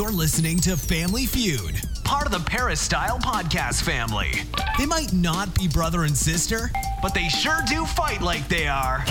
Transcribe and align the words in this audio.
You're 0.00 0.10
listening 0.10 0.56
to 0.60 0.78
Family 0.78 1.26
Feud, 1.26 1.78
part 2.04 2.24
of 2.24 2.32
the 2.32 2.38
Peristyle 2.50 3.18
Podcast 3.18 3.82
family. 3.82 4.30
They 4.78 4.86
might 4.86 5.12
not 5.12 5.54
be 5.54 5.68
brother 5.68 6.04
and 6.04 6.16
sister, 6.16 6.70
but 7.02 7.12
they 7.12 7.28
sure 7.28 7.58
do 7.68 7.84
fight 7.84 8.22
like 8.22 8.48
they 8.48 8.66
are. 8.66 9.04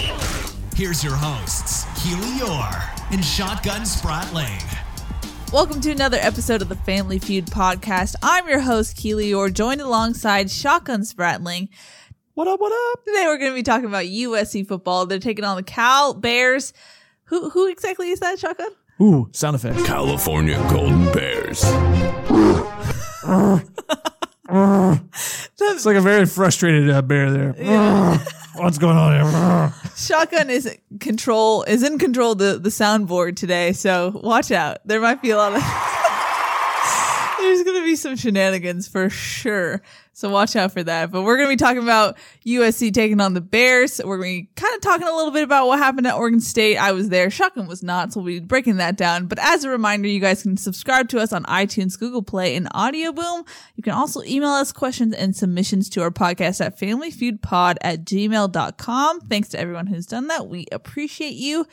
Here's 0.76 1.04
your 1.04 1.14
hosts, 1.16 1.86
Keely 2.02 2.42
Orr 2.42 2.74
and 3.12 3.24
Shotgun 3.24 3.82
Spratling. 3.82 4.60
Welcome 5.54 5.80
to 5.82 5.92
another 5.92 6.18
episode 6.20 6.64
of 6.64 6.70
the 6.70 6.76
Family 6.78 7.20
Feud 7.20 7.46
podcast. 7.46 8.16
I'm 8.24 8.50
your 8.50 8.62
host, 8.62 8.98
Keely 8.98 9.32
Orr, 9.32 9.52
joined 9.52 9.82
alongside 9.82 10.50
Shotgun 10.50 11.02
Spratling. 11.02 11.70
What 12.34 12.48
up, 12.48 12.60
what 12.60 12.74
up? 12.94 13.06
Today 13.06 13.26
we're 13.28 13.38
going 13.38 13.52
to 13.52 13.56
be 13.56 13.62
talking 13.62 13.86
about 13.86 14.06
USC 14.06 14.68
football. 14.68 15.06
They're 15.06 15.20
taking 15.20 15.46
on 15.46 15.56
the 15.56 15.62
Cal 15.62 16.16
Bears. 16.16 16.74
Who 17.26 17.52
who 17.52 17.68
exactly 17.68 18.10
is 18.10 18.22
that, 18.22 18.40
Shotgun? 18.40 18.72
Ooh, 19.02 19.30
sound 19.32 19.56
effect. 19.56 19.86
California 19.86 20.58
Golden 20.70 21.06
Bears. 21.14 21.64
It's 25.62 25.86
like 25.86 25.96
a 25.96 26.02
very 26.02 26.26
frustrated 26.26 26.90
uh, 26.90 27.02
bear 27.02 27.32
there. 27.32 27.54
What's 28.56 28.78
going 28.78 28.98
on 28.98 29.14
here? 29.14 29.74
Shotgun 29.96 30.50
is 30.50 30.78
control 31.00 31.64
is 31.64 31.84
in 31.84 31.98
control 31.98 32.34
of 32.34 32.40
the 32.40 32.60
the 32.60 32.70
soundboard 32.70 33.38
today, 33.38 33.72
so 33.72 34.12
watch 34.22 34.52
out. 34.52 34.80
There 34.86 35.00
might 35.00 35.22
be 35.22 35.30
a 35.30 35.38
lot 35.38 35.54
of 35.56 35.62
There's 37.40 37.64
going 37.64 37.80
to 37.82 37.86
be 37.86 37.96
some 37.96 38.16
shenanigans 38.18 38.88
for 38.88 39.10
sure. 39.10 39.82
So 40.12 40.30
watch 40.30 40.58
out 40.58 40.74
for 40.74 40.84
that. 40.84 41.12
But 41.12 41.22
we're 41.22 41.38
going 41.38 41.48
to 41.48 41.54
be 41.54 41.58
talking 41.58 41.82
about 41.82 42.18
USC 42.46 42.94
taking 42.94 43.22
on 43.22 43.34
the 43.34 43.42
Bears. 43.42 44.02
We're 44.04 44.18
going 44.18 44.30
to 44.30 44.42
be 44.44 44.50
kind 44.62 44.76
of 44.76 44.82
talking 44.82 45.08
a 45.08 45.16
little 45.16 45.32
bit 45.32 45.44
about 45.44 45.68
what 45.68 45.80
happened 45.80 46.06
at 46.08 46.16
Oregon 46.16 46.42
State. 46.42 46.76
I 46.76 46.92
was 46.92 47.08
there. 47.08 47.30
Shotgun 47.30 47.68
was 47.68 47.82
not. 47.82 48.12
So 48.12 48.20
we'll 48.20 48.34
be 48.34 48.40
breaking 48.42 48.76
that 48.78 48.98
down. 48.98 49.28
But 49.28 49.40
as 49.40 49.64
a 49.64 49.70
reminder, 49.70 50.10
you 50.10 50.20
guys 50.20 50.44
can 50.44 50.58
subscribe 50.58 51.08
to 51.10 51.20
us 51.20 51.32
on 51.32 51.44
iTunes, 51.46 51.98
Google 51.98 52.22
Play, 52.22 52.58
and 52.58 52.70
Audioboom. 52.72 53.48
You 53.76 53.84
can 53.84 53.94
also 53.94 54.22
email 54.24 54.50
us 54.50 54.74
questions 54.74 55.16
and 55.16 55.34
submissions 55.34 55.90
to 55.92 56.02
our 56.02 56.12
podcast 56.12 56.60
at 56.60 56.78
familyfeudpod 56.78 57.78
at 57.80 58.04
gmail.com. 58.04 59.22
Thanks 59.22 59.48
to 59.50 59.60
everyone 59.60 59.88
who's 59.88 60.06
done 60.06 60.28
that. 60.28 60.48
We 60.48 60.66
appreciate 60.74 61.36
you. 61.36 61.66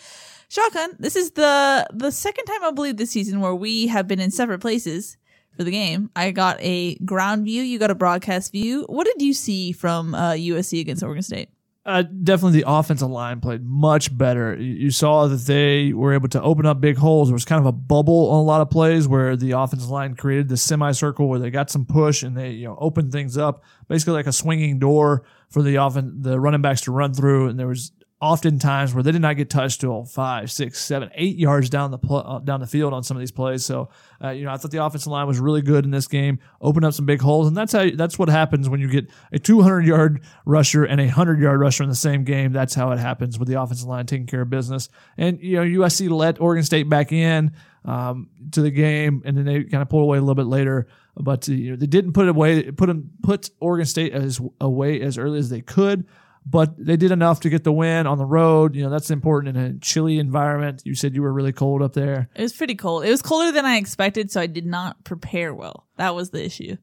Shotgun, 0.48 0.95
this 1.01 1.17
is 1.17 1.33
the 1.33 1.84
the 1.92 2.12
second 2.12 2.45
time 2.45 2.62
I 2.62 2.70
believe 2.70 2.97
this 2.97 3.11
season 3.11 3.41
where 3.41 3.55
we 3.55 3.89
have 3.89 4.06
been 4.06 4.20
in 4.20 4.30
separate 4.30 4.61
places 4.61 5.17
for 5.56 5.64
the 5.64 5.70
game. 5.70 6.10
I 6.14 6.30
got 6.30 6.58
a 6.60 6.96
ground 6.96 7.44
view. 7.44 7.62
You 7.62 7.78
got 7.78 7.90
a 7.90 7.94
broadcast 7.94 8.52
view. 8.52 8.84
What 8.88 9.06
did 9.06 9.22
you 9.22 9.32
see 9.32 9.72
from 9.72 10.14
uh, 10.14 10.32
USC 10.32 10.80
against 10.80 11.02
Oregon 11.02 11.22
State? 11.22 11.48
Uh, 11.86 12.02
definitely 12.02 12.60
the 12.60 12.68
offensive 12.68 13.08
line 13.08 13.40
played 13.40 13.64
much 13.64 14.16
better. 14.16 14.56
You, 14.56 14.90
saw 14.90 15.28
that 15.28 15.42
they 15.42 15.92
were 15.92 16.14
able 16.14 16.28
to 16.30 16.42
open 16.42 16.66
up 16.66 16.80
big 16.80 16.96
holes. 16.96 17.28
There 17.28 17.32
was 17.32 17.44
kind 17.44 17.60
of 17.60 17.66
a 17.66 17.70
bubble 17.70 18.30
on 18.30 18.40
a 18.40 18.42
lot 18.42 18.60
of 18.60 18.70
plays 18.70 19.06
where 19.06 19.36
the 19.36 19.52
offensive 19.52 19.88
line 19.88 20.16
created 20.16 20.48
the 20.48 20.56
semicircle 20.56 21.28
where 21.28 21.38
they 21.38 21.48
got 21.48 21.70
some 21.70 21.86
push 21.86 22.24
and 22.24 22.36
they 22.36 22.50
you 22.50 22.64
know 22.64 22.77
opened 22.80 23.12
things 23.12 23.38
up, 23.38 23.62
basically 23.86 24.14
like 24.14 24.27
a 24.27 24.32
swinging 24.32 24.80
door 24.80 25.22
for 25.48 25.62
the 25.62 25.77
offen- 25.77 26.22
the 26.22 26.40
running 26.40 26.60
backs 26.60 26.80
to 26.82 26.90
run 26.90 27.14
through. 27.14 27.50
And 27.50 27.56
there 27.56 27.68
was 27.68 27.92
often 28.20 28.59
times 28.59 28.95
where 28.95 29.03
they 29.03 29.12
did 29.12 29.20
not 29.20 29.36
get 29.36 29.50
touched 29.50 29.83
till 29.83 30.05
five, 30.05 30.50
six, 30.50 30.83
seven, 30.83 31.11
eight 31.14 31.36
yards 31.36 31.69
down 31.69 31.91
the 31.91 31.98
pl- 31.98 32.25
uh, 32.27 32.39
down 32.39 32.61
the 32.61 32.67
field 32.67 32.95
on 32.95 33.03
some 33.03 33.17
of 33.17 33.20
these 33.20 33.31
plays. 33.31 33.64
So, 33.64 33.91
uh, 34.25 34.31
you 34.31 34.45
know, 34.45 34.53
I 34.53 34.56
thought 34.56 34.70
the 34.70 34.83
offensive 34.83 35.12
line 35.12 35.27
was 35.27 35.39
really 35.39 35.61
good 35.61 35.84
in 35.84 35.91
this 35.91 36.08
game, 36.08 36.39
opened 36.61 36.86
up 36.86 36.95
some 36.95 37.05
big 37.05 37.20
holes, 37.20 37.47
and 37.47 37.56
that's 37.56 37.73
how 37.73 37.91
that's 37.95 38.19
what 38.19 38.31
happens 38.31 38.69
when 38.70 38.81
you 38.81 38.89
get 38.89 39.11
a 39.33 39.39
200 39.39 39.84
yard 39.84 40.23
rusher 40.47 40.84
and 40.84 41.00
a 41.00 41.05
100 41.05 41.41
yard 41.41 41.61
rusher 41.61 41.83
in 41.83 41.91
the 41.91 41.95
same 41.95 42.25
game. 42.25 42.53
That's 42.53 42.75
how 42.75 42.91
it 42.92 42.98
happens 42.98 43.39
with 43.39 43.48
the 43.48 43.61
offensive 43.61 43.86
line 43.86 44.06
taking 44.06 44.27
care 44.27 44.42
of 44.42 44.51
business. 44.51 44.89
And 45.19 45.39
you 45.42 45.56
know, 45.56 45.83
USC 45.83 46.08
let 46.08 46.41
Oregon 46.41 46.64
State 46.64 46.89
back 46.89 47.12
in 47.12 47.53
um, 47.84 48.30
to 48.53 48.62
the 48.62 48.70
game, 48.70 49.23
and 49.27 49.36
then 49.36 49.45
they 49.45 49.64
kind 49.64 49.83
of 49.83 49.91
pulled 49.91 50.05
away 50.05 50.17
a 50.17 50.23
little 50.23 50.34
bit 50.34 50.47
later. 50.47 50.86
But 51.19 51.51
uh, 51.51 51.53
you 51.53 51.70
know, 51.73 51.77
they 51.77 51.86
didn't 51.86 52.14
put 52.14 52.28
it 52.28 52.30
away, 52.30 52.70
put 52.70 52.91
put 53.23 53.51
Oregon 53.61 53.84
State 53.84 54.14
as 54.14 54.41
away 54.58 55.03
as 55.03 55.19
early 55.19 55.39
as 55.39 55.51
they 55.51 55.61
could 55.61 56.07
but 56.48 56.74
they 56.79 56.96
did 56.96 57.11
enough 57.11 57.40
to 57.40 57.51
get 57.51 57.64
the 57.64 57.73
win 57.73 58.07
on 58.07 58.18
the 58.18 58.24
road. 58.24 58.77
You 58.77 58.84
know, 58.84 58.90
that's 58.90 59.11
important 59.11 59.57
in 59.57 59.62
a 59.62 59.79
chilly 59.80 60.18
environment. 60.18 60.83
You 60.84 60.95
said 60.95 61.14
you 61.14 61.23
were 61.23 61.33
really 61.33 61.52
cold 61.52 61.83
up 61.83 61.92
there. 61.92 62.29
It 62.36 62.42
was 62.42 62.52
pretty 62.52 62.77
cold. 62.77 63.05
It 63.05 63.11
was 63.11 63.20
colder 63.20 63.51
than 63.51 63.67
I 63.67 63.77
expected, 63.77 64.30
so 64.30 64.40
I 64.40 64.46
did 64.46 64.64
not 64.64 65.02
prepare 65.02 65.52
well. 65.52 65.86
That 65.96 66.14
was 66.14 66.30
the 66.30 66.45
issue. 66.45 66.77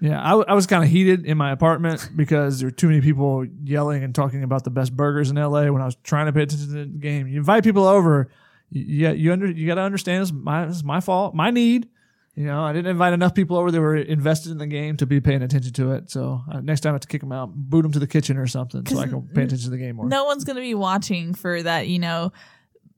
Yeah, 0.00 0.18
I, 0.24 0.30
w- 0.30 0.46
I 0.48 0.54
was 0.54 0.66
kind 0.66 0.82
of 0.82 0.88
heated 0.88 1.26
in 1.26 1.36
my 1.36 1.52
apartment 1.52 2.08
because 2.16 2.60
there 2.60 2.68
were 2.68 2.72
too 2.72 2.88
many 2.88 3.02
people 3.02 3.44
yelling 3.62 4.02
and 4.02 4.14
talking 4.14 4.42
about 4.42 4.64
the 4.64 4.70
best 4.70 4.96
burgers 4.96 5.30
in 5.30 5.36
LA 5.36 5.70
when 5.70 5.82
I 5.82 5.84
was 5.84 5.96
trying 6.02 6.26
to 6.26 6.32
pay 6.32 6.42
attention 6.42 6.68
to 6.68 6.72
the 6.72 6.86
game. 6.86 7.28
You 7.28 7.38
invite 7.38 7.62
people 7.62 7.84
over, 7.84 8.30
you 8.70 8.82
you, 8.82 9.10
you, 9.10 9.32
under, 9.32 9.50
you 9.50 9.66
got 9.66 9.74
to 9.74 9.82
understand 9.82 10.22
it's 10.22 10.32
my, 10.32 10.66
it's 10.66 10.82
my 10.82 11.00
fault, 11.00 11.34
my 11.34 11.50
need. 11.50 11.88
You 12.40 12.46
know, 12.46 12.64
I 12.64 12.72
didn't 12.72 12.90
invite 12.90 13.12
enough 13.12 13.34
people 13.34 13.58
over 13.58 13.70
that 13.70 13.78
were 13.78 13.96
invested 13.96 14.50
in 14.50 14.56
the 14.56 14.66
game 14.66 14.96
to 14.96 15.04
be 15.04 15.20
paying 15.20 15.42
attention 15.42 15.74
to 15.74 15.92
it. 15.92 16.10
So 16.10 16.40
uh, 16.50 16.60
next 16.60 16.80
time 16.80 16.92
I 16.92 16.94
have 16.94 17.02
to 17.02 17.06
kick 17.06 17.20
them 17.20 17.32
out, 17.32 17.52
boot 17.54 17.82
them 17.82 17.92
to 17.92 17.98
the 17.98 18.06
kitchen 18.06 18.38
or 18.38 18.46
something 18.46 18.86
so 18.86 18.98
I 18.98 19.08
can 19.08 19.28
pay 19.28 19.42
attention 19.42 19.64
to 19.64 19.70
the 19.70 19.76
game 19.76 19.96
more. 19.96 20.08
No 20.08 20.24
one's 20.24 20.44
going 20.44 20.56
to 20.56 20.62
be 20.62 20.74
watching 20.74 21.34
for 21.34 21.62
that, 21.62 21.88
you 21.88 21.98
know, 21.98 22.32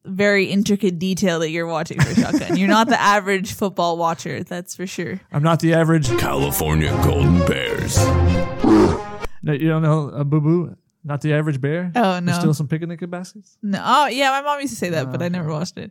very 0.05 0.45
intricate 0.45 1.01
detail 1.01 1.41
that 1.41 1.51
you're 1.51 1.67
watching 1.67 1.99
for 1.99 2.15
Shotgun. 2.15 2.57
you're 2.57 2.69
not 2.69 2.89
the 2.89 3.01
average 3.01 3.53
football 3.55 3.97
watcher, 3.97 4.45
that's 4.45 4.77
for 4.77 4.87
sure. 4.87 5.21
I'm 5.33 5.43
not 5.43 5.59
the 5.59 5.75
average. 5.75 6.07
California 6.19 6.93
Golden 7.03 7.45
Bears. 7.45 7.99
No, 9.43 9.55
you 9.55 9.67
don't 9.67 9.83
know 9.83 10.11
a 10.11 10.23
boo 10.23 10.41
boo? 10.41 10.77
Not 11.03 11.21
the 11.21 11.33
average 11.33 11.61
bear? 11.61 11.91
Oh, 11.97 12.21
no. 12.21 12.33
Still 12.35 12.55
some 12.55 12.69
picnic 12.69 13.11
baskets? 13.11 13.59
No, 13.61 13.83
oh 13.85 14.07
yeah, 14.07 14.31
my 14.31 14.43
mom 14.43 14.61
used 14.61 14.75
to 14.75 14.79
say 14.79 14.91
that, 14.91 15.11
but 15.11 15.21
I 15.21 15.27
never 15.31 15.51
watched 15.51 15.79
it. 15.79 15.91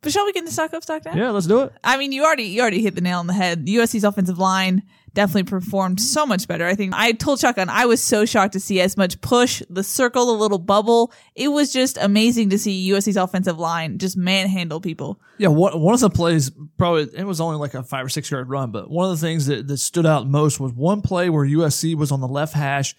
But 0.00 0.12
shall 0.12 0.24
we 0.24 0.32
get 0.32 0.40
into 0.40 0.52
stock 0.52 0.72
up, 0.74 0.82
stock 0.82 1.02
down? 1.02 1.16
Yeah, 1.16 1.30
let's 1.30 1.46
do 1.46 1.62
it. 1.62 1.72
I 1.82 1.96
mean, 1.96 2.12
you 2.12 2.24
already 2.24 2.44
you 2.44 2.60
already 2.60 2.82
hit 2.82 2.94
the 2.94 3.00
nail 3.00 3.18
on 3.18 3.26
the 3.26 3.32
head. 3.32 3.66
USC's 3.66 4.04
offensive 4.04 4.38
line 4.38 4.82
definitely 5.16 5.44
performed 5.44 6.00
so 6.00 6.26
much 6.26 6.46
better. 6.46 6.66
I 6.66 6.74
think 6.74 6.92
I 6.94 7.12
told 7.12 7.40
Shotgun 7.40 7.68
I 7.68 7.86
was 7.86 8.02
so 8.02 8.24
shocked 8.24 8.52
to 8.52 8.60
see 8.60 8.80
as 8.80 8.96
much 8.96 9.20
push, 9.20 9.62
the 9.68 9.82
circle, 9.82 10.26
the 10.26 10.32
little 10.32 10.58
bubble. 10.58 11.12
It 11.34 11.48
was 11.48 11.72
just 11.72 11.96
amazing 11.96 12.50
to 12.50 12.58
see 12.58 12.90
USC's 12.90 13.16
offensive 13.16 13.58
line 13.58 13.98
just 13.98 14.16
manhandle 14.16 14.80
people. 14.80 15.18
Yeah, 15.38 15.48
one, 15.48 15.80
one 15.80 15.94
of 15.94 16.00
the 16.00 16.10
plays 16.10 16.52
probably 16.78 17.08
it 17.14 17.24
was 17.24 17.40
only 17.40 17.56
like 17.56 17.74
a 17.74 17.82
five 17.82 18.04
or 18.04 18.08
six 18.10 18.30
yard 18.30 18.48
run, 18.48 18.70
but 18.70 18.88
one 18.88 19.10
of 19.10 19.18
the 19.18 19.26
things 19.26 19.46
that, 19.46 19.66
that 19.66 19.78
stood 19.78 20.06
out 20.06 20.28
most 20.28 20.60
was 20.60 20.72
one 20.72 21.00
play 21.00 21.30
where 21.30 21.46
USC 21.46 21.96
was 21.96 22.12
on 22.12 22.20
the 22.20 22.28
left 22.28 22.52
hash 22.54 22.94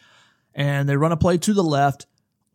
and 0.55 0.89
they 0.89 0.97
run 0.97 1.11
a 1.11 1.17
play 1.17 1.37
to 1.37 1.53
the 1.53 1.63
left. 1.63 2.07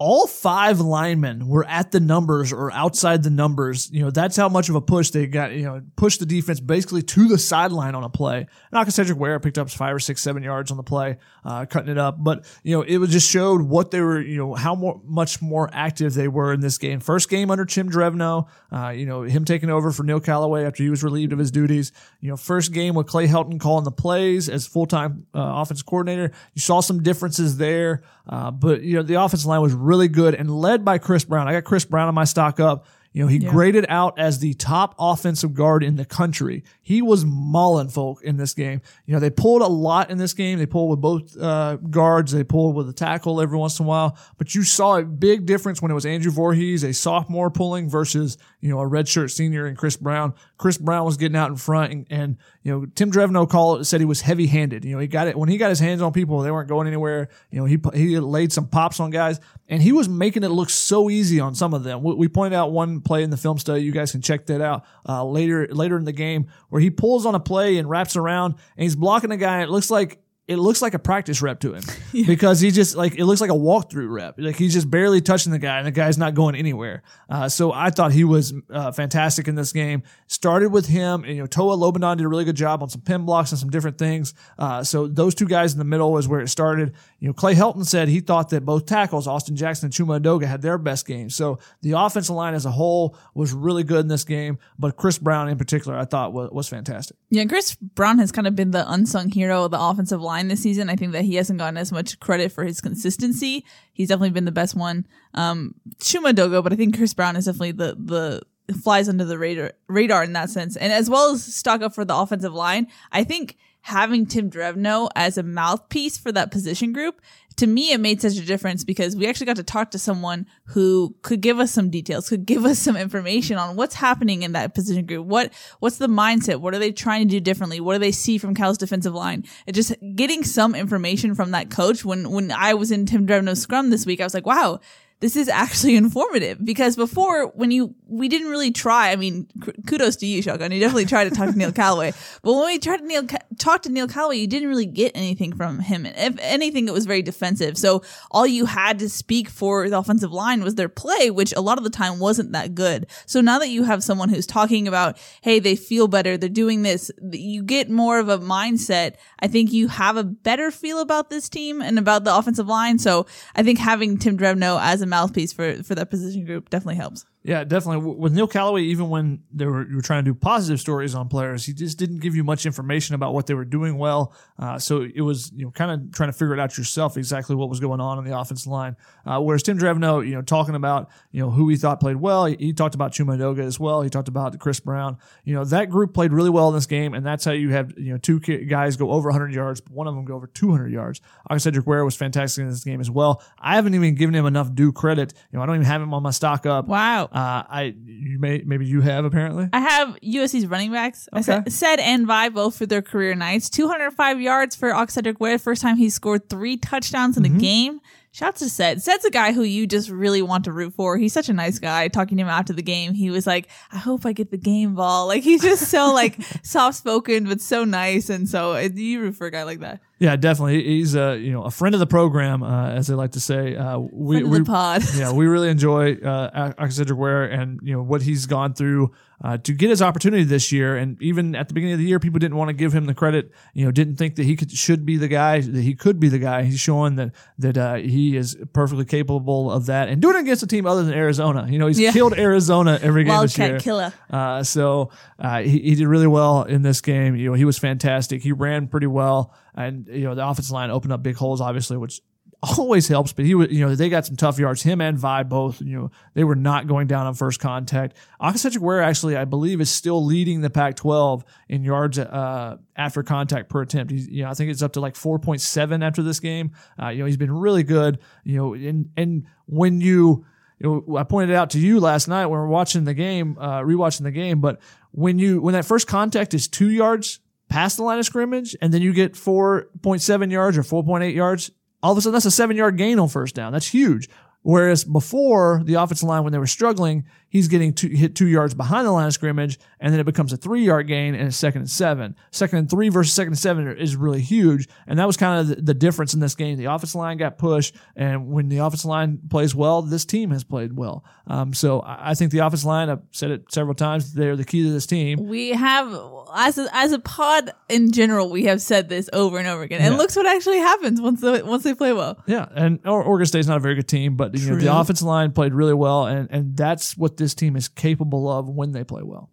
All 0.04 0.26
five 0.26 0.80
linemen 0.80 1.46
were 1.46 1.64
at 1.64 1.92
the 1.92 2.00
numbers 2.00 2.52
or 2.52 2.72
outside 2.72 3.22
the 3.22 3.30
numbers. 3.30 3.88
You 3.92 4.02
know, 4.02 4.10
that's 4.10 4.34
how 4.34 4.48
much 4.48 4.68
of 4.68 4.74
a 4.74 4.80
push 4.80 5.10
they 5.10 5.28
got, 5.28 5.52
you 5.52 5.62
know, 5.62 5.80
pushed 5.94 6.18
the 6.18 6.26
defense 6.26 6.58
basically 6.58 7.02
to 7.02 7.28
the 7.28 7.38
sideline 7.38 7.94
on 7.94 8.02
a 8.02 8.08
play. 8.08 8.48
Not 8.72 8.92
Cedric 8.92 9.16
Ware 9.16 9.38
picked 9.38 9.58
up 9.58 9.70
five 9.70 9.94
or 9.94 10.00
six, 10.00 10.20
seven 10.20 10.42
yards 10.42 10.72
on 10.72 10.76
the 10.76 10.82
play, 10.82 11.18
uh, 11.44 11.66
cutting 11.66 11.88
it 11.88 11.98
up. 11.98 12.16
But, 12.18 12.44
you 12.64 12.76
know, 12.76 12.82
it 12.82 12.96
was 12.96 13.10
just 13.10 13.30
showed 13.30 13.62
what 13.62 13.92
they 13.92 14.00
were, 14.00 14.20
you 14.20 14.38
know, 14.38 14.54
how 14.54 14.74
more, 14.74 15.00
much 15.04 15.40
more 15.40 15.70
active 15.72 16.14
they 16.14 16.26
were 16.26 16.52
in 16.52 16.58
this 16.58 16.78
game. 16.78 16.98
First 16.98 17.30
game 17.30 17.52
under 17.52 17.64
Tim 17.64 17.88
Drevno, 17.88 18.48
uh, 18.72 18.88
you 18.88 19.06
know, 19.06 19.22
him 19.22 19.44
taking 19.44 19.70
over 19.70 19.92
for 19.92 20.02
Neil 20.02 20.18
Callaway 20.18 20.64
after 20.64 20.82
he 20.82 20.90
was 20.90 21.04
relieved 21.04 21.32
of 21.32 21.38
his 21.38 21.52
duties. 21.52 21.92
You 22.20 22.30
know, 22.30 22.36
first 22.36 22.72
game 22.72 22.96
with 22.96 23.06
Clay 23.06 23.28
Helton 23.28 23.60
calling 23.60 23.84
the 23.84 23.92
plays 23.92 24.48
as 24.48 24.66
full-time 24.66 25.28
uh, 25.32 25.62
offense 25.62 25.80
coordinator. 25.82 26.32
You 26.54 26.60
saw 26.60 26.80
some 26.80 27.04
differences 27.04 27.56
there. 27.56 28.02
Uh, 28.26 28.50
but, 28.50 28.82
you 28.82 28.94
know, 28.94 29.02
the 29.02 29.14
offensive 29.14 29.46
line 29.46 29.60
was 29.60 29.74
really 29.74 29.91
good 30.08 30.34
and 30.34 30.50
led 30.50 30.84
by 30.84 30.98
Chris 30.98 31.24
Brown. 31.24 31.48
I 31.48 31.52
got 31.52 31.64
Chris 31.64 31.84
Brown 31.84 32.08
on 32.08 32.14
my 32.14 32.24
stock 32.24 32.60
up. 32.60 32.86
You 33.12 33.22
know, 33.22 33.28
he 33.28 33.38
graded 33.38 33.84
out 33.90 34.18
as 34.18 34.38
the 34.38 34.54
top 34.54 34.94
offensive 34.98 35.52
guard 35.52 35.84
in 35.84 35.96
the 35.96 36.04
country. 36.06 36.64
He 36.80 37.02
was 37.02 37.26
mauling 37.26 37.90
folk 37.90 38.22
in 38.22 38.38
this 38.38 38.54
game. 38.54 38.80
You 39.04 39.12
know, 39.12 39.20
they 39.20 39.28
pulled 39.28 39.60
a 39.60 39.66
lot 39.66 40.10
in 40.10 40.16
this 40.16 40.32
game. 40.32 40.58
They 40.58 40.64
pulled 40.64 40.90
with 40.90 41.00
both 41.02 41.38
uh, 41.38 41.76
guards. 41.76 42.32
They 42.32 42.42
pulled 42.42 42.74
with 42.74 42.88
a 42.88 42.92
tackle 42.94 43.40
every 43.42 43.58
once 43.58 43.78
in 43.78 43.84
a 43.84 43.88
while. 43.88 44.16
But 44.38 44.54
you 44.54 44.62
saw 44.62 44.96
a 44.96 45.04
big 45.04 45.44
difference 45.44 45.82
when 45.82 45.90
it 45.90 45.94
was 45.94 46.06
Andrew 46.06 46.32
Voorhees, 46.32 46.84
a 46.84 46.94
sophomore 46.94 47.50
pulling 47.50 47.90
versus, 47.90 48.38
you 48.62 48.70
know, 48.70 48.80
a 48.80 48.88
redshirt 48.88 49.30
senior 49.32 49.66
and 49.66 49.76
Chris 49.76 49.96
Brown. 49.96 50.32
Chris 50.56 50.78
Brown 50.78 51.04
was 51.04 51.16
getting 51.16 51.36
out 51.36 51.50
in 51.50 51.56
front 51.56 51.92
and, 51.92 52.06
and 52.10 52.36
you 52.62 52.72
know, 52.72 52.86
Tim 52.94 53.10
Drevno 53.10 53.50
called 53.50 53.84
said 53.86 54.00
he 54.00 54.06
was 54.06 54.20
heavy 54.20 54.46
handed. 54.46 54.84
You 54.84 54.94
know, 54.94 55.00
he 55.00 55.08
got 55.08 55.26
it 55.26 55.36
when 55.36 55.48
he 55.48 55.58
got 55.58 55.68
his 55.68 55.80
hands 55.80 56.00
on 56.00 56.12
people, 56.12 56.40
they 56.40 56.50
weren't 56.52 56.68
going 56.68 56.86
anywhere. 56.86 57.28
You 57.50 57.58
know, 57.58 57.64
he 57.66 57.78
he 57.92 58.18
laid 58.20 58.52
some 58.52 58.68
pops 58.68 59.00
on 59.00 59.10
guys 59.10 59.40
and 59.68 59.82
he 59.82 59.90
was 59.90 60.08
making 60.08 60.44
it 60.44 60.50
look 60.50 60.70
so 60.70 61.10
easy 61.10 61.40
on 61.40 61.56
some 61.56 61.74
of 61.74 61.82
them. 61.82 62.04
We, 62.04 62.14
we 62.14 62.28
pointed 62.28 62.56
out 62.56 62.70
one 62.70 63.00
play 63.00 63.24
in 63.24 63.30
the 63.30 63.36
film 63.36 63.58
study. 63.58 63.82
You 63.82 63.90
guys 63.90 64.12
can 64.12 64.22
check 64.22 64.46
that 64.46 64.60
out 64.60 64.84
uh, 65.08 65.24
later 65.24 65.66
later 65.66 65.98
in 65.98 66.04
the 66.04 66.12
game 66.12 66.46
where 66.68 66.80
he 66.80 66.90
pulls 66.90 67.26
on 67.26 67.34
a 67.34 67.40
play 67.40 67.78
and 67.78 67.90
wraps 67.90 68.14
around 68.14 68.52
and 68.76 68.84
he's 68.84 68.94
blocking 68.94 69.32
a 69.32 69.36
guy. 69.36 69.62
It 69.62 69.70
looks 69.70 69.90
like 69.90 70.21
it 70.48 70.56
looks 70.56 70.82
like 70.82 70.92
a 70.92 70.98
practice 70.98 71.40
rep 71.40 71.60
to 71.60 71.72
him 71.72 71.84
because 72.26 72.58
he 72.58 72.72
just 72.72 72.96
like 72.96 73.16
it 73.16 73.24
looks 73.24 73.40
like 73.40 73.50
a 73.50 73.54
walkthrough 73.54 74.12
rep. 74.12 74.34
Like 74.38 74.56
he's 74.56 74.72
just 74.72 74.90
barely 74.90 75.20
touching 75.20 75.52
the 75.52 75.58
guy, 75.58 75.78
and 75.78 75.86
the 75.86 75.92
guy's 75.92 76.18
not 76.18 76.34
going 76.34 76.56
anywhere. 76.56 77.02
Uh, 77.28 77.48
so 77.48 77.72
I 77.72 77.90
thought 77.90 78.12
he 78.12 78.24
was 78.24 78.52
uh, 78.68 78.90
fantastic 78.90 79.46
in 79.46 79.54
this 79.54 79.72
game. 79.72 80.02
Started 80.26 80.72
with 80.72 80.86
him, 80.86 81.22
and 81.22 81.34
you 81.36 81.40
know 81.40 81.46
Toa 81.46 81.76
Lobendahn 81.76 82.16
did 82.16 82.24
a 82.24 82.28
really 82.28 82.44
good 82.44 82.56
job 82.56 82.82
on 82.82 82.88
some 82.88 83.02
pin 83.02 83.24
blocks 83.24 83.52
and 83.52 83.58
some 83.58 83.70
different 83.70 83.98
things. 83.98 84.34
Uh, 84.58 84.82
so 84.82 85.06
those 85.06 85.34
two 85.36 85.46
guys 85.46 85.72
in 85.72 85.78
the 85.78 85.84
middle 85.84 86.18
is 86.18 86.26
where 86.26 86.40
it 86.40 86.48
started. 86.48 86.92
You 87.20 87.28
know 87.28 87.34
Clay 87.34 87.54
Helton 87.54 87.86
said 87.86 88.08
he 88.08 88.18
thought 88.18 88.48
that 88.48 88.64
both 88.64 88.86
tackles, 88.86 89.28
Austin 89.28 89.54
Jackson 89.54 89.86
and 89.86 89.94
Chuma 89.94 90.20
Edoga, 90.20 90.46
had 90.46 90.60
their 90.60 90.76
best 90.76 91.06
game. 91.06 91.30
So 91.30 91.60
the 91.82 91.92
offensive 91.92 92.34
line 92.34 92.54
as 92.54 92.66
a 92.66 92.72
whole 92.72 93.16
was 93.34 93.52
really 93.52 93.84
good 93.84 94.00
in 94.00 94.08
this 94.08 94.24
game, 94.24 94.58
but 94.76 94.96
Chris 94.96 95.18
Brown 95.18 95.48
in 95.48 95.56
particular, 95.56 95.96
I 95.96 96.04
thought 96.04 96.32
was, 96.32 96.50
was 96.50 96.68
fantastic. 96.68 97.16
Yeah, 97.30 97.44
Chris 97.44 97.76
Brown 97.76 98.18
has 98.18 98.32
kind 98.32 98.48
of 98.48 98.56
been 98.56 98.72
the 98.72 98.90
unsung 98.90 99.30
hero 99.30 99.64
of 99.64 99.70
the 99.70 99.80
offensive 99.80 100.20
line 100.20 100.31
this 100.48 100.62
season. 100.62 100.90
I 100.90 100.96
think 100.96 101.12
that 101.12 101.24
he 101.24 101.36
hasn't 101.36 101.58
gotten 101.58 101.76
as 101.76 101.92
much 101.92 102.18
credit 102.20 102.52
for 102.52 102.64
his 102.64 102.80
consistency. 102.80 103.64
He's 103.92 104.08
definitely 104.08 104.30
been 104.30 104.44
the 104.44 104.52
best 104.52 104.74
one. 104.74 105.06
Um, 105.34 105.74
Chuma 105.96 106.32
Edoga, 106.32 106.62
but 106.62 106.72
I 106.72 106.76
think 106.76 106.96
Chris 106.96 107.14
Brown 107.14 107.36
is 107.36 107.46
definitely 107.46 107.72
the 107.72 107.96
the 107.98 108.42
flies 108.74 109.08
under 109.08 109.24
the 109.24 109.38
radar 109.38 109.72
radar 109.88 110.24
in 110.24 110.32
that 110.32 110.50
sense. 110.50 110.76
And 110.76 110.92
as 110.92 111.10
well 111.10 111.32
as 111.32 111.42
stock 111.42 111.82
up 111.82 111.94
for 111.94 112.04
the 112.04 112.16
offensive 112.16 112.54
line, 112.54 112.86
I 113.10 113.24
think 113.24 113.56
having 113.82 114.26
Tim 114.26 114.50
Drevno 114.50 115.10
as 115.14 115.36
a 115.36 115.42
mouthpiece 115.42 116.16
for 116.16 116.32
that 116.32 116.50
position 116.50 116.92
group, 116.92 117.20
to 117.56 117.66
me, 117.66 117.92
it 117.92 118.00
made 118.00 118.20
such 118.20 118.36
a 118.36 118.44
difference 118.44 118.84
because 118.84 119.16
we 119.16 119.26
actually 119.26 119.46
got 119.46 119.56
to 119.56 119.62
talk 119.62 119.90
to 119.92 119.98
someone 119.98 120.46
who 120.66 121.14
could 121.22 121.40
give 121.40 121.58
us 121.58 121.70
some 121.70 121.90
details, 121.90 122.28
could 122.28 122.46
give 122.46 122.64
us 122.64 122.78
some 122.78 122.96
information 122.96 123.58
on 123.58 123.76
what's 123.76 123.94
happening 123.94 124.42
in 124.42 124.52
that 124.52 124.74
position 124.74 125.06
group. 125.06 125.26
What, 125.26 125.52
what's 125.80 125.98
the 125.98 126.08
mindset? 126.08 126.60
What 126.60 126.74
are 126.74 126.78
they 126.78 126.92
trying 126.92 127.28
to 127.28 127.30
do 127.30 127.40
differently? 127.40 127.80
What 127.80 127.94
do 127.94 127.98
they 127.98 128.12
see 128.12 128.38
from 128.38 128.54
Cal's 128.54 128.78
defensive 128.78 129.14
line? 129.14 129.44
It 129.66 129.72
just 129.72 129.94
getting 130.14 130.44
some 130.44 130.74
information 130.74 131.34
from 131.34 131.50
that 131.52 131.70
coach. 131.70 132.04
When, 132.04 132.30
when 132.30 132.50
I 132.50 132.74
was 132.74 132.90
in 132.90 133.06
Tim 133.06 133.26
Drevno's 133.26 133.62
scrum 133.62 133.90
this 133.90 134.06
week, 134.06 134.20
I 134.20 134.24
was 134.24 134.34
like, 134.34 134.46
wow, 134.46 134.80
this 135.22 135.36
is 135.36 135.48
actually 135.48 135.96
informative 136.04 136.62
because 136.62 136.96
before 136.96 137.46
when 137.54 137.70
you 137.70 137.94
we 138.06 138.28
didn't 138.28 138.48
really 138.48 138.70
try 138.70 139.10
i 139.10 139.16
mean 139.16 139.46
kudos 139.86 140.16
to 140.16 140.26
you 140.26 140.42
shotgun 140.42 140.70
you 140.70 140.80
definitely 140.80 141.06
tried 141.06 141.24
to 141.24 141.30
talk 141.30 141.50
to 141.50 141.56
neil 141.56 141.72
callaway 141.82 142.12
but 142.42 142.52
when 142.52 142.66
we 142.66 142.78
tried 142.78 142.98
to 142.98 143.06
neil 143.06 143.26
talk 143.58 143.80
to 143.80 143.88
neil 143.90 144.06
callaway 144.06 144.36
you 144.36 144.46
didn't 144.46 144.68
really 144.68 144.86
get 144.86 145.12
anything 145.14 145.56
from 145.56 145.78
him. 145.78 146.04
And 146.04 146.34
if 146.34 146.36
anything 146.40 146.88
it 146.88 146.92
was 146.92 147.06
very 147.06 147.22
defensive. 147.22 147.78
So 147.78 148.02
all 148.30 148.46
you 148.46 148.66
had 148.66 148.98
to 148.98 149.08
speak 149.08 149.48
for 149.48 149.88
the 149.88 149.98
offensive 149.98 150.32
line 150.32 150.62
was 150.62 150.74
their 150.74 150.88
play 150.88 151.30
which 151.30 151.52
a 151.54 151.60
lot 151.60 151.78
of 151.78 151.84
the 151.84 151.90
time 151.90 152.18
wasn't 152.18 152.52
that 152.52 152.74
good. 152.74 153.06
So 153.26 153.40
now 153.40 153.58
that 153.58 153.70
you 153.70 153.84
have 153.84 154.02
someone 154.02 154.28
who's 154.28 154.46
talking 154.46 154.88
about 154.88 155.18
hey 155.42 155.58
they 155.58 155.76
feel 155.76 156.08
better 156.08 156.36
they're 156.36 156.48
doing 156.48 156.82
this 156.82 157.10
you 157.30 157.62
get 157.62 157.90
more 157.90 158.18
of 158.18 158.28
a 158.28 158.38
mindset. 158.38 159.14
I 159.38 159.48
think 159.48 159.72
you 159.72 159.88
have 159.88 160.16
a 160.16 160.24
better 160.24 160.70
feel 160.70 161.00
about 161.00 161.30
this 161.30 161.48
team 161.48 161.80
and 161.80 161.98
about 161.98 162.24
the 162.24 162.36
offensive 162.36 162.66
line. 162.66 162.98
So 162.98 163.26
i 163.54 163.62
think 163.62 163.78
having 163.78 164.18
tim 164.18 164.36
drevno 164.36 164.80
as 164.80 165.02
a 165.02 165.06
mouthpiece 165.12 165.52
for 165.52 165.82
for 165.82 165.94
that 165.94 166.10
position 166.10 166.44
group 166.44 166.70
definitely 166.70 166.96
helps. 166.96 167.24
Yeah, 167.44 167.64
definitely. 167.64 168.12
With 168.14 168.32
Neil 168.32 168.46
Callaway, 168.46 168.82
even 168.84 169.08
when 169.08 169.42
they 169.52 169.66
were 169.66 169.88
you 169.88 169.96
were 169.96 170.02
trying 170.02 170.24
to 170.24 170.30
do 170.30 170.34
positive 170.34 170.78
stories 170.78 171.14
on 171.14 171.28
players, 171.28 171.64
he 171.66 171.72
just 171.72 171.98
didn't 171.98 172.18
give 172.18 172.36
you 172.36 172.44
much 172.44 172.66
information 172.66 173.16
about 173.16 173.34
what 173.34 173.46
they 173.46 173.54
were 173.54 173.64
doing 173.64 173.98
well. 173.98 174.32
Uh, 174.60 174.78
so 174.78 175.02
it 175.02 175.22
was 175.22 175.50
you 175.56 175.64
know 175.64 175.72
kind 175.72 175.90
of 175.90 176.12
trying 176.12 176.28
to 176.28 176.32
figure 176.32 176.54
it 176.54 176.60
out 176.60 176.78
yourself 176.78 177.16
exactly 177.16 177.56
what 177.56 177.68
was 177.68 177.80
going 177.80 178.00
on 178.00 178.18
in 178.18 178.24
the 178.24 178.38
offensive 178.38 178.68
line. 178.68 178.96
Uh, 179.26 179.40
whereas 179.40 179.64
Tim 179.64 179.76
Drevno, 179.76 180.24
you 180.24 180.34
know, 180.34 180.42
talking 180.42 180.76
about 180.76 181.10
you 181.32 181.40
know 181.40 181.50
who 181.50 181.68
he 181.68 181.74
thought 181.74 181.98
played 181.98 182.16
well, 182.16 182.46
he, 182.46 182.54
he 182.56 182.72
talked 182.72 182.94
about 182.94 183.10
Chuma 183.10 183.36
Edoga 183.36 183.64
as 183.64 183.80
well. 183.80 184.02
He 184.02 184.10
talked 184.10 184.28
about 184.28 184.56
Chris 184.60 184.78
Brown. 184.78 185.18
You 185.44 185.54
know 185.54 185.64
that 185.64 185.90
group 185.90 186.14
played 186.14 186.32
really 186.32 186.50
well 186.50 186.68
in 186.68 186.74
this 186.74 186.86
game, 186.86 187.12
and 187.12 187.26
that's 187.26 187.44
how 187.44 187.52
you 187.52 187.70
have 187.70 187.92
you 187.98 188.12
know 188.12 188.18
two 188.18 188.38
guys 188.38 188.96
go 188.96 189.10
over 189.10 189.30
100 189.30 189.52
yards, 189.52 189.80
but 189.80 189.92
one 189.92 190.06
of 190.06 190.14
them 190.14 190.24
go 190.24 190.34
over 190.34 190.46
200 190.46 190.92
yards. 190.92 191.20
Cedric 191.58 191.86
Ware 191.86 192.04
was 192.04 192.16
fantastic 192.16 192.62
in 192.62 192.70
this 192.70 192.84
game 192.84 193.00
as 193.00 193.10
well. 193.10 193.42
I 193.58 193.74
haven't 193.74 193.94
even 193.94 194.14
given 194.14 194.34
him 194.34 194.46
enough 194.46 194.72
due 194.74 194.92
credit. 194.92 195.34
You 195.50 195.56
know, 195.56 195.62
I 195.62 195.66
don't 195.66 195.74
even 195.76 195.86
have 195.86 196.00
him 196.00 196.14
on 196.14 196.22
my 196.22 196.30
stock 196.30 196.66
up. 196.66 196.86
Wow. 196.86 197.28
Uh, 197.32 197.64
I 197.66 197.94
you 198.04 198.38
may 198.38 198.62
maybe 198.64 198.84
you 198.84 199.00
have 199.00 199.24
apparently. 199.24 199.68
I 199.72 199.80
have 199.80 200.20
USC's 200.20 200.66
running 200.66 200.92
backs. 200.92 201.28
Okay. 201.32 201.38
I 201.38 201.40
said, 201.40 201.72
Sed 201.72 202.00
and 202.00 202.26
Vi 202.26 202.50
both 202.50 202.76
for 202.76 202.84
their 202.84 203.00
career 203.00 203.34
nights. 203.34 203.70
205 203.70 204.40
yards 204.40 204.76
for 204.76 204.92
Cedric 205.08 205.40
Ware. 205.40 205.58
First 205.58 205.80
time 205.80 205.96
he 205.96 206.10
scored 206.10 206.50
three 206.50 206.76
touchdowns 206.76 207.38
in 207.38 207.44
mm-hmm. 207.44 207.56
a 207.56 207.60
game. 207.60 208.00
Shouts 208.34 208.60
to 208.60 208.68
Sed. 208.70 209.02
Sed's 209.02 209.26
a 209.26 209.30
guy 209.30 209.52
who 209.52 209.62
you 209.62 209.86
just 209.86 210.08
really 210.08 210.40
want 210.40 210.64
to 210.64 210.72
root 210.72 210.94
for. 210.94 211.18
He's 211.18 211.34
such 211.34 211.50
a 211.50 211.52
nice 211.52 211.78
guy. 211.78 212.08
Talking 212.08 212.38
to 212.38 212.42
him 212.42 212.48
after 212.48 212.72
the 212.72 212.82
game, 212.82 213.12
he 213.12 213.30
was 213.30 213.46
like, 213.46 213.68
"I 213.90 213.98
hope 213.98 214.24
I 214.24 214.32
get 214.32 214.50
the 214.50 214.56
game 214.56 214.94
ball." 214.94 215.26
Like 215.26 215.42
he's 215.42 215.62
just 215.62 215.90
so 215.90 216.12
like 216.12 216.38
soft 216.62 216.96
spoken, 216.96 217.44
but 217.44 217.60
so 217.60 217.84
nice, 217.84 218.30
and 218.30 218.48
so 218.48 218.76
you 218.76 219.20
root 219.20 219.36
for 219.36 219.46
a 219.46 219.50
guy 219.50 219.64
like 219.64 219.80
that. 219.80 220.00
Yeah, 220.22 220.36
definitely. 220.36 220.84
He's 220.84 221.16
a 221.16 221.36
you 221.36 221.50
know 221.50 221.64
a 221.64 221.70
friend 221.72 221.96
of 221.96 221.98
the 221.98 222.06
program, 222.06 222.62
uh, 222.62 222.90
as 222.90 223.08
they 223.08 223.14
like 223.14 223.32
to 223.32 223.40
say. 223.40 223.74
Uh, 223.74 223.98
we, 223.98 224.36
friend 224.36 224.46
of 224.46 224.52
we, 224.52 224.64
pod. 224.64 225.02
yeah, 225.16 225.32
we 225.32 225.48
really 225.48 225.68
enjoy 225.68 226.14
uh, 226.14 226.88
Cedric 226.90 227.18
Ware 227.18 227.42
and 227.42 227.80
you 227.82 227.92
know 227.92 228.02
what 228.02 228.22
he's 228.22 228.46
gone 228.46 228.72
through 228.72 229.10
uh, 229.42 229.56
to 229.58 229.72
get 229.72 229.90
his 229.90 230.00
opportunity 230.00 230.44
this 230.44 230.70
year. 230.70 230.96
And 230.96 231.20
even 231.20 231.56
at 231.56 231.66
the 231.66 231.74
beginning 231.74 231.94
of 231.94 231.98
the 231.98 232.04
year, 232.04 232.20
people 232.20 232.38
didn't 232.38 232.56
want 232.56 232.68
to 232.68 232.72
give 232.72 232.92
him 232.92 233.06
the 233.06 233.14
credit. 233.14 233.50
You 233.74 233.84
know, 233.84 233.90
didn't 233.90 234.14
think 234.14 234.36
that 234.36 234.44
he 234.44 234.54
could 234.54 234.70
should 234.70 235.04
be 235.04 235.16
the 235.16 235.26
guy 235.26 235.60
that 235.60 235.82
he 235.82 235.96
could 235.96 236.20
be 236.20 236.28
the 236.28 236.38
guy. 236.38 236.62
He's 236.62 236.78
showing 236.78 237.16
that 237.16 237.32
that 237.58 237.76
uh, 237.76 237.94
he 237.94 238.36
is 238.36 238.56
perfectly 238.72 239.04
capable 239.04 239.72
of 239.72 239.86
that 239.86 240.08
and 240.08 240.22
doing 240.22 240.36
it 240.36 240.42
against 240.42 240.62
a 240.62 240.68
team 240.68 240.86
other 240.86 241.02
than 241.02 241.14
Arizona. 241.14 241.66
You 241.68 241.80
know, 241.80 241.88
he's 241.88 241.98
yeah. 241.98 242.12
killed 242.12 242.38
Arizona 242.38 242.96
every 243.02 243.24
game 243.24 243.32
Wildcat 243.32 243.56
this 243.56 243.68
year. 243.70 243.80
killer. 243.80 244.12
Uh, 244.30 244.62
so 244.62 245.10
uh, 245.40 245.62
he, 245.62 245.80
he 245.80 245.94
did 245.96 246.06
really 246.06 246.28
well 246.28 246.62
in 246.62 246.82
this 246.82 247.00
game. 247.00 247.34
You 247.34 247.48
know, 247.48 247.54
he 247.54 247.64
was 247.64 247.76
fantastic. 247.76 248.42
He 248.42 248.52
ran 248.52 248.86
pretty 248.86 249.08
well 249.08 249.52
and 249.74 250.06
you 250.08 250.24
know 250.24 250.34
the 250.34 250.46
offensive 250.46 250.72
line 250.72 250.90
opened 250.90 251.12
up 251.12 251.22
big 251.22 251.36
holes, 251.36 251.60
obviously, 251.60 251.96
which 251.96 252.20
always 252.78 253.08
helps. 253.08 253.32
But 253.32 253.44
he 253.44 253.54
was, 253.54 253.70
you 253.70 253.80
know, 253.80 253.94
they 253.94 254.08
got 254.08 254.26
some 254.26 254.36
tough 254.36 254.58
yards. 254.58 254.82
Him 254.82 255.00
and 255.00 255.18
Vi 255.18 255.42
both, 255.44 255.80
you 255.80 255.98
know, 255.98 256.10
they 256.34 256.44
were 256.44 256.54
not 256.54 256.86
going 256.86 257.06
down 257.06 257.26
on 257.26 257.34
first 257.34 257.60
contact. 257.60 258.16
Cedric 258.54 258.82
Ware 258.82 259.02
actually, 259.02 259.36
I 259.36 259.44
believe, 259.44 259.80
is 259.80 259.90
still 259.90 260.24
leading 260.24 260.60
the 260.60 260.70
Pac-12 260.70 261.42
in 261.68 261.82
yards 261.82 262.18
uh, 262.18 262.76
after 262.94 263.22
contact 263.22 263.68
per 263.68 263.82
attempt. 263.82 264.12
He's, 264.12 264.28
you 264.28 264.44
know, 264.44 264.50
I 264.50 264.54
think 264.54 264.70
it's 264.70 264.82
up 264.82 264.92
to 264.92 265.00
like 265.00 265.14
4.7 265.14 266.04
after 266.04 266.22
this 266.22 266.38
game. 266.38 266.72
Uh, 267.00 267.08
you 267.08 267.20
know, 267.20 267.26
he's 267.26 267.36
been 267.36 267.52
really 267.52 267.82
good. 267.82 268.20
You 268.44 268.56
know, 268.56 268.74
and 268.74 269.10
and 269.16 269.46
when 269.66 270.00
you 270.00 270.44
you 270.78 271.04
know, 271.06 271.16
I 271.16 271.24
pointed 271.24 271.54
out 271.54 271.70
to 271.70 271.78
you 271.78 272.00
last 272.00 272.28
night 272.28 272.46
when 272.46 272.58
we 272.58 272.64
are 272.64 272.68
watching 272.68 273.04
the 273.04 273.14
game, 273.14 273.56
uh, 273.58 273.80
rewatching 273.80 274.22
the 274.22 274.32
game, 274.32 274.60
but 274.60 274.80
when 275.12 275.38
you, 275.38 275.60
when 275.60 275.74
that 275.74 275.84
first 275.84 276.08
contact 276.08 276.54
is 276.54 276.66
two 276.66 276.90
yards 276.90 277.38
past 277.72 277.96
the 277.96 278.02
line 278.02 278.18
of 278.18 278.26
scrimmage 278.26 278.76
and 278.82 278.92
then 278.92 279.00
you 279.00 279.14
get 279.14 279.32
4.7 279.32 280.52
yards 280.52 280.76
or 280.76 280.82
4.8 280.82 281.34
yards, 281.34 281.70
all 282.02 282.12
of 282.12 282.18
a 282.18 282.20
sudden 282.20 282.34
that's 282.34 282.44
a 282.44 282.50
seven 282.50 282.76
yard 282.76 282.98
gain 282.98 283.18
on 283.18 283.28
first 283.28 283.54
down. 283.54 283.72
That's 283.72 283.86
huge. 283.86 284.28
Whereas 284.60 285.04
before 285.04 285.80
the 285.84 285.94
offensive 285.94 286.28
line, 286.28 286.44
when 286.44 286.52
they 286.52 286.58
were 286.58 286.66
struggling, 286.66 287.24
he's 287.52 287.68
getting 287.68 287.92
two, 287.92 288.08
hit 288.08 288.34
two 288.34 288.46
yards 288.46 288.72
behind 288.72 289.06
the 289.06 289.12
line 289.12 289.26
of 289.26 289.34
scrimmage, 289.34 289.78
and 290.00 290.10
then 290.10 290.18
it 290.18 290.24
becomes 290.24 290.54
a 290.54 290.56
three 290.56 290.84
yard 290.84 291.06
gain 291.06 291.34
and 291.34 291.48
a 291.48 291.52
second 291.52 291.82
and 291.82 291.90
seven. 291.90 292.34
Second 292.50 292.78
and 292.78 292.90
three 292.90 293.10
versus 293.10 293.34
second 293.34 293.52
and 293.52 293.58
seven 293.58 293.86
is 293.98 294.16
really 294.16 294.40
huge, 294.40 294.88
and 295.06 295.18
that 295.18 295.26
was 295.26 295.36
kind 295.36 295.60
of 295.60 295.68
the, 295.68 295.82
the 295.82 295.94
difference 295.94 296.32
in 296.32 296.40
this 296.40 296.54
game. 296.54 296.78
The 296.78 296.86
offensive 296.86 297.16
line 297.16 297.36
got 297.36 297.58
pushed, 297.58 297.94
and 298.16 298.48
when 298.50 298.70
the 298.70 298.78
offensive 298.78 299.04
line 299.04 299.38
plays 299.50 299.74
well, 299.74 300.00
this 300.00 300.24
team 300.24 300.50
has 300.50 300.64
played 300.64 300.96
well. 300.96 301.24
Um, 301.46 301.74
so 301.74 302.02
I 302.04 302.34
think 302.34 302.52
the 302.52 302.60
offensive 302.60 302.86
line, 302.86 303.10
I've 303.10 303.22
said 303.32 303.50
it 303.50 303.70
several 303.70 303.94
times, 303.94 304.32
they're 304.32 304.56
the 304.56 304.64
key 304.64 304.84
to 304.84 304.90
this 304.90 305.06
team. 305.06 305.46
We 305.46 305.70
have, 305.70 306.08
as 306.54 306.78
a, 306.78 306.88
as 306.92 307.12
a 307.12 307.18
pod 307.18 307.70
in 307.90 308.12
general, 308.12 308.48
we 308.48 308.64
have 308.64 308.80
said 308.80 309.10
this 309.10 309.28
over 309.32 309.58
and 309.58 309.68
over 309.68 309.82
again, 309.82 310.00
and 310.00 310.14
yeah. 310.14 310.18
looks 310.18 310.36
what 310.36 310.46
actually 310.46 310.78
happens 310.78 311.20
once 311.20 311.42
the, 311.42 311.62
once 311.66 311.82
they 311.82 311.94
play 311.94 312.14
well. 312.14 312.42
Yeah, 312.46 312.66
and 312.74 312.98
Oregon 313.06 313.44
State's 313.44 313.68
not 313.68 313.76
a 313.76 313.80
very 313.80 313.94
good 313.94 314.08
team, 314.08 314.36
but 314.36 314.56
you 314.56 314.70
know 314.70 314.76
the 314.76 314.96
offensive 314.96 315.26
line 315.26 315.52
played 315.52 315.74
really 315.74 315.94
well, 315.94 316.26
and 316.26 316.48
and 316.50 316.76
that's 316.76 317.16
what 317.16 317.41
this 317.42 317.54
team 317.54 317.76
is 317.76 317.88
capable 317.88 318.48
of 318.48 318.68
when 318.68 318.92
they 318.92 319.04
play 319.04 319.22
well. 319.22 319.50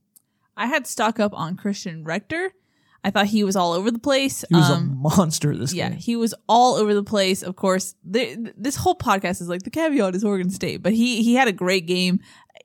I 0.56 0.68
had 0.68 0.86
stock 0.86 1.20
up 1.20 1.34
on 1.34 1.58
Christian 1.58 2.04
Rector. 2.04 2.54
I 3.04 3.12
thought 3.12 3.28
he 3.28 3.44
was 3.44 3.56
all 3.56 3.74
over 3.74 3.92
the 3.92 4.00
place. 4.00 4.44
He 4.50 4.56
was 4.56 4.70
um, 4.70 4.92
a 4.92 4.96
monster 4.96 5.56
this 5.56 5.74
yeah, 5.74 5.90
game. 5.90 5.94
Yeah, 5.94 6.00
he 6.00 6.16
was 6.16 6.34
all 6.48 6.76
over 6.76 6.94
the 6.94 7.04
place. 7.04 7.44
Of 7.44 7.56
course, 7.56 7.96
this 8.04 8.76
whole 8.76 8.96
podcast 8.96 9.42
is 9.42 9.48
like 9.48 9.64
the 9.64 9.70
caveat 9.70 10.16
is 10.16 10.24
Oregon 10.24 10.50
State, 10.50 10.84
but 10.84 10.94
he 10.94 11.24
he 11.24 11.36
had 11.36 11.48
a 11.48 11.54
great 11.54 11.86
game 11.86 12.20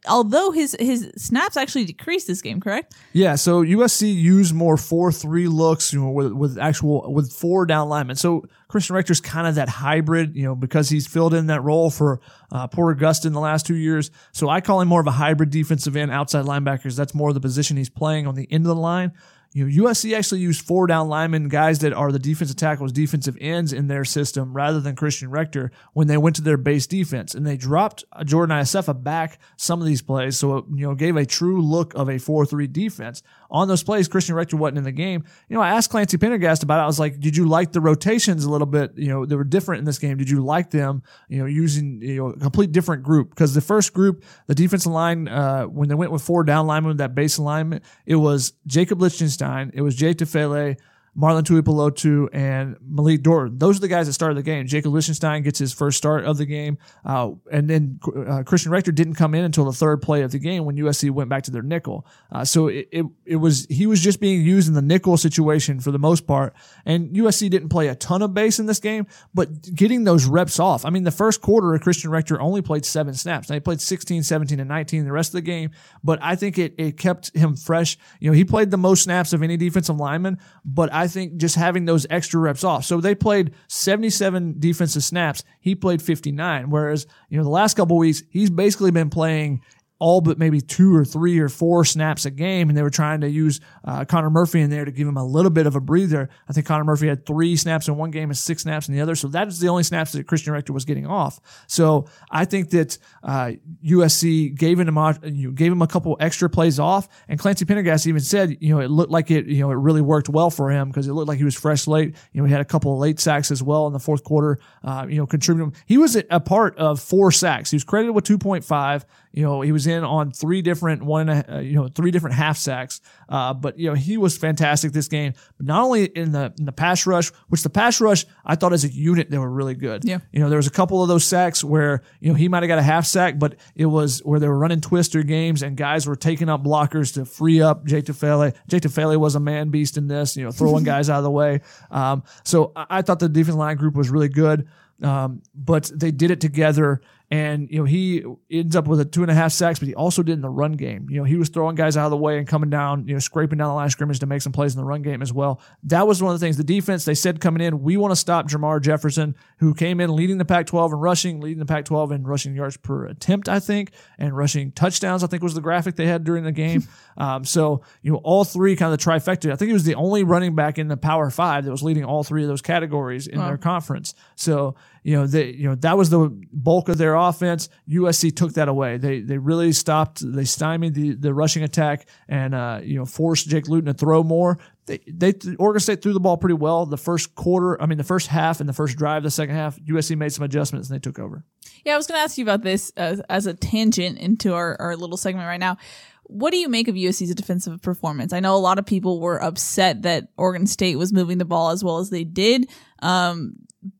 although 0.06 0.50
his 0.50 0.76
his 0.78 1.10
snaps 1.16 1.56
actually 1.56 1.84
decreased 1.84 2.26
this 2.26 2.42
game, 2.42 2.60
correct? 2.60 2.94
Yeah, 3.12 3.36
so 3.36 3.62
USC 3.62 4.14
used 4.14 4.54
more 4.54 4.76
four 4.76 5.12
three 5.12 5.48
looks, 5.48 5.92
you 5.92 6.00
know, 6.00 6.10
with 6.10 6.32
with 6.32 6.58
actual 6.58 7.12
with 7.12 7.32
four 7.32 7.66
down 7.66 7.88
linemen. 7.88 8.16
So 8.16 8.44
Christian 8.68 8.96
Rector's 8.96 9.20
kind 9.20 9.46
of 9.46 9.54
that 9.54 9.68
hybrid, 9.68 10.34
you 10.36 10.44
know, 10.44 10.54
because 10.54 10.88
he's 10.88 11.06
filled 11.06 11.34
in 11.34 11.46
that 11.46 11.62
role 11.62 11.90
for 11.90 12.20
uh, 12.52 12.66
Porter 12.68 12.98
Gustin 12.98 13.32
the 13.32 13.40
last 13.40 13.66
two 13.66 13.76
years. 13.76 14.10
So 14.32 14.48
I 14.48 14.60
call 14.60 14.80
him 14.80 14.88
more 14.88 15.00
of 15.00 15.06
a 15.06 15.12
hybrid 15.12 15.50
defensive 15.50 15.96
end 15.96 16.10
outside 16.10 16.44
linebackers. 16.44 16.96
That's 16.96 17.14
more 17.14 17.32
the 17.32 17.40
position 17.40 17.76
he's 17.76 17.90
playing 17.90 18.26
on 18.26 18.34
the 18.34 18.50
end 18.50 18.64
of 18.64 18.68
the 18.68 18.80
line. 18.80 19.12
You 19.54 19.68
know, 19.68 19.84
USC 19.84 20.16
actually 20.16 20.40
used 20.40 20.66
four 20.66 20.88
down 20.88 21.08
linemen, 21.08 21.48
guys 21.48 21.78
that 21.78 21.92
are 21.92 22.10
the 22.10 22.18
defensive 22.18 22.56
tackles, 22.56 22.90
defensive 22.90 23.38
ends 23.40 23.72
in 23.72 23.86
their 23.86 24.04
system, 24.04 24.52
rather 24.52 24.80
than 24.80 24.96
Christian 24.96 25.30
Rector 25.30 25.70
when 25.92 26.08
they 26.08 26.16
went 26.16 26.34
to 26.36 26.42
their 26.42 26.56
base 26.56 26.88
defense, 26.88 27.36
and 27.36 27.46
they 27.46 27.56
dropped 27.56 28.02
Jordan 28.24 28.56
Iosefa 28.56 29.00
back 29.00 29.38
some 29.56 29.80
of 29.80 29.86
these 29.86 30.02
plays, 30.02 30.36
so 30.36 30.56
it, 30.56 30.64
you 30.74 30.84
know 30.84 30.96
gave 30.96 31.16
a 31.16 31.24
true 31.24 31.62
look 31.62 31.94
of 31.94 32.10
a 32.10 32.18
four-three 32.18 32.66
defense 32.66 33.22
on 33.54 33.68
those 33.68 33.84
plays. 33.84 34.08
Christian 34.08 34.34
Rector 34.34 34.56
wasn't 34.56 34.78
in 34.78 34.84
the 34.84 34.92
game. 34.92 35.24
You 35.48 35.56
know, 35.56 35.62
I 35.62 35.70
asked 35.70 35.88
Clancy 35.88 36.18
Pendergast 36.18 36.64
about 36.64 36.80
it. 36.80 36.82
I 36.82 36.86
was 36.86 36.98
like, 36.98 37.20
"Did 37.20 37.36
you 37.36 37.46
like 37.46 37.70
the 37.70 37.80
rotations 37.80 38.44
a 38.44 38.50
little 38.50 38.66
bit? 38.66 38.92
You 38.96 39.08
know, 39.08 39.24
they 39.24 39.36
were 39.36 39.44
different 39.44 39.78
in 39.78 39.84
this 39.84 40.00
game. 40.00 40.18
Did 40.18 40.28
you 40.28 40.44
like 40.44 40.70
them? 40.70 41.04
You 41.28 41.38
know, 41.38 41.46
using 41.46 42.02
you 42.02 42.16
know 42.16 42.30
a 42.30 42.36
complete 42.36 42.72
different 42.72 43.04
group 43.04 43.30
because 43.30 43.54
the 43.54 43.60
first 43.60 43.94
group, 43.94 44.24
the 44.48 44.56
defensive 44.56 44.90
line, 44.90 45.28
uh, 45.28 45.66
when 45.66 45.88
they 45.88 45.94
went 45.94 46.10
with 46.10 46.20
four 46.20 46.42
down 46.42 46.66
linemen, 46.66 46.96
that 46.96 47.14
base 47.14 47.38
alignment, 47.38 47.84
it 48.06 48.16
was 48.16 48.54
Jacob 48.66 49.00
Lichtenstein, 49.00 49.70
it 49.72 49.82
was 49.82 49.94
Jay 49.94 50.14
Tufele, 50.14 50.76
Marlon 51.16 51.42
Tuipulotu 51.42 52.28
and 52.32 52.76
Malik 52.80 53.22
Dorton. 53.22 53.58
Those 53.58 53.76
are 53.76 53.80
the 53.80 53.88
guys 53.88 54.06
that 54.06 54.14
started 54.14 54.36
the 54.36 54.42
game. 54.42 54.66
Jacob 54.66 54.92
Lichtenstein 54.92 55.42
gets 55.42 55.58
his 55.58 55.72
first 55.72 55.96
start 55.96 56.24
of 56.24 56.38
the 56.38 56.46
game. 56.46 56.78
Uh, 57.04 57.32
and 57.52 57.70
then 57.70 58.00
uh, 58.28 58.42
Christian 58.42 58.72
Rector 58.72 58.92
didn't 58.92 59.14
come 59.14 59.34
in 59.34 59.44
until 59.44 59.64
the 59.64 59.72
third 59.72 60.02
play 60.02 60.22
of 60.22 60.32
the 60.32 60.38
game 60.38 60.64
when 60.64 60.76
USC 60.76 61.10
went 61.10 61.30
back 61.30 61.44
to 61.44 61.50
their 61.50 61.62
nickel. 61.62 62.06
Uh, 62.32 62.44
so 62.44 62.66
it, 62.66 62.88
it, 62.90 63.06
it, 63.24 63.36
was, 63.36 63.66
he 63.70 63.86
was 63.86 64.00
just 64.00 64.20
being 64.20 64.42
used 64.42 64.66
in 64.66 64.74
the 64.74 64.82
nickel 64.82 65.16
situation 65.16 65.78
for 65.78 65.92
the 65.92 65.98
most 65.98 66.26
part. 66.26 66.54
And 66.84 67.14
USC 67.14 67.48
didn't 67.48 67.68
play 67.68 67.88
a 67.88 67.94
ton 67.94 68.22
of 68.22 68.34
base 68.34 68.58
in 68.58 68.66
this 68.66 68.80
game, 68.80 69.06
but 69.32 69.74
getting 69.74 70.04
those 70.04 70.26
reps 70.26 70.58
off. 70.58 70.84
I 70.84 70.90
mean, 70.90 71.04
the 71.04 71.12
first 71.12 71.40
quarter, 71.40 71.78
Christian 71.78 72.10
Rector 72.10 72.40
only 72.40 72.60
played 72.60 72.84
seven 72.84 73.14
snaps. 73.14 73.48
Now 73.48 73.54
he 73.54 73.60
played 73.60 73.80
16, 73.80 74.24
17, 74.24 74.58
and 74.58 74.68
19 74.68 75.04
the 75.04 75.12
rest 75.12 75.28
of 75.30 75.34
the 75.34 75.42
game, 75.42 75.70
but 76.02 76.18
I 76.22 76.34
think 76.34 76.58
it, 76.58 76.74
it 76.76 76.96
kept 76.96 77.34
him 77.36 77.56
fresh. 77.56 77.96
You 78.18 78.30
know, 78.30 78.34
he 78.34 78.44
played 78.44 78.70
the 78.70 78.76
most 78.76 79.04
snaps 79.04 79.32
of 79.32 79.42
any 79.42 79.56
defensive 79.56 79.96
lineman, 79.96 80.38
but 80.64 80.92
I 80.92 81.03
think 81.08 81.36
just 81.36 81.56
having 81.56 81.84
those 81.84 82.06
extra 82.10 82.40
reps 82.40 82.64
off. 82.64 82.84
So 82.84 83.00
they 83.00 83.14
played 83.14 83.54
77 83.68 84.56
defensive 84.58 85.04
snaps. 85.04 85.44
He 85.60 85.74
played 85.74 86.02
59. 86.02 86.70
Whereas, 86.70 87.06
you 87.28 87.38
know, 87.38 87.44
the 87.44 87.50
last 87.50 87.74
couple 87.74 87.96
weeks, 87.96 88.22
he's 88.30 88.50
basically 88.50 88.90
been 88.90 89.10
playing 89.10 89.62
all 90.04 90.20
but 90.20 90.38
maybe 90.38 90.60
two 90.60 90.94
or 90.94 91.02
three 91.02 91.38
or 91.38 91.48
four 91.48 91.82
snaps 91.82 92.26
a 92.26 92.30
game, 92.30 92.68
and 92.68 92.76
they 92.76 92.82
were 92.82 92.90
trying 92.90 93.22
to 93.22 93.30
use 93.30 93.58
uh, 93.86 94.04
Connor 94.04 94.28
Murphy 94.28 94.60
in 94.60 94.68
there 94.68 94.84
to 94.84 94.90
give 94.90 95.08
him 95.08 95.16
a 95.16 95.24
little 95.24 95.50
bit 95.50 95.66
of 95.66 95.76
a 95.76 95.80
breather. 95.80 96.28
I 96.46 96.52
think 96.52 96.66
Connor 96.66 96.84
Murphy 96.84 97.08
had 97.08 97.24
three 97.24 97.56
snaps 97.56 97.88
in 97.88 97.96
one 97.96 98.10
game 98.10 98.28
and 98.28 98.36
six 98.36 98.64
snaps 98.64 98.86
in 98.86 98.94
the 98.94 99.00
other, 99.00 99.14
so 99.14 99.28
that 99.28 99.48
is 99.48 99.60
the 99.60 99.68
only 99.68 99.82
snaps 99.82 100.12
that 100.12 100.26
Christian 100.26 100.52
Rector 100.52 100.74
was 100.74 100.84
getting 100.84 101.06
off. 101.06 101.40
So 101.68 102.04
I 102.30 102.44
think 102.44 102.68
that 102.70 102.98
uh, 103.22 103.52
USC 103.82 104.54
gave 104.54 104.78
him 104.78 104.98
a, 104.98 105.18
you 105.24 105.52
gave 105.52 105.72
him 105.72 105.80
a 105.80 105.86
couple 105.86 106.18
extra 106.20 106.50
plays 106.50 106.78
off, 106.78 107.08
and 107.26 107.38
Clancy 107.38 107.64
Pendergast 107.64 108.06
even 108.06 108.20
said, 108.20 108.58
you 108.60 108.74
know, 108.74 108.80
it 108.80 108.90
looked 108.90 109.10
like 109.10 109.30
it, 109.30 109.46
you 109.46 109.60
know, 109.60 109.70
it 109.70 109.76
really 109.76 110.02
worked 110.02 110.28
well 110.28 110.50
for 110.50 110.70
him 110.70 110.88
because 110.88 111.08
it 111.08 111.14
looked 111.14 111.28
like 111.28 111.38
he 111.38 111.44
was 111.44 111.54
fresh 111.54 111.86
late. 111.86 112.14
You 112.34 112.42
know, 112.42 112.46
he 112.46 112.52
had 112.52 112.60
a 112.60 112.66
couple 112.66 112.92
of 112.92 112.98
late 112.98 113.20
sacks 113.20 113.50
as 113.50 113.62
well 113.62 113.86
in 113.86 113.94
the 113.94 113.98
fourth 113.98 114.22
quarter. 114.22 114.58
Uh, 114.82 115.06
you 115.08 115.16
know, 115.16 115.26
contributing. 115.26 115.74
He 115.86 115.96
was 115.96 116.14
a 116.28 116.40
part 116.40 116.76
of 116.76 117.00
four 117.00 117.32
sacks. 117.32 117.70
He 117.70 117.76
was 117.76 117.84
credited 117.84 118.14
with 118.14 118.24
2.5. 118.24 119.04
You 119.34 119.42
know, 119.42 119.62
he 119.62 119.72
was 119.72 119.88
in 119.88 120.04
on 120.04 120.30
three 120.30 120.62
different 120.62 121.02
one, 121.02 121.28
uh, 121.28 121.60
you 121.60 121.72
know, 121.72 121.88
three 121.88 122.12
different 122.12 122.36
half 122.36 122.56
sacks. 122.56 123.00
Uh, 123.28 123.52
but 123.52 123.76
you 123.76 123.88
know, 123.88 123.94
he 123.94 124.16
was 124.16 124.38
fantastic 124.38 124.92
this 124.92 125.08
game. 125.08 125.32
But 125.56 125.66
not 125.66 125.82
only 125.82 126.04
in 126.04 126.30
the 126.30 126.54
in 126.56 126.66
the 126.66 126.72
pass 126.72 127.04
rush, 127.04 127.30
which 127.48 127.64
the 127.64 127.70
pass 127.70 128.00
rush 128.00 128.26
I 128.44 128.54
thought 128.54 128.72
as 128.72 128.84
a 128.84 128.88
unit 128.88 129.30
they 129.30 129.38
were 129.38 129.50
really 129.50 129.74
good. 129.74 130.04
Yeah. 130.04 130.18
You 130.30 130.38
know, 130.38 130.48
there 130.48 130.56
was 130.56 130.68
a 130.68 130.70
couple 130.70 131.02
of 131.02 131.08
those 131.08 131.24
sacks 131.24 131.64
where 131.64 132.02
you 132.20 132.28
know 132.28 132.36
he 132.36 132.48
might 132.48 132.62
have 132.62 132.68
got 132.68 132.78
a 132.78 132.82
half 132.82 133.06
sack, 133.06 133.40
but 133.40 133.56
it 133.74 133.86
was 133.86 134.20
where 134.20 134.38
they 134.38 134.46
were 134.46 134.58
running 134.58 134.80
twister 134.80 135.24
games 135.24 135.64
and 135.64 135.76
guys 135.76 136.06
were 136.06 136.16
taking 136.16 136.48
up 136.48 136.62
blockers 136.62 137.12
to 137.14 137.24
free 137.24 137.60
up 137.60 137.84
Jake 137.86 138.04
Tufele. 138.04 138.54
Jake 138.68 138.84
Tufele 138.84 139.16
was 139.16 139.34
a 139.34 139.40
man 139.40 139.70
beast 139.70 139.96
in 139.96 140.06
this. 140.06 140.36
You 140.36 140.44
know, 140.44 140.52
throwing 140.52 140.84
guys 140.94 141.10
out 141.10 141.18
of 141.18 141.24
the 141.24 141.30
way. 141.32 141.60
Um, 141.90 142.22
so 142.44 142.70
I, 142.76 142.86
I 142.88 143.02
thought 143.02 143.18
the 143.18 143.28
defense 143.28 143.56
line 143.56 143.78
group 143.78 143.96
was 143.96 144.10
really 144.10 144.28
good. 144.28 144.68
Um, 145.02 145.42
but 145.54 145.90
they 145.92 146.12
did 146.12 146.30
it 146.30 146.40
together 146.40 147.00
and, 147.34 147.68
you 147.68 147.78
know, 147.78 147.84
he 147.84 148.24
ends 148.48 148.76
up 148.76 148.86
with 148.86 149.00
a 149.00 149.04
two 149.04 149.22
and 149.22 149.30
a 149.30 149.34
half 149.34 149.50
sacks, 149.50 149.80
but 149.80 149.88
he 149.88 149.94
also 149.96 150.22
did 150.22 150.34
in 150.34 150.40
the 150.40 150.48
run 150.48 150.74
game. 150.74 151.08
You 151.10 151.16
know, 151.16 151.24
he 151.24 151.34
was 151.34 151.48
throwing 151.48 151.74
guys 151.74 151.96
out 151.96 152.04
of 152.04 152.12
the 152.12 152.16
way 152.16 152.38
and 152.38 152.46
coming 152.46 152.70
down, 152.70 153.08
you 153.08 153.14
know, 153.14 153.18
scraping 153.18 153.58
down 153.58 153.70
the 153.70 153.74
line 153.74 153.86
of 153.86 153.90
scrimmage 153.90 154.20
to 154.20 154.26
make 154.26 154.40
some 154.40 154.52
plays 154.52 154.72
in 154.72 154.80
the 154.80 154.86
run 154.86 155.02
game 155.02 155.20
as 155.20 155.32
well. 155.32 155.60
That 155.82 156.06
was 156.06 156.22
one 156.22 156.32
of 156.32 156.38
the 156.38 156.46
things. 156.46 156.58
The 156.58 156.62
defense, 156.62 157.04
they 157.04 157.16
said 157.16 157.40
coming 157.40 157.60
in, 157.60 157.82
we 157.82 157.96
want 157.96 158.12
to 158.12 158.16
stop 158.16 158.48
Jermar 158.48 158.80
Jefferson, 158.80 159.34
who 159.58 159.74
came 159.74 159.98
in 159.98 160.14
leading 160.14 160.38
the 160.38 160.44
Pac 160.44 160.66
12 160.66 160.92
in 160.92 160.98
rushing, 161.00 161.40
leading 161.40 161.58
the 161.58 161.66
Pac 161.66 161.86
12 161.86 162.12
in 162.12 162.22
rushing 162.22 162.54
yards 162.54 162.76
per 162.76 163.06
attempt, 163.06 163.48
I 163.48 163.58
think, 163.58 163.90
and 164.16 164.36
rushing 164.36 164.70
touchdowns, 164.70 165.24
I 165.24 165.26
think 165.26 165.42
was 165.42 165.54
the 165.54 165.60
graphic 165.60 165.96
they 165.96 166.06
had 166.06 166.22
during 166.22 166.44
the 166.44 166.52
game. 166.52 166.86
um, 167.16 167.44
so, 167.44 167.82
you 168.02 168.12
know, 168.12 168.18
all 168.18 168.44
three 168.44 168.76
kind 168.76 168.92
of 168.92 169.00
the 169.00 169.04
trifecta. 169.04 169.50
I 169.50 169.56
think 169.56 169.70
he 169.70 169.72
was 169.72 169.82
the 169.82 169.96
only 169.96 170.22
running 170.22 170.54
back 170.54 170.78
in 170.78 170.86
the 170.86 170.96
Power 170.96 171.30
Five 171.30 171.64
that 171.64 171.72
was 171.72 171.82
leading 171.82 172.04
all 172.04 172.22
three 172.22 172.42
of 172.42 172.48
those 172.48 172.62
categories 172.62 173.26
in 173.26 173.40
wow. 173.40 173.48
their 173.48 173.58
conference. 173.58 174.14
So, 174.36 174.76
you 175.04 175.14
know, 175.14 175.26
they, 175.26 175.50
you 175.50 175.68
know, 175.68 175.74
that 175.76 175.98
was 175.98 176.08
the 176.08 176.30
bulk 176.50 176.88
of 176.88 176.96
their 176.96 177.14
offense. 177.14 177.68
USC 177.88 178.34
took 178.34 178.54
that 178.54 178.68
away. 178.68 178.96
They, 178.96 179.20
they 179.20 179.36
really 179.36 179.70
stopped, 179.72 180.22
they 180.24 180.46
stymied 180.46 180.94
the, 180.94 181.14
the 181.14 181.34
rushing 181.34 181.62
attack 181.62 182.08
and, 182.26 182.54
uh, 182.54 182.80
you 182.82 182.98
know, 182.98 183.04
forced 183.04 183.46
Jake 183.46 183.68
Luton 183.68 183.92
to 183.92 183.94
throw 183.94 184.22
more. 184.22 184.58
They, 184.86 185.00
they, 185.06 185.34
Oregon 185.58 185.80
State 185.80 186.02
threw 186.02 186.14
the 186.14 186.20
ball 186.20 186.38
pretty 186.38 186.54
well. 186.54 186.86
The 186.86 186.96
first 186.96 187.34
quarter, 187.34 187.80
I 187.80 187.86
mean, 187.86 187.98
the 187.98 188.04
first 188.04 188.28
half 188.28 188.60
and 188.60 188.68
the 188.68 188.72
first 188.72 188.96
drive, 188.96 189.22
the 189.22 189.30
second 189.30 189.54
half, 189.54 189.78
USC 189.80 190.16
made 190.16 190.32
some 190.32 190.44
adjustments 190.44 190.88
and 190.88 190.96
they 190.96 191.00
took 191.00 191.18
over. 191.18 191.44
Yeah, 191.84 191.94
I 191.94 191.96
was 191.98 192.06
going 192.06 192.18
to 192.18 192.22
ask 192.22 192.38
you 192.38 192.44
about 192.44 192.62
this 192.62 192.90
as, 192.96 193.20
as 193.28 193.46
a 193.46 193.52
tangent 193.52 194.18
into 194.18 194.54
our, 194.54 194.74
our 194.80 194.96
little 194.96 195.18
segment 195.18 195.46
right 195.46 195.60
now. 195.60 195.76
What 196.24 196.50
do 196.52 196.56
you 196.58 196.68
make 196.68 196.88
of 196.88 196.94
USC's 196.94 197.34
defensive 197.34 197.80
performance? 197.82 198.32
I 198.32 198.40
know 198.40 198.56
a 198.56 198.58
lot 198.58 198.78
of 198.78 198.86
people 198.86 199.20
were 199.20 199.42
upset 199.42 200.02
that 200.02 200.28
Oregon 200.36 200.66
State 200.66 200.96
was 200.96 201.12
moving 201.12 201.38
the 201.38 201.44
ball 201.44 201.70
as 201.70 201.84
well 201.84 201.98
as 201.98 202.10
they 202.10 202.24
did. 202.24 202.70
Um, 203.00 203.56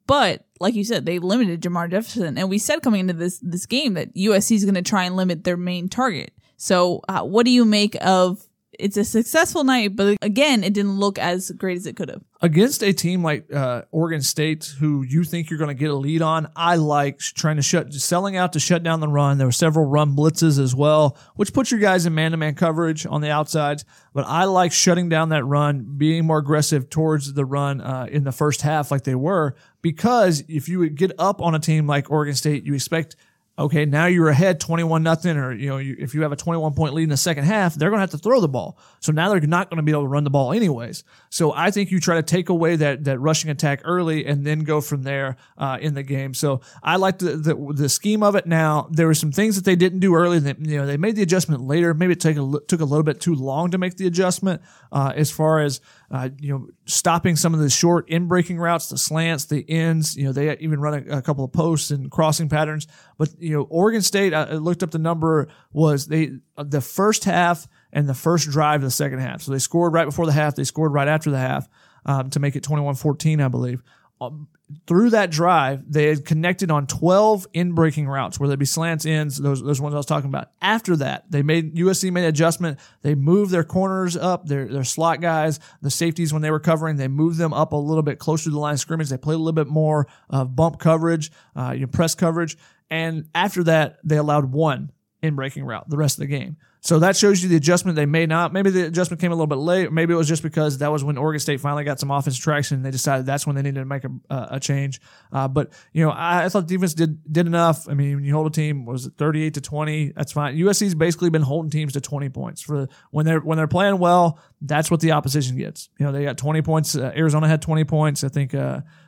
but 0.06 0.46
like 0.60 0.74
you 0.74 0.84
said, 0.84 1.04
they 1.04 1.18
limited 1.18 1.60
Jermar 1.62 1.90
Jefferson, 1.90 2.38
and 2.38 2.48
we 2.48 2.58
said 2.58 2.82
coming 2.82 3.00
into 3.00 3.12
this 3.12 3.38
this 3.40 3.66
game 3.66 3.94
that 3.94 4.14
USC 4.14 4.56
is 4.56 4.64
going 4.64 4.74
to 4.74 4.82
try 4.82 5.04
and 5.04 5.16
limit 5.16 5.44
their 5.44 5.56
main 5.56 5.88
target. 5.88 6.32
So, 6.56 7.02
uh, 7.08 7.22
what 7.22 7.44
do 7.44 7.50
you 7.50 7.64
make 7.64 7.96
of 8.00 8.46
it's 8.78 8.96
a 8.96 9.04
successful 9.04 9.64
night, 9.64 9.96
but 9.96 10.16
again, 10.22 10.64
it 10.64 10.72
didn't 10.72 10.98
look 10.98 11.18
as 11.18 11.50
great 11.50 11.76
as 11.76 11.86
it 11.86 11.96
could 11.96 12.08
have. 12.08 12.22
Against 12.40 12.82
a 12.82 12.92
team 12.92 13.22
like 13.22 13.52
uh, 13.52 13.82
Oregon 13.90 14.20
State, 14.20 14.74
who 14.78 15.02
you 15.02 15.24
think 15.24 15.48
you're 15.48 15.58
going 15.58 15.68
to 15.68 15.74
get 15.74 15.90
a 15.90 15.94
lead 15.94 16.20
on, 16.20 16.48
I 16.54 16.76
like 16.76 17.18
trying 17.18 17.56
to 17.56 17.62
shut, 17.62 17.92
selling 17.94 18.36
out 18.36 18.52
to 18.52 18.60
shut 18.60 18.82
down 18.82 19.00
the 19.00 19.08
run. 19.08 19.38
There 19.38 19.46
were 19.46 19.52
several 19.52 19.86
run 19.86 20.14
blitzes 20.14 20.58
as 20.58 20.74
well, 20.74 21.16
which 21.36 21.52
puts 21.52 21.70
your 21.70 21.80
guys 21.80 22.04
in 22.06 22.14
man 22.14 22.32
to 22.32 22.36
man 22.36 22.54
coverage 22.54 23.06
on 23.06 23.20
the 23.20 23.30
outsides. 23.30 23.84
But 24.12 24.26
I 24.26 24.44
like 24.44 24.72
shutting 24.72 25.08
down 25.08 25.30
that 25.30 25.44
run, 25.44 25.94
being 25.96 26.26
more 26.26 26.38
aggressive 26.38 26.90
towards 26.90 27.32
the 27.32 27.44
run 27.44 27.80
uh, 27.80 28.06
in 28.10 28.24
the 28.24 28.32
first 28.32 28.62
half, 28.62 28.90
like 28.90 29.04
they 29.04 29.14
were, 29.14 29.56
because 29.80 30.44
if 30.48 30.68
you 30.68 30.78
would 30.80 30.96
get 30.96 31.12
up 31.18 31.40
on 31.40 31.54
a 31.54 31.58
team 31.58 31.86
like 31.86 32.10
Oregon 32.10 32.34
State, 32.34 32.64
you 32.64 32.74
expect 32.74 33.16
okay, 33.58 33.84
now 33.84 34.06
you're 34.06 34.28
ahead 34.28 34.58
21 34.58 35.02
nothing, 35.02 35.36
or, 35.36 35.52
you 35.52 35.68
know, 35.68 35.78
you, 35.78 35.94
if 35.98 36.14
you 36.14 36.22
have 36.22 36.32
a 36.32 36.36
21 36.36 36.74
point 36.74 36.94
lead 36.94 37.04
in 37.04 37.08
the 37.08 37.16
second 37.16 37.44
half, 37.44 37.74
they're 37.74 37.90
going 37.90 37.98
to 37.98 38.02
have 38.02 38.10
to 38.10 38.18
throw 38.18 38.40
the 38.40 38.48
ball. 38.48 38.78
So 39.00 39.12
now 39.12 39.28
they're 39.28 39.40
not 39.40 39.70
going 39.70 39.76
to 39.76 39.82
be 39.82 39.92
able 39.92 40.02
to 40.02 40.08
run 40.08 40.24
the 40.24 40.30
ball 40.30 40.52
anyways. 40.52 41.04
So 41.30 41.52
I 41.52 41.70
think 41.70 41.90
you 41.90 42.00
try 42.00 42.16
to 42.16 42.22
take 42.22 42.48
away 42.48 42.76
that, 42.76 43.04
that 43.04 43.18
rushing 43.20 43.50
attack 43.50 43.82
early 43.84 44.26
and 44.26 44.44
then 44.44 44.60
go 44.60 44.80
from 44.80 45.04
there, 45.04 45.36
uh, 45.56 45.78
in 45.80 45.94
the 45.94 46.02
game. 46.02 46.34
So 46.34 46.62
I 46.82 46.96
like 46.96 47.18
the, 47.18 47.36
the, 47.36 47.72
the, 47.74 47.88
scheme 47.88 48.22
of 48.24 48.34
it 48.34 48.46
now. 48.46 48.88
There 48.90 49.06
were 49.06 49.14
some 49.14 49.30
things 49.30 49.54
that 49.56 49.64
they 49.64 49.76
didn't 49.76 50.00
do 50.00 50.14
early 50.14 50.40
that, 50.40 50.58
you 50.58 50.78
know, 50.78 50.86
they 50.86 50.96
made 50.96 51.14
the 51.14 51.22
adjustment 51.22 51.62
later. 51.62 51.94
Maybe 51.94 52.14
it 52.14 52.20
took 52.20 52.36
a, 52.36 52.66
took 52.66 52.80
a 52.80 52.84
little 52.84 53.04
bit 53.04 53.20
too 53.20 53.34
long 53.34 53.70
to 53.70 53.78
make 53.78 53.96
the 53.96 54.06
adjustment, 54.06 54.62
uh, 54.90 55.12
as 55.14 55.30
far 55.30 55.60
as, 55.60 55.80
uh, 56.14 56.28
you 56.38 56.52
know, 56.52 56.68
stopping 56.86 57.34
some 57.34 57.54
of 57.54 57.58
the 57.58 57.68
short 57.68 58.08
in 58.08 58.28
breaking 58.28 58.56
routes, 58.56 58.88
the 58.88 58.96
slants, 58.96 59.46
the 59.46 59.68
ends. 59.68 60.16
You 60.16 60.26
know, 60.26 60.32
they 60.32 60.56
even 60.58 60.78
run 60.78 61.08
a, 61.08 61.18
a 61.18 61.22
couple 61.22 61.44
of 61.44 61.52
posts 61.52 61.90
and 61.90 62.08
crossing 62.08 62.48
patterns. 62.48 62.86
But 63.18 63.30
you 63.40 63.50
know, 63.50 63.62
Oregon 63.62 64.00
State, 64.00 64.32
I 64.32 64.52
looked 64.52 64.84
up 64.84 64.92
the 64.92 65.00
number 65.00 65.48
was 65.72 66.06
they 66.06 66.30
the 66.56 66.80
first 66.80 67.24
half 67.24 67.66
and 67.92 68.08
the 68.08 68.14
first 68.14 68.48
drive 68.48 68.76
of 68.76 68.84
the 68.84 68.92
second 68.92 69.18
half. 69.18 69.42
So 69.42 69.50
they 69.50 69.58
scored 69.58 69.92
right 69.92 70.04
before 70.04 70.24
the 70.24 70.30
half. 70.30 70.54
They 70.54 70.62
scored 70.62 70.92
right 70.92 71.08
after 71.08 71.32
the 71.32 71.38
half 71.38 71.68
um, 72.06 72.30
to 72.30 72.38
make 72.38 72.54
it 72.54 72.62
21-14, 72.62 73.44
I 73.44 73.48
believe. 73.48 73.82
Um, 74.20 74.46
through 74.86 75.10
that 75.10 75.30
drive, 75.30 75.90
they 75.90 76.06
had 76.06 76.24
connected 76.24 76.70
on 76.70 76.86
12 76.86 77.46
in 77.52 77.72
breaking 77.72 78.06
routes, 78.06 78.38
where 78.38 78.50
it 78.50 78.58
be 78.58 78.64
slants, 78.64 79.06
ends, 79.06 79.38
those, 79.38 79.62
those 79.62 79.80
ones 79.80 79.94
I 79.94 79.96
was 79.96 80.06
talking 80.06 80.28
about. 80.28 80.50
After 80.60 80.96
that, 80.96 81.30
they 81.30 81.42
made, 81.42 81.74
USC 81.74 82.12
made 82.12 82.24
adjustment. 82.24 82.78
They 83.02 83.14
moved 83.14 83.50
their 83.50 83.64
corners 83.64 84.16
up, 84.16 84.46
their, 84.46 84.66
their 84.66 84.84
slot 84.84 85.20
guys, 85.20 85.60
the 85.82 85.90
safeties 85.90 86.32
when 86.32 86.42
they 86.42 86.50
were 86.50 86.60
covering, 86.60 86.96
they 86.96 87.08
moved 87.08 87.38
them 87.38 87.52
up 87.52 87.72
a 87.72 87.76
little 87.76 88.02
bit 88.02 88.18
closer 88.18 88.44
to 88.44 88.50
the 88.50 88.58
line 88.58 88.74
of 88.74 88.80
scrimmage. 88.80 89.08
They 89.08 89.18
played 89.18 89.34
a 89.34 89.38
little 89.38 89.52
bit 89.52 89.68
more 89.68 90.06
of 90.30 90.54
bump 90.54 90.78
coverage, 90.78 91.30
uh, 91.56 91.72
you 91.74 91.80
know, 91.80 91.86
press 91.86 92.14
coverage. 92.14 92.56
And 92.90 93.28
after 93.34 93.64
that, 93.64 93.98
they 94.04 94.16
allowed 94.16 94.52
one 94.52 94.90
in 95.24 95.34
breaking 95.34 95.64
route 95.64 95.88
the 95.88 95.96
rest 95.96 96.18
of 96.18 96.20
the 96.20 96.26
game. 96.26 96.56
So 96.80 96.98
that 96.98 97.16
shows 97.16 97.42
you 97.42 97.48
the 97.48 97.56
adjustment 97.56 97.96
they 97.96 98.04
made 98.04 98.28
not. 98.28 98.52
Maybe 98.52 98.68
the 98.68 98.84
adjustment 98.84 99.18
came 99.18 99.32
a 99.32 99.34
little 99.34 99.46
bit 99.46 99.56
late. 99.56 99.90
Maybe 99.90 100.12
it 100.12 100.18
was 100.18 100.28
just 100.28 100.42
because 100.42 100.78
that 100.78 100.92
was 100.92 101.02
when 101.02 101.16
Oregon 101.16 101.40
State 101.40 101.60
finally 101.60 101.82
got 101.82 101.98
some 101.98 102.10
offense 102.10 102.36
traction. 102.36 102.76
And 102.76 102.84
they 102.84 102.90
decided 102.90 103.24
that's 103.24 103.46
when 103.46 103.56
they 103.56 103.62
needed 103.62 103.80
to 103.80 103.86
make 103.86 104.04
a, 104.04 104.10
a 104.28 104.60
change. 104.60 105.00
Uh, 105.32 105.48
but 105.48 105.72
you 105.94 106.04
know, 106.04 106.10
I, 106.10 106.44
I, 106.44 106.48
thought 106.50 106.66
defense 106.66 106.92
did 106.92 107.32
did 107.32 107.46
enough. 107.46 107.88
I 107.88 107.94
mean, 107.94 108.22
you 108.22 108.34
hold 108.34 108.48
a 108.48 108.50
team 108.50 108.84
was 108.84 109.06
it 109.06 109.14
thirty 109.16 109.42
eight 109.42 109.54
to 109.54 109.62
twenty? 109.62 110.12
That's 110.14 110.32
fine. 110.32 110.58
USC's 110.58 110.94
basically 110.94 111.30
been 111.30 111.40
holding 111.40 111.70
teams 111.70 111.94
to 111.94 112.02
twenty 112.02 112.28
points 112.28 112.60
for 112.60 112.86
when 113.10 113.24
they're 113.24 113.40
when 113.40 113.56
they're 113.56 113.66
playing 113.66 113.98
well. 113.98 114.38
That's 114.60 114.90
what 114.90 115.00
the 115.00 115.12
opposition 115.12 115.56
gets. 115.56 115.88
You 115.98 116.04
know, 116.04 116.12
they 116.12 116.24
got 116.24 116.36
twenty 116.36 116.60
points. 116.60 116.94
Uh, 116.94 117.12
Arizona 117.16 117.48
had 117.48 117.62
twenty 117.62 117.84
points. 117.84 118.24
I 118.24 118.28
think. 118.28 118.54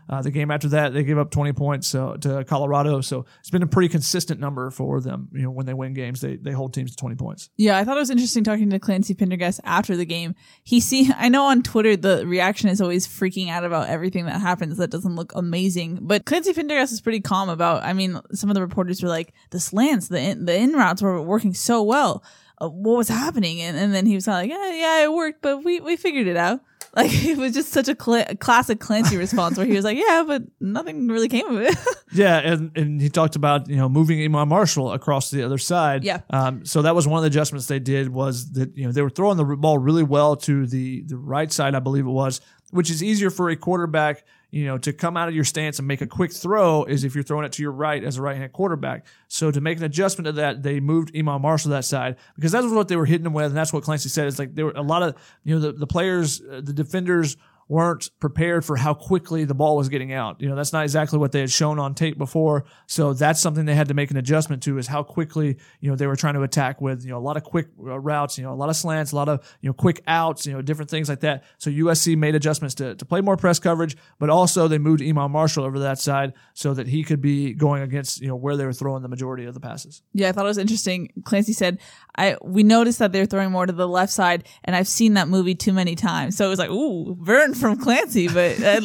Uh, 0.08 0.16
uh, 0.16 0.22
the 0.22 0.30
game 0.30 0.50
after 0.50 0.68
that, 0.68 0.94
they 0.94 1.04
gave 1.04 1.18
up 1.18 1.30
20 1.30 1.52
points 1.52 1.88
so, 1.88 2.16
to 2.16 2.44
Colorado. 2.44 3.00
So 3.00 3.26
it's 3.40 3.50
been 3.50 3.62
a 3.62 3.66
pretty 3.66 3.88
consistent 3.88 4.40
number 4.40 4.70
for 4.70 5.00
them. 5.00 5.28
You 5.32 5.42
know, 5.42 5.50
when 5.50 5.66
they 5.66 5.74
win 5.74 5.92
games, 5.92 6.20
they, 6.20 6.36
they 6.36 6.52
hold 6.52 6.72
teams 6.72 6.92
to 6.92 6.96
20 6.96 7.16
points. 7.16 7.50
Yeah, 7.56 7.76
I 7.76 7.84
thought 7.84 7.96
it 7.96 8.00
was 8.00 8.10
interesting 8.10 8.42
talking 8.42 8.70
to 8.70 8.78
Clancy 8.78 9.14
Pendergast 9.14 9.60
after 9.64 9.96
the 9.96 10.06
game. 10.06 10.34
He 10.64 10.80
see, 10.80 11.10
I 11.16 11.28
know 11.28 11.44
on 11.44 11.62
Twitter 11.62 11.96
the 11.96 12.26
reaction 12.26 12.70
is 12.70 12.80
always 12.80 13.06
freaking 13.06 13.50
out 13.50 13.64
about 13.64 13.88
everything 13.88 14.26
that 14.26 14.40
happens 14.40 14.78
that 14.78 14.90
doesn't 14.90 15.16
look 15.16 15.34
amazing, 15.34 15.98
but 16.02 16.24
Clancy 16.24 16.52
Pendergast 16.52 16.92
is 16.92 17.00
pretty 17.00 17.20
calm 17.20 17.48
about. 17.48 17.82
I 17.82 17.92
mean, 17.92 18.18
some 18.32 18.50
of 18.50 18.54
the 18.54 18.62
reporters 18.62 19.02
were 19.02 19.08
like, 19.08 19.34
the 19.50 19.60
slants, 19.60 20.08
the 20.08 20.20
in, 20.20 20.46
the 20.46 20.56
in 20.56 20.72
routes 20.72 21.02
were 21.02 21.20
working 21.20 21.52
so 21.52 21.82
well. 21.82 22.24
Uh, 22.58 22.70
what 22.70 22.96
was 22.96 23.08
happening? 23.08 23.60
And, 23.60 23.76
and 23.76 23.94
then 23.94 24.06
he 24.06 24.14
was 24.14 24.26
like, 24.26 24.48
yeah, 24.48 24.72
yeah, 24.72 25.04
it 25.04 25.12
worked, 25.12 25.42
but 25.42 25.62
we 25.62 25.78
we 25.80 25.96
figured 25.96 26.26
it 26.26 26.38
out. 26.38 26.60
Like 26.96 27.12
it 27.24 27.36
was 27.36 27.52
just 27.52 27.72
such 27.72 27.88
a 27.88 27.96
cl- 28.00 28.24
classic 28.40 28.80
Clancy 28.80 29.16
response 29.18 29.58
where 29.58 29.66
he 29.66 29.74
was 29.74 29.84
like, 29.84 29.98
"Yeah, 29.98 30.24
but 30.26 30.42
nothing 30.60 31.06
really 31.08 31.28
came 31.28 31.46
of 31.46 31.60
it." 31.60 31.76
yeah, 32.12 32.38
and, 32.38 32.76
and 32.76 33.00
he 33.00 33.10
talked 33.10 33.36
about 33.36 33.68
you 33.68 33.76
know 33.76 33.88
moving 33.88 34.24
Iman 34.24 34.48
Marshall 34.48 34.92
across 34.92 35.30
to 35.30 35.36
the 35.36 35.42
other 35.44 35.58
side. 35.58 36.02
Yeah. 36.02 36.22
Um, 36.30 36.64
so 36.64 36.82
that 36.82 36.94
was 36.94 37.06
one 37.06 37.18
of 37.18 37.22
the 37.22 37.28
adjustments 37.28 37.66
they 37.66 37.78
did 37.78 38.08
was 38.08 38.52
that 38.52 38.74
you 38.76 38.86
know 38.86 38.92
they 38.92 39.02
were 39.02 39.10
throwing 39.10 39.36
the 39.36 39.44
ball 39.44 39.78
really 39.78 40.02
well 40.02 40.36
to 40.36 40.66
the 40.66 41.02
the 41.02 41.18
right 41.18 41.52
side, 41.52 41.74
I 41.74 41.80
believe 41.80 42.06
it 42.06 42.10
was, 42.10 42.40
which 42.70 42.90
is 42.90 43.02
easier 43.02 43.28
for 43.28 43.50
a 43.50 43.56
quarterback 43.56 44.24
you 44.56 44.64
know, 44.64 44.78
to 44.78 44.90
come 44.94 45.18
out 45.18 45.28
of 45.28 45.34
your 45.34 45.44
stance 45.44 45.78
and 45.78 45.86
make 45.86 46.00
a 46.00 46.06
quick 46.06 46.32
throw 46.32 46.84
is 46.84 47.04
if 47.04 47.14
you're 47.14 47.22
throwing 47.22 47.44
it 47.44 47.52
to 47.52 47.62
your 47.62 47.72
right 47.72 48.02
as 48.02 48.16
a 48.16 48.22
right 48.22 48.38
hand 48.38 48.54
quarterback. 48.54 49.04
So 49.28 49.50
to 49.50 49.60
make 49.60 49.76
an 49.76 49.84
adjustment 49.84 50.24
to 50.24 50.32
that, 50.32 50.62
they 50.62 50.80
moved 50.80 51.14
Iman 51.14 51.42
Marshall 51.42 51.72
that 51.72 51.84
side 51.84 52.16
because 52.36 52.52
that's 52.52 52.64
was 52.64 52.72
what 52.72 52.88
they 52.88 52.96
were 52.96 53.04
hitting 53.04 53.26
him 53.26 53.34
with, 53.34 53.48
and 53.48 53.56
that's 53.56 53.70
what 53.70 53.82
Clancy 53.82 54.08
said. 54.08 54.26
Is 54.28 54.38
like 54.38 54.54
there 54.54 54.64
were 54.64 54.72
a 54.72 54.80
lot 54.80 55.02
of 55.02 55.14
you 55.44 55.54
know 55.54 55.60
the 55.60 55.72
the 55.72 55.86
players, 55.86 56.40
uh, 56.40 56.62
the 56.64 56.72
defenders 56.72 57.36
weren't 57.68 58.10
prepared 58.20 58.64
for 58.64 58.76
how 58.76 58.94
quickly 58.94 59.44
the 59.44 59.54
ball 59.54 59.76
was 59.76 59.88
getting 59.88 60.12
out. 60.12 60.40
You 60.40 60.48
know, 60.48 60.54
that's 60.54 60.72
not 60.72 60.84
exactly 60.84 61.18
what 61.18 61.32
they 61.32 61.40
had 61.40 61.50
shown 61.50 61.78
on 61.78 61.94
tape 61.94 62.16
before. 62.16 62.64
So 62.86 63.12
that's 63.12 63.40
something 63.40 63.64
they 63.64 63.74
had 63.74 63.88
to 63.88 63.94
make 63.94 64.10
an 64.10 64.16
adjustment 64.16 64.62
to 64.64 64.78
is 64.78 64.86
how 64.86 65.02
quickly, 65.02 65.56
you 65.80 65.90
know, 65.90 65.96
they 65.96 66.06
were 66.06 66.14
trying 66.14 66.34
to 66.34 66.42
attack 66.42 66.80
with, 66.80 67.04
you 67.04 67.10
know, 67.10 67.18
a 67.18 67.20
lot 67.20 67.36
of 67.36 67.42
quick 67.42 67.68
uh, 67.80 67.98
routes, 67.98 68.38
you 68.38 68.44
know, 68.44 68.52
a 68.52 68.54
lot 68.54 68.68
of 68.68 68.76
slants, 68.76 69.10
a 69.10 69.16
lot 69.16 69.28
of, 69.28 69.44
you 69.60 69.68
know, 69.68 69.74
quick 69.74 70.00
outs, 70.06 70.46
you 70.46 70.52
know, 70.52 70.62
different 70.62 70.90
things 70.90 71.08
like 71.08 71.20
that. 71.20 71.42
So 71.58 71.70
USC 71.70 72.16
made 72.16 72.36
adjustments 72.36 72.76
to, 72.76 72.94
to 72.94 73.04
play 73.04 73.20
more 73.20 73.36
press 73.36 73.58
coverage, 73.58 73.96
but 74.20 74.30
also 74.30 74.68
they 74.68 74.78
moved 74.78 75.02
Iman 75.02 75.32
Marshall 75.32 75.64
over 75.64 75.80
that 75.80 75.98
side 75.98 76.34
so 76.54 76.72
that 76.74 76.86
he 76.86 77.02
could 77.02 77.20
be 77.20 77.52
going 77.52 77.82
against, 77.82 78.20
you 78.20 78.28
know, 78.28 78.36
where 78.36 78.56
they 78.56 78.64
were 78.64 78.72
throwing 78.72 79.02
the 79.02 79.08
majority 79.08 79.44
of 79.44 79.54
the 79.54 79.60
passes. 79.60 80.02
Yeah, 80.12 80.28
I 80.28 80.32
thought 80.32 80.44
it 80.44 80.48
was 80.48 80.58
interesting. 80.58 81.10
Clancy 81.24 81.52
said, 81.52 81.80
I, 82.16 82.36
we 82.42 82.62
noticed 82.62 83.00
that 83.00 83.12
they're 83.12 83.26
throwing 83.26 83.50
more 83.50 83.66
to 83.66 83.72
the 83.72 83.88
left 83.88 84.12
side 84.12 84.44
and 84.62 84.76
I've 84.76 84.88
seen 84.88 85.14
that 85.14 85.26
movie 85.26 85.56
too 85.56 85.72
many 85.72 85.96
times. 85.96 86.36
So 86.36 86.46
it 86.46 86.48
was 86.48 86.60
like, 86.60 86.70
ooh, 86.70 87.16
Vern 87.20 87.54
from 87.56 87.78
Clancy, 87.78 88.28
but 88.28 88.62
uh, 88.62 88.80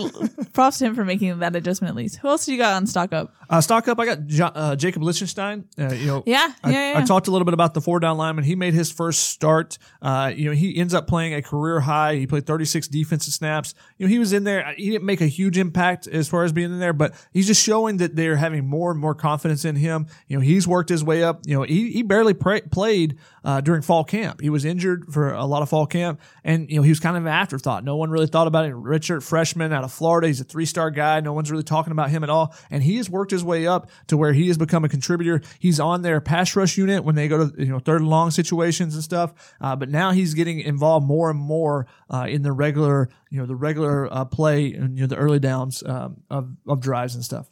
props 0.54 0.80
to 0.80 0.86
him 0.86 0.96
for 0.96 1.06
making 1.06 1.40
that 1.40 1.56
adjustment 1.56 1.90
at 1.90 1.96
least. 1.96 2.18
Who 2.18 2.28
else 2.28 2.46
do 2.46 2.52
you 2.52 2.58
got 2.58 2.74
on 2.74 2.88
stock 2.88 3.14
up? 3.14 3.34
Uh, 3.50 3.60
stock 3.60 3.88
up, 3.88 4.00
I 4.00 4.06
got 4.06 4.26
jo- 4.28 4.46
uh, 4.46 4.76
Jacob 4.76 5.04
Lichtenstein. 5.04 5.66
Uh, 5.78 5.90
you 5.94 6.08
know, 6.08 6.24
yeah, 6.26 6.54
I, 6.64 6.72
yeah, 6.72 6.94
yeah. 6.94 7.00
I 7.00 7.04
talked 7.04 7.28
a 7.28 7.32
little 7.32 7.46
bit 7.46 7.54
about 7.54 7.74
the 7.74 7.82
four 7.82 8.00
down 8.00 8.18
lineman. 8.18 8.46
He 8.46 8.56
made 8.56 8.74
his 8.74 8.92
first 8.92 9.26
start. 9.30 9.78
Uh, 10.02 10.32
you 10.34 10.46
know, 10.46 10.56
he 10.56 10.78
ends 10.78 10.94
up 10.94 11.08
playing 11.08 11.34
a 11.34 11.42
career 11.42 11.82
high. 11.82 12.16
He 12.16 12.28
played 12.28 12.46
36 12.46 12.88
defensive 12.88 13.34
snaps. 13.34 13.74
You 13.98 14.06
know, 14.06 14.10
he 14.10 14.20
was 14.20 14.32
in 14.34 14.44
there. 14.46 14.74
He 14.78 14.90
didn't 14.90 15.06
make 15.06 15.22
a 15.22 15.28
huge 15.28 15.58
impact 15.58 16.08
as 16.08 16.30
far 16.30 16.44
as 16.44 16.52
being 16.54 16.72
in 16.72 16.80
there, 16.80 16.94
but 16.94 17.14
he's 17.34 17.48
just 17.48 17.62
showing 17.64 17.98
that 17.98 18.16
they're 18.16 18.38
having 18.38 18.66
more 18.68 18.92
and 18.92 19.00
more 19.00 19.16
confidence 19.16 19.66
in 19.66 19.76
him. 19.76 20.08
You 20.28 20.38
know, 20.38 20.42
he's 20.42 20.68
worked 20.68 20.90
his 20.90 21.04
way 21.04 21.24
up. 21.24 21.42
You 21.46 21.58
know, 21.58 21.64
he, 21.64 21.92
he 21.92 22.04
barely 22.04 22.34
pra- 22.34 22.62
played 22.72 23.18
uh, 23.44 23.62
during 23.62 23.82
fall 23.82 24.04
camp. 24.04 24.42
He 24.42 24.50
was 24.50 24.66
injured 24.66 25.12
for 25.12 25.34
a 25.34 25.46
lot 25.46 25.62
of 25.62 25.70
fall 25.70 25.86
camp, 25.88 26.22
and 26.44 26.70
you 26.70 26.78
know, 26.78 26.82
he 26.84 26.90
was 26.90 27.00
kind 27.00 27.18
of 27.18 27.24
an 27.24 27.32
afterthought. 27.32 27.84
No 27.84 27.96
one 27.96 28.12
really 28.12 28.28
thought 28.28 28.48
about 28.48 28.66
it. 28.66 28.76
Richard, 28.76 29.24
freshman 29.24 29.74
out 29.74 29.84
of 29.84 29.92
Florida, 29.92 30.28
he's 30.28 30.42
a 30.42 30.44
three 30.44 30.66
star 30.66 30.92
guy. 30.92 31.20
No 31.20 31.34
one's 31.34 31.52
really 31.52 31.64
talking 31.64 31.92
about 31.92 32.10
him 32.10 32.24
at 32.24 32.30
all, 32.30 32.54
and 32.70 32.84
he 32.84 32.98
has 32.98 33.10
worked 33.10 33.32
his 33.32 33.44
way 33.44 33.68
up 33.68 33.90
to 34.08 34.18
where 34.18 34.34
he 34.34 34.48
has 34.48 34.58
become 34.58 34.86
a 34.86 34.90
contributor. 34.90 35.42
He's 35.60 35.80
on 35.80 36.02
their 36.02 36.22
pass 36.22 36.56
rush 36.56 36.78
unit 36.78 37.04
when 37.04 37.16
they 37.16 37.28
go 37.28 37.50
to 37.50 37.64
you 37.64 37.72
know 37.72 37.80
third 37.80 38.02
and 38.02 38.10
long 38.10 38.32
situations 38.32 38.96
and 38.96 39.04
stuff. 39.04 39.56
Uh, 39.60 39.76
but 39.76 39.90
now 39.90 40.12
he's 40.12 40.34
getting 40.34 40.60
involved 40.60 41.06
more 41.06 41.30
and 41.30 41.40
more 41.40 41.88
uh, 42.10 42.28
in 42.30 42.42
the 42.44 42.52
regular 42.52 43.10
you 43.30 43.40
know 43.40 43.46
the 43.46 43.56
regular 43.56 44.12
uh, 44.14 44.26
play 44.26 44.74
and 44.74 44.98
you 44.98 45.02
know 45.02 45.08
the 45.08 45.16
early 45.16 45.40
downs 45.40 45.84
um, 45.86 46.18
of 46.30 46.52
of 46.68 46.82
drives 46.82 47.16
and 47.16 47.24
stuff. 47.24 47.50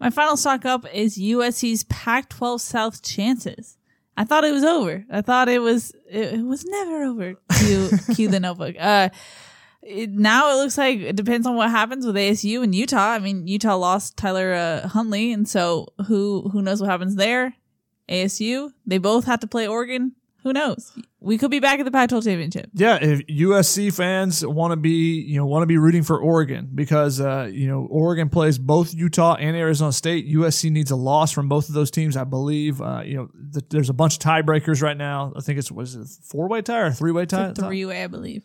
My 0.00 0.10
final 0.10 0.36
stock 0.36 0.64
up 0.64 0.92
is 0.92 1.16
USC's 1.16 1.84
Pac-12 1.84 2.60
South 2.60 3.02
chances. 3.02 3.78
I 4.16 4.24
thought 4.24 4.44
it 4.44 4.52
was 4.52 4.64
over. 4.64 5.04
I 5.10 5.22
thought 5.22 5.48
it 5.48 5.60
was 5.60 5.92
it, 6.08 6.34
it 6.34 6.44
was 6.44 6.64
never 6.64 7.04
over. 7.04 7.34
Cue, 7.58 7.90
cue 8.14 8.28
the 8.28 8.40
notebook. 8.40 8.76
Uh, 8.78 9.10
it, 9.82 10.10
now 10.10 10.50
it 10.52 10.56
looks 10.56 10.78
like 10.78 10.98
it 11.00 11.16
depends 11.16 11.46
on 11.46 11.56
what 11.56 11.70
happens 11.70 12.06
with 12.06 12.16
ASU 12.16 12.62
and 12.62 12.74
Utah. 12.74 13.10
I 13.10 13.18
mean, 13.18 13.46
Utah 13.46 13.76
lost 13.76 14.16
Tyler 14.16 14.54
uh, 14.54 14.88
Huntley, 14.88 15.32
and 15.32 15.48
so 15.48 15.88
who 16.06 16.48
who 16.52 16.62
knows 16.62 16.80
what 16.80 16.90
happens 16.90 17.16
there? 17.16 17.54
ASU, 18.08 18.72
they 18.86 18.98
both 18.98 19.24
have 19.24 19.40
to 19.40 19.46
play 19.46 19.66
Oregon. 19.66 20.12
Who 20.44 20.52
knows? 20.52 20.92
We 21.20 21.38
could 21.38 21.50
be 21.50 21.58
back 21.58 21.78
at 21.80 21.86
the 21.86 21.90
Pac-12 21.90 22.22
championship. 22.22 22.70
Yeah, 22.74 22.98
if 23.00 23.26
USC 23.26 23.92
fans 23.92 24.46
want 24.46 24.72
to 24.72 24.76
be, 24.76 25.22
you 25.22 25.38
know, 25.38 25.46
want 25.46 25.62
to 25.62 25.66
be 25.66 25.78
rooting 25.78 26.02
for 26.02 26.18
Oregon 26.18 26.68
because, 26.74 27.18
uh, 27.18 27.48
you 27.50 27.66
know, 27.66 27.86
Oregon 27.90 28.28
plays 28.28 28.58
both 28.58 28.92
Utah 28.94 29.36
and 29.36 29.56
Arizona 29.56 29.90
State. 29.90 30.28
USC 30.28 30.70
needs 30.70 30.90
a 30.90 30.96
loss 30.96 31.32
from 31.32 31.48
both 31.48 31.68
of 31.68 31.74
those 31.74 31.90
teams, 31.90 32.14
I 32.14 32.24
believe. 32.24 32.82
Uh, 32.82 33.00
you 33.02 33.16
know, 33.16 33.30
th- 33.54 33.64
there's 33.70 33.88
a 33.88 33.94
bunch 33.94 34.16
of 34.16 34.20
tiebreakers 34.20 34.82
right 34.82 34.96
now. 34.96 35.32
I 35.34 35.40
think 35.40 35.58
it's 35.58 35.72
was 35.72 35.94
it 35.94 36.06
four 36.22 36.46
way 36.46 36.60
tie 36.60 36.80
or 36.80 36.90
three 36.92 37.10
way 37.12 37.24
tie? 37.24 37.52
Three 37.54 37.86
way, 37.86 38.04
I 38.04 38.06
believe. 38.06 38.44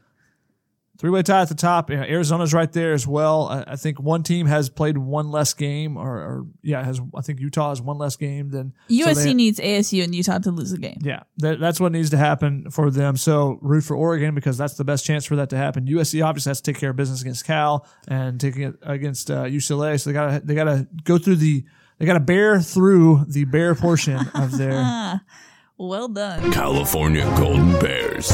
Three 0.99 1.11
way 1.11 1.23
tie 1.23 1.41
at 1.41 1.47
the 1.47 1.55
top. 1.55 1.89
You 1.89 1.95
know, 1.95 2.03
Arizona's 2.03 2.53
right 2.53 2.69
there 2.73 2.91
as 2.91 3.07
well. 3.07 3.47
I, 3.47 3.63
I, 3.67 3.75
think 3.77 4.01
one 4.01 4.21
team 4.21 4.47
has 4.47 4.69
played 4.69 4.97
one 4.97 5.31
less 5.31 5.53
game, 5.53 5.95
or, 5.95 6.09
or, 6.09 6.47
yeah, 6.61 6.83
has 6.83 6.99
I 7.15 7.21
think 7.21 7.39
Utah 7.39 7.69
has 7.69 7.81
one 7.81 7.97
less 7.97 8.17
game 8.17 8.49
than 8.49 8.73
USC 8.89 9.05
so 9.05 9.13
they, 9.13 9.33
needs 9.33 9.61
ASU 9.61 10.03
and 10.03 10.13
Utah 10.13 10.39
to 10.39 10.51
lose 10.51 10.73
a 10.73 10.77
game. 10.77 10.97
Yeah, 11.01 11.23
that, 11.37 11.57
that's 11.57 11.79
what 11.79 11.93
needs 11.93 12.09
to 12.09 12.17
happen 12.17 12.69
for 12.69 12.91
them. 12.91 13.15
So 13.15 13.59
root 13.61 13.85
for 13.85 13.95
Oregon 13.95 14.35
because 14.35 14.57
that's 14.57 14.73
the 14.73 14.83
best 14.83 15.05
chance 15.05 15.23
for 15.23 15.37
that 15.37 15.49
to 15.51 15.57
happen. 15.57 15.87
USC 15.87 16.21
obviously 16.23 16.49
has 16.49 16.59
to 16.59 16.69
take 16.69 16.81
care 16.81 16.89
of 16.89 16.97
business 16.97 17.21
against 17.21 17.45
Cal 17.45 17.87
and 18.09 18.37
taking 18.37 18.63
it 18.63 18.75
against 18.81 19.31
uh, 19.31 19.45
UCLA. 19.45 20.01
So 20.01 20.09
they 20.09 20.13
got 20.13 20.31
to 20.31 20.45
they 20.45 20.53
got 20.53 20.65
to 20.65 20.85
go 21.05 21.17
through 21.17 21.37
the 21.37 21.63
they 21.97 22.07
got 22.07 22.15
to 22.15 22.19
bear 22.19 22.59
through 22.59 23.23
the 23.25 23.45
bear 23.45 23.73
portion 23.73 24.19
of 24.35 24.57
their. 24.57 25.21
well 25.77 26.09
done, 26.09 26.51
California 26.51 27.23
Golden 27.37 27.79
Bears. 27.79 28.29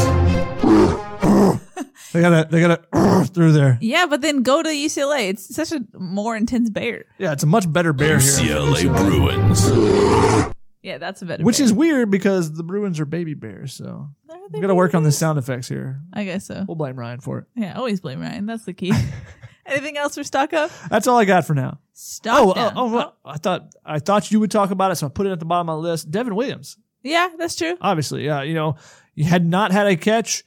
they 2.13 2.21
gotta 2.21 2.47
they 2.49 2.61
gotta 2.61 3.25
through 3.33 3.51
there. 3.51 3.77
Yeah, 3.81 4.05
but 4.05 4.21
then 4.21 4.43
go 4.43 4.61
to 4.63 4.69
UCLA. 4.69 5.29
It's 5.29 5.53
such 5.55 5.71
a 5.71 5.85
more 5.97 6.35
intense 6.35 6.69
bear. 6.69 7.05
Yeah, 7.17 7.33
it's 7.33 7.43
a 7.43 7.47
much 7.47 7.71
better 7.71 7.93
bear 7.93 8.17
UCLA 8.17 8.77
here. 8.77 8.93
Bruins. 8.93 10.53
Yeah, 10.81 10.97
that's 10.99 11.21
a 11.21 11.25
better. 11.25 11.43
Which 11.43 11.57
bear. 11.57 11.65
is 11.65 11.73
weird 11.73 12.11
because 12.11 12.53
the 12.53 12.63
Bruins 12.63 12.99
are 12.99 13.05
baby 13.05 13.33
bears, 13.33 13.73
so 13.73 14.09
we 14.51 14.61
gotta 14.61 14.75
work 14.75 14.93
on 14.93 15.03
the 15.03 15.11
sound 15.11 15.39
effects 15.39 15.67
here. 15.67 16.01
I 16.13 16.23
guess 16.23 16.45
so. 16.45 16.65
We'll 16.67 16.75
blame 16.75 16.97
Ryan 16.97 17.19
for 17.19 17.39
it. 17.39 17.45
Yeah, 17.55 17.77
always 17.77 18.01
blame 18.01 18.21
Ryan. 18.21 18.45
That's 18.45 18.65
the 18.65 18.73
key. 18.73 18.93
Anything 19.65 19.97
else 19.97 20.13
for 20.15 20.23
stock 20.23 20.53
up? 20.53 20.69
That's 20.89 21.07
all 21.07 21.17
I 21.17 21.25
got 21.25 21.45
for 21.47 21.55
now. 21.55 21.79
Stock 21.93 22.39
oh, 22.39 22.51
oh 22.51 22.53
down. 22.53 22.73
oh, 22.75 22.99
oh, 22.99 23.13
I 23.29 23.38
thought 23.38 23.73
I 23.83 23.99
thought 23.99 24.31
you 24.31 24.39
would 24.39 24.51
talk 24.51 24.69
about 24.69 24.91
it, 24.91 24.95
so 24.95 25.07
I 25.07 25.09
put 25.09 25.25
it 25.25 25.31
at 25.31 25.39
the 25.39 25.45
bottom 25.45 25.69
of 25.69 25.81
my 25.81 25.89
list. 25.89 26.11
Devon 26.11 26.35
Williams. 26.35 26.77
Yeah, 27.01 27.29
that's 27.38 27.55
true. 27.55 27.77
Obviously, 27.81 28.25
yeah. 28.25 28.43
You 28.43 28.53
know, 28.53 28.75
you 29.15 29.25
had 29.25 29.45
not 29.45 29.71
had 29.71 29.88
a 29.88 29.95
catch. 29.95 30.43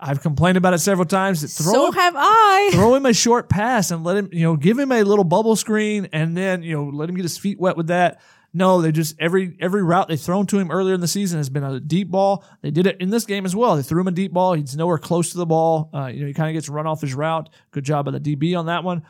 I've 0.00 0.22
complained 0.22 0.56
about 0.56 0.72
it 0.72 0.78
several 0.78 1.04
times. 1.04 1.42
Throw 1.58 1.72
so 1.72 1.86
him, 1.88 1.92
have 1.94 2.14
I. 2.16 2.70
Throw 2.72 2.94
him 2.94 3.04
a 3.04 3.12
short 3.12 3.48
pass 3.48 3.90
and 3.90 4.02
let 4.02 4.16
him, 4.16 4.30
you 4.32 4.42
know, 4.42 4.56
give 4.56 4.78
him 4.78 4.90
a 4.90 5.02
little 5.02 5.24
bubble 5.24 5.56
screen 5.56 6.08
and 6.12 6.36
then, 6.36 6.62
you 6.62 6.74
know, 6.74 6.84
let 6.84 7.08
him 7.08 7.16
get 7.16 7.22
his 7.22 7.36
feet 7.36 7.60
wet 7.60 7.76
with 7.76 7.88
that. 7.88 8.20
No, 8.52 8.80
they 8.80 8.90
just 8.90 9.14
every 9.20 9.56
every 9.60 9.82
route 9.82 10.08
they've 10.08 10.20
thrown 10.20 10.46
to 10.46 10.58
him 10.58 10.72
earlier 10.72 10.94
in 10.94 11.00
the 11.00 11.06
season 11.06 11.38
has 11.38 11.48
been 11.48 11.62
a 11.62 11.78
deep 11.78 12.10
ball. 12.10 12.44
They 12.62 12.72
did 12.72 12.86
it 12.86 13.00
in 13.00 13.10
this 13.10 13.24
game 13.24 13.44
as 13.44 13.54
well. 13.54 13.76
They 13.76 13.82
threw 13.82 14.00
him 14.00 14.08
a 14.08 14.12
deep 14.12 14.32
ball. 14.32 14.54
He's 14.54 14.76
nowhere 14.76 14.98
close 14.98 15.30
to 15.30 15.38
the 15.38 15.46
ball. 15.46 15.90
Uh, 15.94 16.06
you 16.06 16.20
know, 16.20 16.26
he 16.26 16.34
kind 16.34 16.48
of 16.48 16.54
gets 16.54 16.68
run 16.68 16.86
off 16.86 17.00
his 17.00 17.14
route. 17.14 17.48
Good 17.70 17.84
job 17.84 18.06
by 18.06 18.10
the 18.10 18.20
DB 18.20 18.58
on 18.58 18.66
that 18.66 18.82
one. 18.82 19.04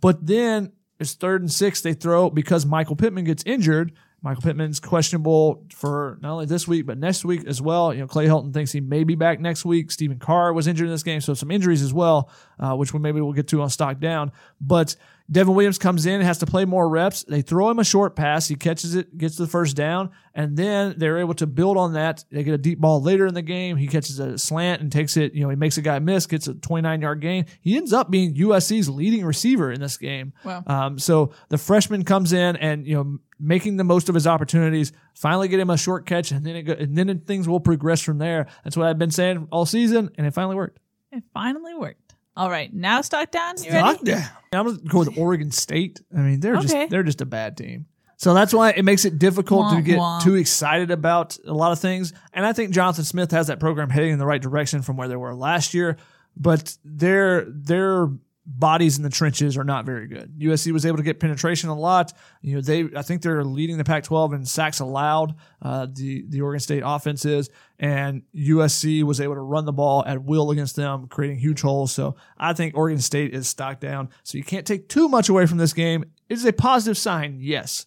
But 0.00 0.26
then 0.26 0.72
it's 0.98 1.12
third 1.12 1.42
and 1.42 1.52
six. 1.52 1.82
They 1.82 1.92
throw 1.92 2.30
because 2.30 2.64
Michael 2.64 2.96
Pittman 2.96 3.24
gets 3.24 3.42
injured. 3.44 3.92
Michael 4.22 4.42
Pittman's 4.42 4.80
questionable 4.80 5.64
for 5.72 6.18
not 6.20 6.32
only 6.32 6.46
this 6.46 6.66
week 6.66 6.86
but 6.86 6.98
next 6.98 7.24
week 7.24 7.46
as 7.46 7.62
well. 7.62 7.94
You 7.94 8.00
know, 8.00 8.06
Clay 8.06 8.26
Helton 8.26 8.52
thinks 8.52 8.72
he 8.72 8.80
may 8.80 9.04
be 9.04 9.14
back 9.14 9.40
next 9.40 9.64
week. 9.64 9.90
Stephen 9.90 10.18
Carr 10.18 10.52
was 10.52 10.66
injured 10.66 10.86
in 10.86 10.92
this 10.92 11.02
game, 11.02 11.20
so 11.20 11.34
some 11.34 11.50
injuries 11.50 11.82
as 11.82 11.92
well, 11.92 12.30
uh, 12.58 12.74
which 12.74 12.92
we 12.92 12.98
maybe 12.98 13.20
we'll 13.20 13.32
get 13.32 13.48
to 13.48 13.62
on 13.62 13.70
stock 13.70 14.00
down. 14.00 14.32
But 14.60 14.96
Devon 15.30 15.54
Williams 15.54 15.78
comes 15.78 16.06
in, 16.06 16.20
has 16.20 16.38
to 16.38 16.46
play 16.46 16.64
more 16.64 16.88
reps. 16.88 17.24
They 17.24 17.42
throw 17.42 17.68
him 17.68 17.80
a 17.80 17.84
short 17.84 18.14
pass. 18.14 18.46
He 18.46 18.54
catches 18.54 18.94
it, 18.94 19.18
gets 19.18 19.36
the 19.36 19.46
first 19.46 19.74
down, 19.74 20.10
and 20.34 20.56
then 20.56 20.94
they're 20.98 21.18
able 21.18 21.34
to 21.34 21.46
build 21.48 21.76
on 21.76 21.94
that. 21.94 22.24
They 22.30 22.44
get 22.44 22.54
a 22.54 22.58
deep 22.58 22.80
ball 22.80 23.02
later 23.02 23.26
in 23.26 23.34
the 23.34 23.42
game. 23.42 23.76
He 23.76 23.88
catches 23.88 24.20
a 24.20 24.38
slant 24.38 24.82
and 24.82 24.92
takes 24.92 25.16
it. 25.16 25.34
You 25.34 25.42
know, 25.42 25.50
he 25.50 25.56
makes 25.56 25.78
a 25.78 25.82
guy 25.82 25.98
miss, 25.98 26.26
gets 26.26 26.46
a 26.46 26.54
29 26.54 27.00
yard 27.00 27.20
gain. 27.20 27.46
He 27.60 27.76
ends 27.76 27.92
up 27.92 28.08
being 28.08 28.34
USC's 28.34 28.88
leading 28.88 29.24
receiver 29.24 29.72
in 29.72 29.80
this 29.80 29.96
game. 29.96 30.32
Wow. 30.44 30.62
Um, 30.66 30.98
so 30.98 31.32
the 31.48 31.58
freshman 31.58 32.04
comes 32.04 32.32
in 32.32 32.56
and 32.56 32.86
you 32.86 32.94
know 32.94 33.18
making 33.38 33.76
the 33.76 33.84
most 33.84 34.08
of 34.08 34.14
his 34.14 34.26
opportunities. 34.26 34.92
Finally, 35.14 35.48
get 35.48 35.60
him 35.60 35.70
a 35.70 35.76
short 35.76 36.06
catch, 36.06 36.30
and 36.30 36.44
then 36.44 36.56
it 36.56 36.62
go, 36.62 36.72
and 36.72 36.96
then 36.96 37.20
things 37.20 37.48
will 37.48 37.60
progress 37.60 38.00
from 38.00 38.18
there. 38.18 38.46
That's 38.64 38.76
what 38.76 38.86
I've 38.88 38.98
been 38.98 39.10
saying 39.10 39.48
all 39.50 39.66
season, 39.66 40.10
and 40.16 40.26
it 40.26 40.32
finally 40.32 40.56
worked. 40.56 40.78
It 41.12 41.22
finally 41.34 41.74
worked. 41.74 42.14
All 42.36 42.50
right, 42.50 42.72
now 42.74 43.00
stock 43.00 43.30
down. 43.30 43.54
You 43.62 43.70
ready? 43.72 43.98
Lockdown. 43.98 44.28
I'm 44.52 44.66
gonna 44.66 44.78
go 44.78 44.98
with 45.00 45.16
Oregon 45.18 45.50
State. 45.50 46.00
I 46.14 46.20
mean, 46.20 46.40
they're 46.40 46.56
Okay. 46.56 46.66
just 46.66 46.90
they're 46.90 47.02
just 47.02 47.20
a 47.20 47.26
bad 47.26 47.56
team. 47.56 47.86
So 48.18 48.32
that's 48.32 48.54
why 48.54 48.70
it 48.70 48.82
makes 48.84 49.04
it 49.04 49.18
difficult 49.18 49.74
to 49.74 49.82
get 49.82 49.98
wah. 49.98 50.18
too 50.20 50.36
excited 50.36 50.90
about 50.90 51.36
a 51.46 51.52
lot 51.52 51.72
of 51.72 51.78
things. 51.78 52.14
And 52.32 52.46
I 52.46 52.54
think 52.54 52.70
Jonathan 52.70 53.04
Smith 53.04 53.30
has 53.32 53.48
that 53.48 53.60
program 53.60 53.90
heading 53.90 54.12
in 54.12 54.18
the 54.18 54.24
right 54.24 54.40
direction 54.40 54.80
from 54.80 54.96
where 54.96 55.06
they 55.06 55.16
were 55.16 55.34
last 55.34 55.74
year. 55.74 55.98
But 56.34 56.76
their 56.84 57.44
their 57.48 58.08
bodies 58.46 58.96
in 58.96 59.02
the 59.02 59.10
trenches 59.10 59.56
are 59.56 59.64
not 59.64 59.84
very 59.84 60.06
good. 60.06 60.32
USC 60.38 60.72
was 60.72 60.86
able 60.86 60.96
to 60.98 61.02
get 61.02 61.18
penetration 61.18 61.68
a 61.68 61.74
lot. 61.74 62.12
You 62.42 62.54
know, 62.54 62.60
they 62.60 62.88
I 62.96 63.02
think 63.02 63.22
they're 63.22 63.44
leading 63.44 63.76
the 63.76 63.84
Pac-12 63.84 64.34
in 64.34 64.44
sacks 64.44 64.80
allowed. 64.80 65.34
Uh, 65.60 65.86
the 65.92 66.24
the 66.28 66.40
Oregon 66.40 66.60
State 66.60 66.82
offense 66.86 67.24
is, 67.24 67.50
and 67.78 68.22
USC 68.34 69.02
was 69.02 69.20
able 69.20 69.34
to 69.34 69.40
run 69.40 69.64
the 69.64 69.72
ball 69.72 70.04
at 70.06 70.22
will 70.22 70.50
against 70.52 70.76
them, 70.76 71.08
creating 71.08 71.38
huge 71.38 71.60
holes. 71.60 71.92
So 71.92 72.16
I 72.38 72.52
think 72.52 72.76
Oregon 72.76 73.00
State 73.00 73.34
is 73.34 73.48
stocked 73.48 73.80
down. 73.80 74.10
So 74.22 74.38
you 74.38 74.44
can't 74.44 74.66
take 74.66 74.88
too 74.88 75.08
much 75.08 75.28
away 75.28 75.46
from 75.46 75.58
this 75.58 75.72
game. 75.72 76.04
It 76.28 76.34
is 76.34 76.44
a 76.44 76.52
positive 76.52 76.96
sign? 76.96 77.38
Yes. 77.40 77.86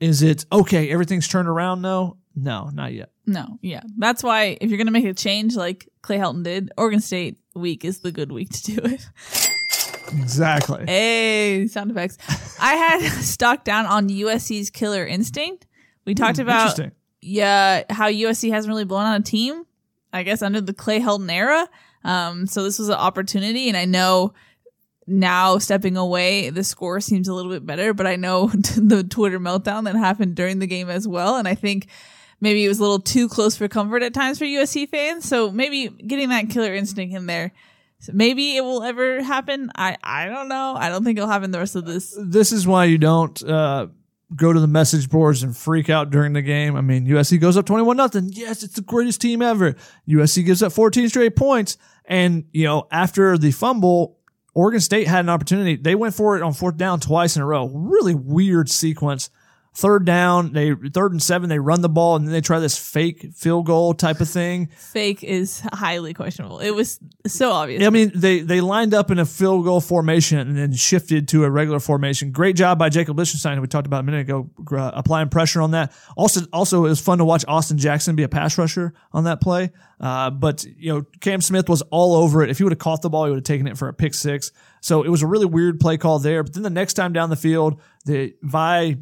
Is 0.00 0.22
it 0.22 0.44
okay? 0.52 0.90
Everything's 0.90 1.28
turned 1.28 1.48
around? 1.48 1.82
No, 1.82 2.18
no, 2.36 2.68
not 2.72 2.92
yet. 2.92 3.10
No, 3.26 3.58
yeah. 3.62 3.82
That's 3.96 4.22
why 4.22 4.58
if 4.60 4.68
you're 4.70 4.78
gonna 4.78 4.90
make 4.90 5.04
a 5.04 5.14
change 5.14 5.56
like 5.56 5.88
Clay 6.02 6.18
Helton 6.18 6.42
did, 6.42 6.72
Oregon 6.76 7.00
State 7.00 7.38
week 7.54 7.84
is 7.84 8.00
the 8.00 8.12
good 8.12 8.32
week 8.32 8.50
to 8.50 8.62
do 8.74 8.80
it. 8.84 9.08
Exactly. 10.14 10.84
Hey, 10.86 11.66
sound 11.68 11.90
effects. 11.90 12.18
I 12.60 12.74
had 12.74 13.00
stock 13.22 13.64
down 13.64 13.86
on 13.86 14.08
USC's 14.08 14.70
killer 14.70 15.06
instinct. 15.06 15.66
We 16.04 16.14
talked 16.14 16.38
about 16.38 16.78
yeah 17.20 17.84
how 17.90 18.10
USC 18.10 18.50
hasn't 18.50 18.70
really 18.70 18.84
blown 18.84 19.06
on 19.06 19.20
a 19.20 19.24
team. 19.24 19.64
I 20.12 20.22
guess 20.22 20.42
under 20.42 20.60
the 20.60 20.74
Clay 20.74 21.00
Helton 21.00 21.32
era. 21.32 21.68
Um, 22.04 22.46
so 22.46 22.62
this 22.62 22.78
was 22.78 22.88
an 22.88 22.94
opportunity, 22.96 23.68
and 23.68 23.76
I 23.76 23.84
know 23.84 24.34
now 25.06 25.58
stepping 25.58 25.96
away, 25.96 26.50
the 26.50 26.64
score 26.64 27.00
seems 27.00 27.28
a 27.28 27.34
little 27.34 27.50
bit 27.50 27.66
better. 27.66 27.92
But 27.94 28.06
I 28.06 28.16
know 28.16 28.48
the 28.76 29.04
Twitter 29.04 29.40
meltdown 29.40 29.84
that 29.84 29.96
happened 29.96 30.34
during 30.36 30.58
the 30.58 30.66
game 30.66 30.88
as 30.88 31.08
well, 31.08 31.36
and 31.36 31.48
I 31.48 31.54
think 31.54 31.88
maybe 32.40 32.64
it 32.64 32.68
was 32.68 32.78
a 32.78 32.82
little 32.82 33.00
too 33.00 33.28
close 33.28 33.56
for 33.56 33.68
comfort 33.68 34.02
at 34.02 34.14
times 34.14 34.38
for 34.38 34.44
USC 34.44 34.88
fans. 34.88 35.26
So 35.26 35.50
maybe 35.50 35.88
getting 35.88 36.28
that 36.28 36.50
killer 36.50 36.74
instinct 36.74 37.14
in 37.14 37.26
there. 37.26 37.52
Maybe 38.12 38.56
it 38.56 38.62
will 38.62 38.82
ever 38.82 39.22
happen. 39.22 39.70
I, 39.74 39.96
I 40.02 40.26
don't 40.26 40.48
know. 40.48 40.74
I 40.76 40.88
don't 40.88 41.04
think 41.04 41.18
it'll 41.18 41.30
happen 41.30 41.50
the 41.50 41.58
rest 41.58 41.76
of 41.76 41.84
this. 41.84 42.16
This 42.20 42.52
is 42.52 42.66
why 42.66 42.84
you 42.84 42.98
don't 42.98 43.42
uh, 43.42 43.86
go 44.34 44.52
to 44.52 44.60
the 44.60 44.66
message 44.66 45.08
boards 45.08 45.42
and 45.42 45.56
freak 45.56 45.88
out 45.88 46.10
during 46.10 46.32
the 46.32 46.42
game. 46.42 46.76
I 46.76 46.80
mean, 46.80 47.06
USC 47.06 47.40
goes 47.40 47.56
up 47.56 47.66
21 47.66 47.96
nothing. 47.96 48.30
Yes, 48.32 48.62
it's 48.62 48.74
the 48.74 48.82
greatest 48.82 49.20
team 49.20 49.42
ever. 49.42 49.74
USC 50.08 50.44
gives 50.44 50.62
up 50.62 50.72
14 50.72 51.08
straight 51.08 51.36
points. 51.36 51.76
And, 52.06 52.44
you 52.52 52.64
know, 52.64 52.86
after 52.90 53.38
the 53.38 53.50
fumble, 53.50 54.18
Oregon 54.54 54.80
State 54.80 55.08
had 55.08 55.24
an 55.24 55.28
opportunity. 55.28 55.76
They 55.76 55.94
went 55.94 56.14
for 56.14 56.36
it 56.36 56.42
on 56.42 56.52
fourth 56.52 56.76
down 56.76 57.00
twice 57.00 57.36
in 57.36 57.42
a 57.42 57.46
row. 57.46 57.66
Really 57.66 58.14
weird 58.14 58.68
sequence. 58.68 59.30
Third 59.76 60.04
down, 60.04 60.52
they 60.52 60.72
third 60.72 61.10
and 61.10 61.20
seven, 61.20 61.48
they 61.48 61.58
run 61.58 61.80
the 61.80 61.88
ball 61.88 62.14
and 62.14 62.24
then 62.24 62.32
they 62.32 62.40
try 62.40 62.60
this 62.60 62.78
fake 62.78 63.32
field 63.34 63.66
goal 63.66 63.92
type 63.92 64.20
of 64.20 64.28
thing. 64.28 64.68
Fake 64.78 65.24
is 65.24 65.62
highly 65.72 66.14
questionable. 66.14 66.60
It 66.60 66.70
was 66.70 67.00
so 67.26 67.50
obvious. 67.50 67.84
I 67.84 67.90
mean, 67.90 68.12
they 68.14 68.38
they 68.38 68.60
lined 68.60 68.94
up 68.94 69.10
in 69.10 69.18
a 69.18 69.26
field 69.26 69.64
goal 69.64 69.80
formation 69.80 70.38
and 70.38 70.56
then 70.56 70.72
shifted 70.74 71.26
to 71.28 71.42
a 71.42 71.50
regular 71.50 71.80
formation. 71.80 72.30
Great 72.30 72.54
job 72.54 72.78
by 72.78 72.88
Jacob 72.88 73.18
Lichtenstein, 73.18 73.56
who 73.56 73.62
we 73.62 73.66
talked 73.66 73.88
about 73.88 73.98
a 73.98 74.02
minute 74.04 74.20
ago, 74.20 74.48
uh, 74.70 74.92
applying 74.94 75.28
pressure 75.28 75.60
on 75.60 75.72
that. 75.72 75.92
Also, 76.16 76.42
also 76.52 76.84
it 76.84 76.90
was 76.90 77.00
fun 77.00 77.18
to 77.18 77.24
watch 77.24 77.44
Austin 77.48 77.76
Jackson 77.76 78.14
be 78.14 78.22
a 78.22 78.28
pass 78.28 78.56
rusher 78.56 78.94
on 79.12 79.24
that 79.24 79.40
play. 79.40 79.72
Uh, 79.98 80.30
but 80.30 80.64
you 80.64 80.92
know, 80.92 81.02
Cam 81.20 81.40
Smith 81.40 81.68
was 81.68 81.82
all 81.90 82.14
over 82.14 82.44
it. 82.44 82.50
If 82.50 82.58
he 82.58 82.64
would 82.64 82.72
have 82.72 82.78
caught 82.78 83.02
the 83.02 83.10
ball, 83.10 83.24
he 83.24 83.30
would 83.30 83.38
have 83.38 83.44
taken 83.44 83.66
it 83.66 83.76
for 83.76 83.88
a 83.88 83.92
pick 83.92 84.14
six. 84.14 84.52
So 84.84 85.02
it 85.02 85.08
was 85.08 85.22
a 85.22 85.26
really 85.26 85.46
weird 85.46 85.80
play 85.80 85.96
call 85.96 86.18
there. 86.18 86.42
But 86.42 86.52
then 86.52 86.62
the 86.62 86.68
next 86.68 86.92
time 86.92 87.14
down 87.14 87.30
the 87.30 87.36
field, 87.36 87.80
the 88.04 88.34
Vi 88.42 88.98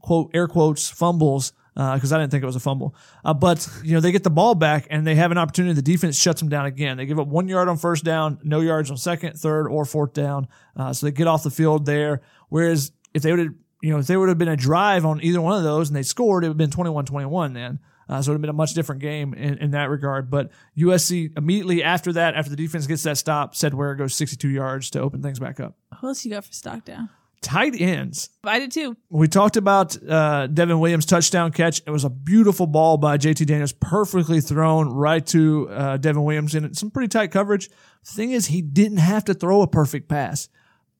quote 0.00 0.32
air 0.34 0.48
quotes 0.48 0.90
fumbles 0.90 1.52
because 1.76 2.12
I 2.12 2.18
didn't 2.18 2.32
think 2.32 2.42
it 2.42 2.46
was 2.46 2.56
a 2.56 2.60
fumble. 2.60 2.96
Uh, 3.24 3.32
but 3.32 3.68
you 3.84 3.94
know 3.94 4.00
they 4.00 4.10
get 4.10 4.24
the 4.24 4.30
ball 4.30 4.56
back 4.56 4.88
and 4.90 5.06
they 5.06 5.14
have 5.14 5.30
an 5.30 5.38
opportunity. 5.38 5.74
The 5.74 5.82
defense 5.82 6.18
shuts 6.18 6.40
them 6.40 6.48
down 6.48 6.66
again. 6.66 6.96
They 6.96 7.06
give 7.06 7.20
up 7.20 7.28
one 7.28 7.46
yard 7.46 7.68
on 7.68 7.76
first 7.76 8.02
down, 8.02 8.40
no 8.42 8.58
yards 8.58 8.90
on 8.90 8.96
second, 8.96 9.38
third, 9.38 9.68
or 9.68 9.84
fourth 9.84 10.12
down. 10.12 10.48
Uh, 10.76 10.92
so 10.92 11.06
they 11.06 11.12
get 11.12 11.28
off 11.28 11.44
the 11.44 11.52
field 11.52 11.86
there. 11.86 12.20
Whereas 12.48 12.90
if 13.14 13.22
they 13.22 13.30
would 13.30 13.38
have, 13.38 13.54
you 13.80 13.92
know, 13.92 14.00
if 14.00 14.08
they 14.08 14.16
would 14.16 14.28
have 14.28 14.38
been 14.38 14.48
a 14.48 14.56
drive 14.56 15.06
on 15.06 15.22
either 15.22 15.40
one 15.40 15.56
of 15.56 15.62
those 15.62 15.88
and 15.88 15.96
they 15.96 16.02
scored, 16.02 16.42
it 16.42 16.48
would 16.48 16.60
have 16.60 16.70
been 16.70 16.84
21-21 16.84 17.54
then. 17.54 17.78
Uh, 18.12 18.20
so 18.20 18.30
it 18.30 18.32
would 18.32 18.34
have 18.34 18.42
been 18.42 18.50
a 18.50 18.52
much 18.52 18.74
different 18.74 19.00
game 19.00 19.32
in, 19.32 19.56
in 19.56 19.70
that 19.70 19.88
regard. 19.88 20.30
But 20.30 20.50
USC 20.76 21.32
immediately 21.34 21.82
after 21.82 22.12
that, 22.12 22.34
after 22.34 22.50
the 22.50 22.56
defense 22.56 22.86
gets 22.86 23.02
that 23.04 23.16
stop, 23.16 23.54
Sed 23.54 23.72
Ware 23.72 23.92
it 23.92 23.96
goes 23.96 24.14
62 24.14 24.50
yards 24.50 24.90
to 24.90 25.00
open 25.00 25.22
things 25.22 25.38
back 25.38 25.60
up. 25.60 25.78
What 26.00 26.10
else 26.10 26.22
you 26.22 26.30
got 26.30 26.44
for 26.44 26.52
stock 26.52 26.84
down? 26.84 27.08
Tight 27.40 27.80
ends. 27.80 28.28
I 28.44 28.58
did 28.58 28.70
too. 28.70 28.98
We 29.08 29.28
talked 29.28 29.56
about 29.56 29.96
uh, 30.06 30.46
Devon 30.46 30.78
Williams' 30.78 31.06
touchdown 31.06 31.52
catch. 31.52 31.80
It 31.86 31.90
was 31.90 32.04
a 32.04 32.10
beautiful 32.10 32.66
ball 32.66 32.98
by 32.98 33.16
JT 33.16 33.46
Daniels, 33.46 33.72
perfectly 33.72 34.42
thrown 34.42 34.90
right 34.90 35.26
to 35.28 35.70
uh, 35.70 35.96
Devon 35.96 36.22
Williams 36.22 36.54
in 36.54 36.74
some 36.74 36.90
pretty 36.90 37.08
tight 37.08 37.30
coverage. 37.30 37.70
Thing 38.04 38.32
is, 38.32 38.46
he 38.46 38.60
didn't 38.60 38.98
have 38.98 39.24
to 39.24 39.32
throw 39.32 39.62
a 39.62 39.66
perfect 39.66 40.10
pass 40.10 40.50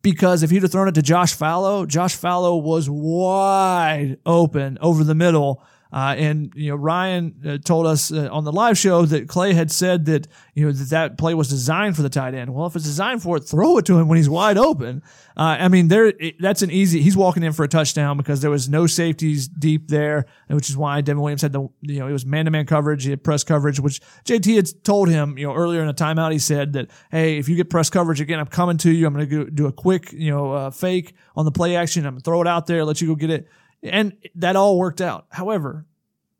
because 0.00 0.42
if 0.42 0.50
he'd 0.50 0.62
have 0.62 0.72
thrown 0.72 0.88
it 0.88 0.94
to 0.94 1.02
Josh 1.02 1.36
Falo, 1.36 1.86
Josh 1.86 2.16
Falo 2.16 2.60
was 2.60 2.88
wide 2.88 4.16
open 4.24 4.78
over 4.80 5.04
the 5.04 5.14
middle. 5.14 5.62
Uh, 5.92 6.14
and 6.16 6.52
you 6.54 6.70
know 6.70 6.76
Ryan 6.76 7.34
uh, 7.46 7.58
told 7.58 7.86
us 7.86 8.10
uh, 8.10 8.28
on 8.32 8.44
the 8.44 8.52
live 8.52 8.78
show 8.78 9.04
that 9.04 9.28
Clay 9.28 9.52
had 9.52 9.70
said 9.70 10.06
that 10.06 10.26
you 10.54 10.64
know 10.64 10.72
that 10.72 10.88
that 10.88 11.18
play 11.18 11.34
was 11.34 11.50
designed 11.50 11.96
for 11.96 12.02
the 12.02 12.08
tight 12.08 12.34
end. 12.34 12.54
Well, 12.54 12.66
if 12.66 12.74
it's 12.74 12.86
designed 12.86 13.22
for 13.22 13.36
it, 13.36 13.40
throw 13.40 13.76
it 13.76 13.84
to 13.86 13.98
him 13.98 14.08
when 14.08 14.16
he's 14.16 14.28
wide 14.28 14.56
open. 14.56 15.02
Uh, 15.36 15.56
I 15.60 15.68
mean, 15.68 15.88
there 15.88 16.06
it, 16.06 16.40
that's 16.40 16.62
an 16.62 16.70
easy. 16.70 17.02
He's 17.02 17.16
walking 17.16 17.42
in 17.42 17.52
for 17.52 17.64
a 17.64 17.68
touchdown 17.68 18.16
because 18.16 18.40
there 18.40 18.50
was 18.50 18.70
no 18.70 18.86
safeties 18.86 19.48
deep 19.48 19.88
there, 19.88 20.24
which 20.48 20.70
is 20.70 20.78
why 20.78 21.02
Devon 21.02 21.22
Williams 21.22 21.42
had 21.42 21.52
the 21.52 21.68
you 21.82 21.98
know 21.98 22.08
it 22.08 22.12
was 22.12 22.24
man 22.24 22.46
to 22.46 22.50
man 22.50 22.64
coverage, 22.64 23.04
he 23.04 23.10
had 23.10 23.22
press 23.22 23.44
coverage, 23.44 23.78
which 23.78 24.00
JT 24.24 24.56
had 24.56 24.84
told 24.84 25.10
him 25.10 25.36
you 25.36 25.46
know 25.46 25.54
earlier 25.54 25.82
in 25.82 25.88
a 25.88 25.94
timeout. 25.94 26.32
He 26.32 26.38
said 26.38 26.72
that 26.72 26.90
hey, 27.10 27.36
if 27.36 27.50
you 27.50 27.56
get 27.56 27.68
press 27.68 27.90
coverage 27.90 28.20
again, 28.22 28.38
I'm 28.38 28.46
coming 28.46 28.78
to 28.78 28.90
you. 28.90 29.06
I'm 29.06 29.12
going 29.12 29.28
to 29.28 29.50
do 29.50 29.66
a 29.66 29.72
quick 29.72 30.10
you 30.12 30.30
know 30.30 30.52
uh, 30.52 30.70
fake 30.70 31.14
on 31.36 31.44
the 31.44 31.52
play 31.52 31.76
action. 31.76 32.06
I'm 32.06 32.14
going 32.14 32.22
to 32.22 32.24
throw 32.24 32.40
it 32.40 32.46
out 32.48 32.66
there, 32.66 32.82
let 32.82 33.02
you 33.02 33.08
go 33.08 33.14
get 33.14 33.28
it. 33.28 33.48
And 33.82 34.16
that 34.36 34.56
all 34.56 34.78
worked 34.78 35.00
out. 35.00 35.26
However, 35.30 35.86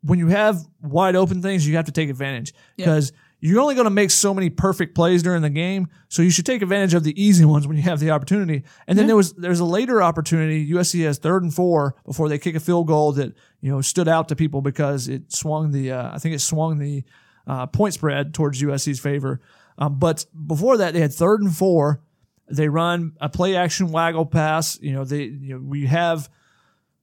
when 0.02 0.18
you 0.18 0.28
have 0.28 0.64
wide 0.81 1.16
open 1.16 1.42
things, 1.42 1.66
you 1.66 1.76
have 1.76 1.87
to 1.87 1.92
take 1.92 2.11
advantage 2.11 2.52
because 2.76 3.12
you're 3.44 3.61
only 3.61 3.74
going 3.74 3.87
to 3.87 3.90
make 3.90 4.12
so 4.12 4.33
many 4.33 4.50
perfect 4.50 4.94
plays 4.94 5.22
during 5.22 5.42
the 5.42 5.50
game. 5.50 5.88
So 6.09 6.22
you 6.22 6.31
should 6.31 6.46
take 6.46 6.62
advantage 6.62 6.94
of 6.94 7.02
the 7.02 7.20
easy 7.20 7.44
ones 7.44 7.66
when 7.66 7.76
you 7.76 7.83
have 7.83 7.98
the 7.98 8.12
opportunity. 8.12 8.62
And 8.87 8.96
then 8.96 9.09
there 9.09 9.16
was 9.16 9.33
there's 9.33 9.59
a 9.59 9.64
later 9.64 10.00
opportunity. 10.00 10.70
USC 10.70 11.05
has 11.05 11.18
third 11.18 11.42
and 11.42 11.52
four 11.52 11.96
before 12.05 12.28
they 12.28 12.38
kick 12.38 12.55
a 12.55 12.61
field 12.61 12.87
goal 12.87 13.11
that 13.12 13.35
you 13.61 13.70
know 13.72 13.81
stood 13.81 14.07
out 14.07 14.28
to 14.28 14.37
people 14.37 14.62
because 14.62 15.09
it 15.09 15.33
swung 15.33 15.72
the 15.72 15.90
uh, 15.90 16.14
I 16.14 16.18
think 16.18 16.37
it 16.37 16.38
swung 16.38 16.78
the 16.78 17.02
uh, 17.46 17.66
point 17.66 17.94
spread 17.94 18.33
towards 18.33 18.62
USC's 18.62 19.00
favor. 19.00 19.40
Um, 19.76 19.98
but 19.98 20.24
before 20.46 20.76
that, 20.76 20.94
they 20.94 21.00
had 21.00 21.12
third 21.12 21.42
and 21.42 21.55
four. 21.55 22.00
They 22.48 22.68
run 22.68 23.16
a 23.20 23.28
play 23.28 23.57
action 23.57 23.90
waggle 23.90 24.26
pass. 24.26 24.78
You 24.81 24.92
know 24.92 25.05
they 25.05 25.24
you 25.24 25.55
know 25.55 25.61
we 25.61 25.87
have. 25.87 26.31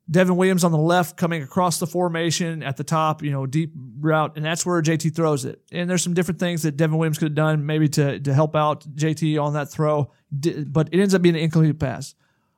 Devon 0.10 0.36
Williams 0.36 0.63
on 0.63 0.72
the 0.72 0.78
left 0.78 1.17
coming 1.17 1.43
across 1.43 1.78
the 1.80 1.86
formation 1.86 2.63
at 2.63 2.78
the 2.78 2.84
top, 2.84 3.22
you 3.22 3.32
know, 3.32 3.45
deep 3.45 3.74
route, 4.00 4.36
and 4.36 4.43
that's 4.43 4.65
where 4.65 4.82
JT 4.82 5.15
throws 5.15 5.45
it. 5.45 5.62
And 5.72 5.89
there's 5.89 6.02
some 6.02 6.15
different 6.15 6.39
things 6.39 6.63
that 6.63 6.78
Devon 6.78 6.98
Williams 6.98 7.19
could 7.19 7.30
have 7.30 7.36
done 7.36 7.65
maybe 7.65 7.88
to, 7.89 8.19
to 8.19 8.34
help 8.34 8.56
out 8.56 8.86
JT 8.95 9.41
on 9.41 9.54
that 9.54 9.69
throw, 9.69 10.12
but 10.32 10.89
it 10.91 11.00
ends 11.00 11.13
up 11.13 11.22
being 11.22 11.36
an 11.36 11.41
incomplete 11.41 11.80
pass. 11.80 12.15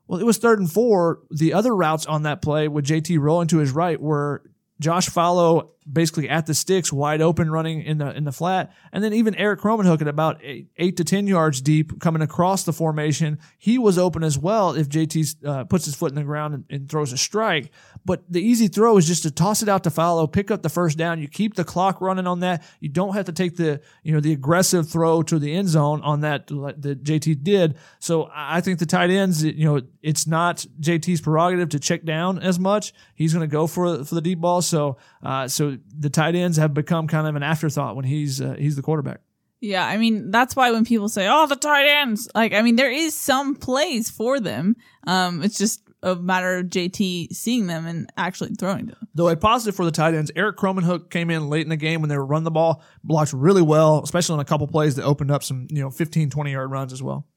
Well, 0.08 0.20
it 0.20 0.26
was 0.26 0.38
third 0.38 0.60
and 0.60 0.72
four. 0.72 1.20
The 1.30 1.54
other 1.54 1.76
routes 1.76 2.06
on 2.06 2.24
that 2.24 2.42
play 2.42 2.68
with 2.68 2.86
JT 2.86 3.20
rolling 3.20 3.48
to 3.50 3.58
his 3.58 3.72
right 3.72 4.00
were 4.00 4.44
Josh 4.80 5.10
Falo 5.10 5.70
basically 5.92 6.30
at 6.30 6.46
the 6.46 6.54
sticks, 6.54 6.92
wide 6.92 7.22
open, 7.22 7.52
running 7.52 7.82
in 7.82 7.98
the 7.98 8.16
in 8.16 8.24
the 8.24 8.32
flat, 8.32 8.72
and 8.92 9.04
then 9.04 9.14
even 9.14 9.36
Erik 9.36 9.60
Krommenhoek 9.60 10.02
at 10.02 10.08
about 10.08 10.40
eight, 10.44 10.68
eight 10.78 10.98
to 10.98 11.04
ten 11.04 11.28
yards 11.28 11.62
deep, 11.62 12.00
coming 12.00 12.22
across 12.22 12.64
the 12.64 12.74
formation, 12.74 13.40
he 13.58 13.78
was 13.78 13.98
open 13.98 14.24
as 14.24 14.38
well. 14.38 14.74
If 14.74 14.90
JT 14.90 15.46
uh, 15.46 15.64
puts 15.66 15.86
his 15.86 15.96
foot 15.96 16.12
in 16.12 16.16
the 16.16 16.24
ground 16.24 16.54
and, 16.54 16.66
and 16.70 16.90
throws 16.90 17.12
a 17.14 17.18
strike, 17.18 17.72
but 18.06 18.24
the 18.30 18.42
easy 18.42 18.68
throw 18.68 18.98
is 18.98 19.08
just 19.08 19.24
to 19.24 19.32
toss 19.32 19.62
it 19.62 19.70
out 19.70 19.84
to 19.84 19.90
Falo, 19.90 20.32
pick 20.32 20.52
up 20.52 20.62
the 20.62 20.70
first 20.70 20.98
down. 20.98 21.22
You 21.22 21.28
keep 21.28 21.56
the 21.56 21.64
clock 21.64 22.02
running 22.02 22.28
on 22.28 22.40
that. 22.42 22.64
You 22.80 22.90
don't 22.90 23.14
have 23.14 23.26
to 23.26 23.32
take 23.32 23.58
the 23.58 23.82
you 24.04 24.14
know 24.14 24.20
the 24.20 24.34
aggressive 24.34 24.90
throw 24.90 25.24
to 25.24 25.40
the 25.40 25.54
end 25.54 25.70
zone 25.70 26.02
on 26.02 26.22
that 26.22 26.48
that 26.48 27.04
JT 27.04 27.44
did. 27.44 27.76
So 28.00 28.30
I 28.34 28.62
think 28.62 28.80
the 28.80 28.86
tight 28.86 29.10
ends, 29.10 29.44
you 29.44 29.66
know, 29.66 29.82
it's 30.02 30.28
not 30.28 30.66
JT's 30.80 31.22
prerogative 31.22 31.70
to 31.70 31.80
check 31.80 32.04
down 32.04 32.40
as 32.40 32.60
much. 32.60 32.94
He's 33.16 33.34
going 33.34 33.48
to 33.48 33.52
go 33.52 33.68
for 33.68 34.04
for 34.04 34.16
the 34.16 34.22
deep 34.22 34.40
ball. 34.40 34.62
So 34.62 34.98
uh, 35.24 35.48
so 35.48 35.78
the 35.98 36.10
tight 36.10 36.36
ends 36.36 36.58
have 36.58 36.74
become 36.74 37.08
kind 37.08 37.28
of 37.28 37.36
an 37.36 37.44
afterthought 37.44 37.96
when 37.96 38.06
he's 38.06 38.42
uh, 38.42 38.56
he's 38.58 38.76
the 38.76 38.82
quarterback. 38.82 39.22
Yeah, 39.60 39.86
I 39.86 39.98
mean 39.98 40.32
that's 40.32 40.56
why 40.56 40.72
when 40.72 40.86
people 40.86 41.10
say, 41.10 41.28
"Oh, 41.30 41.48
the 41.48 41.56
tight 41.56 41.86
ends," 41.86 42.28
like 42.34 42.54
I 42.54 42.62
mean 42.62 42.76
there 42.76 42.92
is 42.92 43.16
some 43.16 43.56
plays 43.56 44.10
for 44.10 44.40
them. 44.40 44.76
Um, 45.06 45.44
it's 45.44 45.58
just 45.58 45.82
a 46.04 46.16
matter 46.16 46.58
of 46.58 46.66
JT 46.68 47.34
seeing 47.34 47.68
them 47.68 47.86
and 47.86 48.10
actually 48.18 48.56
throwing 48.56 48.88
them. 48.88 49.08
Though 49.14 49.30
a 49.30 49.36
positive 49.36 49.76
for 49.76 49.86
the 49.86 49.92
tight 49.92 50.14
ends, 50.14 50.32
Erik 50.36 50.58
Krommenhoek 50.58 51.10
came 51.10 51.30
in 51.30 51.50
late 51.50 51.64
in 51.64 51.70
the 51.70 51.78
game 51.78 52.02
when 52.02 52.10
they 52.10 52.18
were 52.18 52.26
running 52.26 52.44
the 52.44 52.52
ball, 52.52 52.84
blocked 53.04 53.34
really 53.34 53.62
well, 53.62 54.02
especially 54.04 54.34
on 54.34 54.40
a 54.40 54.46
couple 54.46 54.68
plays 54.68 54.96
that 54.96 55.04
opened 55.04 55.32
up 55.32 55.44
some, 55.44 55.68
you 55.70 55.82
know, 55.82 55.92
15, 55.92 56.30
20 56.30 56.52
yard 56.52 56.72
runs 56.72 56.92
as 56.92 57.04
well. 57.04 57.28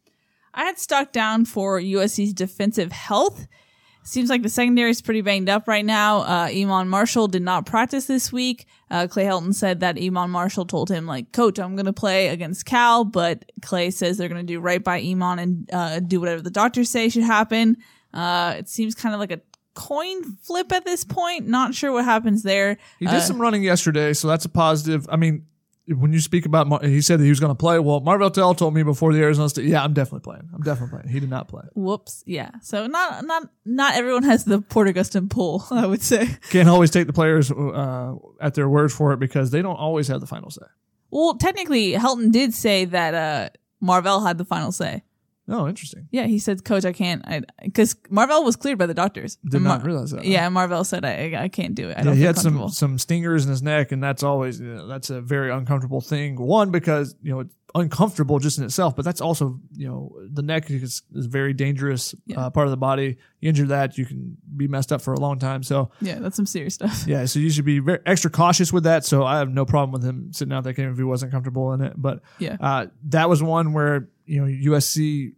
I 0.54 0.64
had 0.64 0.78
stock 0.78 1.12
down 1.12 1.44
for 1.44 1.80
USC's 1.80 2.32
defensive 2.32 2.92
health. 2.92 3.46
Seems 4.06 4.28
like 4.28 4.42
the 4.42 4.50
secondary 4.50 4.90
is 4.90 5.00
pretty 5.00 5.22
banged 5.22 5.48
up 5.48 5.66
right 5.66 5.84
now. 5.84 6.18
Uh, 6.18 6.48
Iman 6.54 6.88
Marshall 6.88 7.26
did 7.26 7.42
not 7.42 7.64
practice 7.64 8.04
this 8.04 8.30
week. 8.30 8.66
Uh, 8.90 9.06
Clay 9.06 9.24
Helton 9.24 9.54
said 9.54 9.80
that 9.80 9.98
Iman 9.98 10.30
Marshall 10.30 10.66
told 10.66 10.90
him, 10.90 11.06
like, 11.06 11.32
coach, 11.32 11.58
I'm 11.58 11.74
going 11.74 11.86
to 11.86 11.92
play 11.94 12.28
against 12.28 12.66
Cal, 12.66 13.04
but 13.04 13.50
Clay 13.62 13.90
says 13.90 14.18
they're 14.18 14.28
going 14.28 14.46
to 14.46 14.52
do 14.52 14.60
right 14.60 14.84
by 14.84 15.00
Iman 15.00 15.38
and 15.38 15.70
uh, 15.72 16.00
do 16.00 16.20
whatever 16.20 16.42
the 16.42 16.50
doctors 16.50 16.90
say 16.90 17.08
should 17.08 17.22
happen. 17.22 17.78
Uh, 18.12 18.56
it 18.58 18.68
seems 18.68 18.94
kind 18.94 19.14
of 19.14 19.20
like 19.20 19.32
a 19.32 19.40
coin 19.74 20.36
flip 20.36 20.70
at 20.70 20.84
this 20.84 21.02
point. 21.04 21.48
Not 21.48 21.74
sure 21.74 21.90
what 21.90 22.04
happens 22.04 22.42
there. 22.42 22.76
He 23.00 23.06
did 23.06 23.14
Uh, 23.14 23.20
some 23.20 23.40
running 23.40 23.62
yesterday, 23.62 24.12
so 24.12 24.28
that's 24.28 24.44
a 24.44 24.50
positive. 24.50 25.06
I 25.10 25.16
mean, 25.16 25.46
when 25.86 26.12
you 26.12 26.20
speak 26.20 26.46
about, 26.46 26.66
Mar- 26.66 26.82
he 26.82 27.00
said 27.00 27.20
that 27.20 27.24
he 27.24 27.30
was 27.30 27.40
going 27.40 27.50
to 27.50 27.56
play. 27.56 27.78
Well, 27.78 28.00
Marvell 28.00 28.30
Tell 28.30 28.54
told 28.54 28.74
me 28.74 28.82
before 28.82 29.12
the 29.12 29.20
Arizona 29.20 29.48
State, 29.48 29.66
yeah, 29.66 29.82
I'm 29.84 29.92
definitely 29.92 30.20
playing. 30.20 30.48
I'm 30.54 30.62
definitely 30.62 30.98
playing. 30.98 31.08
He 31.08 31.20
did 31.20 31.30
not 31.30 31.48
play. 31.48 31.64
Whoops. 31.74 32.22
Yeah. 32.26 32.50
So 32.62 32.86
not 32.86 33.24
not 33.24 33.48
not 33.64 33.94
everyone 33.94 34.22
has 34.22 34.44
the 34.44 34.60
Porter 34.60 34.92
Gustin 34.92 35.28
pull. 35.28 35.64
I 35.70 35.86
would 35.86 36.02
say. 36.02 36.28
Can't 36.50 36.68
always 36.68 36.90
take 36.90 37.06
the 37.06 37.12
players 37.12 37.50
uh, 37.50 38.14
at 38.40 38.54
their 38.54 38.68
word 38.68 38.92
for 38.92 39.12
it 39.12 39.18
because 39.18 39.50
they 39.50 39.62
don't 39.62 39.76
always 39.76 40.08
have 40.08 40.20
the 40.20 40.26
final 40.26 40.50
say. 40.50 40.66
Well, 41.10 41.34
technically, 41.36 41.92
Helton 41.92 42.32
did 42.32 42.54
say 42.54 42.86
that 42.86 43.14
uh, 43.14 43.50
Marvell 43.80 44.24
had 44.24 44.38
the 44.38 44.44
final 44.44 44.72
say. 44.72 45.04
Oh, 45.48 45.68
interesting. 45.68 46.08
Yeah, 46.10 46.26
he 46.26 46.38
said, 46.38 46.64
"Coach, 46.64 46.84
I 46.86 46.92
can't," 46.92 47.22
because 47.62 47.96
Marvell 48.08 48.44
was 48.44 48.56
cleared 48.56 48.78
by 48.78 48.86
the 48.86 48.94
doctors. 48.94 49.36
Did 49.44 49.54
And 49.56 49.64
not 49.64 49.84
realize 49.84 50.10
that. 50.12 50.24
Yeah, 50.24 50.48
Marvell 50.48 50.84
said, 50.84 51.04
"I, 51.04 51.34
I 51.44 51.48
can't 51.48 51.74
do 51.74 51.90
it. 51.90 51.96
I 51.96 52.00
Yeah, 52.00 52.04
don't 52.04 52.16
he 52.16 52.22
had 52.22 52.38
some 52.38 52.68
some 52.70 52.98
stingers 52.98 53.44
in 53.44 53.50
his 53.50 53.62
neck, 53.62 53.92
and 53.92 54.02
that's 54.02 54.22
always 54.22 54.58
you 54.60 54.74
know, 54.74 54.86
that's 54.86 55.10
a 55.10 55.20
very 55.20 55.50
uncomfortable 55.50 56.00
thing. 56.00 56.36
One 56.40 56.70
because 56.70 57.14
you 57.22 57.30
know 57.32 57.40
it's 57.40 57.54
uncomfortable 57.74 58.38
just 58.38 58.56
in 58.56 58.64
itself, 58.64 58.96
but 58.96 59.04
that's 59.04 59.20
also 59.20 59.60
you 59.76 59.86
know 59.86 60.16
the 60.32 60.40
neck 60.42 60.70
is, 60.70 61.02
is 61.14 61.26
a 61.26 61.28
very 61.28 61.52
dangerous 61.52 62.14
Yeah. 62.24 62.46
uh, 62.46 62.50
part 62.50 62.66
of 62.66 62.70
the 62.70 62.76
body. 62.78 63.18
You 63.40 63.48
injure 63.50 63.66
that, 63.66 63.98
you 63.98 64.06
can 64.06 64.38
be 64.56 64.66
messed 64.66 64.92
up 64.92 65.02
for 65.02 65.12
a 65.12 65.20
long 65.20 65.38
time. 65.38 65.62
So 65.62 65.90
yeah, 66.00 66.20
that's 66.20 66.36
some 66.36 66.46
serious 66.46 66.72
stuff. 66.72 67.04
yeah, 67.06 67.26
so 67.26 67.38
you 67.38 67.50
should 67.50 67.66
be 67.66 67.80
very 67.80 67.98
extra 68.06 68.30
cautious 68.30 68.72
with 68.72 68.84
that. 68.84 69.04
So 69.04 69.24
I 69.24 69.38
have 69.38 69.50
no 69.50 69.66
problem 69.66 69.92
with 69.92 70.04
him 70.04 70.32
sitting 70.32 70.54
out 70.54 70.64
that 70.64 70.72
game 70.72 70.90
if 70.90 70.96
he 70.96 71.02
wasn't 71.04 71.32
comfortable 71.32 71.74
in 71.74 71.82
it. 71.82 71.92
But 71.96 72.20
Yeah. 72.38 72.56
uh, 72.60 72.86
that 73.10 73.28
was 73.28 73.42
one 73.42 73.74
where 73.74 74.08
you 74.26 74.40
know 74.40 74.72
USC 74.72 75.34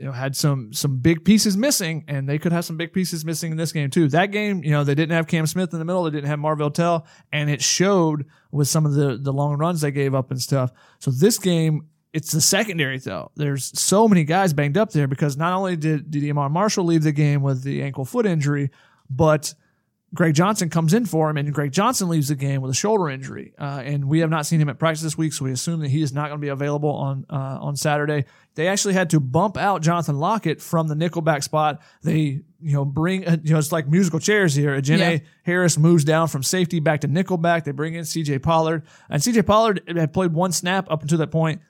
you 0.00 0.06
know 0.06 0.12
had 0.12 0.34
some 0.34 0.72
some 0.72 0.96
big 0.96 1.26
pieces 1.26 1.58
missing, 1.58 2.04
and 2.08 2.26
they 2.26 2.38
could 2.38 2.52
have 2.52 2.64
some 2.64 2.78
big 2.78 2.94
pieces 2.94 3.22
missing 3.22 3.52
in 3.52 3.58
this 3.58 3.70
game 3.70 3.90
too. 3.90 4.08
That 4.08 4.32
game, 4.32 4.64
you 4.64 4.70
know, 4.70 4.82
they 4.82 4.94
didn't 4.94 5.14
have 5.14 5.26
Cam 5.26 5.46
Smith 5.46 5.74
in 5.74 5.78
the 5.78 5.84
middle, 5.84 6.04
they 6.04 6.10
didn't 6.10 6.28
have 6.28 6.38
Marvell 6.38 6.70
Tell, 6.70 7.06
and 7.30 7.50
it 7.50 7.60
showed 7.60 8.24
with 8.50 8.66
some 8.66 8.86
of 8.86 8.94
the 8.94 9.18
the 9.20 9.32
long 9.32 9.58
runs 9.58 9.82
they 9.82 9.90
gave 9.90 10.14
up 10.14 10.30
and 10.30 10.40
stuff. 10.40 10.72
So 10.98 11.10
this 11.10 11.38
game. 11.38 11.86
It's 12.12 12.32
the 12.32 12.40
secondary 12.40 12.98
though. 12.98 13.30
There's 13.36 13.70
so 13.78 14.08
many 14.08 14.24
guys 14.24 14.52
banged 14.52 14.76
up 14.76 14.90
there 14.90 15.06
because 15.06 15.36
not 15.36 15.52
only 15.52 15.76
did 15.76 16.10
did 16.10 16.28
Iman 16.28 16.50
Marshall 16.50 16.84
leave 16.84 17.04
the 17.04 17.12
game 17.12 17.40
with 17.40 17.62
the 17.62 17.84
ankle 17.84 18.04
foot 18.04 18.26
injury, 18.26 18.72
but 19.08 19.54
Greg 20.12 20.34
Johnson 20.34 20.68
comes 20.68 20.92
in 20.92 21.06
for 21.06 21.30
him, 21.30 21.36
and 21.36 21.52
Greg 21.54 21.70
Johnson 21.70 22.08
leaves 22.08 22.28
the 22.28 22.34
game 22.34 22.62
with 22.62 22.70
a 22.72 22.74
shoulder 22.74 23.08
injury. 23.08 23.54
Uh, 23.56 23.82
and 23.84 24.06
we 24.06 24.18
have 24.20 24.30
not 24.30 24.44
seen 24.44 24.60
him 24.60 24.68
at 24.68 24.78
practice 24.78 25.02
this 25.02 25.16
week, 25.16 25.32
so 25.32 25.44
we 25.44 25.52
assume 25.52 25.80
that 25.80 25.88
he 25.88 26.02
is 26.02 26.12
not 26.12 26.28
going 26.28 26.40
to 26.40 26.44
be 26.44 26.48
available 26.48 26.90
on 26.90 27.26
uh, 27.30 27.58
on 27.60 27.76
Saturday. 27.76 28.24
They 28.56 28.66
actually 28.66 28.94
had 28.94 29.10
to 29.10 29.20
bump 29.20 29.56
out 29.56 29.82
Jonathan 29.82 30.18
Lockett 30.18 30.60
from 30.60 30.88
the 30.88 30.96
nickelback 30.96 31.44
spot. 31.44 31.80
They, 32.02 32.42
you 32.60 32.72
know, 32.72 32.84
bring 32.84 33.24
uh, 33.26 33.36
you 33.44 33.52
know 33.52 33.58
it's 33.58 33.70
like 33.70 33.86
musical 33.86 34.18
chairs 34.18 34.52
here. 34.52 34.76
Ajene 34.80 34.98
Yeah. 34.98 35.18
Harris 35.44 35.78
moves 35.78 36.02
down 36.02 36.26
from 36.26 36.42
safety 36.42 36.80
back 36.80 37.02
to 37.02 37.08
nickelback. 37.08 37.62
They 37.62 37.70
bring 37.70 37.94
in 37.94 38.04
C.J. 38.04 38.40
Pollard, 38.40 38.82
and 39.08 39.22
C.J. 39.22 39.42
Pollard 39.42 39.82
had 39.86 40.12
played 40.12 40.32
one 40.32 40.50
snap 40.50 40.90
up 40.90 41.02
until 41.02 41.18
that 41.18 41.30
point 41.30 41.60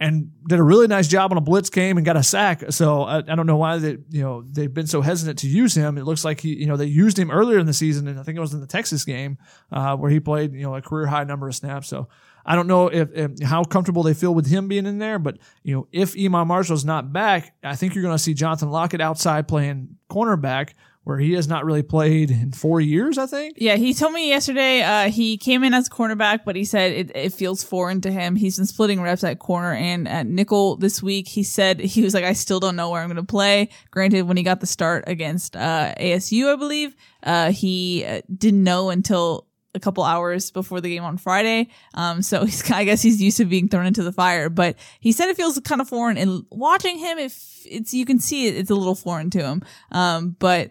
and 0.00 0.32
did 0.48 0.58
a 0.58 0.62
really 0.62 0.88
nice 0.88 1.06
job 1.06 1.30
on 1.30 1.38
a 1.38 1.40
blitz 1.40 1.70
game 1.70 1.96
and 1.96 2.04
got 2.04 2.16
a 2.16 2.22
sack. 2.22 2.64
So 2.70 3.02
I, 3.02 3.18
I 3.18 3.34
don't 3.34 3.46
know 3.46 3.56
why 3.56 3.78
they 3.78 3.98
you 4.10 4.22
know 4.22 4.42
they've 4.42 4.72
been 4.72 4.86
so 4.86 5.00
hesitant 5.00 5.38
to 5.40 5.48
use 5.48 5.74
him. 5.74 5.98
It 5.98 6.04
looks 6.04 6.24
like 6.24 6.40
he 6.40 6.54
you 6.56 6.66
know 6.66 6.76
they 6.76 6.86
used 6.86 7.18
him 7.18 7.30
earlier 7.30 7.58
in 7.58 7.66
the 7.66 7.72
season, 7.72 8.08
and 8.08 8.18
I 8.18 8.22
think 8.22 8.36
it 8.36 8.40
was 8.40 8.54
in 8.54 8.60
the 8.60 8.66
Texas 8.66 9.04
game 9.04 9.38
uh, 9.70 9.96
where 9.96 10.10
he 10.10 10.20
played 10.20 10.52
you 10.52 10.62
know 10.62 10.74
a 10.74 10.82
career 10.82 11.06
high 11.06 11.24
number 11.24 11.48
of 11.48 11.54
snaps. 11.54 11.88
So 11.88 12.08
I 12.44 12.56
don't 12.56 12.66
know 12.66 12.88
if, 12.88 13.10
if 13.12 13.42
how 13.42 13.62
comfortable 13.62 14.02
they 14.02 14.14
feel 14.14 14.34
with 14.34 14.46
him 14.46 14.68
being 14.68 14.86
in 14.86 14.98
there, 14.98 15.18
but 15.18 15.38
you 15.62 15.74
know 15.74 15.86
if 15.92 16.18
Iman 16.18 16.48
Marshall's 16.48 16.84
not 16.84 17.12
back, 17.12 17.54
I 17.62 17.76
think 17.76 17.94
you're 17.94 18.02
going 18.02 18.16
to 18.16 18.22
see 18.22 18.34
Jonathan 18.34 18.70
Lockett 18.70 19.00
outside 19.00 19.46
playing 19.46 19.96
cornerback. 20.10 20.70
Where 21.04 21.18
he 21.18 21.34
has 21.34 21.46
not 21.46 21.66
really 21.66 21.82
played 21.82 22.30
in 22.30 22.52
four 22.52 22.80
years, 22.80 23.18
I 23.18 23.26
think. 23.26 23.58
Yeah, 23.58 23.76
he 23.76 23.92
told 23.92 24.14
me 24.14 24.30
yesterday 24.30 24.82
uh, 24.82 25.10
he 25.10 25.36
came 25.36 25.62
in 25.62 25.74
as 25.74 25.86
cornerback, 25.86 26.40
but 26.46 26.56
he 26.56 26.64
said 26.64 26.92
it, 26.92 27.12
it 27.14 27.32
feels 27.34 27.62
foreign 27.62 28.00
to 28.00 28.10
him. 28.10 28.36
He's 28.36 28.56
been 28.56 28.64
splitting 28.64 29.02
reps 29.02 29.22
at 29.22 29.38
corner 29.38 29.74
and 29.74 30.08
at 30.08 30.26
nickel 30.26 30.76
this 30.76 31.02
week. 31.02 31.28
He 31.28 31.42
said 31.42 31.78
he 31.78 32.00
was 32.00 32.14
like, 32.14 32.24
I 32.24 32.32
still 32.32 32.58
don't 32.58 32.74
know 32.74 32.88
where 32.88 33.02
I'm 33.02 33.08
going 33.08 33.16
to 33.16 33.22
play. 33.22 33.68
Granted, 33.90 34.22
when 34.22 34.38
he 34.38 34.42
got 34.42 34.60
the 34.60 34.66
start 34.66 35.04
against 35.06 35.56
uh, 35.56 35.94
ASU, 36.00 36.50
I 36.50 36.56
believe, 36.56 36.96
uh, 37.22 37.52
he 37.52 38.06
uh, 38.06 38.22
didn't 38.34 38.64
know 38.64 38.88
until 38.88 39.46
a 39.74 39.80
couple 39.80 40.04
hours 40.04 40.50
before 40.50 40.80
the 40.80 40.88
game 40.88 41.04
on 41.04 41.18
Friday. 41.18 41.68
Um, 41.94 42.22
so 42.22 42.44
he's, 42.44 42.70
I 42.70 42.84
guess 42.84 43.02
he's 43.02 43.20
used 43.20 43.36
to 43.38 43.44
being 43.44 43.68
thrown 43.68 43.86
into 43.86 44.02
the 44.02 44.12
fire, 44.12 44.48
but 44.48 44.76
he 45.00 45.12
said 45.12 45.28
it 45.28 45.36
feels 45.36 45.58
kind 45.60 45.80
of 45.80 45.88
foreign 45.88 46.16
and 46.16 46.44
watching 46.50 46.98
him, 46.98 47.18
if 47.18 47.62
it's, 47.66 47.92
you 47.92 48.06
can 48.06 48.18
see 48.18 48.46
it, 48.46 48.56
it's 48.56 48.70
a 48.70 48.74
little 48.74 48.94
foreign 48.94 49.30
to 49.30 49.42
him. 49.42 49.62
Um, 49.90 50.36
but 50.38 50.70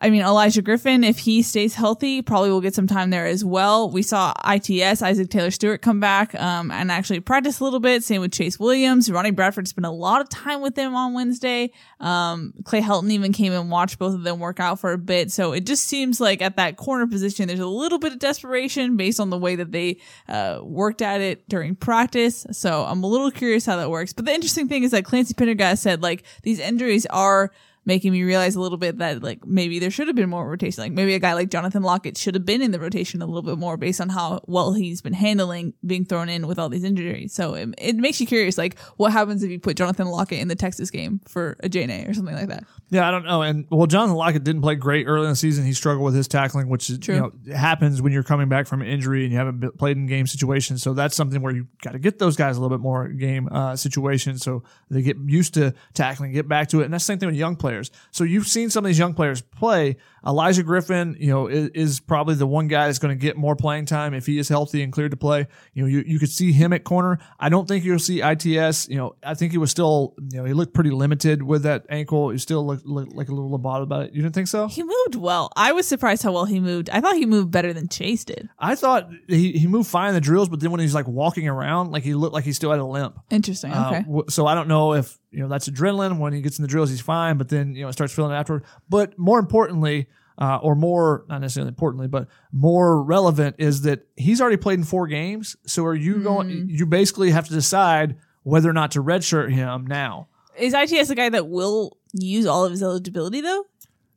I 0.00 0.10
mean, 0.10 0.22
Olaijah 0.22 0.64
Griffin, 0.64 1.04
if 1.04 1.18
he 1.18 1.42
stays 1.42 1.74
healthy, 1.74 2.20
probably 2.20 2.50
will 2.50 2.60
get 2.60 2.74
some 2.74 2.86
time 2.86 3.10
there 3.10 3.26
as 3.26 3.44
well. 3.44 3.88
We 3.88 4.02
saw 4.02 4.32
ITS, 4.44 5.02
Isaac 5.02 5.30
Taylor 5.30 5.52
Stewart, 5.52 5.82
come 5.82 6.00
back 6.00 6.34
um, 6.34 6.70
and 6.72 6.90
actually 6.90 7.20
practice 7.20 7.60
a 7.60 7.64
little 7.64 7.78
bit. 7.78 8.02
Same 8.02 8.20
with 8.20 8.32
Chase 8.32 8.58
Williams. 8.58 9.10
Ronnie 9.10 9.30
Bradford 9.30 9.68
spent 9.68 9.86
a 9.86 9.90
lot 9.90 10.20
of 10.20 10.28
time 10.28 10.60
with 10.62 10.74
them 10.74 10.96
on 10.96 11.14
Wednesday. 11.14 11.70
Um, 12.00 12.54
Clay 12.64 12.80
Helton 12.80 13.10
even 13.10 13.32
came 13.32 13.52
and 13.52 13.70
watched 13.70 13.98
both 13.98 14.14
of 14.14 14.24
them 14.24 14.40
work 14.40 14.58
out 14.58 14.80
for 14.80 14.92
a 14.92 14.98
bit. 14.98 15.30
So 15.30 15.52
it 15.52 15.64
just 15.64 15.84
seems 15.84 16.20
like 16.20 16.42
at 16.42 16.56
that 16.56 16.76
corner 16.76 17.06
position, 17.06 17.46
there's 17.46 17.60
a 17.60 17.66
little 17.66 17.98
bit 17.98 18.12
of 18.12 18.18
desperation 18.18 18.96
based 18.96 19.20
on 19.20 19.30
the 19.30 19.38
way 19.38 19.54
that 19.56 19.70
they 19.70 19.98
uh, 20.28 20.58
worked 20.62 21.02
at 21.02 21.20
it 21.20 21.48
during 21.48 21.76
practice. 21.76 22.46
So 22.50 22.84
I'm 22.84 23.04
a 23.04 23.06
little 23.06 23.30
curious 23.30 23.64
how 23.64 23.76
that 23.76 23.90
works. 23.90 24.12
But 24.12 24.24
the 24.24 24.32
interesting 24.32 24.68
thing 24.68 24.82
is 24.82 24.90
that 24.90 25.04
Clancy 25.04 25.34
Pendergast 25.34 25.82
said 25.82 26.02
like 26.02 26.24
these 26.42 26.58
injuries 26.58 27.06
are 27.06 27.52
making 27.84 28.12
me 28.12 28.22
realize 28.22 28.54
a 28.56 28.60
little 28.60 28.78
bit 28.78 28.98
that 28.98 29.22
like 29.22 29.46
maybe 29.46 29.78
there 29.78 29.90
should 29.90 30.06
have 30.06 30.16
been 30.16 30.30
more 30.30 30.48
rotation. 30.48 30.82
Like 30.82 30.92
maybe 30.92 31.14
a 31.14 31.18
guy 31.18 31.34
like 31.34 31.50
Jonathan 31.50 31.82
Lockett 31.82 32.16
should 32.16 32.34
have 32.34 32.44
been 32.44 32.62
in 32.62 32.70
the 32.70 32.80
rotation 32.80 33.22
a 33.22 33.26
little 33.26 33.42
bit 33.42 33.58
more 33.58 33.76
based 33.76 34.00
on 34.00 34.08
how 34.08 34.40
well 34.46 34.72
he's 34.72 35.00
been 35.00 35.12
handling 35.12 35.74
being 35.86 36.04
thrown 36.04 36.28
in 36.28 36.46
with 36.46 36.58
all 36.58 36.68
these 36.68 36.84
injuries. 36.84 37.32
So 37.32 37.54
it, 37.54 37.74
it 37.78 37.96
makes 37.96 38.20
you 38.20 38.26
curious, 38.26 38.56
like 38.58 38.78
what 38.96 39.12
happens 39.12 39.42
if 39.42 39.50
you 39.50 39.58
put 39.58 39.76
Jonathan 39.76 40.06
Lockett 40.06 40.38
in 40.38 40.48
the 40.48 40.54
Texas 40.54 40.90
game 40.90 41.20
for 41.26 41.56
a 41.62 41.68
JNA 41.68 42.08
or 42.08 42.14
something 42.14 42.34
like 42.34 42.48
that? 42.48 42.64
Yeah, 42.90 43.08
I 43.08 43.10
don't 43.10 43.24
know. 43.24 43.42
And 43.42 43.66
well, 43.70 43.86
Jonathan 43.86 44.16
Lockett 44.16 44.44
didn't 44.44 44.62
play 44.62 44.74
great 44.74 45.06
early 45.06 45.24
in 45.24 45.30
the 45.30 45.36
season. 45.36 45.64
He 45.64 45.72
struggled 45.72 46.04
with 46.04 46.14
his 46.14 46.28
tackling, 46.28 46.68
which 46.68 46.90
is, 46.90 47.06
you 47.06 47.16
know 47.16 47.32
happens 47.54 48.02
when 48.02 48.12
you're 48.12 48.22
coming 48.22 48.48
back 48.48 48.66
from 48.66 48.82
an 48.82 48.88
injury 48.88 49.24
and 49.24 49.32
you 49.32 49.38
haven't 49.38 49.78
played 49.78 49.96
in 49.96 50.06
game 50.06 50.26
situations. 50.26 50.82
So 50.82 50.94
that's 50.94 51.16
something 51.16 51.42
where 51.42 51.54
you 51.54 51.66
got 51.82 51.92
to 51.92 51.98
get 51.98 52.18
those 52.18 52.36
guys 52.36 52.56
a 52.56 52.60
little 52.60 52.76
bit 52.76 52.82
more 52.82 53.08
game 53.08 53.48
uh, 53.50 53.76
situations 53.76 54.42
so 54.42 54.62
they 54.90 55.02
get 55.02 55.16
used 55.26 55.54
to 55.54 55.74
tackling, 55.94 56.32
get 56.32 56.48
back 56.48 56.68
to 56.68 56.80
it. 56.80 56.84
And 56.84 56.94
that's 56.94 57.04
the 57.04 57.12
same 57.12 57.18
thing 57.18 57.28
with 57.28 57.36
young 57.36 57.56
players. 57.56 57.73
Players. 57.74 57.90
So 58.12 58.24
you've 58.24 58.46
seen 58.46 58.70
some 58.70 58.84
of 58.84 58.88
these 58.88 58.98
young 58.98 59.14
players 59.14 59.40
play. 59.42 59.96
Olaijah 60.24 60.64
Griffin, 60.64 61.16
you 61.18 61.28
know, 61.28 61.48
is, 61.48 61.68
is 61.74 62.00
probably 62.00 62.34
the 62.34 62.46
one 62.46 62.66
guy 62.66 62.86
that's 62.86 62.98
going 62.98 63.14
to 63.16 63.20
get 63.20 63.36
more 63.36 63.54
playing 63.56 63.84
time 63.84 64.14
if 64.14 64.24
he 64.24 64.38
is 64.38 64.48
healthy 64.48 64.82
and 64.82 64.90
cleared 64.92 65.10
to 65.10 65.16
play. 65.18 65.46
You 65.74 65.82
know, 65.82 65.88
you, 65.88 66.02
you 66.06 66.18
could 66.18 66.30
see 66.30 66.50
him 66.52 66.72
at 66.72 66.82
corner. 66.84 67.18
I 67.38 67.50
don't 67.50 67.68
think 67.68 67.84
you'll 67.84 67.98
see 67.98 68.22
ITS. 68.22 68.88
You 68.88 68.96
know, 68.96 69.16
I 69.22 69.34
think 69.34 69.52
he 69.52 69.58
was 69.58 69.70
still, 69.70 70.14
you 70.32 70.38
know, 70.38 70.44
he 70.44 70.54
looked 70.54 70.72
pretty 70.72 70.88
limited 70.90 71.42
with 71.42 71.64
that 71.64 71.84
ankle. 71.90 72.30
He 72.30 72.38
still 72.38 72.66
looked, 72.66 72.86
looked 72.86 73.12
like 73.12 73.28
a 73.28 73.32
little 73.34 73.50
lobotomy 73.50 73.82
about 73.82 74.02
it. 74.06 74.14
You 74.14 74.22
didn't 74.22 74.34
think 74.34 74.48
so? 74.48 74.66
He 74.68 74.82
moved 74.82 75.16
well. 75.16 75.50
I 75.56 75.72
was 75.72 75.86
surprised 75.86 76.22
how 76.22 76.32
well 76.32 76.46
he 76.46 76.58
moved. 76.58 76.88
I 76.90 77.00
thought 77.02 77.16
he 77.16 77.26
moved 77.26 77.50
better 77.50 77.74
than 77.74 77.88
Chase 77.88 78.24
did. 78.24 78.48
I 78.58 78.76
thought 78.76 79.10
he, 79.28 79.52
he 79.52 79.66
moved 79.66 79.90
fine 79.90 80.08
in 80.08 80.14
the 80.14 80.20
drills, 80.22 80.48
but 80.48 80.60
then 80.60 80.70
when 80.70 80.80
he's 80.80 80.94
like 80.94 81.06
walking 81.08 81.48
around, 81.48 81.90
like 81.90 82.02
he 82.02 82.14
looked 82.14 82.32
like 82.32 82.44
he 82.44 82.52
still 82.54 82.70
had 82.70 82.78
a 82.80 82.84
limp. 82.86 83.18
Interesting. 83.30 83.72
Uh, 83.72 83.84
Okay. 83.88 84.02
w- 84.04 84.24
so 84.30 84.46
I 84.46 84.54
don't 84.54 84.68
know 84.68 84.94
if 84.94 85.18
you 85.34 85.40
know 85.40 85.48
that's 85.48 85.68
adrenaline. 85.68 86.18
When 86.18 86.32
he 86.32 86.40
gets 86.40 86.58
in 86.58 86.62
the 86.62 86.68
drills, 86.68 86.90
he's 86.90 87.00
fine, 87.00 87.36
but 87.36 87.48
then 87.48 87.74
you 87.74 87.82
know 87.82 87.88
it 87.88 87.92
starts 87.92 88.14
feeling 88.14 88.32
afterward. 88.32 88.64
But 88.88 89.18
more 89.18 89.38
importantly, 89.38 90.08
uh, 90.38 90.58
or 90.62 90.74
more 90.74 91.24
not 91.28 91.40
necessarily 91.40 91.68
importantly, 91.68 92.08
but 92.08 92.28
more 92.52 93.02
relevant 93.02 93.56
is 93.58 93.82
that 93.82 94.06
he's 94.16 94.40
already 94.40 94.56
played 94.56 94.78
in 94.78 94.84
four 94.84 95.06
games. 95.06 95.56
So 95.66 95.84
are 95.84 95.94
you 95.94 96.22
going? 96.22 96.68
You 96.68 96.86
basically 96.86 97.30
have 97.30 97.46
to 97.48 97.52
decide 97.52 98.16
whether 98.42 98.68
or 98.68 98.72
not 98.72 98.92
to 98.92 99.02
redshirt 99.02 99.52
him 99.52 99.86
now. 99.86 100.28
Is 100.56 100.74
ITS 100.74 101.10
a 101.10 101.14
guy 101.14 101.28
that 101.30 101.48
will 101.48 101.98
use 102.12 102.46
all 102.46 102.64
of 102.64 102.70
his 102.70 102.82
eligibility 102.82 103.40
though? 103.40 103.66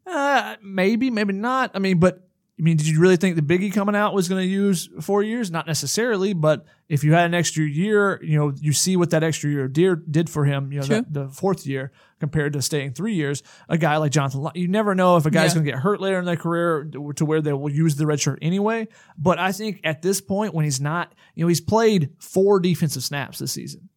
Uh, 0.06 0.56
maybe, 0.62 1.10
maybe 1.10 1.34
not. 1.34 1.72
I 1.74 1.80
mean, 1.80 2.00
but 2.00 2.27
I 2.60 2.63
mean, 2.63 2.76
did 2.76 2.88
you 2.88 3.00
really 3.00 3.17
think 3.17 3.36
the 3.36 3.43
Biggie 3.43 3.72
coming 3.72 3.96
out 3.96 4.15
was 4.15 4.28
going 4.28 4.41
to 4.41 4.48
use 4.48 4.89
four 5.00 5.22
years? 5.22 5.52
Not 5.52 5.67
necessarily, 5.67 6.34
but 6.34 6.65
if 6.89 7.04
you 7.04 7.13
had 7.13 7.26
an 7.28 7.36
extra 7.36 7.63
year, 7.63 8.20
you 8.24 8.36
know, 8.39 8.52
you 8.60 8.74
see 8.74 8.96
what 8.98 9.12
that 9.12 9.24
extra 9.24 9.52
year 9.52 9.67
did, 9.67 10.12
did 10.12 10.28
for 10.28 10.43
him. 10.43 10.72
You 10.72 10.80
know, 10.80 10.86
True. 10.88 10.96
that, 10.96 11.13
the 11.13 11.28
fourth 11.30 11.67
year 11.67 11.91
compared 12.20 12.54
to 12.54 12.62
staying 12.63 12.93
three 12.93 13.13
years. 13.13 13.43
A 13.70 13.78
guy 13.78 13.98
like 13.98 14.12
Jonathan, 14.12 14.48
you 14.56 14.67
never 14.67 14.96
know 14.96 15.17
if 15.17 15.28
a 15.28 15.30
guy's 15.30 15.52
Yeah. 15.52 15.56
going 15.56 15.65
to 15.67 15.72
get 15.74 15.80
hurt 15.82 16.02
later 16.02 16.17
in 16.17 16.26
their 16.26 16.36
career 16.36 16.89
to 17.17 17.26
where 17.26 17.41
they 17.41 17.54
will 17.54 17.72
use 17.72 17.96
the 17.96 18.08
red 18.08 18.20
shirt 18.20 18.39
anyway. 18.41 18.88
But 19.20 19.38
I 19.38 19.52
think 19.52 19.82
at 19.84 20.02
this 20.02 20.20
point, 20.20 20.56
when 20.56 20.65
he's 20.65 20.82
not, 20.82 21.13
you 21.36 21.43
know, 21.43 21.50
he's 21.50 21.62
played 21.62 22.10
four 22.17 22.60
defensive 22.60 23.04
snaps 23.04 23.38
this 23.38 23.52
season. 23.52 23.89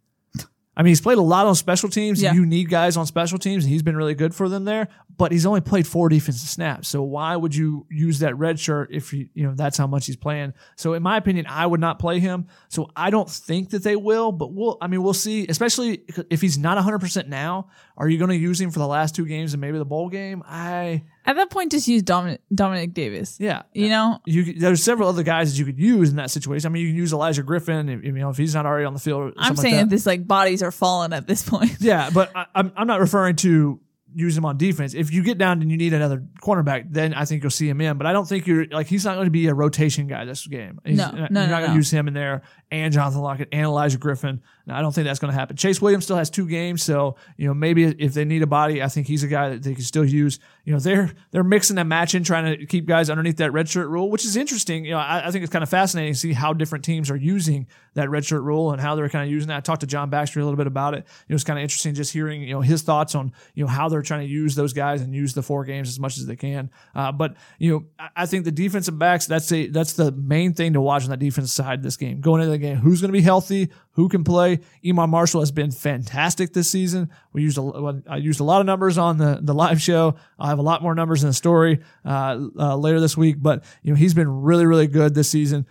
I 0.77 0.83
mean, 0.83 0.93
he's 0.93 1.01
played 1.01 1.19
a 1.19 1.23
lot 1.23 1.47
on 1.47 1.55
special 1.57 1.89
teams. 1.91 2.23
Yeah. 2.23 2.33
You 2.33 2.47
need 2.47 2.71
guys 2.71 2.97
on 2.97 3.05
special 3.05 3.39
teams, 3.39 3.65
and 3.65 3.73
he's 3.73 3.83
been 3.83 3.97
really 3.97 4.15
good 4.15 4.35
for 4.35 4.49
them 4.49 4.65
there. 4.65 4.89
But 5.21 5.33
he's 5.33 5.45
only 5.45 5.61
played 5.61 5.87
four 5.87 6.09
defensive 6.09 6.49
snaps. 6.49 6.89
So 6.89 7.03
why 7.03 7.37
would 7.37 7.55
you 7.55 7.85
use 7.91 8.21
that 8.21 8.39
red 8.39 8.59
shirt 8.59 8.89
if 8.91 9.13
you, 9.13 9.29
you 9.35 9.45
know 9.45 9.53
that's 9.55 9.77
how 9.77 9.87
much 9.87 10.07
he's 10.07 10.17
playing? 10.17 10.55
So 10.77 10.95
in 10.95 11.03
my 11.03 11.19
opinion, 11.19 11.45
I 11.47 11.67
would 11.67 11.79
not 11.79 11.99
play 11.99 12.21
him. 12.21 12.47
So 12.69 12.91
I 12.97 13.11
don't 13.11 13.29
think 13.29 13.69
that 13.71 13.83
they 13.83 13.97
will. 13.97 14.33
But 14.33 14.55
we'll, 14.55 14.79
I 14.81 14.87
mean, 14.87 15.03
we'll 15.03 15.13
see. 15.13 15.47
Especially 15.47 16.05
if 16.31 16.41
he's 16.41 16.57
not 16.57 16.77
100 16.77 17.01
percent 17.01 17.29
now. 17.29 17.69
Are 17.99 18.09
you 18.09 18.17
going 18.17 18.31
to 18.31 18.37
use 18.37 18.59
him 18.59 18.71
for 18.71 18.79
the 18.79 18.87
last 18.87 19.15
two 19.15 19.27
games 19.27 19.53
and 19.53 19.61
maybe 19.61 19.77
the 19.77 19.85
bowl 19.85 20.09
game? 20.09 20.43
I 20.47 21.03
At 21.27 21.37
that 21.37 21.51
point, 21.51 21.71
just 21.71 21.87
use 21.87 22.03
Dominic, 22.03 22.41
Dominic 22.55 22.95
Davis. 22.95 23.37
yeah. 23.39 23.65
You 23.75 23.91
know, 23.91 24.21
You, 24.25 24.55
there's 24.55 24.83
several 24.83 25.11
other 25.11 25.23
guys 25.23 25.53
that 25.53 25.59
you 25.59 25.67
could 25.67 25.79
use 25.79 26.09
in 26.09 26.17
that 26.17 26.31
situation. 26.31 26.67
I 26.67 26.71
mean, 26.71 26.83
you 26.87 26.89
can 26.89 26.97
use 26.97 27.13
Olaijah 27.13 27.45
Griffin, 27.45 27.91
if, 27.91 28.03
you 28.03 28.13
know, 28.13 28.31
if 28.31 28.39
he's 28.39 28.55
not 28.55 28.65
already 28.65 28.87
on 28.87 28.95
the 28.95 29.01
field. 29.01 29.35
I'm 29.37 29.55
saying 29.55 29.75
like 29.75 29.81
that 29.83 29.91
that. 29.91 29.95
this 29.95 30.07
like 30.07 30.27
bodies 30.27 30.63
are 30.63 30.71
falling 30.71 31.13
at 31.13 31.27
this 31.27 31.47
point. 31.47 31.73
Yeah, 31.81 32.09
but 32.09 32.35
I, 32.35 32.47
I'm 32.55 32.73
I'm 32.75 32.87
not 32.87 33.01
referring 33.01 33.37
to 33.37 33.81
use 34.15 34.37
him 34.37 34.45
on 34.45 34.57
defense. 34.57 34.95
If 34.95 35.13
you 35.13 35.23
get 35.23 35.39
down 35.39 35.63
and 35.63 35.71
you 35.71 35.77
need 35.77 35.93
another 35.93 36.25
cornerback, 36.43 36.93
then 36.93 37.15
I 37.15 37.25
think 37.25 37.43
you'll 37.43 37.51
see 37.51 37.69
him 37.69 37.81
in. 37.81 37.97
But 37.99 38.07
I 38.07 38.13
don't 38.13 38.29
think 38.29 38.47
you're 38.47 38.67
like 38.67 38.87
he's 38.87 39.05
not 39.05 39.15
going 39.15 39.27
to 39.27 39.31
be 39.31 39.47
a 39.47 39.55
rotation 39.55 40.07
guy 40.07 40.25
this 40.25 40.47
game. 40.47 40.81
He's, 40.85 40.99
No, 40.99 41.11
you're 41.15 41.29
no, 41.31 41.47
not 41.47 41.51
no, 41.51 41.59
going 41.59 41.71
to 41.71 41.77
use 41.77 41.91
him 41.91 42.09
in 42.09 42.15
there 42.15 42.43
and 42.71 42.93
Jonathan 42.93 43.21
Lockett 43.21 43.49
and 43.53 43.67
Olaijah 43.67 43.99
Griffin. 44.01 44.43
No, 44.67 44.75
I 44.75 44.81
don't 44.81 44.95
think 44.95 45.07
that's 45.07 45.19
going 45.19 45.33
to 45.33 45.39
happen. 45.39 45.57
Chase 45.57 45.81
Williams 45.81 46.05
still 46.05 46.17
has 46.17 46.31
two 46.31 46.47
games, 46.47 46.83
so 46.83 47.17
you 47.37 47.47
know 47.47 47.55
maybe 47.55 47.85
if 47.85 48.15
they 48.15 48.25
need 48.25 48.43
a 48.43 48.47
body, 48.47 48.83
I 48.83 48.89
think 48.89 49.07
he's 49.07 49.23
a 49.23 49.29
guy 49.29 49.51
that 49.51 49.63
they 49.63 49.75
can 49.75 49.85
still 49.85 50.05
use. 50.05 50.39
You 50.71 50.77
know 50.77 50.81
they're 50.81 51.11
they're 51.33 51.43
mixing 51.43 51.79
and 51.79 51.89
matching, 51.89 52.23
trying 52.23 52.57
to 52.57 52.65
keep 52.65 52.87
guys 52.87 53.11
underneath 53.11 53.39
that 53.39 53.53
red 53.53 53.69
shirt 53.69 53.89
rule, 53.89 54.09
which 54.09 54.25
is 54.25 54.37
interesting. 54.37 54.85
You 54.85 54.93
know 54.93 54.99
I, 54.99 55.27
I 55.27 55.31
think 55.33 55.43
it's 55.43 55.53
kind 55.53 55.65
of 55.65 55.69
fascinating 55.69 56.13
to 56.13 56.19
see 56.19 56.33
how 56.33 56.53
different 56.53 56.85
teams 56.85 57.11
are 57.11 57.17
using 57.17 57.67
that 57.95 58.09
red 58.09 58.25
shirt 58.25 58.43
rule 58.43 58.71
and 58.71 58.81
how 58.81 58.95
they're 58.95 59.09
kind 59.09 59.25
of 59.25 59.33
using 59.33 59.49
that. 59.49 59.57
I 59.57 59.61
talked 59.63 59.81
to 59.81 59.89
John 59.89 60.11
Baxter 60.11 60.39
a 60.39 60.45
little 60.45 60.57
bit 60.57 60.69
about 60.69 60.95
it. 60.95 61.09
It 61.27 61.33
was 61.33 61.43
kind 61.43 61.59
of 61.59 61.65
interesting 61.65 61.93
just 61.93 62.13
hearing 62.13 62.43
you 62.43 62.55
know 62.55 62.61
his 62.61 62.83
thoughts 62.83 63.17
on 63.17 63.33
you 63.55 63.65
know 63.65 63.69
how 63.69 63.89
they're 63.89 64.01
trying 64.01 64.21
to 64.21 64.33
use 64.33 64.55
those 64.55 64.73
guys 64.73 65.03
and 65.03 65.13
use 65.13 65.35
the 65.35 65.43
four 65.43 65.65
games 65.65 65.89
as 65.89 65.99
much 65.99 66.19
as 66.19 66.27
they 66.27 66.37
can. 66.37 66.71
Uh, 66.95 67.11
but 67.11 67.35
you 67.59 67.73
know 67.73 67.87
I, 67.99 68.23
I 68.23 68.27
think 68.27 68.45
the 68.45 68.53
defensive 68.53 68.97
backs 68.97 69.27
that's 69.27 69.51
a 69.51 69.67
that's 69.67 69.95
the 69.95 70.13
main 70.13 70.55
thing 70.55 70.75
to 70.75 70.81
watch 70.81 71.03
on 71.03 71.11
that 71.11 71.19
defense 71.19 71.53
side 71.53 71.83
this 71.83 71.97
game. 71.97 72.21
Going 72.21 72.43
into 72.43 72.53
the 72.53 72.59
game, 72.59 72.77
who's 72.77 73.01
going 73.01 73.13
to 73.13 73.19
be 73.19 73.23
healthy, 73.23 73.71
who 74.01 74.09
can 74.09 74.25
play. 74.25 74.61
Iman 74.87 75.11
Marshall 75.11 75.41
has 75.41 75.53
been 75.53 75.71
fantastic 75.71 76.55
this 76.55 76.71
season. 76.71 77.11
We 77.35 77.43
used 77.43 77.59
a, 77.59 78.03
I 78.09 78.17
used 78.17 78.41
a 78.41 78.45
lot 78.45 78.61
of 78.61 78.67
numbers 78.67 78.97
on 78.97 79.19
the 79.19 79.39
the 79.43 79.53
live 79.53 79.81
show. 79.83 80.17
I 80.39 80.49
have 80.49 80.59
a 80.59 80.63
lot 80.63 80.83
more 80.83 80.95
numbers 80.95 81.23
in 81.23 81.29
the 81.29 81.35
story 81.35 81.81
uh, 82.05 82.39
uh, 82.59 82.77
later 82.77 82.99
this 82.99 83.17
week, 83.17 83.37
but 83.39 83.63
you 83.83 83.93
know 83.93 83.97
he's 83.97 84.15
been 84.15 84.43
really 84.43 84.65
really 84.65 84.87
good 84.87 85.15
this 85.15 85.29
season. 85.29 85.67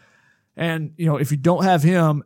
And 0.55 0.93
you 0.97 1.07
know 1.07 1.17
if 1.17 1.31
you 1.31 1.37
don't 1.37 1.63
have 1.63 1.81
him, 1.81 2.23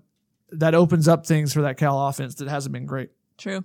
that 0.51 0.75
opens 0.75 1.07
up 1.07 1.25
things 1.25 1.53
for 1.53 1.61
that 1.61 1.77
Cal 1.77 2.07
offense 2.07 2.35
that 2.35 2.49
hasn't 2.49 2.73
been 2.73 2.85
great. 2.85 3.09
True. 3.37 3.63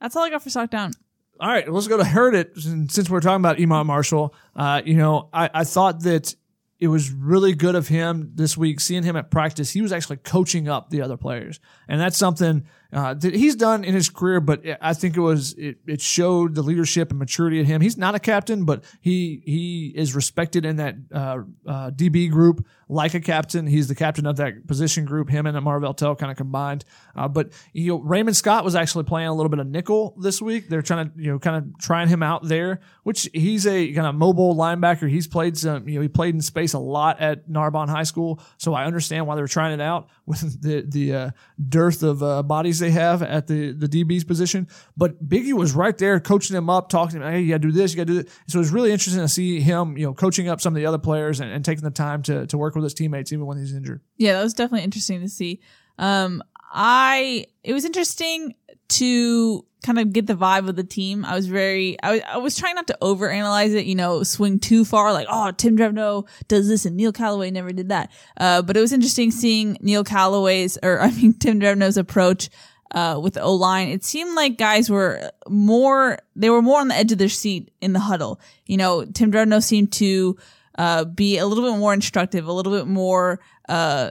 That's 0.00 0.16
all 0.16 0.24
I 0.24 0.30
got 0.30 0.42
for 0.42 0.50
Stock 0.50 0.70
Down. 0.70 0.92
All 1.38 1.48
right, 1.48 1.70
let's 1.70 1.88
go 1.88 1.98
to 1.98 2.04
Heard 2.04 2.34
It. 2.34 2.52
Since 2.56 2.94
since 2.94 3.10
we're 3.10 3.20
talking 3.20 3.42
about 3.42 3.60
Iman 3.60 3.86
Marshall, 3.86 4.34
uh, 4.54 4.80
you 4.84 4.94
know, 4.94 5.28
I, 5.32 5.50
I 5.52 5.64
thought 5.64 6.02
that 6.04 6.34
it 6.78 6.88
was 6.88 7.10
really 7.10 7.54
good 7.54 7.74
of 7.74 7.88
him 7.88 8.32
this 8.34 8.56
week, 8.56 8.80
seeing 8.80 9.02
him 9.02 9.16
at 9.16 9.30
practice. 9.30 9.70
He 9.70 9.80
was 9.80 9.92
actually 9.92 10.18
coaching 10.18 10.68
up 10.68 10.90
the 10.90 11.02
other 11.02 11.16
players. 11.16 11.58
And 11.88 12.00
that's 12.00 12.18
something 12.18 12.66
uh, 12.96 13.14
he's 13.20 13.54
done 13.54 13.84
in 13.84 13.92
his 13.92 14.08
career, 14.08 14.40
but 14.40 14.62
I 14.80 14.94
think 14.94 15.18
it 15.18 15.20
was, 15.20 15.52
it, 15.58 15.76
it 15.86 16.00
showed 16.00 16.54
the 16.54 16.62
leadership 16.62 17.10
and 17.10 17.18
maturity 17.18 17.60
in 17.60 17.66
him. 17.66 17.82
He's 17.82 17.98
not 17.98 18.14
a 18.14 18.18
captain, 18.18 18.64
but 18.64 18.84
he, 19.02 19.42
he 19.44 19.92
is 19.94 20.14
respected 20.14 20.64
in 20.64 20.76
that, 20.76 20.94
uh, 21.12 21.42
uh, 21.66 21.90
DB 21.90 22.30
group 22.30 22.66
like 22.88 23.12
a 23.12 23.20
captain. 23.20 23.66
He's 23.66 23.88
the 23.88 23.94
captain 23.94 24.24
of 24.24 24.36
that 24.36 24.66
position 24.66 25.04
group, 25.04 25.28
him 25.28 25.44
and 25.44 25.62
Marvell 25.62 25.92
Tell 25.92 26.16
kind 26.16 26.30
of 26.30 26.38
combined. 26.38 26.86
Uh, 27.14 27.28
but, 27.28 27.52
you 27.74 27.88
know, 27.92 27.98
Raymond 27.98 28.34
Scott 28.34 28.64
was 28.64 28.74
actually 28.74 29.04
playing 29.04 29.28
a 29.28 29.34
little 29.34 29.50
bit 29.50 29.58
of 29.58 29.66
nickel 29.66 30.16
this 30.18 30.40
week. 30.40 30.70
They're 30.70 30.80
trying 30.80 31.10
to, 31.10 31.22
you 31.22 31.32
know, 31.32 31.38
kind 31.38 31.56
of 31.56 31.78
trying 31.78 32.08
him 32.08 32.22
out 32.22 32.44
there, 32.44 32.80
which 33.02 33.28
he's 33.34 33.66
a 33.66 33.92
kind 33.92 34.06
of 34.06 34.14
mobile 34.14 34.56
linebacker. 34.56 35.06
He's 35.06 35.26
played 35.26 35.58
some, 35.58 35.86
you 35.86 35.96
know, 35.96 36.00
he 36.00 36.08
played 36.08 36.34
in 36.34 36.40
space 36.40 36.72
a 36.72 36.78
lot 36.78 37.20
at 37.20 37.46
Narbonne 37.46 37.88
High 37.88 38.04
School. 38.04 38.40
So 38.56 38.72
I 38.72 38.86
understand 38.86 39.26
why 39.26 39.34
they're 39.34 39.48
trying 39.48 39.74
it 39.74 39.82
out 39.82 40.08
with 40.24 40.40
the, 40.62 40.80
the, 40.88 41.14
uh, 41.14 41.30
dearth 41.68 42.02
of, 42.02 42.22
uh, 42.22 42.42
bodies 42.42 42.80
they 42.86 42.92
have 42.92 43.22
at 43.22 43.46
the, 43.46 43.72
the 43.72 43.88
DB's 43.88 44.24
position. 44.24 44.68
But 44.96 45.28
Biggie 45.28 45.52
was 45.52 45.74
right 45.74 45.96
there 45.96 46.20
coaching 46.20 46.56
him 46.56 46.70
up, 46.70 46.88
talking 46.88 47.20
to 47.20 47.26
him, 47.26 47.32
hey, 47.32 47.40
you 47.40 47.50
gotta 47.50 47.58
do 47.60 47.72
this, 47.72 47.92
you 47.92 47.96
gotta 47.96 48.06
do 48.06 48.22
this. 48.22 48.32
So 48.46 48.58
it 48.58 48.60
was 48.60 48.70
really 48.70 48.92
interesting 48.92 49.22
to 49.22 49.28
see 49.28 49.60
him, 49.60 49.96
you 49.96 50.06
know, 50.06 50.14
coaching 50.14 50.48
up 50.48 50.60
some 50.60 50.74
of 50.74 50.76
the 50.76 50.86
other 50.86 50.98
players 50.98 51.40
and, 51.40 51.50
and 51.50 51.64
taking 51.64 51.84
the 51.84 51.90
time 51.90 52.22
to, 52.24 52.46
to 52.46 52.58
work 52.58 52.74
with 52.74 52.84
his 52.84 52.94
teammates 52.94 53.32
even 53.32 53.46
when 53.46 53.58
he's 53.58 53.74
injured. 53.74 54.00
Yeah, 54.16 54.34
that 54.34 54.42
was 54.42 54.54
definitely 54.54 54.84
interesting 54.84 55.20
to 55.20 55.28
see. 55.28 55.60
Um, 55.98 56.42
I 56.72 57.46
it 57.64 57.72
was 57.72 57.84
interesting 57.84 58.54
to 58.88 59.64
kind 59.84 59.98
of 59.98 60.12
get 60.12 60.26
the 60.26 60.34
vibe 60.34 60.68
of 60.68 60.76
the 60.76 60.84
team. 60.84 61.24
I 61.24 61.34
was 61.34 61.46
very 61.46 61.96
I 62.02 62.10
was 62.12 62.20
I 62.28 62.36
was 62.38 62.56
trying 62.56 62.74
not 62.74 62.86
to 62.88 62.98
overanalyze 63.00 63.74
it, 63.74 63.86
you 63.86 63.94
know, 63.94 64.22
swing 64.22 64.58
too 64.58 64.84
far 64.84 65.12
like, 65.12 65.28
oh, 65.30 65.52
Tim 65.52 65.76
Drevno 65.76 66.26
does 66.48 66.68
this 66.68 66.84
and 66.84 66.96
Neil 66.96 67.12
Callaway 67.12 67.50
never 67.50 67.72
did 67.72 67.88
that. 67.90 68.10
Uh, 68.36 68.62
but 68.62 68.76
it 68.76 68.80
was 68.80 68.92
interesting 68.92 69.30
seeing 69.30 69.78
Neil 69.80 70.04
Callaway's 70.04 70.76
or 70.82 71.00
I 71.02 71.10
mean 71.12 71.34
Tim 71.34 71.60
Drevno's 71.60 71.96
approach 71.96 72.50
uh, 72.96 73.20
with 73.22 73.36
O 73.36 73.54
line. 73.54 73.88
It 73.88 74.02
seemed 74.02 74.34
like 74.34 74.56
guys 74.56 74.88
were 74.88 75.30
more 75.48 76.18
they 76.34 76.48
were 76.48 76.62
more 76.62 76.80
on 76.80 76.88
the 76.88 76.94
edge 76.94 77.12
of 77.12 77.18
their 77.18 77.28
seat 77.28 77.70
in 77.82 77.92
the 77.92 78.00
huddle. 78.00 78.40
You 78.64 78.78
know, 78.78 79.04
Tim 79.04 79.30
Drevno 79.30 79.62
seemed 79.62 79.92
to 79.92 80.36
uh, 80.78 81.04
be 81.04 81.36
a 81.36 81.46
little 81.46 81.70
bit 81.70 81.78
more 81.78 81.92
instructive, 81.92 82.48
a 82.48 82.52
little 82.52 82.72
bit 82.72 82.86
more 82.88 83.38
uh 83.68 84.10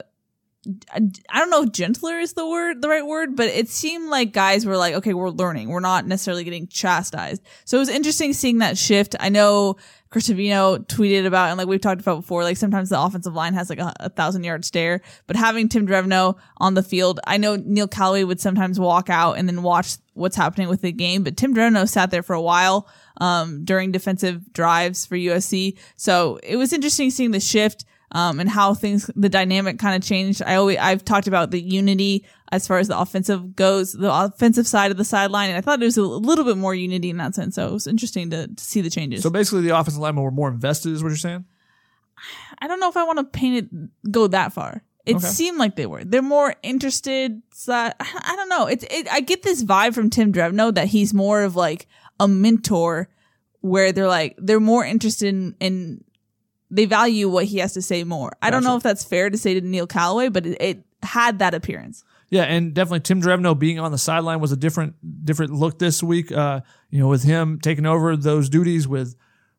I 0.93 1.39
don't 1.39 1.49
know 1.49 1.63
if 1.63 1.71
gentler 1.71 2.19
is 2.19 2.33
the 2.33 2.47
word, 2.47 2.81
the 2.81 2.89
right 2.89 3.05
word, 3.05 3.35
but 3.35 3.47
it 3.47 3.69
seemed 3.69 4.09
like 4.09 4.33
guys 4.33 4.65
were 4.65 4.77
like, 4.77 4.95
okay, 4.95 5.13
we're 5.13 5.29
learning. 5.29 5.69
We're 5.69 5.79
not 5.79 6.07
necessarily 6.07 6.43
getting 6.43 6.67
chastised. 6.67 7.41
So 7.65 7.77
it 7.77 7.79
was 7.79 7.89
interesting 7.89 8.33
seeing 8.33 8.59
that 8.59 8.77
shift. 8.77 9.15
I 9.19 9.29
know 9.29 9.77
Chris 10.09 10.29
Savino 10.29 10.85
tweeted 10.87 11.25
about, 11.25 11.49
and 11.49 11.57
like 11.57 11.67
we've 11.67 11.81
talked 11.81 12.01
about 12.01 12.21
before, 12.21 12.43
like 12.43 12.57
sometimes 12.57 12.89
the 12.89 12.99
offensive 12.99 13.33
line 13.33 13.53
has 13.53 13.69
like 13.69 13.79
a, 13.79 13.93
a 13.99 14.09
thousand 14.09 14.43
yard 14.43 14.63
stare, 14.63 15.01
but 15.27 15.35
having 15.35 15.67
Tim 15.67 15.85
Drevno 15.85 16.37
on 16.57 16.73
the 16.73 16.83
field, 16.83 17.19
I 17.27 17.37
know 17.37 17.57
Neil 17.57 17.87
Callaway 17.87 18.23
would 18.23 18.39
sometimes 18.39 18.79
walk 18.79 19.09
out 19.09 19.33
and 19.33 19.47
then 19.47 19.61
watch 19.61 19.97
what's 20.13 20.35
happening 20.35 20.69
with 20.69 20.81
the 20.81 20.91
game, 20.91 21.23
but 21.23 21.37
Tim 21.37 21.53
Drevno 21.53 21.87
sat 21.87 22.11
there 22.11 22.23
for 22.23 22.33
a 22.33 22.41
while, 22.41 22.87
um, 23.17 23.65
during 23.65 23.91
defensive 23.91 24.53
drives 24.53 25.05
for 25.05 25.15
USC. 25.15 25.77
So 25.97 26.39
it 26.43 26.55
was 26.55 26.71
interesting 26.73 27.11
seeing 27.11 27.31
the 27.31 27.39
shift 27.39 27.85
um, 28.15 28.39
and 28.39 28.49
how 28.49 28.73
things, 28.73 29.11
the 29.15 29.27
dynamic 29.29 29.77
kind 29.77 29.95
of 30.01 30.07
changed. 30.07 30.41
I 30.41 30.55
always, 30.55 30.77
I've 30.77 31.03
talked 31.03 31.27
about 31.27 31.51
the 31.51 31.61
unity 31.61 32.25
as 32.51 32.65
far 32.65 32.79
as 32.79 32.87
the 32.87 32.97
offensive 32.97 33.55
goes, 33.57 33.91
the 33.91 34.11
offensive 34.11 34.65
side 34.67 34.89
of 34.89 34.95
the 34.97 35.03
sideline. 35.03 35.49
And 35.49 35.57
I 35.57 35.61
thought 35.61 35.81
it 35.81 35.85
was 35.85 35.97
a 35.97 36.01
little 36.01 36.45
bit 36.45 36.55
more 36.55 36.73
unity 36.73 37.09
in 37.09 37.17
that 37.17 37.35
sense. 37.35 37.55
So 37.55 37.67
it 37.67 37.73
was 37.73 37.87
interesting 37.87 38.29
to, 38.29 38.47
to 38.47 38.63
see 38.63 38.79
the 38.79 38.89
changes. 38.89 39.21
So 39.21 39.29
basically 39.29 39.61
the 39.63 39.77
offensive 39.77 40.01
linemen 40.01 40.23
were 40.23 40.31
more 40.31 40.47
invested 40.47 40.93
is 40.93 41.03
what 41.03 41.09
you're 41.09 41.17
saying? 41.17 41.43
I 42.59 42.67
don't 42.69 42.79
know 42.79 42.87
if 42.89 42.95
I 42.95 43.03
want 43.03 43.19
to 43.19 43.25
paint 43.25 43.57
it, 43.73 44.11
go 44.11 44.27
that 44.27 44.53
far. 44.53 44.81
It 45.05 45.17
Okay. 45.17 45.27
seemed 45.27 45.57
like 45.57 45.75
they 45.75 45.85
were. 45.85 46.05
They're 46.05 46.21
more 46.21 46.55
interested. 46.63 47.41
So 47.53 47.73
I, 47.73 47.93
I 47.99 48.35
don't 48.37 48.47
know. 48.49 48.67
It's, 48.67 48.85
it, 48.89 49.11
I 49.11 49.19
get 49.19 49.43
this 49.43 49.61
vibe 49.61 49.93
from 49.93 50.09
Tim 50.09 50.31
Drevno 50.31 50.73
that 50.73 50.87
he's 50.87 51.13
more 51.13 51.43
of 51.43 51.57
like 51.57 51.85
a 52.17 52.29
mentor 52.29 53.09
where 53.59 53.91
they're 53.91 54.07
like 54.07 54.35
they're 54.37 54.61
more 54.61 54.85
interested 54.85 55.27
in, 55.27 55.55
in 55.59 56.03
they 56.75 56.85
value 56.85 57.29
what 57.29 57.45
he 57.45 57.59
has 57.59 57.73
to 57.73 57.81
say 57.81 58.03
more. 58.03 58.31
I 58.41 58.49
don't 58.49 58.63
know 58.63 58.75
if 58.75 58.83
that's 58.83 59.03
fair 59.03 59.29
to 59.29 59.37
say 59.37 59.53
to 59.53 59.61
Neil 59.61 59.87
Callaway, 59.87 60.29
but 60.29 60.45
it, 60.45 60.57
it 60.61 60.83
had 61.01 61.39
that 61.39 61.53
appearance. 61.53 62.03
Yeah, 62.29 62.43
and 62.43 62.73
definitely 62.73 63.01
Tim 63.01 63.21
Drevno 63.21 63.57
being 63.57 63.79
on 63.79 63.91
the 63.91 63.97
sideline 63.97 64.39
was 64.39 64.51
a 64.51 64.57
different 64.57 64.95
different 65.25 65.53
look 65.53 65.79
this 65.79 66.03
week. 66.03 66.31
Uh, 66.31 66.61
you 66.89 66.99
know, 66.99 67.07
with 67.07 67.23
him 67.23 67.59
taking 67.61 67.85
over 67.85 68.17
those 68.17 68.49
duties 68.49 68.87
with 68.87 69.15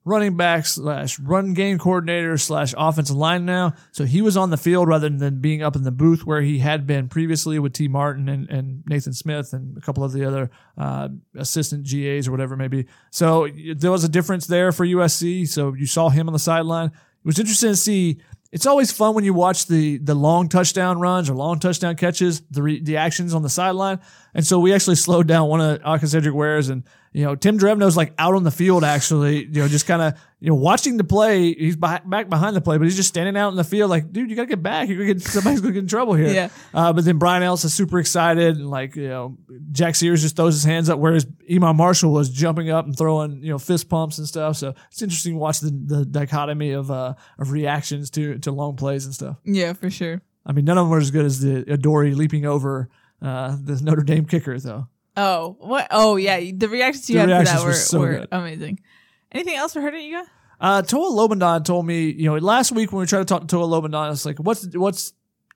running 0.07 0.37
back 0.37 0.65
slash 0.65 1.19
run 1.19 1.53
game 1.53 1.79
coordinator 1.79 2.39
slash 2.39 2.73
offensive 2.79 3.17
line 3.17 3.45
now. 3.45 3.75
So 3.91 4.05
he 4.05 4.23
was 4.23 4.37
on 4.37 4.51
the 4.51 4.57
field 4.57 4.87
rather 4.87 5.09
than 5.09 5.41
being 5.41 5.65
up 5.65 5.75
in 5.75 5.83
the 5.83 5.91
booth 5.91 6.25
where 6.25 6.41
he 6.43 6.61
had 6.61 6.87
been 6.87 7.09
previously 7.09 7.59
with 7.59 7.73
Tee 7.73 7.89
Martin 7.89 8.29
and, 8.29 8.49
and 8.49 8.85
Nathan 8.87 9.13
Smith 9.13 9.53
and 9.53 9.77
a 9.77 9.81
couple 9.81 10.05
of 10.05 10.13
the 10.13 10.25
other 10.25 10.51
uh, 10.79 11.09
assistant 11.35 11.85
GAs 11.85 12.29
or 12.29 12.31
whatever 12.31 12.55
it 12.55 12.59
may 12.59 12.69
be. 12.69 12.87
So 13.11 13.49
there 13.75 13.91
was 13.91 14.05
a 14.05 14.09
difference 14.09 14.47
there 14.47 14.71
for 14.71 14.87
USC. 14.87 15.49
So 15.49 15.75
you 15.75 15.87
saw 15.87 16.09
him 16.09 16.29
on 16.29 16.33
the 16.33 16.39
sideline. 16.39 16.93
It 17.27 17.31
was 17.31 17.41
interesting 17.41 17.71
to 17.71 17.77
see 17.77 18.21
it's 18.53 18.67
always 18.67 18.93
fun 18.93 19.17
when 19.17 19.25
you 19.25 19.35
watch 19.35 19.67
the 19.67 19.99
the 19.99 20.15
long 20.15 20.49
touchdown 20.49 21.01
runs 21.01 21.29
or 21.29 21.35
long 21.35 21.59
touchdown 21.59 21.97
catches, 21.97 22.41
the 22.53 22.63
re, 22.63 22.81
the 22.81 22.99
actions 22.99 23.35
on 23.35 23.43
the 23.43 23.49
sideline. 23.49 23.99
And 24.33 24.47
so 24.47 24.61
we 24.61 24.73
actually 24.73 24.95
slowed 25.07 25.27
down 25.27 25.49
one 25.49 25.61
of 25.61 25.81
Aca'Cedric 25.81 26.33
Wares 26.33 26.69
and 26.69 26.85
you 27.17 27.25
know 27.25 27.35
Tim 27.35 27.59
Drevno's 27.59 27.97
like 27.97 28.13
out 28.19 28.35
on 28.35 28.45
the 28.45 28.51
field 28.51 28.85
actually, 28.85 29.47
you 29.47 29.63
know, 29.63 29.69
just 29.69 29.87
kind 29.87 30.03
of 30.03 30.21
you 30.39 30.51
know 30.51 30.55
watching 30.55 30.99
the 30.99 31.05
play. 31.05 31.55
He's 31.55 31.75
back, 31.75 32.07
back 32.07 32.29
behind 32.29 32.55
the 32.55 32.61
play, 32.61 32.77
but 32.77 32.85
he's 32.85 32.95
just 32.95 33.09
standing 33.09 33.39
out 33.39 33.49
in 33.49 33.57
the 33.57 33.65
field 33.65 33.89
like, 33.89 34.13
dude, 34.13 34.29
you 34.29 34.37
gotta 34.37 34.49
get 34.49 34.63
back. 34.63 34.87
You're 34.87 34.99
gonna 34.99 35.15
get 35.15 35.23
somebody's 35.23 35.63
gonna 35.63 35.73
get 35.73 35.79
in 35.79 35.87
trouble 35.89 36.13
here. 36.13 36.27
Yeah. 36.37 36.51
Uh, 36.75 36.93
but 36.93 37.07
then 37.07 37.17
Brian 37.17 37.43
Ellis 37.43 37.65
is 37.65 37.73
super 37.73 37.99
excited 37.99 38.57
and 38.57 38.69
like 38.69 38.97
you 38.97 39.09
know 39.09 39.39
Jack 39.73 39.95
Sears 39.95 40.21
just 40.21 40.37
throws 40.37 40.53
his 40.53 40.65
hands 40.65 40.91
up, 40.91 40.99
whereas 40.99 41.27
Iman 41.51 41.77
Marshall 41.77 42.13
was 42.13 42.29
jumping 42.29 42.69
up 42.69 42.85
and 42.85 42.95
throwing 42.95 43.43
you 43.43 43.49
know 43.49 43.59
fist 43.59 43.89
pumps 43.89 44.19
and 44.19 44.29
stuff. 44.29 44.59
So 44.59 44.75
it's 44.91 45.01
interesting 45.01 45.33
to 45.33 45.39
watch 45.39 45.61
the, 45.61 45.71
the 45.71 46.05
dichotomy 46.05 46.73
of 46.73 46.91
uh 46.91 47.15
of 47.39 47.51
reactions 47.51 48.11
to 48.11 48.37
to 48.41 48.53
long 48.53 48.77
plays 48.77 49.07
and 49.07 49.15
stuff. 49.15 49.39
Yeah, 49.43 49.73
for 49.73 49.89
sure. 49.89 50.21
I 50.45 50.53
mean, 50.53 50.67
none 50.67 50.77
of 50.77 50.85
them 50.85 50.93
are 50.93 51.01
as 51.01 51.11
good 51.11 51.25
as 51.25 51.41
the 51.41 51.65
Adoree 51.73 52.15
leaping 52.15 52.45
over 52.45 52.91
uh, 53.23 53.57
the 53.59 53.81
Notre 53.83 54.03
Dame 54.03 54.27
kicker, 54.27 54.61
though. 54.61 54.89
Oh, 55.17 55.57
what? 55.61 55.87
Oh, 55.91 56.17
yeah. 56.17 56.39
The 56.55 56.69
reactions 56.69 57.09
you 57.09 57.15
The 57.15 57.21
had 57.21 57.29
for 57.29 57.33
reactions 57.33 57.59
that 57.59 57.63
were 57.65 57.71
were, 57.71 57.75
so 57.75 57.99
were 58.01 58.13
good. 58.19 58.29
amazing. 58.33 58.81
Anything 59.33 59.55
else 59.57 59.73
for 59.73 59.81
her 59.81 59.97
you 59.97 60.13
got? 60.17 60.27
Uh, 60.61 60.83
Toa 60.83 61.11
Lobendahn 61.11 61.65
told 61.65 61.87
me, 61.87 62.11
you 62.11 62.27
know, 62.31 62.37
last 62.37 62.73
week 62.73 62.93
when 62.93 63.01
we 63.01 63.07
tried 63.07 63.21
to 63.21 63.25
talk 63.27 63.43
to 63.43 63.47
Toa 63.47 63.67
Lobendahn, 63.67 64.07
I 64.07 64.09
was 64.11 64.25
like, 64.25 64.39
"What's 64.39 64.67
what's 64.75 65.13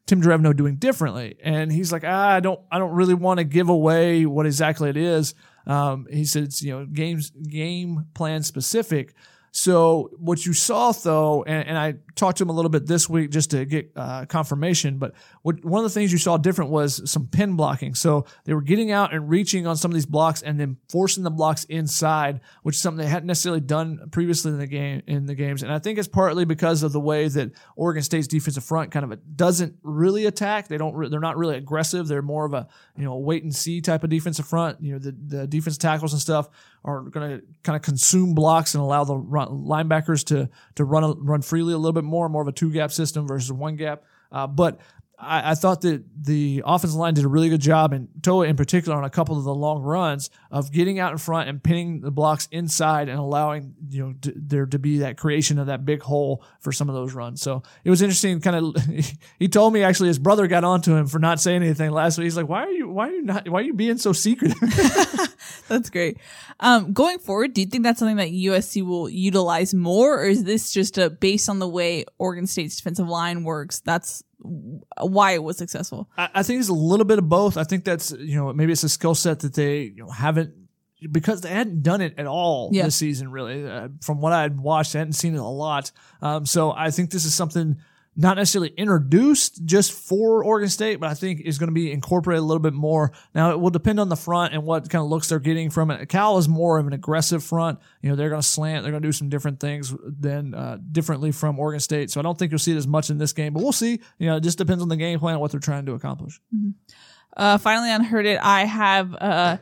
Tim 0.06 0.20
Drevno 0.20 0.54
doing 0.54 0.76
differently?" 0.76 1.36
And 1.42 1.72
he's 1.72 1.90
like, 1.92 2.02
ah, 2.06 2.28
"I 2.30 2.40
don't, 2.40 2.60
I 2.70 2.78
don't 2.78 2.92
really 2.92 3.14
want 3.14 3.38
to 3.38 3.44
give 3.44 3.68
away 3.70 4.26
what 4.26 4.44
exactly 4.44 4.90
it 4.90 4.96
is." 4.98 5.34
Um, 5.66 6.06
he 6.10 6.24
said 6.24 6.42
it's 6.44 6.62
you 6.62 6.72
know 6.72 6.84
games 6.86 7.30
game 7.30 8.06
plan 8.14 8.42
specific. 8.42 9.14
So 9.52 10.10
what 10.18 10.44
you 10.44 10.52
saw 10.52 10.92
though, 10.92 11.44
and, 11.44 11.68
and 11.68 11.78
I 11.78 11.94
talked 12.14 12.38
to 12.38 12.44
him 12.44 12.50
a 12.50 12.52
little 12.52 12.68
bit 12.68 12.86
this 12.86 13.08
week 13.08 13.30
just 13.30 13.50
to 13.50 13.64
get 13.64 13.90
uh, 13.96 14.24
confirmation, 14.26 14.98
but 14.98 15.12
what, 15.42 15.64
one 15.64 15.84
of 15.84 15.90
the 15.90 15.94
things 15.94 16.12
you 16.12 16.18
saw 16.18 16.36
different 16.36 16.70
was 16.70 17.10
some 17.10 17.26
pin 17.26 17.56
blocking. 17.56 17.94
So 17.94 18.26
they 18.44 18.54
were 18.54 18.62
getting 18.62 18.90
out 18.90 19.14
and 19.14 19.28
reaching 19.28 19.66
on 19.66 19.76
some 19.76 19.90
of 19.90 19.94
these 19.94 20.06
blocks 20.06 20.42
and 20.42 20.58
then 20.58 20.76
forcing 20.88 21.24
the 21.24 21.30
blocks 21.30 21.64
inside, 21.64 22.40
which 22.62 22.76
is 22.76 22.82
something 22.82 23.04
they 23.04 23.10
hadn't 23.10 23.26
necessarily 23.26 23.60
done 23.60 24.08
previously 24.10 24.52
in 24.52 24.58
the 24.58 24.66
game 24.66 25.02
in 25.06 25.26
the 25.26 25.34
games. 25.34 25.62
And 25.62 25.72
I 25.72 25.78
think 25.78 25.98
it's 25.98 26.08
partly 26.08 26.44
because 26.44 26.82
of 26.82 26.92
the 26.92 27.00
way 27.00 27.28
that 27.28 27.52
Oregon 27.76 28.02
State's 28.02 28.26
defensive 28.26 28.64
front 28.64 28.90
kind 28.90 29.10
of 29.10 29.36
doesn't 29.36 29.76
really 29.82 30.26
attack. 30.26 30.68
They 30.68 30.78
don't. 30.78 30.94
Re- 30.94 31.08
they're 31.08 31.20
not 31.20 31.36
really 31.36 31.56
aggressive. 31.56 32.08
They're 32.08 32.22
more 32.22 32.44
of 32.44 32.54
a 32.54 32.68
you 32.96 33.04
know 33.04 33.16
wait 33.16 33.42
and 33.42 33.54
see 33.54 33.80
type 33.80 34.04
of 34.04 34.10
defensive 34.10 34.46
front. 34.46 34.80
You 34.80 34.92
know 34.92 34.98
the 34.98 35.12
the 35.12 35.46
defense 35.46 35.78
tackles 35.78 36.12
and 36.12 36.20
stuff 36.20 36.48
are 36.84 37.02
going 37.02 37.38
to 37.38 37.44
kind 37.62 37.76
of 37.76 37.82
consume 37.82 38.34
blocks 38.34 38.74
and 38.74 38.82
allow 38.82 39.04
the 39.04 39.16
run, 39.16 39.48
linebackers 39.48 40.24
to 40.26 40.48
to 40.76 40.84
run 40.84 41.24
run 41.24 41.42
freely 41.42 41.72
a 41.72 41.78
little 41.78 41.92
bit 41.92 42.04
more, 42.10 42.26
and 42.26 42.32
more 42.32 42.42
of 42.42 42.48
a 42.48 42.52
two 42.52 42.72
gap 42.72 42.92
system 42.92 43.26
versus 43.26 43.52
one 43.52 43.76
gap. 43.76 44.02
Uh, 44.32 44.46
but 44.46 44.78
I, 45.20 45.52
I 45.52 45.54
thought 45.54 45.82
that 45.82 46.02
the 46.18 46.62
offensive 46.64 46.98
line 46.98 47.14
did 47.14 47.24
a 47.24 47.28
really 47.28 47.48
good 47.48 47.60
job, 47.60 47.92
and 47.92 48.08
Toa 48.22 48.46
in 48.46 48.56
particular 48.56 48.96
on 48.96 49.04
a 49.04 49.10
couple 49.10 49.36
of 49.36 49.44
the 49.44 49.54
long 49.54 49.82
runs 49.82 50.30
of 50.50 50.72
getting 50.72 50.98
out 50.98 51.12
in 51.12 51.18
front 51.18 51.48
and 51.48 51.62
pinning 51.62 52.00
the 52.00 52.10
blocks 52.10 52.48
inside 52.50 53.08
and 53.08 53.18
allowing 53.18 53.74
you 53.88 54.06
know 54.06 54.12
d- 54.12 54.32
there 54.34 54.66
to 54.66 54.78
be 54.78 54.98
that 54.98 55.16
creation 55.16 55.58
of 55.58 55.66
that 55.66 55.84
big 55.84 56.02
hole 56.02 56.42
for 56.60 56.72
some 56.72 56.88
of 56.88 56.94
those 56.94 57.12
runs. 57.12 57.42
So 57.42 57.62
it 57.84 57.90
was 57.90 58.02
interesting. 58.02 58.40
Kind 58.40 58.56
of, 58.56 58.84
he 59.38 59.48
told 59.48 59.72
me 59.72 59.82
actually 59.82 60.08
his 60.08 60.18
brother 60.18 60.46
got 60.46 60.64
onto 60.64 60.94
him 60.94 61.06
for 61.06 61.18
not 61.18 61.40
saying 61.40 61.62
anything 61.62 61.90
last 61.90 62.18
week. 62.18 62.24
He's 62.24 62.36
like, 62.36 62.48
"Why 62.48 62.64
are 62.64 62.70
you? 62.70 62.88
Why 62.88 63.08
are 63.08 63.12
you 63.12 63.22
not? 63.22 63.48
Why 63.48 63.60
are 63.60 63.64
you 63.64 63.74
being 63.74 63.98
so 63.98 64.12
secretive?" 64.12 64.58
That's 65.68 65.90
great. 65.90 66.18
Um, 66.58 66.92
going 66.92 67.18
forward, 67.18 67.54
do 67.54 67.60
you 67.60 67.66
think 67.66 67.84
that's 67.84 67.98
something 67.98 68.16
that 68.16 68.28
USC 68.28 68.84
will 68.84 69.08
utilize 69.08 69.72
more, 69.72 70.20
or 70.20 70.26
is 70.26 70.44
this 70.44 70.72
just 70.72 70.98
a 70.98 71.08
based 71.10 71.48
on 71.48 71.58
the 71.58 71.68
way 71.68 72.04
Oregon 72.18 72.46
State's 72.46 72.76
defensive 72.76 73.08
line 73.08 73.44
works? 73.44 73.80
That's 73.80 74.22
why 74.42 75.32
it 75.32 75.42
was 75.42 75.56
successful. 75.58 76.08
I, 76.16 76.28
I 76.36 76.42
think 76.42 76.60
it's 76.60 76.68
a 76.68 76.74
little 76.74 77.06
bit 77.06 77.18
of 77.18 77.28
both. 77.28 77.56
I 77.56 77.64
think 77.64 77.84
that's 77.84 78.10
you 78.12 78.36
know 78.36 78.52
maybe 78.52 78.72
it's 78.72 78.84
a 78.84 78.88
skill 78.88 79.14
set 79.14 79.40
that 79.40 79.54
they 79.54 79.82
you 79.82 80.04
know 80.04 80.10
haven't 80.10 80.54
because 81.10 81.40
they 81.40 81.48
hadn't 81.48 81.82
done 81.82 82.00
it 82.02 82.14
at 82.18 82.26
all 82.26 82.68
Yeah. 82.72 82.84
this 82.84 82.96
season. 82.96 83.30
Really, 83.30 83.66
uh, 83.66 83.88
from 84.02 84.20
what 84.20 84.32
I 84.32 84.42
had 84.42 84.60
watched, 84.60 84.94
I 84.94 84.98
hadn't 84.98 85.14
seen 85.14 85.34
it 85.34 85.38
a 85.40 85.44
lot. 85.44 85.90
Um, 86.20 86.44
so 86.46 86.72
I 86.72 86.90
think 86.90 87.10
this 87.10 87.24
is 87.24 87.34
something 87.34 87.76
not 88.16 88.36
necessarily 88.36 88.72
introduced 88.76 89.64
just 89.64 89.92
for 89.92 90.44
Oregon 90.44 90.68
State, 90.68 90.96
but 90.96 91.08
I 91.08 91.14
think 91.14 91.40
is 91.40 91.58
going 91.58 91.68
to 91.68 91.74
be 91.74 91.92
incorporated 91.92 92.40
a 92.40 92.44
little 92.44 92.60
bit 92.60 92.72
more. 92.72 93.12
Now 93.34 93.52
it 93.52 93.60
will 93.60 93.70
depend 93.70 94.00
on 94.00 94.08
the 94.08 94.16
front 94.16 94.52
and 94.52 94.64
what 94.64 94.88
kind 94.90 95.02
of 95.02 95.08
looks 95.08 95.28
they're 95.28 95.38
getting 95.38 95.70
from 95.70 95.90
it. 95.90 96.08
Cal 96.08 96.36
is 96.36 96.48
more 96.48 96.78
of 96.78 96.86
an 96.86 96.92
aggressive 96.92 97.44
front. 97.44 97.78
You 98.02 98.10
know, 98.10 98.16
they're 98.16 98.28
going 98.28 98.42
to 98.42 98.46
slant, 98.46 98.82
they're 98.82 98.92
going 98.92 99.02
to 99.02 99.08
do 99.08 99.12
some 99.12 99.28
different 99.28 99.60
things 99.60 99.94
than 100.04 100.54
uh, 100.54 100.78
differently 100.90 101.30
from 101.30 101.58
Oregon 101.58 101.80
State. 101.80 102.10
So 102.10 102.20
I 102.20 102.22
don't 102.22 102.38
think 102.38 102.50
you'll 102.50 102.58
see 102.58 102.72
it 102.72 102.76
as 102.76 102.88
much 102.88 103.10
in 103.10 103.18
this 103.18 103.32
game, 103.32 103.52
but 103.54 103.62
we'll 103.62 103.72
see. 103.72 104.00
You 104.18 104.26
know, 104.26 104.36
it 104.36 104.42
just 104.42 104.58
depends 104.58 104.82
on 104.82 104.88
the 104.88 104.96
game 104.96 105.18
plan 105.20 105.34
and 105.34 105.40
what 105.40 105.52
they're 105.52 105.60
trying 105.60 105.86
to 105.86 105.92
accomplish. 105.92 106.40
Uh, 107.36 107.58
finally 107.58 107.90
on 107.90 108.02
Heard 108.02 108.26
It, 108.26 108.40
I 108.42 108.64
have, 108.64 109.14
uh, 109.14 109.58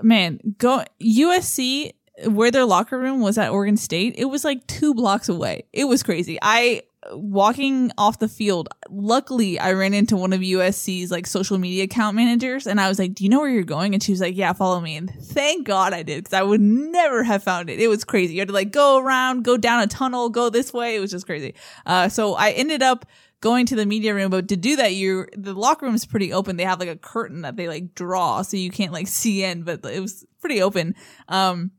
man, 0.00 0.38
go 0.58 0.84
USC, 1.02 1.92
where 2.26 2.50
their 2.50 2.64
locker 2.64 2.98
room 2.98 3.20
was 3.20 3.38
at 3.38 3.50
Oregon 3.50 3.76
State, 3.76 4.14
it 4.18 4.26
was 4.26 4.44
like 4.44 4.66
two 4.66 4.94
blocks 4.94 5.28
away. 5.28 5.64
It 5.72 5.84
was 5.84 6.02
crazy. 6.02 6.38
I, 6.40 6.82
walking 7.12 7.90
off 7.96 8.18
the 8.18 8.28
field, 8.28 8.68
luckily 8.88 9.58
I 9.58 9.72
ran 9.72 9.94
into 9.94 10.16
one 10.16 10.32
of 10.32 10.40
USC's 10.40 11.10
like 11.10 11.26
social 11.26 11.58
media 11.58 11.84
account 11.84 12.16
managers 12.16 12.66
and 12.66 12.80
I 12.80 12.88
was 12.88 12.98
like, 12.98 13.14
do 13.14 13.24
you 13.24 13.30
know 13.30 13.40
where 13.40 13.48
you're 13.48 13.62
going? 13.62 13.94
And 13.94 14.02
she 14.02 14.12
was 14.12 14.20
like, 14.20 14.36
yeah, 14.36 14.52
follow 14.52 14.80
me. 14.80 14.96
And 14.96 15.10
thank 15.10 15.66
God 15.66 15.92
I 15.92 16.02
did 16.02 16.24
because 16.24 16.34
I 16.34 16.42
would 16.42 16.60
never 16.60 17.22
have 17.22 17.42
found 17.42 17.70
it. 17.70 17.80
It 17.80 17.88
was 17.88 18.04
crazy. 18.04 18.34
You 18.34 18.40
had 18.40 18.48
to 18.48 18.54
like 18.54 18.72
go 18.72 18.98
around, 18.98 19.44
go 19.44 19.56
down 19.56 19.82
a 19.82 19.86
tunnel, 19.86 20.28
go 20.28 20.50
this 20.50 20.72
way. 20.72 20.96
It 20.96 21.00
was 21.00 21.10
just 21.10 21.26
crazy. 21.26 21.54
Uh, 21.86 22.08
so 22.08 22.34
I 22.34 22.50
ended 22.50 22.82
up 22.82 23.06
going 23.40 23.66
to 23.66 23.76
the 23.76 23.86
media 23.86 24.14
room, 24.14 24.30
but 24.30 24.48
to 24.48 24.56
do 24.56 24.76
that, 24.76 24.94
you 24.94 25.26
the 25.36 25.54
locker 25.54 25.86
room 25.86 25.94
is 25.94 26.04
pretty 26.04 26.32
open. 26.32 26.56
They 26.56 26.64
have 26.64 26.80
like 26.80 26.88
a 26.88 26.96
curtain 26.96 27.42
that 27.42 27.56
they 27.56 27.68
like 27.68 27.94
draw, 27.94 28.42
so 28.42 28.56
you 28.56 28.70
can't 28.70 28.92
like 28.92 29.06
see 29.06 29.44
in, 29.44 29.62
but 29.62 29.84
it 29.84 30.00
was 30.00 30.26
pretty 30.40 30.60
open. 30.60 30.94
Um, 31.28 31.70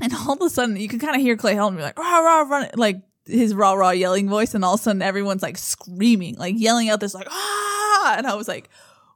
and 0.00 0.12
all 0.14 0.34
of 0.34 0.42
a 0.42 0.50
sudden, 0.50 0.76
you 0.76 0.88
can 0.88 0.98
kind 0.98 1.14
of 1.14 1.22
hear 1.22 1.36
Clay 1.36 1.54
Helton 1.54 1.76
be 1.76 1.82
like 1.82 1.98
rah 1.98 2.18
rah 2.18 2.40
run 2.42 2.70
like 2.74 3.02
his 3.26 3.54
rah 3.54 3.72
rah 3.72 3.90
yelling 3.90 4.28
voice, 4.28 4.54
and 4.54 4.64
all 4.64 4.74
of 4.74 4.80
a 4.80 4.82
sudden, 4.82 5.02
everyone's 5.02 5.42
like 5.42 5.58
screaming, 5.58 6.36
like 6.36 6.54
yelling 6.58 6.88
out 6.88 7.00
this 7.00 7.14
like 7.14 7.28
ah, 7.30 8.14
and 8.18 8.26
I 8.26 8.34
was 8.34 8.48
like, 8.48 8.70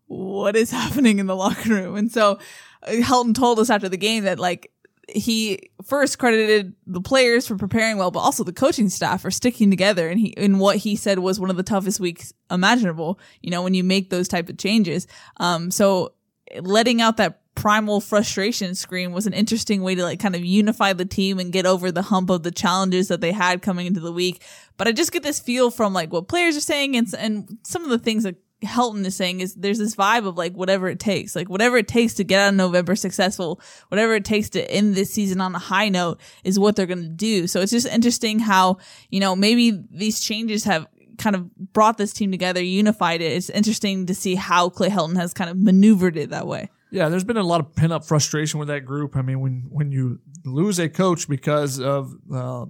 what 0.07 0.57
is 0.57 0.71
happening 0.71 1.19
in 1.19 1.27
the 1.27 1.37
locker 1.37 1.71
room? 1.71 1.97
And 1.97 2.11
so 2.11 2.39
uh, 2.83 2.91
Helton 2.93 3.35
told 3.35 3.59
us 3.59 3.71
after 3.71 3.89
the 3.89 3.97
game 3.97 4.25
that 4.25 4.39
like 4.39 4.73
he 5.09 5.71
first 5.85 6.19
credited 6.19 6.75
the 6.87 7.01
players 7.01 7.47
for 7.47 7.57
preparing 7.57 7.97
well, 7.97 8.11
but 8.11 8.21
also 8.21 8.45
the 8.45 8.53
coaching 8.53 8.89
staff 8.89 9.23
for 9.23 9.31
sticking 9.31 9.71
together. 9.71 10.09
And 10.09 10.21
he, 10.21 10.29
in 10.29 10.59
what 10.59 10.77
he 10.77 10.97
said 10.97 11.19
was 11.19 11.41
one 11.41 11.51
of 11.51 11.57
the 11.57 11.63
toughest 11.63 11.99
weeks 11.99 12.33
imaginable, 12.51 13.19
you 13.41 13.51
know, 13.51 13.63
when 13.63 13.75
you 13.75 13.85
make 13.85 14.11
those 14.11 14.29
type 14.29 14.49
of 14.49 14.59
changes. 14.59 15.07
Um, 15.39 15.71
so 15.71 16.13
letting 16.61 17.01
out 17.01 17.17
that 17.17 17.41
primal 17.59 18.01
frustration 18.01 18.73
scream 18.73 19.11
was 19.11 19.27
an 19.27 19.33
interesting 19.33 19.83
way 19.83 19.93
to 19.97 20.05
like 20.05 20.21
kind 20.21 20.37
of 20.37 20.45
unify 20.45 20.93
the 20.93 21.05
team 21.05 21.41
and 21.41 21.53
get 21.53 21.67
over 21.67 21.91
the 21.91 22.03
hump 22.03 22.31
of 22.31 22.45
the 22.45 22.53
challenges 22.53 23.09
that 23.09 23.21
they 23.21 23.33
had 23.33 23.63
coming 23.63 23.89
into 23.89 23.99
the 23.99 24.13
week. 24.13 24.45
But 24.77 24.87
I 24.87 24.93
just 24.93 25.11
get 25.11 25.25
this 25.25 25.41
feel 25.41 25.73
from 25.73 25.93
like 25.93 26.13
what 26.13 26.29
players 26.29 26.57
are 26.57 26.61
saying 26.61 26.97
and, 26.97 27.13
and 27.19 27.59
some 27.65 27.83
of 27.83 27.91
the 27.91 27.99
things 27.99 28.23
that 28.23 28.37
Helton 28.63 29.05
is 29.05 29.17
saying 29.17 29.41
is 29.41 29.57
there's 29.57 29.81
this 29.81 29.97
vibe 29.97 30.25
of 30.25 30.39
like 30.39 30.53
whatever 30.53 30.89
it 30.89 31.01
takes, 31.01 31.35
like 31.35 31.49
whatever 31.49 31.77
it 31.77 31.89
takes 31.89 32.15
to 32.15 32.25
get 32.25 32.41
out 32.41 32.51
of 32.51 32.55
November 32.55 32.95
successful, 32.95 33.61
whatever 33.89 34.15
it 34.15 34.25
takes 34.25 34.51
to 34.51 34.71
end 34.71 34.95
this 34.95 35.13
season 35.13 35.41
on 35.41 35.53
a 35.57 35.59
high 35.59 35.89
note 35.89 36.21
is 36.45 36.61
what 36.61 36.77
they're 36.77 36.87
going 36.87 37.03
to 37.03 37.09
do. 37.09 37.49
So 37.49 37.61
it's 37.61 37.73
just 37.73 37.89
interesting 37.89 38.39
how, 38.39 38.79
you 39.11 39.19
know, 39.19 39.35
maybe 39.35 39.83
these 39.91 40.21
changes 40.21 40.63
have 40.63 40.87
kind 41.19 41.35
of 41.35 41.53
brought 41.73 41.99
this 41.99 42.13
team 42.13 42.31
together, 42.31 42.63
unified 42.63 43.21
it. 43.21 43.33
It's 43.33 43.51
interesting 43.51 44.07
to 44.07 44.15
see 44.15 44.37
how 44.37 44.69
Clay 44.69 44.91
Helton 44.91 45.17
has 45.17 45.35
kind 45.35 45.51
of 45.51 45.57
maneuvered 45.57 46.17
it 46.17 46.31
that 46.31 46.47
way. 46.47 46.71
Yeah, 46.91 47.09
there's 47.09 47.25
been 47.25 47.37
a 47.37 47.43
lot 47.43 47.61
of 47.61 47.75
pent 47.75 47.93
up 47.93 48.05
frustration 48.05 48.59
with 48.59 48.69
that 48.69 48.81
group. 48.87 49.17
I 49.17 49.23
mean, 49.23 49.41
when 49.41 49.67
when 49.71 49.93
you 49.93 50.21
lose 50.45 50.79
a 50.79 50.89
coach 50.89 51.29
because 51.29 51.79
of 51.81 52.15
uh, 52.33 52.67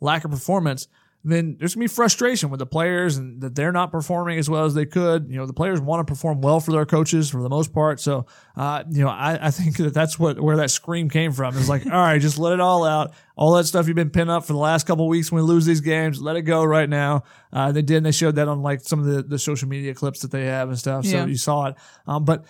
lack 0.00 0.24
of 0.24 0.30
performance, 0.30 0.88
then 1.24 1.56
there's 1.58 1.74
gonna 1.76 1.84
be 1.84 1.88
frustration 1.88 2.50
with 2.50 2.58
the 2.58 2.66
players 2.66 3.16
and 3.16 3.40
that 3.40 3.54
they're 3.54 3.70
not 3.72 3.92
performing 3.92 4.38
as 4.38 4.50
well 4.50 4.64
as 4.64 4.74
they 4.74 4.84
could. 4.84 5.28
You 5.30 5.36
know, 5.36 5.46
the 5.46 5.52
players 5.52 5.80
want 5.80 6.06
to 6.06 6.10
perform 6.10 6.40
well 6.42 6.58
for 6.60 6.72
their 6.72 6.84
coaches 6.84 7.30
for 7.30 7.40
the 7.42 7.48
most 7.48 7.72
part. 7.72 8.00
So, 8.00 8.26
uh, 8.56 8.82
you 8.90 9.04
know, 9.04 9.08
I, 9.08 9.46
I 9.46 9.50
think 9.52 9.76
that 9.78 9.94
that's 9.94 10.18
what 10.18 10.38
where 10.40 10.56
that 10.58 10.70
scream 10.70 11.08
came 11.08 11.32
from. 11.32 11.56
It's 11.56 11.68
like, 11.68 11.86
all 11.86 11.92
right, 11.92 12.20
just 12.20 12.38
let 12.38 12.52
it 12.52 12.60
all 12.60 12.84
out. 12.84 13.14
All 13.36 13.52
that 13.54 13.64
stuff 13.64 13.86
you've 13.86 13.96
been 13.96 14.10
pinned 14.10 14.30
up 14.30 14.44
for 14.44 14.52
the 14.52 14.58
last 14.58 14.86
couple 14.86 15.08
weeks 15.08 15.32
when 15.32 15.42
we 15.44 15.48
lose 15.48 15.64
these 15.64 15.80
games, 15.80 16.20
let 16.20 16.36
it 16.36 16.42
go 16.42 16.62
right 16.64 16.88
now. 16.90 17.22
Uh, 17.52 17.72
they 17.72 17.82
did. 17.82 17.98
And 17.98 18.06
they 18.06 18.12
showed 18.12 18.34
that 18.34 18.48
on 18.48 18.60
like 18.60 18.80
some 18.82 18.98
of 18.98 19.06
the, 19.06 19.22
the 19.22 19.38
social 19.38 19.68
media 19.68 19.94
clips 19.94 20.20
that 20.20 20.30
they 20.30 20.44
have 20.46 20.68
and 20.68 20.78
stuff. 20.78 21.06
So 21.06 21.16
Yeah. 21.16 21.26
you 21.26 21.36
saw 21.36 21.66
it. 21.68 21.76
Um, 22.06 22.24
but 22.24 22.44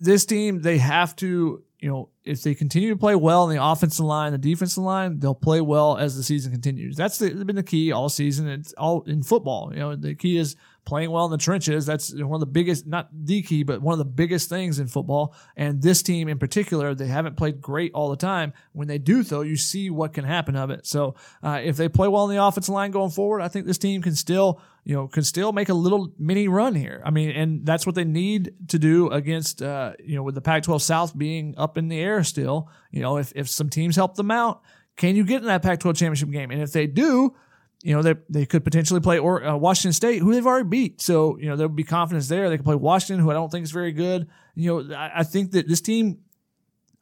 this 0.00 0.24
team, 0.24 0.62
they 0.62 0.78
have 0.78 1.16
to, 1.16 1.62
you 1.78 1.88
know, 1.88 2.08
if 2.24 2.42
they 2.42 2.54
continue 2.54 2.90
to 2.90 2.96
play 2.96 3.14
well 3.16 3.48
in 3.48 3.56
the 3.56 3.64
offensive 3.64 4.04
line, 4.04 4.32
the 4.32 4.38
defensive 4.38 4.82
line, 4.82 5.18
they'll 5.18 5.34
play 5.34 5.60
well 5.60 5.96
as 5.96 6.16
the 6.16 6.22
season 6.22 6.52
continues. 6.52 6.96
That's 6.96 7.18
the, 7.18 7.30
been 7.44 7.56
the 7.56 7.62
key 7.62 7.90
all 7.90 8.08
season. 8.08 8.48
It's 8.48 8.72
all 8.74 9.02
in 9.02 9.22
football. 9.22 9.72
You 9.72 9.80
know, 9.80 9.96
the 9.96 10.14
key 10.14 10.36
is 10.36 10.56
playing 10.84 11.10
well 11.10 11.24
in 11.24 11.30
the 11.30 11.38
trenches. 11.38 11.86
That's 11.86 12.12
one 12.12 12.34
of 12.34 12.40
the 12.40 12.46
biggest, 12.46 12.86
not 12.86 13.08
the 13.12 13.42
key, 13.42 13.62
but 13.62 13.80
one 13.80 13.92
of 13.92 13.98
the 13.98 14.04
biggest 14.04 14.48
things 14.48 14.78
in 14.78 14.88
football. 14.88 15.34
And 15.56 15.80
this 15.80 16.02
team 16.02 16.28
in 16.28 16.38
particular, 16.38 16.94
they 16.94 17.06
haven't 17.06 17.36
played 17.36 17.60
great 17.60 17.92
all 17.94 18.10
the 18.10 18.16
time. 18.16 18.52
When 18.72 18.88
they 18.88 18.98
do, 18.98 19.22
though, 19.22 19.42
you 19.42 19.56
see 19.56 19.90
what 19.90 20.12
can 20.12 20.24
happen 20.24 20.56
of 20.56 20.70
it. 20.70 20.86
So 20.86 21.14
uh, 21.42 21.60
if 21.62 21.76
they 21.76 21.88
play 21.88 22.08
well 22.08 22.28
in 22.28 22.36
the 22.36 22.44
offensive 22.44 22.74
line 22.74 22.90
going 22.90 23.10
forward, 23.10 23.42
I 23.42 23.48
think 23.48 23.66
this 23.66 23.78
team 23.78 24.02
can 24.02 24.16
still, 24.16 24.60
you 24.84 24.96
know, 24.96 25.06
can 25.06 25.22
still 25.22 25.52
make 25.52 25.68
a 25.68 25.74
little 25.74 26.12
mini 26.18 26.48
run 26.48 26.74
here. 26.74 27.00
I 27.04 27.10
mean, 27.10 27.30
and 27.30 27.64
that's 27.64 27.86
what 27.86 27.94
they 27.94 28.04
need 28.04 28.52
to 28.68 28.78
do 28.78 29.08
against, 29.10 29.62
uh, 29.62 29.92
you 30.04 30.16
know, 30.16 30.24
with 30.24 30.34
the 30.34 30.40
Pac-12 30.40 30.80
South 30.80 31.16
being 31.16 31.54
up 31.56 31.78
in 31.78 31.88
the 31.88 32.00
air 32.00 32.24
still. 32.24 32.68
You 32.90 33.02
know, 33.02 33.18
if 33.18 33.32
if 33.36 33.48
some 33.48 33.70
teams 33.70 33.94
help 33.94 34.16
them 34.16 34.30
out, 34.30 34.62
can 34.96 35.14
you 35.14 35.24
get 35.24 35.42
in 35.42 35.46
that 35.46 35.62
Pac-12 35.62 35.96
championship 35.96 36.30
game? 36.30 36.50
And 36.50 36.60
if 36.60 36.72
they 36.72 36.86
do, 36.86 37.34
you 37.82 37.94
know, 37.94 38.02
they, 38.02 38.14
they 38.28 38.46
could 38.46 38.64
potentially 38.64 39.00
play 39.00 39.18
or 39.18 39.44
uh, 39.44 39.56
Washington 39.56 39.92
State, 39.92 40.20
who 40.20 40.32
they've 40.32 40.46
already 40.46 40.68
beat. 40.68 41.00
So, 41.00 41.36
you 41.38 41.48
know, 41.48 41.56
there'll 41.56 41.72
be 41.72 41.84
confidence 41.84 42.28
there. 42.28 42.48
They 42.48 42.56
can 42.56 42.64
play 42.64 42.76
Washington, 42.76 43.24
who 43.24 43.30
I 43.30 43.34
don't 43.34 43.50
think 43.50 43.64
is 43.64 43.72
very 43.72 43.92
good. 43.92 44.28
You 44.54 44.84
know, 44.84 44.94
I, 44.94 45.20
I 45.20 45.22
think 45.24 45.52
that 45.52 45.66
this 45.68 45.80
team, 45.80 46.18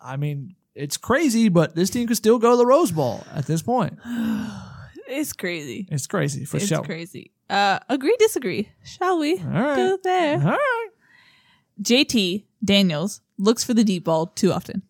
I 0.00 0.16
mean, 0.16 0.54
it's 0.74 0.96
crazy, 0.96 1.48
but 1.48 1.74
this 1.74 1.90
team 1.90 2.06
could 2.08 2.16
still 2.16 2.38
go 2.38 2.52
to 2.52 2.56
the 2.56 2.66
Rose 2.66 2.90
Bowl 2.92 3.24
at 3.34 3.46
this 3.46 3.62
point. 3.62 3.98
It's 5.12 5.32
crazy. 5.32 5.88
It's 5.90 6.06
crazy 6.06 6.44
for 6.44 6.58
It's 6.58 6.68
sure. 6.68 6.84
crazy. 6.84 7.32
Uh, 7.50 7.80
agree, 7.88 8.14
disagree. 8.20 8.70
Shall 8.84 9.18
we 9.18 9.38
right. 9.42 9.74
go 9.74 9.98
there? 10.04 10.36
All 10.36 10.50
right. 10.52 10.88
JT 11.82 12.44
Daniels 12.64 13.20
looks 13.36 13.64
for 13.64 13.74
the 13.74 13.82
deep 13.82 14.04
ball 14.04 14.26
too 14.26 14.52
often. 14.52 14.82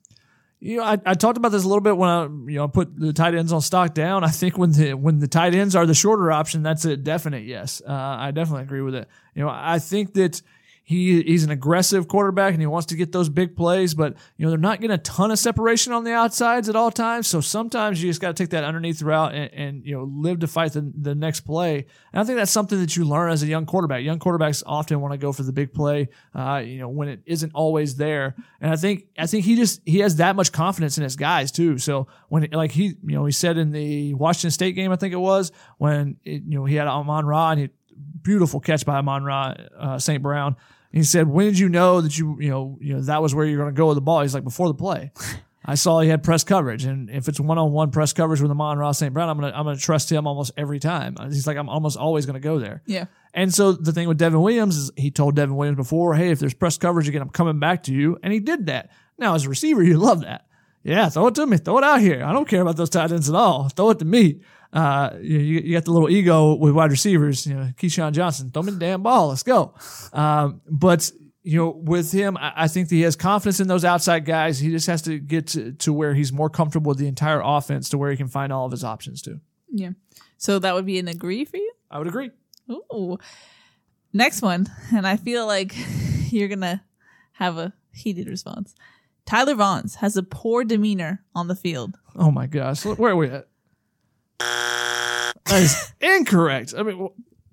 You 0.63 0.77
know, 0.77 0.83
I, 0.85 0.99
I 1.07 1.15
talked 1.15 1.39
about 1.39 1.53
this 1.53 1.65
a 1.65 1.67
little 1.67 1.81
bit 1.81 1.97
when 1.97 2.11
I 2.11 2.25
you 2.25 2.57
know 2.59 2.69
put 2.69 2.95
the 2.95 3.15
tight 3.15 3.35
ends 3.35 3.53
on 3.53 3.63
stock 3.63 3.95
down. 3.95 4.25
I 4.25 4.29
think 4.29 4.59
when 4.59 4.73
the 4.73 4.93
when 4.93 5.19
the 5.19 5.27
tight 5.27 5.55
ends 5.55 5.75
are 5.75 5.87
the 5.87 5.95
shorter 5.95 6.31
option, 6.31 6.63
that's 6.63 6.85
a 6.85 6.97
definite 6.97 7.45
yes. 7.45 7.81
Uh, 7.87 7.93
I 7.93 8.31
definitely 8.31 8.65
agree 8.65 8.83
with 8.83 8.95
it. 8.95 9.09
You 9.35 9.43
know, 9.43 9.51
I 9.51 9.79
think 9.79 10.13
that 10.15 10.43
he 10.91 11.23
he's 11.23 11.45
an 11.45 11.53
aggressive 11.53 12.09
quarterback 12.09 12.53
and 12.53 12.61
he 12.61 12.67
wants 12.67 12.87
to 12.87 12.97
get 12.97 13.13
those 13.13 13.29
big 13.29 13.55
plays, 13.55 13.95
but 13.95 14.17
you 14.37 14.45
know 14.45 14.51
they're 14.51 14.59
not 14.59 14.81
getting 14.81 14.93
a 14.93 14.99
ton 14.99 15.31
of 15.31 15.39
separation 15.39 15.93
on 15.93 16.03
the 16.03 16.13
outsides 16.13 16.69
at 16.69 16.75
all 16.75 16.91
times. 16.91 17.29
So 17.29 17.41
sometimes 17.41 18.03
you 18.03 18.11
just 18.11 18.21
got 18.21 18.35
to 18.35 18.43
take 18.43 18.51
that 18.51 18.65
underneath 18.65 19.01
route 19.01 19.33
and, 19.33 19.55
and 19.55 19.87
you 19.87 19.95
know 19.95 20.03
live 20.03 20.41
to 20.41 20.49
fight 20.49 20.73
the, 20.73 20.93
the 21.01 21.15
next 21.15 21.43
play. 21.43 21.87
And 22.13 22.21
I 22.21 22.25
think 22.25 22.39
that's 22.39 22.51
something 22.51 22.81
that 22.81 22.97
you 22.97 23.05
learn 23.05 23.31
as 23.31 23.45
a 23.45 23.47
young 23.47 23.67
quarterback. 23.67 24.03
Young 24.03 24.19
quarterbacks 24.19 24.65
often 24.67 25.01
want 25.01 25.13
to 25.13 25.19
go 25.19 25.31
for 25.31 25.45
the 25.45 25.53
big 25.53 25.73
play, 25.73 26.09
uh, 26.35 26.61
you 26.65 26.81
know, 26.81 26.89
when 26.89 27.09
it 27.09 27.21
isn't 27.25 27.53
always 27.55 27.95
there. 27.95 28.35
And 28.61 28.73
I 28.73 28.75
think 28.75 29.05
I 29.17 29.29
think 29.29 29.45
he 29.45 29.55
just 29.55 29.83
he 29.87 30.01
has 30.01 30.17
that 30.17 30.35
much 30.35 30.51
confidence 30.51 30.99
in 30.99 31.05
his 31.05 31.15
guys 31.15 31.53
too. 31.53 31.79
So 31.79 32.09
when 32.31 32.49
like 32.51 32.73
he 32.73 32.97
you 33.05 33.15
know 33.15 33.25
he 33.27 33.33
said 33.33 33.59
in 33.59 33.71
the 33.71 34.15
Washington 34.15 34.51
State 34.51 34.73
game, 34.73 34.91
I 34.91 34.97
think 34.97 35.13
it 35.13 35.19
was 35.19 35.53
when 35.79 36.17
it, 36.25 36.43
you 36.49 36.59
know 36.59 36.65
he 36.65 36.75
had 36.75 36.89
Amon 36.89 37.27
Ra 37.27 37.53
and 37.53 37.61
he 37.61 37.69
beautiful 38.23 38.61
catch 38.61 38.85
by 38.85 38.97
Amon 38.97 39.25
Ra 39.25 39.55
uh, 39.79 39.99
St. 39.99 40.23
Brown. 40.23 40.57
He 40.93 41.05
said, 41.05 41.29
"When 41.29 41.47
did 41.47 41.59
you 41.59 41.69
know 41.69 42.01
that 42.01 42.19
you 42.19 42.37
you 42.41 42.51
know 42.51 42.79
you 42.81 42.95
know 42.95 43.01
that 43.03 43.23
was 43.23 43.35
where 43.35 43.47
you're 43.47 43.59
going 43.59 43.73
to 43.73 43.79
go 43.79 43.89
with 43.89 43.97
the 43.97 44.03
ball?" 44.03 44.23
He's 44.23 44.35
like, 44.35 44.45
"Before 44.45 44.69
the 44.69 44.75
play." 44.75 45.13
I 45.65 45.75
saw 45.75 46.01
he 46.01 46.09
had 46.09 46.23
press 46.23 46.43
coverage, 46.43 46.85
and 46.85 47.11
if 47.11 47.29
it's 47.29 47.39
one 47.39 47.59
on 47.59 47.71
one 47.71 47.91
press 47.91 48.13
coverage 48.15 48.41
with 48.41 48.51
Amon 48.51 48.79
Ra 48.79 48.93
St. 48.93 49.13
Brown, 49.13 49.29
I'm 49.29 49.39
gonna 49.39 49.53
I'm 49.55 49.65
gonna 49.65 49.77
trust 49.77 50.11
him 50.11 50.27
almost 50.27 50.53
every 50.57 50.79
time. 50.79 51.17
He's 51.29 51.47
like 51.47 51.59
I'm 51.59 51.69
almost 51.69 51.99
always 51.99 52.25
gonna 52.25 52.41
go 52.41 52.59
there. 52.59 52.83
Yeah. 52.87 53.07
And 53.35 53.53
so 53.55 53.73
the 53.73 53.93
thing 53.93 54.09
with 54.09 54.19
Devon 54.19 54.41
Williams 54.41 54.77
is 54.77 54.91
he 54.97 55.11
told 55.11 55.37
Devon 55.37 55.57
Williams 55.57 55.77
before, 55.77 56.15
hey, 56.15 56.31
if 56.31 56.41
there's 56.41 56.55
press 56.55 56.79
coverage 56.79 57.09
again, 57.09 57.23
I'm 57.23 57.29
coming 57.29 57.61
back 57.61 57.85
to 57.85 57.93
you, 57.93 58.19
and 58.23 58.33
he 58.33 58.41
did 58.41 58.67
that. 58.67 58.91
Now 59.19 59.35
as 59.35 59.45
a 59.45 59.51
receiver, 59.51 59.83
you 59.83 59.99
love 59.99 60.23
that. 60.23 60.47
Yeah, 60.83 61.11
throw 61.11 61.27
it 61.27 61.35
to 61.35 61.47
me, 61.47 61.59
throw 61.59 61.77
it 61.77 61.85
out 61.85 62.01
here. 62.01 62.25
I 62.25 62.33
don't 62.33 62.49
care 62.49 62.63
about 62.63 62.77
those 62.77 62.91
tight 62.91 63.13
ends 63.13 63.29
at 63.29 63.35
all. 63.35 63.69
Throw 63.69 63.91
it 63.91 63.99
to 63.99 64.07
me. 64.07 64.41
Uh, 64.73 65.11
you, 65.21 65.39
you 65.39 65.73
got 65.73 65.85
the 65.85 65.93
little 65.93 66.11
ego 66.11 66.55
with 66.55 66.73
wide 66.73 66.91
receivers. 66.91 67.47
You 67.47 67.55
know, 67.55 67.73
Keyshawn 67.77 68.13
Johnson, 68.13 68.51
throw 68.51 68.63
me 68.63 68.73
the 68.73 68.79
damn 68.79 69.03
ball. 69.03 69.29
Let's 69.29 69.43
go. 69.43 69.75
Um, 70.13 70.61
but 70.69 71.11
you 71.43 71.57
know, 71.59 71.71
with 71.71 72.13
him, 72.13 72.37
I, 72.37 72.53
I 72.57 72.69
think 72.69 72.89
that 72.89 72.95
he 72.95 73.03
has 73.03 73.17
confidence 73.17 73.61
in 73.61 73.69
those 73.69 73.85
outside 73.85 74.25
guys. 74.25 74.59
He 74.59 74.71
just 74.71 74.87
has 74.87 75.03
to 75.03 75.19
get 75.19 75.49
to, 75.49 75.73
to 75.73 75.93
where 75.93 76.15
he's 76.15 76.33
more 76.33 76.51
comfortable 76.51 76.91
with 76.91 76.99
the 76.99 77.09
entire 77.09 77.41
offense, 77.43 77.89
to 77.91 77.99
where 77.99 78.11
he 78.11 78.17
can 78.17 78.29
find 78.29 78.53
all 78.53 78.67
of 78.67 78.73
his 78.73 78.85
options 78.85 79.23
too. 79.23 79.41
Yeah. 79.71 79.91
So 80.37 80.59
that 80.59 80.75
would 80.75 80.87
be 80.87 80.99
an 80.99 81.09
agree 81.09 81.45
for 81.45 81.57
you? 81.57 81.73
I 81.91 81.99
would 81.99 82.09
agree. 82.09 82.31
Ooh. 82.71 83.19
Next 84.13 84.43
one, 84.43 84.67
and 84.95 85.07
I 85.07 85.17
feel 85.17 85.47
like 85.47 85.75
you're 86.31 86.49
gonna 86.49 86.85
have 87.33 87.59
a 87.59 87.73
heated 87.93 88.29
response. 88.29 88.75
Tyler 89.25 89.55
Vaughns 89.55 89.97
has 89.97 90.17
a 90.17 90.23
poor 90.23 90.65
demeanor 90.65 91.23
on 91.35 91.49
the 91.49 91.55
field. 91.55 91.97
Oh 92.17 92.31
my 92.31 92.47
gosh, 92.47 92.85
where 92.85 93.13
are 93.13 93.17
we 93.17 93.29
at? 93.31 93.49
That 95.47 95.63
is 95.63 95.93
incorrect. 96.01 96.75
I 96.77 96.83
mean, 96.83 97.09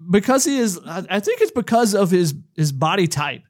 because 0.10 0.46
he 0.46 0.60
is, 0.60 0.80
I, 0.86 1.20
think 1.20 1.42
it's 1.42 1.52
because 1.52 1.96
of 1.96 2.12
his 2.12 2.36
his 2.56 2.72
body 2.72 3.08
type. 3.08 3.42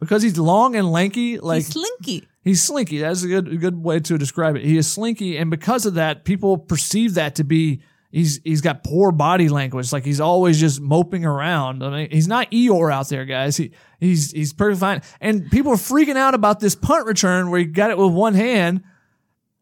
Because 0.00 0.22
he's 0.22 0.36
long 0.36 0.76
and 0.76 0.90
lanky, 0.90 1.38
like 1.38 1.64
He's 1.64 1.68
slinky. 1.68 2.28
He's 2.42 2.62
slinky. 2.62 2.98
That's 2.98 3.22
a 3.22 3.28
good 3.28 3.48
a 3.48 3.56
good 3.56 3.82
way 3.82 4.00
to 4.00 4.18
describe 4.18 4.56
it. 4.56 4.64
He 4.64 4.76
is 4.76 4.92
slinky, 4.92 5.38
and 5.38 5.50
because 5.50 5.86
of 5.86 5.94
that, 5.94 6.24
people 6.24 6.58
perceive 6.58 7.14
that 7.14 7.36
to 7.36 7.44
be 7.44 7.80
he's 8.10 8.40
he's 8.44 8.60
got 8.60 8.84
poor 8.84 9.12
body 9.12 9.48
language. 9.48 9.92
Like 9.92 10.04
he's 10.04 10.20
always 10.20 10.60
just 10.60 10.80
moping 10.80 11.24
around. 11.24 11.82
I 11.82 11.90
mean, 11.90 12.10
he's 12.10 12.28
not 12.28 12.50
Eeyore 12.50 12.92
out 12.92 13.08
there, 13.08 13.24
guys. 13.24 13.56
He 13.56 13.72
he's 13.98 14.30
he's 14.30 14.52
perfectly 14.52 14.80
fine. 14.80 15.02
And 15.20 15.50
people 15.50 15.72
are 15.72 15.76
freaking 15.76 16.16
out 16.16 16.34
about 16.34 16.60
this 16.60 16.74
punt 16.74 17.06
return 17.06 17.50
where 17.50 17.60
he 17.60 17.66
got 17.66 17.90
it 17.90 17.98
with 17.98 18.12
one 18.12 18.34
hand. 18.34 18.82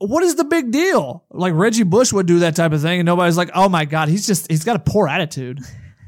What 0.03 0.23
is 0.23 0.35
the 0.35 0.45
big 0.45 0.71
deal? 0.73 1.25
Like 1.31 1.55
Reggie 1.55 1.85
Bush 1.85 2.13
would 2.13 2.27
do 2.27 2.41
that 2.41 2.57
type 2.57 2.73
of 2.73 2.83
thing, 2.83 3.01
and 3.01 3.07
nobody's 3.07 3.37
like, 3.37 3.51
"Oh 3.55 3.69
my 3.69 3.85
god, 3.85 4.09
he's 4.09 4.27
just 4.27 4.51
he's 4.51 4.65
got 4.65 4.77
a 4.77 4.81
poor 4.81 5.09
attitude." 5.09 5.61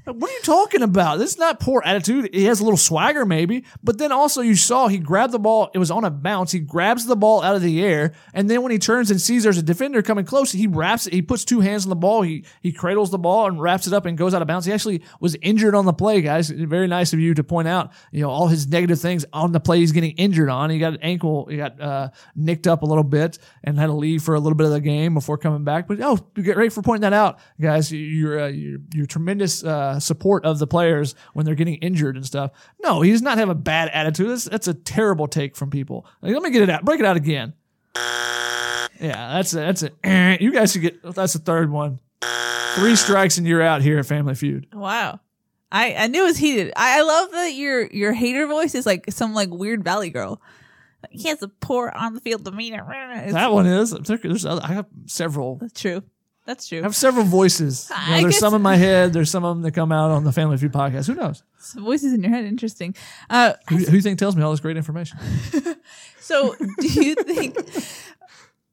What 0.07 0.31
are 0.31 0.35
you 0.35 0.41
talking 0.43 0.83
about? 0.83 1.19
This 1.19 1.31
is 1.33 1.39
not 1.39 1.61
poor 1.61 1.83
attitude. 1.83 2.29
He 2.35 2.45
has 2.45 2.61
a 2.61 2.65
little 2.65 2.77
swagger, 2.77 3.25
maybe, 3.25 3.65
but 3.83 3.97
then 3.97 4.13
also 4.13 4.43
you 4.43 4.55
saw 4.55 4.87
he 4.87 4.99
grabbed 4.99 5.33
the 5.33 5.39
ball. 5.39 5.71
It 5.73 5.79
was 5.79 5.91
on 5.91 6.05
a 6.05 6.11
bounce. 6.11 6.53
He 6.53 6.59
grabs 6.59 7.07
the 7.07 7.17
ball 7.17 7.43
out 7.43 7.57
of 7.57 7.63
the 7.63 7.83
air, 7.83 8.13
and 8.35 8.51
then 8.51 8.61
when 8.61 8.71
he 8.71 8.79
turns 8.79 9.11
and 9.11 9.19
sees 9.19 9.45
there's 9.45 9.57
a 9.57 9.63
defender 9.63 10.03
coming 10.03 10.27
close, 10.27 10.53
he 10.53 10.67
wraps 10.67 11.07
it. 11.07 11.15
He 11.15 11.23
puts 11.23 11.47
two 11.47 11.61
hands 11.61 11.87
on 11.87 11.89
the 11.89 11.97
ball. 11.97 12.21
He 12.21 12.45
he 12.61 12.71
cradles 12.71 13.11
the 13.11 13.19
ball 13.19 13.47
and 13.47 13.59
wraps 13.59 13.87
it 13.87 13.95
up 13.95 14.05
and 14.05 14.19
goes 14.19 14.35
out 14.35 14.43
of 14.43 14.49
bounds. 14.49 14.67
He 14.67 14.73
actually 14.73 15.03
was 15.21 15.37
injured 15.41 15.75
on 15.75 15.87
the 15.87 15.95
play, 15.95 16.21
guys. 16.21 16.51
Very 16.51 16.87
nice 16.87 17.15
of 17.15 17.21
you 17.21 17.33
to 17.33 17.43
point 17.43 17.69
out, 17.69 17.93
you 18.13 18.21
know, 18.21 18.31
all 18.31 18.49
his 18.49 18.67
negative 18.69 19.01
things 19.01 19.25
on 19.33 19.53
the 19.53 19.61
play. 19.61 19.79
He's 19.79 19.93
getting 19.93 20.13
injured 20.13 20.51
on. 20.51 20.69
He 20.69 20.79
got 20.79 20.93
an 20.93 21.01
ankle. 21.01 21.47
He 21.47 21.57
got 21.57 21.81
uh, 21.81 22.11
nicked 22.37 22.67
up 22.67 22.83
a 22.83 22.87
little 22.87 23.05
bit 23.05 23.39
and 23.63 23.79
had 23.79 23.87
to 23.87 23.95
leave 23.95 24.23
for 24.23 24.35
a 24.35 24.41
little 24.41 24.57
bit 24.57 24.67
of 24.67 24.73
the 24.73 24.81
game 24.81 25.15
before 25.15 25.39
coming 25.39 25.65
back. 25.65 25.89
But 25.89 26.03
oh, 26.03 26.19
you 26.37 26.43
get 26.43 26.59
ready 26.59 26.69
for 26.69 26.83
pointing 26.83 27.03
that 27.03 27.15
out, 27.15 27.39
guys. 27.59 27.91
You're 27.91 28.41
uh, 28.41 28.49
you're, 28.49 28.81
you're 28.93 29.07
tremendous 29.07 29.65
uh, 29.65 29.94
Uh, 29.95 30.01
support 30.01 30.45
of 30.45 30.59
the 30.59 30.67
players 30.67 31.15
when 31.35 31.47
they're 31.47 31.55
getting 31.55 31.77
injured 31.77 32.17
and 32.17 32.27
stuff. 32.27 32.51
No, 32.83 33.01
he 33.01 33.13
does 33.13 33.23
not 33.23 33.39
have 33.39 33.49
a 33.49 33.55
bad 33.55 33.91
attitude. 33.91 34.29
That's, 34.29 34.45
that's 34.45 34.67
a 34.67 34.75
terrible 34.75 35.29
take 35.29 35.55
from 35.57 35.71
people. 35.71 36.05
Like, 36.21 36.33
let 36.33 36.43
me 36.43 36.51
get 36.51 36.63
it 36.63 36.71
out. 36.71 36.85
Break 36.85 36.99
it 36.99 37.07
out 37.07 37.17
again. 37.17 37.53
Yeah, 39.01 39.35
that's 39.35 39.53
a, 39.53 39.57
that's 39.57 39.83
it. 39.83 39.95
You 40.41 40.53
guys 40.53 40.73
should 40.73 40.83
get. 40.83 41.03
That's 41.15 41.35
the 41.35 41.39
third 41.39 41.71
one. 41.71 42.01
Three 42.75 42.97
strikes 42.97 43.39
and 43.39 43.47
you're 43.47 43.63
out 43.63 43.83
here 43.83 43.99
at 43.99 44.07
Family 44.07 44.35
Feud. 44.35 44.67
Wow. 44.73 45.21
I, 45.71 45.95
I 45.95 46.07
knew 46.09 46.23
it 46.23 46.27
was 46.27 46.37
heated. 46.39 46.73
I, 46.77 46.99
I 46.99 47.03
love 47.03 47.31
that 47.33 47.55
your 47.55 47.87
your 47.87 48.13
hater 48.13 48.47
voice 48.47 48.75
is 48.75 48.87
like 48.87 49.07
some 49.11 49.33
like 49.35 49.51
weird 49.51 49.85
valley 49.85 50.11
girl. 50.11 50.41
He 51.11 51.29
has 51.29 51.43
a 51.43 51.49
poor 51.49 51.93
on 51.95 52.15
the 52.15 52.21
field 52.21 52.45
demeanor. 52.45 52.85
It's, 53.17 53.33
That 53.33 53.53
one 53.53 53.67
is. 53.67 53.91
There's 53.91 54.47
other, 54.47 54.63
I 54.65 54.73
have 54.73 54.87
several. 55.07 55.57
That's 55.57 55.81
true. 55.81 56.03
That's 56.47 56.69
true. 56.69 56.81
I 56.81 56.83
have 56.83 56.95
several 56.95 57.25
voices. 57.25 57.91
You 57.91 57.97
know, 57.97 58.17
I 58.17 58.21
there's 58.21 58.35
guess- 58.35 58.41
some 58.41 58.55
in 58.55 58.61
my 58.63 58.77
head. 58.77 59.13
There's 59.15 59.31
some 59.31 59.45
of 59.45 59.57
them 59.57 59.63
that 59.63 59.73
come 59.73 59.91
out 59.93 60.11
on 60.11 60.25
the 60.25 60.33
Family 60.33 60.59
Feud 60.59 60.73
podcast. 60.73 61.07
Who 61.07 61.15
knows? 61.15 61.43
Some 61.59 61.85
voices 61.85 62.13
in 62.13 62.23
your 62.23 62.31
head. 62.31 62.45
Interesting. 62.45 62.95
Uh, 63.31 63.55
Who, 63.71 63.77
who 63.79 63.97
you 63.97 64.03
think 64.03 64.19
tells 64.19 64.37
me 64.37 64.43
all 64.43 64.51
this 64.51 64.61
great 64.61 64.77
information? 64.77 65.19
so 66.21 66.55
do 66.81 66.87
you 66.87 67.15
think? 67.15 67.57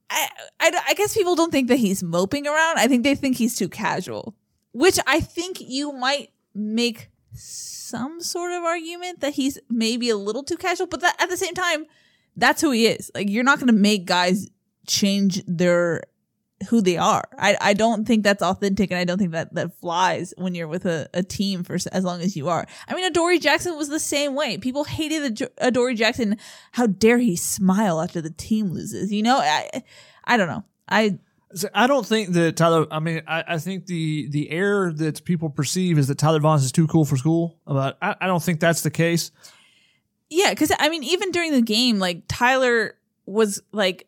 I, 0.09 0.27
I 0.59 0.81
I 0.89 0.93
guess 0.95 1.13
people 1.13 1.35
don't 1.35 1.51
think 1.51 1.69
that 1.69 1.77
he's 1.77 2.03
moping 2.03 2.45
around. 2.45 2.77
I 2.77 2.87
think 2.87 3.03
they 3.03 3.15
think 3.15 3.37
he's 3.37 3.55
too 3.55 3.69
casual, 3.69 4.35
which 4.73 4.99
I 5.07 5.21
think 5.21 5.61
you 5.61 5.93
might 5.93 6.31
make 6.53 7.09
some 7.33 8.19
sort 8.19 8.51
of 8.51 8.63
argument 8.63 9.21
that 9.21 9.35
he's 9.35 9.57
maybe 9.69 10.09
a 10.09 10.17
little 10.17 10.43
too 10.43 10.57
casual. 10.57 10.87
But 10.87 10.99
that, 10.99 11.15
at 11.21 11.29
the 11.29 11.37
same 11.37 11.53
time, 11.53 11.85
that's 12.35 12.61
who 12.61 12.71
he 12.71 12.87
is. 12.87 13.09
Like 13.15 13.29
you're 13.29 13.45
not 13.45 13.59
going 13.59 13.67
to 13.67 13.73
make 13.73 14.05
guys 14.05 14.49
change 14.87 15.41
their 15.47 16.03
who 16.69 16.81
they 16.81 16.97
are. 16.97 17.23
I, 17.37 17.57
I 17.59 17.73
don't 17.73 18.05
think 18.05 18.23
that's 18.23 18.43
authentic 18.43 18.91
and 18.91 18.99
I 18.99 19.03
don't 19.03 19.17
think 19.17 19.31
that 19.31 19.53
that 19.55 19.79
flies 19.79 20.33
when 20.37 20.55
you're 20.55 20.67
with 20.67 20.85
a, 20.85 21.09
a 21.13 21.23
team 21.23 21.63
for 21.63 21.75
as 21.91 22.03
long 22.03 22.21
as 22.21 22.35
you 22.35 22.49
are. 22.49 22.65
I 22.87 22.95
mean, 22.95 23.05
Adoree 23.05 23.39
Jackson 23.39 23.77
was 23.77 23.89
the 23.89 23.99
same 23.99 24.35
way. 24.35 24.57
People 24.57 24.83
hated 24.83 25.41
Ad- 25.41 25.51
Adoree 25.57 25.95
Jackson. 25.95 26.37
How 26.71 26.87
dare 26.87 27.17
he 27.17 27.35
smile 27.35 28.01
after 28.01 28.21
the 28.21 28.31
team 28.31 28.71
loses? 28.71 29.11
You 29.11 29.23
know, 29.23 29.37
I, 29.37 29.83
I 30.23 30.37
don't 30.37 30.47
know. 30.47 30.63
I, 30.87 31.19
So 31.53 31.67
I 31.73 31.87
don't 31.87 32.05
think 32.05 32.29
that 32.33 32.55
Tyler. 32.55 32.85
I 32.91 32.99
mean, 32.99 33.21
I, 33.27 33.43
I 33.47 33.57
think 33.57 33.85
the 33.85 34.29
the 34.29 34.49
error 34.51 34.93
that 34.93 35.23
people 35.25 35.49
perceive 35.49 35.97
is 35.97 36.07
that 36.07 36.17
Tyler 36.17 36.39
Vaughns 36.39 36.63
is 36.63 36.71
too 36.71 36.87
cool 36.87 37.05
for 37.05 37.17
school. 37.17 37.57
But 37.65 37.97
I, 38.01 38.15
I 38.21 38.27
don't 38.27 38.41
think 38.41 38.59
that's 38.59 38.81
the 38.81 38.91
case. 38.91 39.31
Yeah, 40.29 40.51
because 40.51 40.71
I 40.79 40.87
mean, 40.89 41.03
even 41.03 41.31
during 41.31 41.51
the 41.51 41.61
game, 41.61 41.99
like 41.99 42.23
Tyler 42.29 42.95
was 43.25 43.61
like 43.73 44.07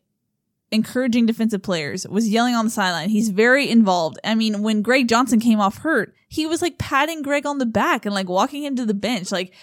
encouraging 0.74 1.26
defensive 1.26 1.61
players, 1.61 2.07
was 2.07 2.28
yelling 2.28 2.55
on 2.55 2.65
the 2.65 2.71
sideline. 2.71 3.09
He's 3.09 3.30
very 3.30 3.69
involved. 3.69 4.19
I 4.24 4.36
mean, 4.36 4.63
when 4.63 4.82
Greg 4.82 5.07
Johnson 5.07 5.39
came 5.39 5.61
off 5.61 5.78
hurt, 5.78 6.13
he 6.28 6.45
was 6.45 6.61
like 6.61 6.78
patting 6.78 7.21
Greg 7.21 7.45
on 7.45 7.59
the 7.59 7.65
back 7.65 8.05
and 8.05 8.15
like 8.15 8.28
walking 8.28 8.63
him 8.63 8.76
to 8.76 8.86
the 8.86 8.93
bench. 8.93 9.32
Like, 9.32 9.53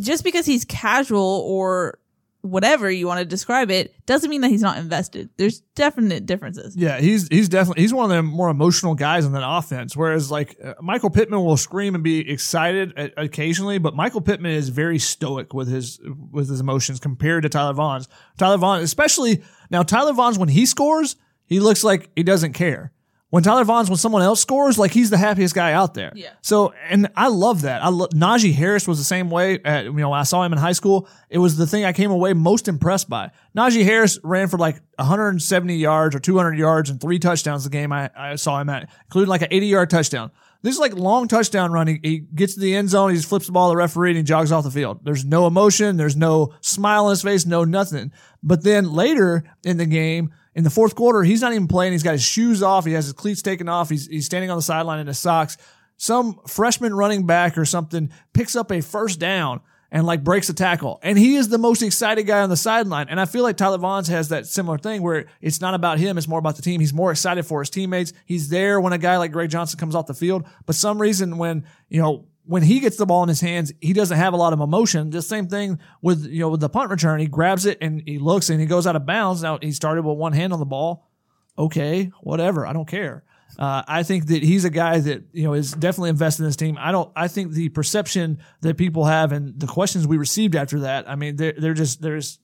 just 0.00 0.24
because 0.24 0.46
he's 0.46 0.64
casual 0.64 1.44
or 1.46 1.98
whatever 2.42 2.90
you 2.90 3.06
want 3.06 3.18
to 3.18 3.24
describe 3.24 3.70
it 3.70 3.94
doesn't 4.06 4.30
mean 4.30 4.40
that 4.40 4.50
he's 4.50 4.62
not 4.62 4.78
invested. 4.78 5.30
There's 5.36 5.60
definite 5.74 6.26
differences. 6.26 6.76
Yeah, 6.76 7.00
he's 7.00 7.28
he's 7.28 7.48
definitely 7.48 7.82
he's 7.82 7.92
one 7.92 8.10
of 8.10 8.16
the 8.16 8.22
more 8.22 8.48
emotional 8.48 8.94
guys 8.94 9.24
in 9.24 9.32
that 9.32 9.42
offense. 9.44 9.96
Whereas 9.96 10.30
like 10.30 10.56
uh, 10.62 10.74
Michael 10.80 11.10
Pittman 11.10 11.44
will 11.44 11.56
scream 11.56 11.94
and 11.94 12.04
be 12.04 12.30
excited 12.30 13.12
occasionally, 13.16 13.78
but 13.78 13.94
Michael 13.94 14.20
Pittman 14.20 14.52
is 14.52 14.68
very 14.68 14.98
stoic 14.98 15.52
with 15.54 15.68
his 15.68 16.00
with 16.30 16.48
his 16.48 16.60
emotions 16.60 17.00
compared 17.00 17.42
to 17.42 17.48
Tyler 17.48 17.74
Vaughns. 17.74 18.08
Tyler 18.38 18.58
Vaughn, 18.58 18.80
especially 18.80 19.42
now, 19.70 19.82
Tyler 19.82 20.12
Vaughns 20.12 20.38
when 20.38 20.48
he 20.48 20.66
scores, 20.66 21.16
he 21.46 21.60
looks 21.60 21.84
like 21.84 22.10
he 22.16 22.22
doesn't 22.22 22.52
care. 22.52 22.92
When 23.30 23.44
Tyler 23.44 23.64
Vaughns 23.64 23.88
when 23.88 23.96
someone 23.96 24.22
else 24.22 24.40
scores, 24.40 24.76
like 24.76 24.90
he's 24.90 25.08
the 25.08 25.16
happiest 25.16 25.54
guy 25.54 25.72
out 25.72 25.94
there. 25.94 26.12
Yeah. 26.16 26.30
So, 26.42 26.74
and 26.88 27.08
I 27.14 27.28
love 27.28 27.62
that. 27.62 27.80
I 27.82 27.88
lo- 27.88 28.08
Najee 28.08 28.52
Harris 28.52 28.88
was 28.88 28.98
the 28.98 29.04
same 29.04 29.30
way. 29.30 29.60
At, 29.64 29.84
you 29.84 29.92
know, 29.92 30.10
when 30.10 30.18
I 30.18 30.24
saw 30.24 30.42
him 30.42 30.52
in 30.52 30.58
high 30.58 30.72
school. 30.72 31.08
It 31.28 31.38
was 31.38 31.56
the 31.56 31.66
thing 31.66 31.84
I 31.84 31.92
came 31.92 32.10
away 32.10 32.32
most 32.32 32.66
impressed 32.66 33.08
by. 33.08 33.30
Najee 33.56 33.84
Harris 33.84 34.18
ran 34.24 34.48
for 34.48 34.58
like 34.58 34.80
170 34.96 35.76
yards 35.76 36.16
or 36.16 36.18
200 36.18 36.58
yards 36.58 36.90
and 36.90 37.00
three 37.00 37.20
touchdowns 37.20 37.62
the 37.62 37.70
game 37.70 37.92
I, 37.92 38.10
I 38.16 38.34
saw 38.34 38.60
him 38.60 38.68
at, 38.68 38.90
including 39.04 39.28
like 39.28 39.42
an 39.42 39.48
80 39.52 39.66
yard 39.66 39.90
touchdown. 39.90 40.32
This 40.62 40.74
is 40.74 40.80
like 40.80 40.94
long 40.94 41.28
touchdown 41.28 41.72
run. 41.72 41.86
He, 41.86 42.00
he 42.02 42.18
gets 42.18 42.54
to 42.54 42.60
the 42.60 42.74
end 42.74 42.90
zone. 42.90 43.10
He 43.10 43.16
just 43.16 43.28
flips 43.28 43.46
the 43.46 43.52
ball 43.52 43.68
to 43.68 43.72
the 43.72 43.76
referee 43.76 44.10
and 44.10 44.18
he 44.18 44.22
jogs 44.24 44.52
off 44.52 44.64
the 44.64 44.70
field. 44.70 45.04
There's 45.04 45.24
no 45.24 45.46
emotion. 45.46 45.96
There's 45.96 46.16
no 46.16 46.52
smile 46.60 47.06
on 47.06 47.10
his 47.10 47.22
face. 47.22 47.46
No 47.46 47.64
nothing. 47.64 48.12
But 48.42 48.62
then 48.62 48.92
later 48.92 49.44
in 49.64 49.76
the 49.78 49.86
game, 49.86 50.32
in 50.54 50.64
the 50.64 50.70
fourth 50.70 50.94
quarter, 50.94 51.22
he's 51.22 51.42
not 51.42 51.52
even 51.52 51.68
playing. 51.68 51.92
He's 51.92 52.02
got 52.02 52.12
his 52.12 52.22
shoes 52.22 52.62
off. 52.62 52.84
He 52.84 52.92
has 52.92 53.06
his 53.06 53.12
cleats 53.12 53.42
taken 53.42 53.68
off. 53.68 53.88
He's, 53.88 54.06
he's 54.06 54.26
standing 54.26 54.50
on 54.50 54.56
the 54.56 54.62
sideline 54.62 54.98
in 54.98 55.06
his 55.06 55.18
socks. 55.18 55.56
Some 55.96 56.40
freshman 56.46 56.94
running 56.94 57.26
back 57.26 57.58
or 57.58 57.64
something 57.64 58.10
picks 58.32 58.56
up 58.56 58.72
a 58.72 58.80
first 58.80 59.18
down 59.18 59.60
and 59.92 60.06
like 60.06 60.24
breaks 60.24 60.48
a 60.48 60.54
tackle. 60.54 60.98
And 61.02 61.18
he 61.18 61.36
is 61.36 61.48
the 61.48 61.58
most 61.58 61.82
excited 61.82 62.24
guy 62.24 62.40
on 62.40 62.48
the 62.48 62.56
sideline. 62.56 63.08
And 63.08 63.20
I 63.20 63.24
feel 63.24 63.42
like 63.42 63.56
Tyler 63.56 63.78
Vaughns 63.78 64.08
has 64.08 64.28
that 64.28 64.46
similar 64.46 64.78
thing 64.78 65.02
where 65.02 65.26
it's 65.40 65.60
not 65.60 65.74
about 65.74 65.98
him. 65.98 66.16
It's 66.16 66.28
more 66.28 66.38
about 66.38 66.56
the 66.56 66.62
team. 66.62 66.80
He's 66.80 66.94
more 66.94 67.10
excited 67.10 67.44
for 67.44 67.60
his 67.60 67.70
teammates. 67.70 68.12
He's 68.24 68.48
there 68.48 68.80
when 68.80 68.92
a 68.92 68.98
guy 68.98 69.16
like 69.16 69.32
Greg 69.32 69.50
Johnson 69.50 69.78
comes 69.78 69.94
off 69.94 70.06
the 70.06 70.14
field. 70.14 70.46
But 70.64 70.76
some 70.76 71.00
reason 71.00 71.38
when, 71.38 71.64
you 71.88 72.00
know, 72.00 72.26
when 72.50 72.64
he 72.64 72.80
gets 72.80 72.96
the 72.96 73.06
ball 73.06 73.22
in 73.22 73.28
his 73.28 73.40
hands, 73.40 73.72
he 73.80 73.92
doesn't 73.92 74.16
have 74.16 74.34
a 74.34 74.36
lot 74.36 74.52
of 74.52 74.60
emotion. 74.60 75.10
The 75.10 75.22
same 75.22 75.46
thing 75.46 75.78
with, 76.02 76.26
you 76.26 76.40
know, 76.40 76.48
with 76.48 76.58
the 76.58 76.68
punt 76.68 76.90
return. 76.90 77.20
He 77.20 77.26
grabs 77.26 77.64
it 77.64 77.78
and 77.80 78.02
he 78.04 78.18
looks 78.18 78.50
and 78.50 78.60
he 78.60 78.66
goes 78.66 78.88
out 78.88 78.96
of 78.96 79.06
bounds. 79.06 79.40
Now 79.40 79.60
he 79.62 79.70
started 79.70 80.04
with 80.04 80.18
one 80.18 80.32
hand 80.32 80.52
on 80.52 80.58
the 80.58 80.66
ball. 80.66 81.08
Okay, 81.56 82.10
whatever. 82.22 82.66
I 82.66 82.72
don't 82.72 82.88
care. 82.88 83.22
Uh, 83.56 83.84
I 83.86 84.02
think 84.02 84.26
that 84.26 84.42
he's 84.42 84.64
a 84.64 84.70
guy 84.70 84.98
that 84.98 85.22
you 85.32 85.44
know 85.44 85.52
is 85.52 85.70
definitely 85.72 86.10
invested 86.10 86.42
in 86.42 86.48
this 86.48 86.56
team. 86.56 86.76
I 86.80 86.90
don't. 86.90 87.12
I 87.14 87.28
think 87.28 87.52
the 87.52 87.68
perception 87.68 88.38
that 88.62 88.76
people 88.76 89.04
have 89.04 89.30
and 89.30 89.58
the 89.58 89.68
questions 89.68 90.06
we 90.08 90.16
received 90.16 90.56
after 90.56 90.80
that. 90.80 91.08
I 91.08 91.14
mean, 91.14 91.36
they're 91.36 91.54
they're 91.56 91.74
just 91.74 92.02
they're 92.02 92.16
just 92.16 92.40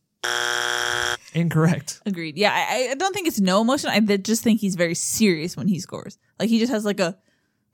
incorrect. 1.34 2.00
Agreed. 2.06 2.36
Yeah, 2.36 2.52
I, 2.52 2.90
I 2.90 2.94
don't 2.94 3.12
think 3.12 3.26
it's 3.26 3.40
no 3.40 3.60
emotion. 3.60 3.90
I 3.90 4.00
just 4.18 4.44
think 4.44 4.60
he's 4.60 4.76
very 4.76 4.94
serious 4.94 5.56
when 5.56 5.66
he 5.66 5.80
scores. 5.80 6.16
Like 6.38 6.48
he 6.48 6.60
just 6.60 6.70
has 6.70 6.84
like 6.84 7.00
a 7.00 7.18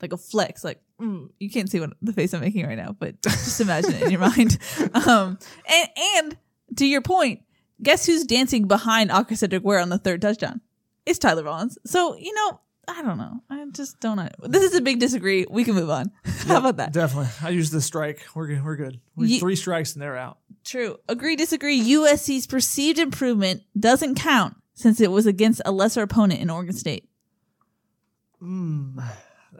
like 0.01 0.13
a 0.13 0.17
flex. 0.17 0.63
Like 0.63 0.81
mm, 1.03 1.29
you 1.39 1.49
can't 1.49 1.69
see 1.69 1.79
what 1.79 1.91
the 2.01 2.13
face 2.13 2.33
I'm 2.33 2.41
making 2.41 2.65
right 2.65 2.77
now, 2.77 2.95
but 2.97 3.21
just 3.21 3.59
imagine 3.61 3.93
it 3.93 4.03
in 4.03 4.11
your 4.11 4.19
mind. 4.21 4.57
Um, 4.93 5.37
and 5.69 5.89
and 6.15 6.37
to 6.77 6.85
your 6.85 7.01
point, 7.01 7.41
guess 7.81 8.05
who's 8.05 8.23
dancing 8.23 8.67
behind 8.67 9.09
Aca'Cedric 9.09 9.61
Ware 9.63 9.79
on 9.79 9.89
the 9.89 9.97
third 9.97 10.21
touchdown? 10.21 10.61
It's 11.05 11.19
Tyler 11.19 11.43
Vaughns. 11.43 11.75
So 11.85 12.15
you 12.17 12.33
know, 12.33 12.59
I 12.87 13.01
don't 13.01 13.17
know. 13.17 13.41
I 13.49 13.65
just 13.71 13.99
don't 13.99 14.17
know. 14.17 14.29
This 14.43 14.63
is 14.63 14.75
a 14.75 14.81
big 14.81 14.99
disagree. 14.99 15.45
We 15.49 15.63
can 15.63 15.75
move 15.75 15.89
on. 15.89 16.11
How 16.47 16.57
about 16.57 16.77
that? 16.77 16.93
Definitely. 16.93 17.29
I 17.41 17.49
use 17.49 17.69
the 17.71 17.81
strike. 17.81 18.25
We're 18.35 18.47
good. 18.47 18.63
We're 18.63 18.75
good. 18.75 18.99
We 19.15 19.27
Ye- 19.27 19.39
three 19.39 19.55
strikes 19.55 19.93
and 19.93 20.01
they're 20.01 20.17
out. 20.17 20.37
True. 20.63 20.97
Agree, 21.09 21.35
disagree. 21.35 21.81
USC's 21.81 22.47
perceived 22.47 22.99
improvement 22.99 23.63
doesn't 23.77 24.15
count 24.15 24.55
since 24.73 25.01
it 25.01 25.11
was 25.11 25.25
against 25.25 25.61
a 25.65 25.71
lesser 25.71 26.01
opponent 26.01 26.39
in 26.41 26.49
Oregon 26.49 26.75
State. 26.75 27.09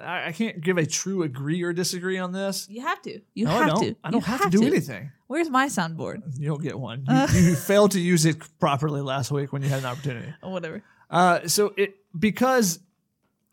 I, 0.04 0.28
I 0.28 0.32
can't 0.32 0.62
give 0.62 0.78
a 0.78 0.86
true 0.86 1.24
agree 1.24 1.62
or 1.64 1.74
disagree 1.74 2.18
on 2.18 2.32
this. 2.32 2.68
You 2.70 2.82
have 2.82 3.02
to. 3.04 3.20
You 3.34 3.46
No, 3.46 3.52
have 3.52 3.62
I 3.62 3.66
don't. 3.68 3.80
to. 3.82 3.96
I 4.04 4.12
don't 4.12 4.22
You 4.22 4.26
have, 4.26 4.42
to 4.42 4.50
do 4.50 4.64
anything. 4.66 5.12
Where's 5.28 5.50
my 5.50 5.68
soundboard? 5.68 6.22
You 6.38 6.50
don't 6.50 6.62
get 6.62 6.78
one. 6.78 7.06
You, 7.10 7.40
you 7.42 7.56
failed 7.70 7.92
to 7.92 8.00
use 8.00 8.26
it 8.26 8.38
properly 8.60 9.02
last 9.02 9.32
week 9.32 9.52
when 9.54 9.62
you 9.64 9.70
had 9.70 9.80
an 9.80 9.86
opportunity. 9.86 10.34
Or 10.42 10.52
whatever. 10.54 10.84
Uh, 11.10 11.48
so 11.48 11.74
it 11.78 11.96
because 12.18 12.80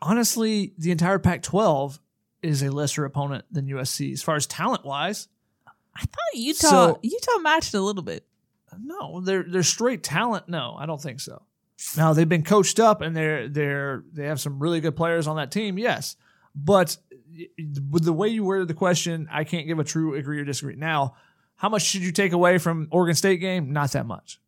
honestly, 0.02 0.72
the 0.78 0.90
entire 0.90 1.18
Pac-12 1.18 1.98
is 2.42 2.62
a 2.62 2.70
lesser 2.70 3.04
opponent 3.04 3.44
than 3.50 3.66
USC 3.66 4.12
as 4.12 4.22
far 4.22 4.36
as 4.36 4.46
talent 4.46 4.84
wise. 4.84 5.28
I 5.94 6.00
thought 6.00 6.34
Utah 6.34 6.68
So- 6.68 6.98
Utah 7.02 7.38
matched 7.38 7.74
a 7.74 7.80
little 7.80 8.02
bit. 8.02 8.24
No, 8.78 9.20
they're 9.20 9.42
they're 9.42 9.62
straight 9.64 10.04
talent. 10.04 10.48
No, 10.48 10.76
I 10.78 10.86
don't 10.86 11.02
think 11.02 11.20
so. 11.20 11.42
Now 11.96 12.12
they've 12.12 12.28
been 12.28 12.44
coached 12.44 12.78
up 12.78 13.00
and 13.00 13.16
they're 13.16 13.48
they're 13.48 14.04
they 14.12 14.26
have 14.26 14.40
some 14.40 14.60
really 14.60 14.80
good 14.80 14.94
players 14.94 15.26
on 15.26 15.36
that 15.36 15.50
team. 15.50 15.76
Yes, 15.76 16.14
but 16.54 16.96
with 17.90 18.04
the 18.04 18.12
way 18.12 18.28
you 18.28 18.44
worded 18.44 18.68
the 18.68 18.74
question, 18.74 19.28
I 19.30 19.44
can't 19.44 19.66
give 19.66 19.78
a 19.78 19.84
true 19.84 20.14
agree 20.14 20.40
or 20.40 20.44
disagree. 20.44 20.76
Now, 20.76 21.14
how 21.56 21.68
much 21.68 21.82
should 21.82 22.02
you 22.02 22.12
take 22.12 22.32
away 22.32 22.58
from 22.58 22.88
Oregon 22.90 23.14
State 23.14 23.38
game? 23.38 23.72
Not 23.72 23.92
that 23.92 24.06
much. 24.06 24.40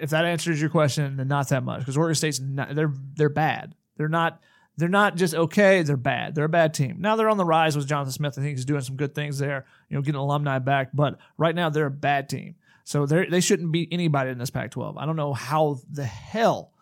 If 0.00 0.10
that 0.10 0.24
answers 0.24 0.60
your 0.60 0.70
question, 0.70 1.16
then 1.16 1.28
not 1.28 1.48
that 1.48 1.62
much 1.62 1.80
because 1.80 1.96
Oregon 1.96 2.14
State's 2.14 2.40
not, 2.40 2.74
they're 2.74 2.92
they're 3.14 3.28
bad. 3.28 3.74
They're 3.96 4.08
not 4.08 4.40
they're 4.76 4.88
not 4.88 5.16
just 5.16 5.34
okay. 5.34 5.82
They're 5.82 5.96
bad. 5.96 6.34
They're 6.34 6.44
a 6.44 6.48
bad 6.48 6.74
team. 6.74 6.96
Now 6.98 7.16
they're 7.16 7.28
on 7.28 7.36
the 7.36 7.44
rise 7.44 7.76
with 7.76 7.86
Jonathan 7.86 8.12
Smith. 8.12 8.38
I 8.38 8.42
think 8.42 8.56
he's 8.56 8.64
doing 8.64 8.80
some 8.80 8.96
good 8.96 9.14
things 9.14 9.38
there. 9.38 9.64
You 9.88 9.96
know, 9.96 10.02
getting 10.02 10.20
alumni 10.20 10.58
back. 10.58 10.90
But 10.92 11.18
right 11.38 11.54
now 11.54 11.70
they're 11.70 11.86
a 11.86 11.90
bad 11.90 12.28
team. 12.28 12.56
So 12.84 13.06
they 13.06 13.26
they 13.26 13.40
shouldn't 13.40 13.72
beat 13.72 13.88
anybody 13.92 14.30
in 14.30 14.38
this 14.38 14.50
Pac-12. 14.50 14.96
I 14.98 15.06
don't 15.06 15.16
know 15.16 15.32
how 15.32 15.78
the 15.90 16.04
hell 16.04 16.72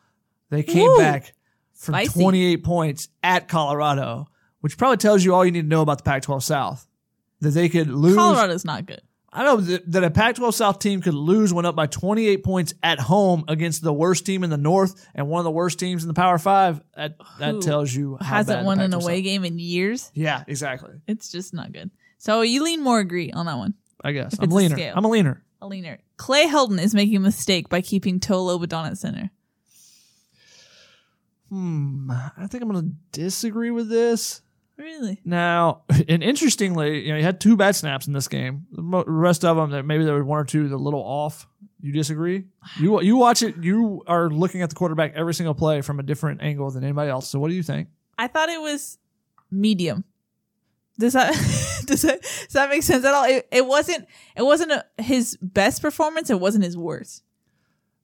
they 0.50 0.62
came 0.62 0.88
Woo. 0.88 0.98
back 0.98 1.34
from 1.74 1.94
Spicy. 1.94 2.20
28 2.20 2.64
points 2.64 3.08
at 3.22 3.48
Colorado, 3.48 4.28
which 4.62 4.78
probably 4.78 4.96
tells 4.96 5.22
you 5.24 5.34
all 5.34 5.44
you 5.44 5.52
need 5.52 5.62
to 5.62 5.68
know 5.68 5.82
about 5.82 5.98
the 5.98 6.04
Pac-12 6.04 6.42
South. 6.42 6.88
That 7.40 7.50
they 7.50 7.68
could 7.68 7.88
lose. 7.88 8.14
Colorado's 8.16 8.64
not 8.64 8.86
good. 8.86 9.02
I 9.34 9.44
know 9.44 9.56
that, 9.56 10.04
a 10.04 10.10
Pac-12 10.10 10.52
South 10.52 10.78
team 10.78 11.00
could 11.00 11.14
lose 11.14 11.54
when 11.54 11.64
up 11.64 11.74
by 11.74 11.86
28 11.86 12.44
points 12.44 12.74
at 12.82 13.00
home 13.00 13.44
against 13.48 13.82
the 13.82 13.92
worst 13.92 14.26
team 14.26 14.44
in 14.44 14.50
the 14.50 14.58
North 14.58 15.08
and 15.14 15.28
one 15.28 15.40
of 15.40 15.44
the 15.44 15.50
worst 15.50 15.78
teams 15.78 16.04
in 16.04 16.08
the 16.08 16.14
Power 16.14 16.36
Five. 16.38 16.82
That 16.94 17.16
that 17.38 17.54
Who 17.54 17.62
tells 17.62 17.94
you 17.94 18.18
how 18.20 18.36
Hasn't 18.36 18.66
won 18.66 18.78
an 18.78 18.92
away 18.92 19.16
South- 19.18 19.24
game 19.24 19.44
in 19.44 19.58
years. 19.58 20.10
Yeah, 20.12 20.44
exactly. 20.46 21.00
It's 21.08 21.32
just 21.32 21.54
not 21.54 21.72
good. 21.72 21.90
So 22.18 22.42
you 22.42 22.62
lean 22.62 22.82
more 22.82 23.00
agree 23.00 23.32
on 23.32 23.46
that 23.46 23.56
one. 23.56 23.74
I 24.04 24.12
guess 24.12 24.36
I'm 24.38 24.50
a 24.50 24.54
leaner. 24.54 24.76
scale. 24.76 24.92
I'm 24.94 25.04
a 25.04 25.08
leaner. 25.08 25.42
A 25.62 25.66
leaner. 25.66 25.98
Clay 26.18 26.46
Helton 26.46 26.80
is 26.80 26.94
making 26.94 27.16
a 27.16 27.20
mistake 27.20 27.68
by 27.68 27.80
keeping 27.80 28.20
Toa 28.20 28.58
Lobendahn 28.58 28.86
at 28.86 28.98
center. 28.98 29.30
Hmm. 31.48 32.10
I 32.10 32.46
think 32.48 32.62
I'm 32.62 32.70
going 32.70 32.84
to 32.84 33.20
disagree 33.20 33.70
with 33.70 33.88
this. 33.88 34.41
Really? 34.78 35.20
Now, 35.24 35.82
and 36.08 36.22
interestingly, 36.22 37.06
you 37.06 37.12
know, 37.12 37.18
he 37.18 37.22
had 37.22 37.40
two 37.40 37.56
bad 37.56 37.76
snaps 37.76 38.06
in 38.06 38.12
this 38.12 38.28
game. 38.28 38.66
The 38.72 39.04
rest 39.06 39.44
of 39.44 39.56
them, 39.56 39.70
that 39.70 39.84
maybe 39.84 40.04
there 40.04 40.14
were 40.14 40.24
one 40.24 40.38
or 40.40 40.44
two 40.44 40.68
that 40.68 40.74
a 40.74 40.76
little 40.76 41.00
off. 41.02 41.46
You 41.80 41.92
disagree? 41.92 42.44
You 42.78 43.00
you 43.02 43.16
watch 43.16 43.42
it. 43.42 43.56
You 43.62 44.02
are 44.06 44.30
looking 44.30 44.62
at 44.62 44.70
the 44.70 44.76
quarterback 44.76 45.12
every 45.14 45.34
single 45.34 45.54
play 45.54 45.80
from 45.82 46.00
a 46.00 46.02
different 46.02 46.42
angle 46.42 46.70
than 46.70 46.84
anybody 46.84 47.10
else. 47.10 47.28
So, 47.28 47.38
what 47.38 47.48
do 47.48 47.54
you 47.54 47.62
think? 47.62 47.88
I 48.18 48.26
thought 48.28 48.48
it 48.48 48.60
was 48.60 48.98
medium. 49.50 50.04
Does 50.98 51.14
that 51.14 51.32
does 51.86 52.02
that 52.02 52.22
does 52.22 52.52
that 52.52 52.68
make 52.68 52.82
sense 52.82 53.04
at 53.04 53.14
all? 53.14 53.24
It, 53.24 53.48
it 53.50 53.66
wasn't 53.66 54.06
it 54.36 54.42
wasn't 54.42 54.72
a, 54.72 54.84
his 55.02 55.36
best 55.40 55.82
performance. 55.82 56.30
It 56.30 56.38
wasn't 56.40 56.64
his 56.64 56.76
worst. 56.76 57.22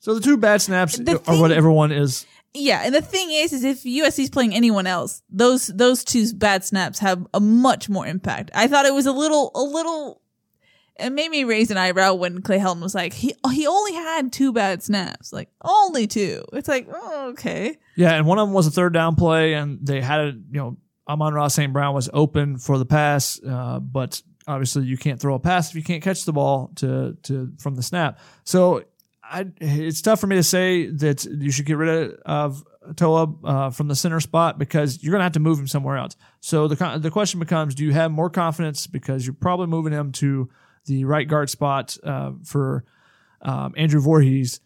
So 0.00 0.14
the 0.14 0.20
two 0.20 0.36
bad 0.36 0.62
snaps 0.62 0.96
The 0.96 1.16
are 1.16 1.18
thing- 1.18 1.40
what 1.40 1.50
everyone 1.52 1.92
is. 1.92 2.24
Yeah, 2.54 2.82
and 2.84 2.94
the 2.94 3.02
thing 3.02 3.30
is, 3.30 3.52
is 3.52 3.62
if 3.62 3.82
USC's 3.84 4.30
playing 4.30 4.54
anyone 4.54 4.86
else, 4.86 5.22
those 5.30 5.66
those 5.68 6.02
two 6.02 6.32
bad 6.34 6.64
snaps 6.64 6.98
have 7.00 7.26
a 7.34 7.40
much 7.40 7.88
more 7.88 8.06
impact. 8.06 8.50
I 8.54 8.66
thought 8.68 8.86
it 8.86 8.94
was 8.94 9.06
a 9.06 9.12
little 9.12 9.50
a 9.54 9.62
little. 9.62 10.22
it 10.98 11.10
made 11.10 11.30
me 11.30 11.44
raise 11.44 11.70
an 11.70 11.76
eyebrow 11.76 12.14
when 12.14 12.40
Clay 12.42 12.58
Helton 12.58 12.80
was 12.82 12.94
like, 12.94 13.12
he 13.12 13.34
he 13.52 13.66
only 13.66 13.92
had 13.92 14.32
two 14.32 14.52
bad 14.52 14.82
snaps, 14.82 15.32
like 15.32 15.50
only 15.62 16.06
two. 16.06 16.42
It's 16.54 16.68
like, 16.68 16.88
oh, 16.92 17.28
okay, 17.32 17.76
Yeah, 17.96 18.14
and 18.14 18.26
one 18.26 18.38
of 18.38 18.48
them 18.48 18.54
was 18.54 18.66
a 18.66 18.70
third 18.70 18.94
down 18.94 19.14
play, 19.14 19.54
and 19.54 19.78
they 19.86 20.00
had 20.00 20.20
it. 20.20 20.34
You 20.50 20.60
know, 20.60 20.76
Amon 21.06 21.34
Ra 21.34 21.48
St. 21.48 21.72
Brown 21.72 21.94
was 21.94 22.08
open 22.12 22.58
for 22.58 22.78
the 22.78 22.86
pass, 22.86 23.38
uh, 23.46 23.78
but 23.78 24.20
obviously 24.46 24.86
you 24.86 24.96
can't 24.96 25.20
throw 25.20 25.34
a 25.34 25.38
pass 25.38 25.68
if 25.68 25.76
you 25.76 25.82
can't 25.82 26.02
catch 26.02 26.24
the 26.24 26.32
ball 26.32 26.72
to 26.76 27.16
to 27.24 27.52
from 27.58 27.74
the 27.74 27.82
snap. 27.82 28.18
So 28.44 28.84
I, 29.30 29.46
it's 29.60 30.00
tough 30.02 30.20
for 30.20 30.26
me 30.26 30.36
to 30.36 30.42
say 30.42 30.86
that 30.86 31.24
you 31.24 31.50
should 31.50 31.66
get 31.66 31.76
rid 31.76 32.14
of 32.24 32.64
Toa 32.96 33.34
uh, 33.44 33.70
from 33.70 33.88
the 33.88 33.94
center 33.94 34.20
spot 34.20 34.58
because 34.58 35.02
you're 35.02 35.12
going 35.12 35.20
to 35.20 35.24
have 35.24 35.32
to 35.32 35.40
move 35.40 35.58
him 35.58 35.66
somewhere 35.66 35.96
else. 35.96 36.16
So 36.40 36.68
the 36.68 36.98
the 36.98 37.10
question 37.10 37.40
becomes: 37.40 37.74
Do 37.74 37.84
you 37.84 37.92
have 37.92 38.10
more 38.10 38.30
confidence 38.30 38.86
because 38.86 39.26
you're 39.26 39.34
probably 39.34 39.66
moving 39.66 39.92
him 39.92 40.12
to 40.12 40.48
the 40.86 41.04
right 41.04 41.28
guard 41.28 41.50
spot 41.50 41.96
uh, 42.02 42.32
for 42.44 42.84
um, 43.42 43.74
Andrew 43.76 44.00
Voorhees? 44.00 44.60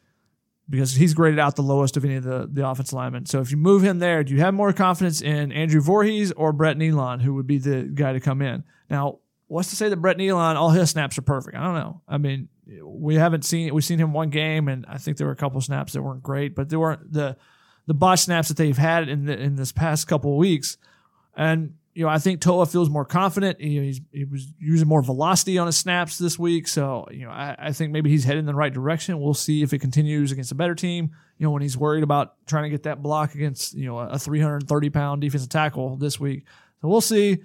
because 0.71 0.95
he's 0.95 1.13
graded 1.13 1.39
out 1.39 1.55
the 1.55 1.63
lowest 1.63 1.99
of 1.99 2.05
any 2.05 2.17
of 2.17 2.25
the, 2.25 2.49
the 2.51 2.67
offensive 2.67 2.95
linemen. 2.95 3.27
So 3.27 3.41
if 3.41 3.51
you 3.51 3.59
move 3.59 3.83
him 3.83 3.99
there, 3.99 4.25
do 4.25 4.33
you 4.33 4.41
have 4.41 4.55
more 4.55 4.73
confidence 4.73 5.21
in 5.21 5.53
Andrew 5.53 5.83
Voorhees 5.83 6.33
or 6.33 6.53
Brett 6.53 6.79
Neilon, 6.79 7.21
who 7.21 7.35
would 7.35 7.47
be 7.47 7.59
the 7.59 7.83
guy 7.83 8.15
to 8.15 8.21
come 8.21 8.41
in? 8.41 8.65
Now, 8.89 9.19
what's 9.49 9.69
to 9.71 9.77
say 9.77 9.91
that 9.91 9.97
Brett 9.97 10.17
Neilon, 10.17 10.55
all 10.55 10.71
his 10.71 10.89
snaps 10.91 11.19
are 11.19 11.23
perfect? 11.23 11.57
I 11.57 11.63
don't 11.63 11.75
know. 11.75 12.01
I 12.09 12.17
mean, 12.17 12.49
we 12.83 13.17
haven't 13.17 13.45
seen 13.45 13.75
we've 13.75 13.85
seen 13.85 13.99
him 13.99 14.13
one 14.13 14.31
game, 14.31 14.69
and 14.69 14.87
I 14.89 14.99
think 14.99 15.17
there 15.17 15.27
were 15.27 15.33
a 15.33 15.37
couple 15.37 15.61
snaps 15.61 15.93
that 15.93 16.03
weren't 16.03 16.23
great, 16.23 16.55
but 16.55 16.69
they 16.69 16.77
weren't 16.77 17.13
the 17.13 17.37
the 17.87 17.95
botch 17.95 18.21
snaps 18.21 18.49
that 18.49 18.57
they've 18.57 18.79
had 18.79 19.09
in 19.09 19.25
the, 19.25 19.39
in 19.39 19.57
this 19.57 19.73
past 19.73 20.07
couple 20.07 20.33
of 20.33 20.39
weeks. 20.39 20.77
And 21.37 21.75
you 21.95 22.05
know, 22.05 22.09
I 22.09 22.19
think 22.19 22.41
Toa 22.41 22.65
feels 22.67 22.89
more 22.89 23.05
confident. 23.05 23.61
He, 23.61 24.01
he 24.13 24.25
was 24.25 24.47
using 24.59 24.89
more 24.89 25.03
velocity 25.03 25.59
on 25.59 25.67
his 25.67 25.77
snaps 25.77 26.17
this 26.17 26.39
week. 26.39 26.67
So, 26.67 27.07
you 27.11 27.27
know, 27.27 27.31
I, 27.31 27.55
I 27.59 27.73
think 27.73 27.93
maybe 27.93 28.09
he's 28.09 28.25
heading 28.25 28.41
in 28.41 28.47
the 28.47 28.55
right 28.55 28.73
direction. 28.73 29.21
We'll 29.21 29.35
see 29.35 29.63
if 29.63 29.75
it 29.75 29.81
continues 29.81 30.33
against 30.33 30.53
a 30.53 30.55
better 30.55 30.75
team. 30.75 31.11
You 31.37 31.47
know, 31.47 31.51
when 31.51 31.61
he's 31.61 31.77
worried 31.77 32.03
about 32.03 32.35
trying 32.47 32.65
to 32.65 32.71
get 32.71 32.85
that 32.85 33.03
block 33.03 33.35
against, 33.35 33.75
you 33.75 33.87
know, 33.87 33.99
a 33.99 34.19
330 34.19 34.91
pound 34.91 35.21
defensive 35.21 35.51
tackle 35.51 35.97
this 35.97 36.19
week. 36.19 36.45
So 36.81 36.89
we'll 36.89 37.03
see. 37.03 37.43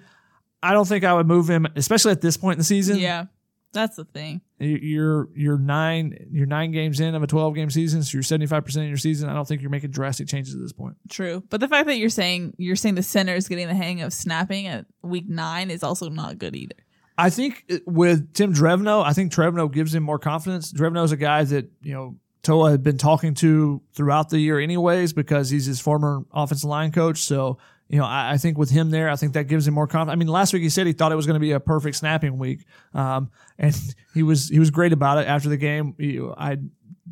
I 0.62 0.72
don't 0.72 0.88
think 0.88 1.04
I 1.04 1.12
would 1.12 1.26
move 1.26 1.48
him, 1.48 1.66
especially 1.76 2.12
at 2.12 2.22
this 2.22 2.36
point 2.38 2.54
in 2.54 2.58
the 2.58 2.64
season. 2.64 2.98
yeah, 2.98 3.26
that's 3.72 3.96
the 3.96 4.04
thing. 4.04 4.40
You- 4.58 4.78
You're 4.80 5.28
you're 5.34 5.58
nine 5.58 6.28
you're 6.32 6.46
nine 6.46 6.72
games 6.72 7.00
in 7.00 7.14
of 7.14 7.22
a 7.22 7.26
12 7.26 7.54
game 7.54 7.70
season, 7.70 8.02
so 8.02 8.16
you're 8.16 8.22
75 8.22 8.64
percent 8.64 8.84
of 8.84 8.88
your 8.88 8.96
season. 8.98 9.28
I 9.28 9.34
don't 9.34 9.46
think 9.46 9.60
you're 9.62 9.70
making 9.70 9.90
drastic 9.90 10.26
changes 10.28 10.54
at 10.54 10.60
this 10.60 10.72
point. 10.72 10.96
True, 11.08 11.42
but 11.50 11.60
the 11.60 11.68
fact 11.68 11.86
that 11.86 11.96
you're 11.98 12.08
saying 12.10 12.54
you're 12.58 12.76
saying 12.76 12.94
the 12.96 13.02
center 13.02 13.34
is 13.34 13.48
getting 13.48 13.68
the 13.68 13.74
hang 13.74 14.00
of 14.02 14.12
snapping 14.12 14.66
at 14.66 14.86
week 15.02 15.28
nine 15.28 15.70
is 15.70 15.82
also 15.82 16.08
not 16.08 16.38
good 16.38 16.56
either. 16.56 16.74
I 17.16 17.30
think 17.30 17.64
uh, 17.70 17.78
with 17.86 18.32
Tim 18.32 18.54
Drevno, 18.54 19.04
I 19.04 19.12
think 19.12 19.32
Drevno 19.32 19.72
gives 19.72 19.94
him 19.94 20.02
more 20.04 20.18
confidence. 20.20 20.72
Drevno 20.72 21.04
is 21.04 21.10
a 21.10 21.16
guy 21.16 21.42
that, 21.44 21.68
you 21.82 21.92
know, 21.92 22.16
Toa 22.44 22.70
had 22.70 22.84
been 22.84 22.96
talking 22.96 23.34
to 23.34 23.82
throughout 23.92 24.28
the 24.30 24.38
year 24.38 24.60
anyways 24.60 25.12
because 25.12 25.50
he's 25.50 25.66
his 25.66 25.80
former 25.80 26.22
offensive 26.32 26.68
line 26.70 26.92
coach. 26.92 27.18
So, 27.22 27.58
you 27.88 27.98
know, 27.98 28.04
I, 28.04 28.32
I 28.32 28.36
think 28.36 28.58
with 28.58 28.70
him 28.70 28.90
there, 28.90 29.08
I 29.08 29.16
think 29.16 29.32
that 29.32 29.44
gives 29.44 29.66
him 29.66 29.74
more 29.74 29.86
confidence. 29.86 30.14
I 30.14 30.18
mean, 30.18 30.28
last 30.28 30.52
week 30.52 30.62
he 30.62 30.68
said 30.68 30.86
he 30.86 30.92
thought 30.92 31.10
it 31.10 31.16
was 31.16 31.26
going 31.26 31.34
to 31.34 31.40
be 31.40 31.52
a 31.52 31.60
perfect 31.60 31.96
snapping 31.96 32.38
week. 32.38 32.64
Um, 32.94 33.30
and 33.58 33.74
he 34.14 34.22
was, 34.22 34.48
he 34.48 34.58
was 34.58 34.70
great 34.70 34.92
about 34.92 35.18
it 35.18 35.26
after 35.26 35.48
the 35.48 35.56
game. 35.56 35.94
He, 35.98 36.20
I 36.20 36.58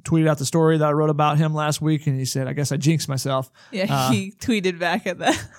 tweeted 0.03 0.29
out 0.29 0.39
the 0.39 0.45
story 0.45 0.79
that 0.79 0.87
I 0.87 0.93
wrote 0.93 1.11
about 1.11 1.39
him 1.39 1.55
last 1.55 1.81
week 1.81 2.07
and 2.07 2.19
he 2.19 2.25
said, 2.27 2.47
I 2.47 2.53
guess 2.53 2.73
I 2.73 2.77
jinxed 2.77 3.09
myself. 3.09 3.51
Yeah, 3.73 3.87
Uh, 3.91 4.11
he 4.11 4.33
tweeted 4.33 4.79
back 4.79 5.07
at 5.07 5.19
that. 5.19 5.49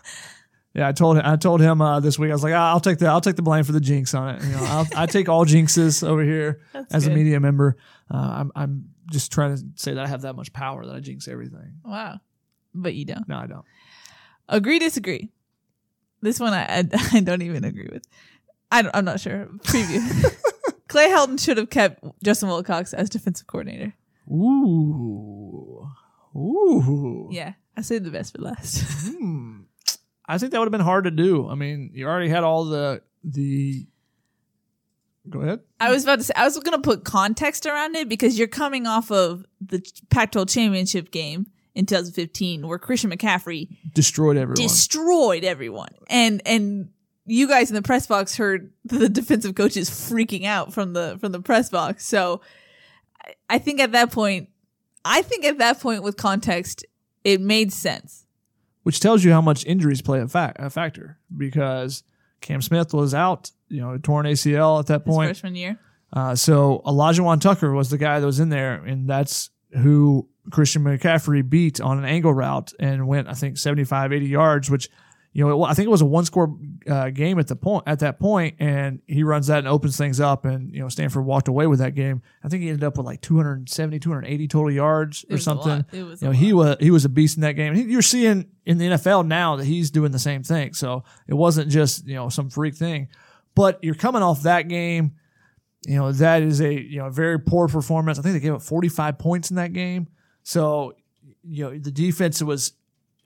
Yeah, 0.73 0.87
I 0.87 0.91
told 0.91 1.17
him. 1.17 1.23
I 1.25 1.37
told 1.37 1.59
him 1.59 1.81
uh, 1.81 1.99
this 2.01 2.19
week. 2.19 2.29
I 2.29 2.33
was 2.33 2.43
like, 2.43 2.53
"Ah, 2.53 2.69
I'll 2.69 2.79
take 2.79 2.99
the 2.99 3.07
I'll 3.07 3.21
take 3.21 3.35
the 3.35 3.41
blame 3.41 3.63
for 3.63 3.71
the 3.71 3.79
jinx 3.79 4.13
on 4.13 4.35
it. 4.35 4.43
You 4.43 4.51
know, 4.51 4.59
I'll, 4.61 4.87
I 4.95 5.07
take 5.07 5.27
all 5.27 5.43
jinxes 5.43 6.07
over 6.07 6.21
here 6.21 6.61
That's 6.71 6.93
as 6.93 7.07
a 7.07 7.09
media 7.09 7.39
member. 7.39 7.77
Uh, 8.13 8.17
I'm 8.17 8.51
I'm 8.55 8.89
just 9.09 9.31
trying 9.31 9.57
to 9.57 9.63
say 9.73 9.95
that 9.95 10.05
I 10.05 10.07
have 10.07 10.21
that 10.21 10.35
much 10.35 10.53
power 10.53 10.85
that 10.85 10.95
I 10.95 10.99
jinx 10.99 11.27
everything. 11.27 11.79
Wow, 11.83 12.19
but 12.75 12.93
you 12.93 13.05
don't. 13.05 13.27
No, 13.27 13.37
I 13.37 13.47
don't. 13.47 13.65
Agree, 14.49 14.79
disagree. 14.79 15.31
This 16.21 16.39
one 16.39 16.53
I 16.53 16.63
I, 16.63 16.83
I 17.13 17.19
don't 17.19 17.41
even 17.41 17.63
agree 17.63 17.89
with. 17.91 18.07
I 18.71 18.81
don't, 18.81 18.95
I'm 18.95 19.05
not 19.05 19.19
sure. 19.19 19.47
Preview. 19.63 20.35
Clay 20.87 21.09
Helton 21.09 21.39
should 21.39 21.57
have 21.57 21.69
kept 21.69 22.03
Justin 22.23 22.49
Wilcox 22.49 22.93
as 22.93 23.09
defensive 23.09 23.47
coordinator. 23.47 23.93
Ooh, 24.29 25.87
ooh. 26.35 27.29
Yeah, 27.31 27.53
I 27.75 27.81
saved 27.81 28.05
the 28.05 28.11
best 28.11 28.35
for 28.35 28.41
last. 28.41 28.83
Hmm. 29.05 29.61
I 30.29 30.37
think 30.37 30.51
that 30.51 30.59
would 30.59 30.65
have 30.65 30.71
been 30.71 30.81
hard 30.81 31.05
to 31.05 31.11
do. 31.11 31.47
I 31.47 31.55
mean, 31.55 31.91
you 31.93 32.07
already 32.07 32.29
had 32.29 32.43
all 32.43 32.65
the 32.65 33.01
the. 33.23 33.87
Go 35.29 35.41
ahead. 35.41 35.59
I 35.79 35.91
was 35.91 36.03
about 36.03 36.19
to 36.19 36.23
say 36.23 36.33
I 36.37 36.45
was 36.45 36.57
going 36.57 36.77
to 36.77 36.81
put 36.81 37.03
context 37.03 37.65
around 37.65 37.95
it 37.95 38.07
because 38.07 38.39
you're 38.39 38.47
coming 38.47 38.87
off 38.87 39.11
of 39.11 39.45
the 39.59 39.85
Pac-12 40.09 40.49
championship 40.49 41.11
game 41.11 41.47
in 41.77 41.85
2015 41.85 42.67
where 42.67 42.79
Christian 42.79 43.11
McCaffrey 43.11 43.69
Destroyed 43.93 44.35
everyone. 44.37 44.55
destroyed 44.55 45.43
everyone, 45.43 45.89
and 46.09 46.41
and 46.45 46.89
you 47.25 47.47
guys 47.47 47.69
in 47.69 47.75
the 47.75 47.81
press 47.81 48.07
box 48.07 48.35
heard 48.37 48.71
the 48.85 49.07
defensive 49.09 49.53
coaches 49.55 49.89
freaking 49.89 50.45
out 50.45 50.73
from 50.73 50.93
the 50.93 51.17
from 51.19 51.31
the 51.31 51.41
press 51.41 51.69
box. 51.69 52.05
So 52.05 52.41
I, 53.23 53.33
I 53.49 53.57
think 53.59 53.79
at 53.79 53.91
that 53.91 54.11
point, 54.11 54.49
I 55.05 55.21
think 55.21 55.45
at 55.45 55.57
that 55.59 55.79
point 55.79 56.03
with 56.03 56.17
context, 56.17 56.85
it 57.23 57.39
made 57.41 57.71
sense. 57.71 58.25
which 58.83 58.99
tells 58.99 59.23
you 59.23 59.31
how 59.31 59.41
much 59.41 59.65
injuries 59.65 60.01
play 60.01 60.19
a, 60.21 60.27
fac- 60.27 60.55
a 60.59 60.69
factor 60.69 61.17
because 61.37 62.03
Cam 62.41 62.61
Smith 62.61 62.93
was 62.93 63.13
out, 63.13 63.51
you 63.69 63.81
know, 63.81 63.97
torn 63.97 64.25
ACL 64.25 64.79
at 64.79 64.87
that 64.87 65.05
His 65.05 65.13
point. 65.13 65.27
freshman 65.29 65.55
year. 65.55 65.77
Uh, 66.13 66.33
so 66.35 66.81
Olajuwon 66.85 67.41
Tucker 67.41 67.73
was 67.73 67.89
the 67.89 67.97
guy 67.97 68.19
that 68.21 68.25
was 68.25 68.39
in 68.39 68.47
there, 68.49 68.75
and 68.75 69.09
that's 69.09 69.49
who 69.73 70.27
Christian 70.51 70.83
McCaffrey 70.83 71.47
beat 71.47 71.79
on 71.81 71.97
an 71.97 72.05
angle 72.05 72.33
route 72.33 72.73
and 72.79 73.07
went, 73.07 73.27
I 73.27 73.33
think, 73.33 73.57
75, 73.57 74.13
80 74.13 74.25
yards, 74.25 74.69
which, 74.71 74.89
you 75.33 75.45
know, 75.45 75.63
it, 75.63 75.67
I 75.67 75.73
think 75.73 75.85
it 75.87 75.91
was 75.91 76.01
a 76.01 76.05
one 76.05 76.25
score 76.25 76.57
uh, 76.89 77.09
game 77.09 77.37
at 77.37 77.47
the 77.47 77.55
point 77.55 77.83
at 77.85 77.99
that 77.99 78.19
point, 78.19 78.55
and 78.59 79.01
he 79.05 79.21
runs 79.23 79.47
that 79.47 79.59
and 79.59 79.67
opens 79.67 79.95
things 79.97 80.19
up, 80.19 80.45
and 80.45 80.73
you 80.73 80.79
know, 80.79 80.89
Stanford 80.89 81.25
walked 81.25 81.47
away 81.47 81.67
with 81.67 81.77
that 81.79 81.93
game. 81.93 82.23
I 82.43 82.47
think 82.49 82.63
he 82.63 82.69
ended 82.69 82.83
up 82.83 82.97
with 82.97 83.05
like 83.05 83.21
270, 83.21 83.99
280 83.99 84.47
total 84.47 84.71
yards 84.71 85.25
or 85.29 85.37
something. 85.37 85.67
lot. 85.69 85.85
It 85.93 86.03
was 86.03 86.21
you 86.21 86.27
know, 86.29 86.31
he 86.31 86.53
was 86.53 86.77
he 86.79 86.89
was 86.89 87.05
a 87.05 87.09
beast 87.09 87.37
in 87.37 87.41
that 87.41 87.51
game. 87.53 87.73
And 87.73 87.81
he- 87.85 87.91
You're 87.91 88.01
seeing 88.01 88.47
in 88.65 88.77
the 88.79 88.85
NFL 88.87 89.27
now 89.27 89.57
that 89.57 89.65
he's 89.65 89.91
doing 89.91 90.11
the 90.11 90.17
same 90.19 90.41
thing. 90.43 90.73
So 90.73 91.03
it 91.27 91.35
wasn't 91.35 91.69
just 91.69 92.07
you 92.07 92.15
know 92.15 92.29
some 92.29 92.49
freak 92.49 92.75
thing, 92.75 93.09
but 93.53 93.77
you're 93.83 93.95
coming 93.95 94.23
off 94.23 94.41
that 94.43 94.67
game. 94.69 95.11
You 95.85 95.97
know 95.97 96.11
that 96.13 96.41
is 96.41 96.61
a 96.61 96.73
you 96.73 96.97
know 96.97 97.09
very 97.11 97.39
poor 97.39 97.67
performance. 97.67 98.17
I 98.17 98.23
think 98.23 98.33
they 98.33 98.39
gave 98.39 98.55
up 98.55 98.63
45 98.63 99.19
points 99.19 99.51
in 99.51 99.57
that 99.57 99.71
game. 99.73 100.07
So 100.47 100.93
you 101.43 101.65
know 101.65 101.77
the 101.77 101.91
defense 101.91 102.41
was 102.41 102.71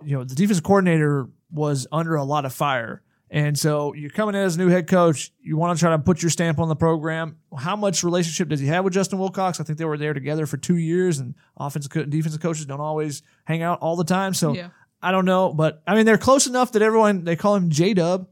you 0.04 0.18
know 0.18 0.24
the 0.24 0.34
defensive 0.34 0.64
coordinator 0.64 1.28
was 1.52 1.86
under 1.92 2.16
a 2.16 2.24
lot 2.24 2.46
of 2.46 2.54
fire. 2.54 3.04
And 3.30 3.58
so 3.58 3.94
you're 3.94 4.10
coming 4.10 4.34
in 4.34 4.42
as 4.42 4.56
a 4.56 4.60
new 4.60 4.70
head 4.70 4.88
coach. 4.88 5.32
You 5.40 5.56
want 5.56 5.78
to 5.78 5.80
try 5.80 5.92
to 5.92 6.00
put 6.00 6.24
your 6.24 6.32
stamp 6.32 6.58
on 6.60 6.68
the 6.68 6.76
program. 6.76 7.38
How 7.56 7.76
much 7.76 8.04
relationship 8.04 8.50
does 8.50 8.60
he 8.60 8.66
have 8.68 8.84
with 8.84 8.94
Justin 8.94 9.20
Wilcox? 9.20 9.60
I 9.60 9.64
think 9.64 9.78
they 9.78 9.86
were 9.86 10.00
there 10.00 10.16
together 10.16 10.48
for 10.48 10.58
two 10.58 10.78
years, 10.78 11.20
and 11.20 11.36
offensive 11.56 11.92
co- 11.92 12.02
and 12.02 12.12
defensive 12.12 12.42
coaches 12.42 12.66
don't 12.66 12.82
always 12.82 13.22
hang 13.46 13.62
out 13.62 13.80
all 13.82 13.96
the 13.96 14.04
time. 14.04 14.34
So 14.34 14.54
Yeah. 14.56 14.70
I 15.00 15.12
don't 15.12 15.26
know, 15.26 15.54
but 15.54 15.84
I 15.86 15.94
mean 15.94 16.08
they're 16.08 16.18
close 16.18 16.48
enough 16.48 16.72
that 16.72 16.82
everyone 16.82 17.24
they 17.24 17.36
call 17.36 17.54
him 17.54 17.70
J 17.70 17.94
Dub. 17.94 18.28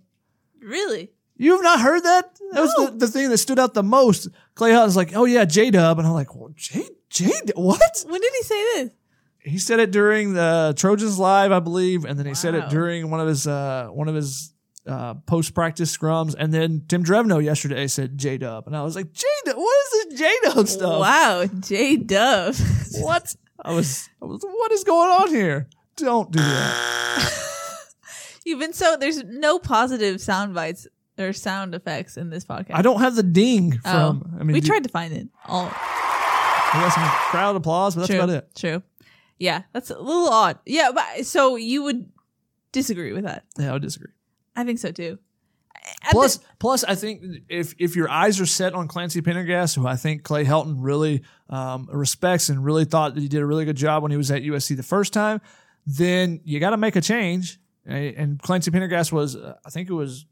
Really? 0.59 1.11
You 1.37 1.51
have 1.53 1.63
not 1.63 1.79
heard 1.79 2.03
that? 2.03 2.39
That 2.53 2.61
was 2.61 2.73
the, 2.73 2.97
the 2.97 3.07
thing 3.07 3.29
that 3.29 3.37
stood 3.37 3.59
out 3.59 3.75
the 3.75 3.83
most. 3.83 4.29
Clay 4.55 4.71
Helton's 4.71 4.95
like, 4.97 5.15
oh 5.15 5.25
yeah, 5.25 5.45
J 5.45 5.69
Dub, 5.69 5.99
and 5.99 6.07
I'm 6.07 6.13
like, 6.15 6.35
well, 6.35 6.51
J 6.55 6.85
J 7.09 7.31
what? 7.55 8.05
When 8.07 8.21
did 8.21 8.31
he 8.37 8.43
say 8.43 8.63
this? 8.75 8.89
He 9.41 9.57
said 9.57 9.79
it 9.79 9.91
during 9.91 10.33
the 10.33 10.73
Trojans 10.77 11.17
live, 11.17 11.51
I 11.51 11.59
believe, 11.59 12.05
and 12.05 12.19
then 12.19 12.25
he 12.25 12.33
said 12.35 12.55
it 12.55 12.63
Wow. 12.63 12.69
during 12.69 13.09
one 13.09 13.19
of 13.19 13.27
his 13.27 13.47
uh, 13.47 13.87
one 13.91 14.07
of 14.07 14.15
his 14.15 14.53
uh, 14.85 15.13
post 15.25 15.53
practice 15.53 15.95
scrums, 15.95 16.35
and 16.37 16.53
then 16.53 16.83
Tim 16.87 17.03
Drevno 17.03 17.43
yesterday 17.43 17.87
said 17.87 18.17
J 18.17 18.37
Dub, 18.37 18.67
and 18.67 18.75
I 18.75 18.83
was 18.83 18.95
like, 18.95 19.11
J 19.13 19.25
Dub, 19.45 19.55
what 19.57 19.77
is 19.85 19.91
this 20.09 20.19
J 20.19 20.33
Dub 20.43 20.67
stuff? 20.67 20.99
Wow, 20.99 21.45
J 21.61 21.95
Dub. 21.97 22.55
What? 22.99 23.35
I 23.63 23.73
was, 23.73 24.09
I 24.21 24.25
was, 24.25 24.41
what 24.43 24.71
is 24.71 24.83
going 24.83 25.09
on 25.11 25.29
here? 25.29 25.67
Don't 25.95 26.31
do 26.31 26.39
that. 26.39 27.33
You've 28.45 28.59
been 28.59 28.73
so 28.73 28.97
there's 28.99 29.23
no 29.23 29.59
positive 29.59 30.19
sound 30.21 30.53
bites 30.55 30.87
or 31.17 31.33
sound 31.33 31.75
effects 31.75 32.17
in 32.17 32.29
this 32.29 32.45
podcast. 32.45 32.71
I 32.75 32.81
don't 32.81 32.99
have 33.01 33.15
the 33.15 33.23
ding 33.23 33.79
Oh, 33.85 33.89
from. 33.91 34.35
I 34.39 34.43
mean, 34.43 34.53
we 34.53 34.61
do- 34.61 34.67
tried 34.67 34.83
to 34.83 34.89
find 34.89 35.13
it. 35.13 35.27
All 35.45 35.71
We 36.73 36.79
got 36.81 36.93
some 36.93 37.03
crowd 37.31 37.55
applause, 37.55 37.95
but 37.95 38.01
that's 38.01 38.09
true. 38.11 38.19
about 38.19 38.29
it. 38.29 38.49
True. 38.55 38.83
Yeah, 39.37 39.63
that's 39.73 39.89
a 39.89 39.97
little 39.99 40.29
odd. 40.29 40.59
Yeah, 40.65 40.91
but 40.93 41.25
so 41.25 41.55
you 41.55 41.83
would 41.83 42.11
disagree 42.71 43.13
with 43.13 43.23
that? 43.23 43.45
Yeah, 43.57 43.69
I 43.69 43.73
would 43.73 43.81
disagree. 43.81 44.11
I 44.55 44.63
think 44.65 44.79
so 44.79 44.91
too. 44.91 45.17
At 46.03 46.11
Plus, 46.11 46.37
the- 46.37 46.45
plus, 46.59 46.83
I 46.83 46.95
think 46.95 47.23
if 47.47 47.73
if 47.79 47.95
your 47.95 48.09
eyes 48.09 48.39
are 48.39 48.45
set 48.45 48.73
on 48.73 48.87
Clancy 48.87 49.21
Pendergast, 49.21 49.75
who 49.75 49.87
I 49.87 49.95
think 49.95 50.23
Clay 50.23 50.43
Helton 50.45 50.75
really 50.77 51.23
um, 51.49 51.87
respects 51.91 52.49
and 52.49 52.63
really 52.63 52.85
thought 52.85 53.15
that 53.15 53.21
he 53.21 53.27
did 53.29 53.41
a 53.41 53.45
really 53.45 53.65
good 53.65 53.77
job 53.77 54.03
when 54.03 54.11
he 54.11 54.17
was 54.17 54.29
at 54.29 54.43
USC 54.43 54.75
the 54.75 54.83
first 54.83 55.13
time, 55.13 55.41
then 55.87 56.41
you 56.43 56.59
got 56.59 56.71
to 56.71 56.77
make 56.77 56.95
a 56.95 57.01
change. 57.01 57.59
And 57.85 58.13
and 58.15 58.41
Clancy 58.41 58.69
Pendergast 58.71 59.11
was, 59.13 59.35
uh, 59.35 59.55
I 59.65 59.69
think 59.69 59.89
it 59.89 59.93
was 59.93 60.25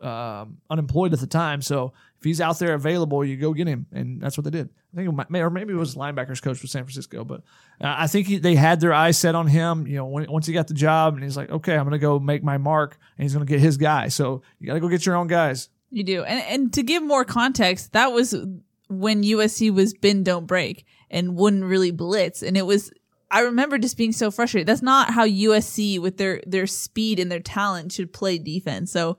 um, 0.00 0.58
unemployed 0.70 1.12
at 1.12 1.20
the 1.20 1.26
time. 1.26 1.60
So 1.62 1.92
if 2.18 2.24
he's 2.24 2.40
out 2.40 2.58
there 2.58 2.74
available, 2.74 3.24
you 3.24 3.36
go 3.36 3.52
get 3.52 3.66
him, 3.66 3.86
and 3.92 4.20
that's 4.20 4.36
what 4.36 4.44
they 4.44 4.50
did. 4.50 4.70
I 4.92 4.96
think, 4.96 5.08
it 5.08 5.28
might, 5.30 5.40
or 5.40 5.50
maybe 5.50 5.72
it 5.72 5.76
was 5.76 5.94
linebackers 5.94 6.42
coach 6.42 6.58
for 6.58 6.66
San 6.66 6.84
Francisco, 6.84 7.24
but 7.24 7.42
uh, 7.80 7.94
I 7.98 8.06
think 8.06 8.26
he, 8.26 8.38
they 8.38 8.54
had 8.54 8.80
their 8.80 8.92
eyes 8.92 9.18
set 9.18 9.34
on 9.34 9.46
him. 9.46 9.86
You 9.86 9.96
know, 9.96 10.06
when, 10.06 10.30
once 10.30 10.46
he 10.46 10.52
got 10.52 10.68
the 10.68 10.74
job, 10.74 11.14
and 11.14 11.22
he's 11.22 11.36
like, 11.36 11.50
okay, 11.50 11.74
I'm 11.74 11.84
going 11.84 11.92
to 11.92 11.98
go 11.98 12.18
make 12.18 12.42
my 12.42 12.58
mark, 12.58 12.98
and 13.16 13.24
he's 13.24 13.34
going 13.34 13.46
to 13.46 13.50
get 13.50 13.60
his 13.60 13.76
guy. 13.76 14.08
So 14.08 14.42
you 14.58 14.66
got 14.66 14.74
to 14.74 14.80
go 14.80 14.88
get 14.88 15.04
your 15.04 15.16
own 15.16 15.26
guys. 15.26 15.68
You 15.90 16.04
do. 16.04 16.24
And 16.24 16.42
and 16.44 16.72
to 16.74 16.82
give 16.82 17.02
more 17.02 17.24
context, 17.24 17.92
that 17.92 18.12
was 18.12 18.34
when 18.88 19.22
USC 19.22 19.72
was 19.72 19.94
bend 19.94 20.24
don't 20.24 20.46
break 20.46 20.84
and 21.10 21.36
wouldn't 21.36 21.64
really 21.64 21.90
blitz. 21.90 22.42
And 22.42 22.56
it 22.56 22.66
was 22.66 22.90
I 23.30 23.40
remember 23.40 23.78
just 23.78 23.96
being 23.96 24.12
so 24.12 24.30
frustrated. 24.30 24.68
That's 24.68 24.82
not 24.82 25.10
how 25.10 25.26
USC 25.26 26.00
with 26.00 26.16
their 26.16 26.42
their 26.46 26.66
speed 26.66 27.18
and 27.18 27.30
their 27.30 27.40
talent 27.40 27.92
should 27.92 28.12
play 28.12 28.38
defense. 28.38 28.92
So 28.92 29.18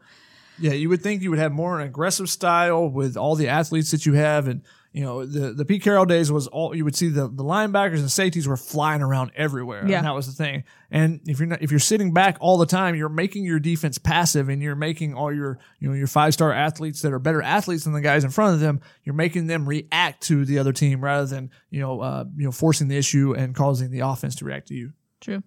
Yeah, 0.60 0.74
you 0.74 0.90
would 0.90 1.02
think 1.02 1.22
you 1.22 1.30
would 1.30 1.40
have 1.40 1.52
more 1.52 1.80
an 1.80 1.88
aggressive 1.88 2.30
style 2.30 2.88
with 2.88 3.18
all 3.18 3.36
the 3.36 3.48
athletes 3.48 3.92
that 3.92 4.06
you 4.06 4.14
have, 4.14 4.48
and 4.48 4.62
you 4.92 5.04
know 5.04 5.26
the 5.26 5.54
the 5.54 5.66
Pete 5.66 5.84
Carroll 5.84 6.06
days 6.06 6.32
was 6.32 6.48
all 6.48 6.76
you 6.76 6.84
would 6.84 6.96
see 6.96 7.10
the 7.10 7.28
the 7.28 7.44
linebackers 7.44 8.00
and 8.00 8.12
safeties 8.12 8.48
were 8.48 8.58
flying 8.58 9.02
around 9.02 9.32
everywhere. 9.36 9.88
Yeah. 9.88 9.98
and 9.98 10.08
that 10.08 10.16
was 10.16 10.26
the 10.26 10.34
thing. 10.34 10.64
And 10.90 11.22
if 11.26 11.40
you're 11.40 11.48
not 11.48 11.62
if 11.62 11.70
you're 11.70 11.80
sitting 11.80 12.14
back 12.14 12.38
all 12.40 12.58
the 12.58 12.66
time, 12.66 12.96
you're 12.96 13.10
making 13.10 13.44
your 13.44 13.60
defense 13.60 13.98
passive, 13.98 14.50
and 14.50 14.62
you're 14.62 14.76
making 14.76 15.14
all 15.14 15.34
your 15.34 15.60
you 15.80 15.88
know 15.88 15.94
your 15.94 16.08
five 16.08 16.34
star 16.34 16.52
athletes 16.52 17.02
that 17.04 17.14
are 17.14 17.20
better 17.20 17.42
athletes 17.42 17.84
than 17.84 17.94
the 17.94 18.02
guys 18.02 18.24
in 18.24 18.32
front 18.32 18.56
of 18.56 18.60
them. 18.60 18.82
You're 19.04 19.16
making 19.16 19.48
them 19.48 19.68
react 19.68 20.24
to 20.24 20.46
the 20.46 20.58
other 20.60 20.74
team 20.74 21.04
rather 21.04 21.28
than 21.28 21.52
you 21.70 21.82
know 21.82 22.02
uh, 22.02 22.26
you 22.36 22.46
know 22.46 22.52
forcing 22.52 22.88
the 22.88 22.98
issue 22.98 23.36
and 23.38 23.54
causing 23.54 23.92
the 23.92 24.00
offense 24.00 24.36
to 24.38 24.46
react 24.46 24.70
to 24.70 24.74
you. 24.74 24.94
True. 25.22 25.44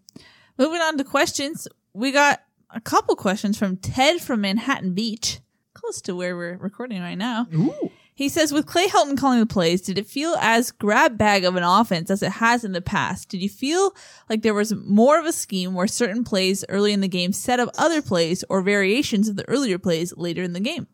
Moving 0.59 0.81
on 0.81 0.99
to 0.99 1.05
questions. 1.05 1.67
We 1.93 2.13
got 2.13 2.41
a 2.75 2.81
couple 2.81 3.17
questions 3.17 3.59
from 3.59 3.77
Ted 3.77 4.21
from 4.21 4.43
Manhattan 4.43 4.95
Beach, 4.95 5.41
close 5.75 6.01
to 6.03 6.15
where 6.15 6.37
we're 6.37 6.57
recording 6.59 7.01
right 7.03 7.19
now. 7.19 7.47
Ooh. 7.55 7.91
He 8.15 8.29
says, 8.29 8.53
with 8.53 8.67
Clay 8.67 8.87
Helton 8.87 9.17
calling 9.17 9.41
the 9.41 9.47
plays, 9.47 9.81
did 9.81 9.97
it 9.97 10.07
feel 10.07 10.37
as 10.41 10.73
grab 10.73 11.17
bag 11.17 11.45
of 11.45 11.57
an 11.57 11.63
offense 11.63 12.11
as 12.11 12.23
it 12.23 12.33
has 12.33 12.65
in 12.65 12.73
the 12.73 12.83
past? 12.83 13.31
Did 13.31 13.41
you 13.41 13.49
feel 13.49 13.95
like 14.29 14.43
there 14.43 14.53
was 14.53 14.75
more 14.75 15.19
of 15.19 15.25
a 15.25 15.33
scheme 15.33 15.73
where 15.73 15.87
certain 15.87 16.23
plays 16.23 16.63
early 16.69 16.93
in 16.93 17.01
the 17.01 17.09
game 17.09 17.33
set 17.33 17.61
up 17.61 17.71
other 17.79 18.03
plays 18.03 18.45
or 18.51 18.61
variations 18.61 19.29
of 19.31 19.37
the 19.37 19.49
earlier 19.49 19.79
plays 19.79 20.13
later 20.19 20.43
in 20.43 20.53
the 20.53 20.61
game? 20.61 20.87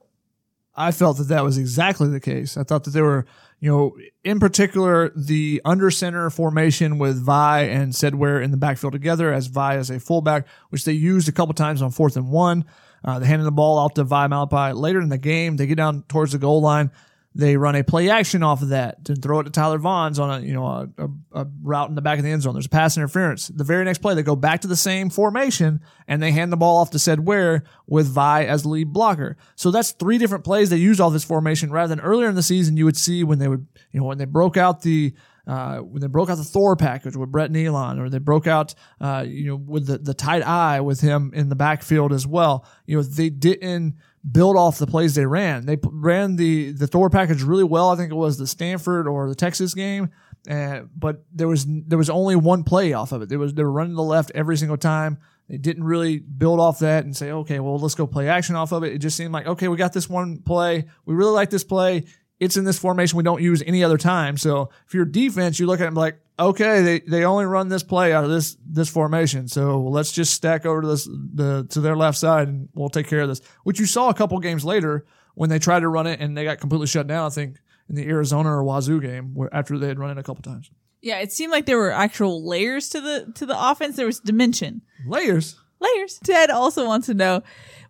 I 0.77 0.91
felt 0.93 1.18
that 1.18 1.29
that 1.29 1.43
was 1.43 1.57
exactly 1.57 2.09
the 2.09 2.20
case. 2.20 2.57
I 2.57 2.62
thought 2.62 2.85
that 2.85 2.91
there 2.91 3.05
were, 3.05 3.24
you 3.61 3.70
know, 3.70 3.97
in 4.24 4.39
particular, 4.39 5.11
the 5.16 5.62
under 5.64 5.91
center 5.91 6.29
formation 6.29 6.99
with 6.99 7.22
Vi 7.22 7.61
and 7.62 7.95
Sed 7.95 8.14
Ware 8.14 8.43
in 8.43 8.51
the 8.51 8.57
backfield 8.59 8.93
together 8.93 9.33
as 9.33 9.47
Vi 9.47 9.77
as 9.77 9.91
a 9.91 9.99
fullback, 9.99 10.47
which 10.68 10.85
they 10.85 10.93
used 10.93 11.29
a 11.29 11.33
couple 11.33 11.55
times 11.55 11.81
on 11.81 11.91
fourth 11.91 12.16
and 12.16 12.29
one. 12.29 12.64
Uh, 13.05 13.18
they 13.18 13.27
handed 13.27 13.45
the 13.45 13.53
ball 13.53 13.79
out 13.79 13.95
to 13.95 14.05
Vi 14.05 14.27
Malepeai. 14.29 14.74
Later 14.74 15.01
in 15.01 15.09
the 15.09 15.18
game, 15.18 15.57
they 15.57 15.66
get 15.66 15.77
down 15.77 16.03
towards 16.09 16.33
the 16.33 16.39
goal 16.39 16.61
line. 16.61 16.91
They 17.37 17.59
run 17.59 17.76
a 17.76 17.84
play 17.84 18.09
action 18.09 18.43
off 18.43 18.62
of 18.62 18.70
that 18.70 19.05
to 19.05 19.14
throw 19.14 19.41
it 19.41 19.45
to 19.45 19.51
Tyler 19.51 19.78
Vaughns 19.78 20.18
on 20.18 20.30
a 20.30 20.45
you 20.45 20.55
know 20.55 20.64
a, 20.64 20.89
a, 20.97 21.43
a 21.43 21.47
route 21.62 21.91
in 21.91 21.95
the 21.95 22.01
back 22.01 22.18
of 22.18 22.24
the 22.24 22.30
end 22.30 22.43
zone. 22.43 22.55
There's 22.55 22.66
a 22.66 22.70
pass 22.70 22.97
interference. 22.97 23.49
The 23.49 23.62
very 23.64 23.84
next 23.84 23.99
play, 23.99 24.14
they 24.14 24.22
go 24.22 24.37
back 24.37 24.62
to 24.62 24.68
the 24.68 24.76
same 24.76 25.11
formation 25.11 25.80
and 26.09 26.22
they 26.22 26.32
hand 26.32 26.51
the 26.51 26.57
ball 26.57 26.78
off 26.78 26.91
to 26.93 26.99
Sed 26.99 27.20
Ware 27.20 27.64
with 27.87 28.07
Vi 28.07 28.45
as 28.45 28.64
lead 28.64 28.93
blocker. 28.93 29.37
So 29.55 29.70
that's 29.70 29.93
three 29.93 30.16
different 30.16 30.45
plays 30.45 30.70
they 30.70 30.76
use 30.76 30.99
all 30.99 31.11
this 31.11 31.24
formation 31.24 31.70
rather 31.70 31.95
than 31.95 32.03
earlier 32.03 32.28
in 32.28 32.37
the 32.37 32.43
season 32.43 32.78
you 32.78 32.87
would 32.87 32.97
see 32.97 33.22
when 33.22 33.39
they 33.39 33.49
would 33.49 33.66
you 33.93 34.01
know 34.01 34.07
when 34.07 34.18
they 34.18 34.24
broke 34.24 34.57
out 34.57 34.80
the 34.80 35.12
uh, 35.47 35.78
when 35.78 36.01
they 36.01 36.09
broke 36.09 36.28
out 36.28 36.37
the 36.37 36.45
Thor 36.45 36.74
package 36.74 37.16
with 37.16 37.30
Brett 37.30 37.53
Neilon, 37.53 38.01
or 38.01 38.11
they 38.11 38.18
broke 38.18 38.49
out, 38.49 38.74
uh, 39.01 39.24
you 39.26 39.47
know, 39.47 39.57
with 39.57 39.87
the, 39.87 39.99
the 39.99 40.14
tight 40.14 40.43
eye 40.43 40.80
with 40.80 41.01
him 41.01 41.30
in 41.34 41.49
the 41.49 41.55
backfield 41.55 42.12
as 42.12 42.26
well. 42.26 42.66
You 42.84 42.97
know, 42.97 43.03
they 43.03 43.30
didn't 43.30 43.95
build 44.31 44.57
off 44.57 44.79
the 44.79 44.87
plays 44.87 45.14
they 45.14 45.27
ran. 45.27 45.66
They 45.66 45.79
ran 45.83 46.37
the 46.37 46.72
the 46.72 46.87
Thor 46.87 47.11
package 47.11 47.43
really 47.43 47.64
well. 47.64 47.91
I 47.91 47.97
think 47.97 48.11
it 48.11 48.16
was 48.16 48.39
the 48.39 48.47
Stanford 48.47 49.07
or 49.07 49.29
the 49.29 49.35
Texas 49.35 49.74
game, 49.74 50.11
and 50.47 50.89
but 50.97 51.24
there 51.33 51.49
was 51.49 51.66
there 51.68 51.99
was 51.99 52.11
only 52.11 52.37
one 52.37 52.64
play 52.64 52.93
off 52.93 53.12
of 53.12 53.22
it. 53.22 53.29
There 53.29 53.39
was 53.39 53.55
they 53.55 53.62
were 53.62 53.72
running 53.72 53.95
the 53.95 54.03
left 54.03 54.33
every 54.35 54.57
single 54.57 54.77
time. 54.77 55.18
They 55.49 55.59
didn't 55.59 55.85
really 55.85 56.18
build 56.18 56.59
off 56.59 56.81
that 56.81 57.05
and 57.05 57.16
say, 57.16 57.31
okay, 57.31 57.61
well, 57.61 57.79
let's 57.79 57.95
go 57.95 58.07
play 58.07 58.29
action 58.29 58.57
off 58.57 58.72
of 58.72 58.83
it. 58.83 58.93
It 58.93 58.99
just 58.99 59.16
seemed 59.16 59.33
like, 59.33 59.47
okay, 59.47 59.68
we 59.68 59.77
got 59.77 59.93
this 59.93 60.09
one 60.09 60.39
play. 60.39 60.87
We 61.05 61.14
really 61.14 61.31
like 61.31 61.51
this 61.51 61.62
play. 61.62 62.05
It's 62.39 62.57
in 62.57 62.64
this 62.64 62.78
formation 62.78 63.16
we 63.16 63.22
don't 63.22 63.43
use 63.43 63.62
any 63.66 63.82
other 63.82 63.97
time. 63.97 64.37
So 64.37 64.70
if 64.87 64.95
you're 64.95 65.05
defense, 65.05 65.59
you 65.59 65.66
look 65.66 65.80
at 65.80 65.89
it 65.89 65.95
like, 65.95 66.20
okay, 66.39 66.82
they, 66.82 67.01
they 67.01 67.24
only 67.24 67.47
run 67.47 67.68
this 67.68 67.82
play 67.82 68.12
out 68.12 68.24
of 68.24 68.30
this 68.30 68.57
this 68.66 68.89
formation. 68.91 69.49
So 69.49 69.80
let's 69.82 70.12
just 70.12 70.34
stack 70.34 70.66
over 70.66 70.82
to 70.82 70.89
this 70.89 71.05
the 71.07 71.66
to 71.70 71.80
their 71.80 71.97
left 71.97 72.18
side 72.18 72.49
and 72.49 72.68
we'll 72.74 72.91
take 72.91 73.09
care 73.09 73.20
of 73.20 73.28
this. 73.28 73.41
Which 73.64 73.80
you 73.80 73.87
saw 73.87 74.11
a 74.11 74.14
couple 74.14 74.39
games 74.41 74.64
later 74.64 75.07
when 75.34 75.49
they 75.49 75.59
tried 75.59 75.80
to 75.80 75.89
run 75.89 76.07
it 76.07 76.20
and 76.20 76.37
they 76.37 76.45
got 76.45 76.61
completely 76.61 76.87
shut 76.87 77.07
down. 77.07 77.26
I 77.26 77.30
think 77.30 77.57
in 77.89 77.95
the 77.95 78.07
Arizona 78.07 78.51
or 78.51 78.64
Wazoo 78.64 79.01
game 79.01 79.34
where 79.34 79.53
after 79.55 79.78
they 79.78 79.89
had 79.89 79.99
run 79.99 80.11
it 80.11 80.18
a 80.18 80.22
couple 80.22 80.43
times. 80.43 80.70
Yeah, 81.03 81.18
it 81.20 81.32
seemed 81.32 81.53
like 81.53 81.66
there 81.66 81.78
were 81.78 81.93
actual 81.93 82.47
layers 82.47 82.89
to 82.91 83.01
the 83.01 83.32
to 83.37 83.47
the 83.47 83.70
offense. 83.70 83.97
There 83.97 84.07
was 84.07 84.20
dimension. 84.20 84.82
Layers. 85.07 85.57
Layers. 85.78 86.18
Ted 86.24 86.51
also 86.51 86.87
wants 86.87 87.07
to 87.07 87.14
know, 87.14 87.43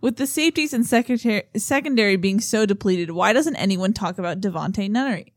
with 0.07 0.18
the 0.18 0.26
safeties 0.26 0.72
and 0.72 0.86
secondary 0.86 2.14
being 2.14 2.38
so 2.38 2.64
depleted, 2.64 3.11
why 3.11 3.32
doesn't 3.32 3.57
anyone 3.57 3.92
talk 3.92 4.18
about 4.18 4.40
Devontae 4.40 4.88
Nunnery? 4.88 5.32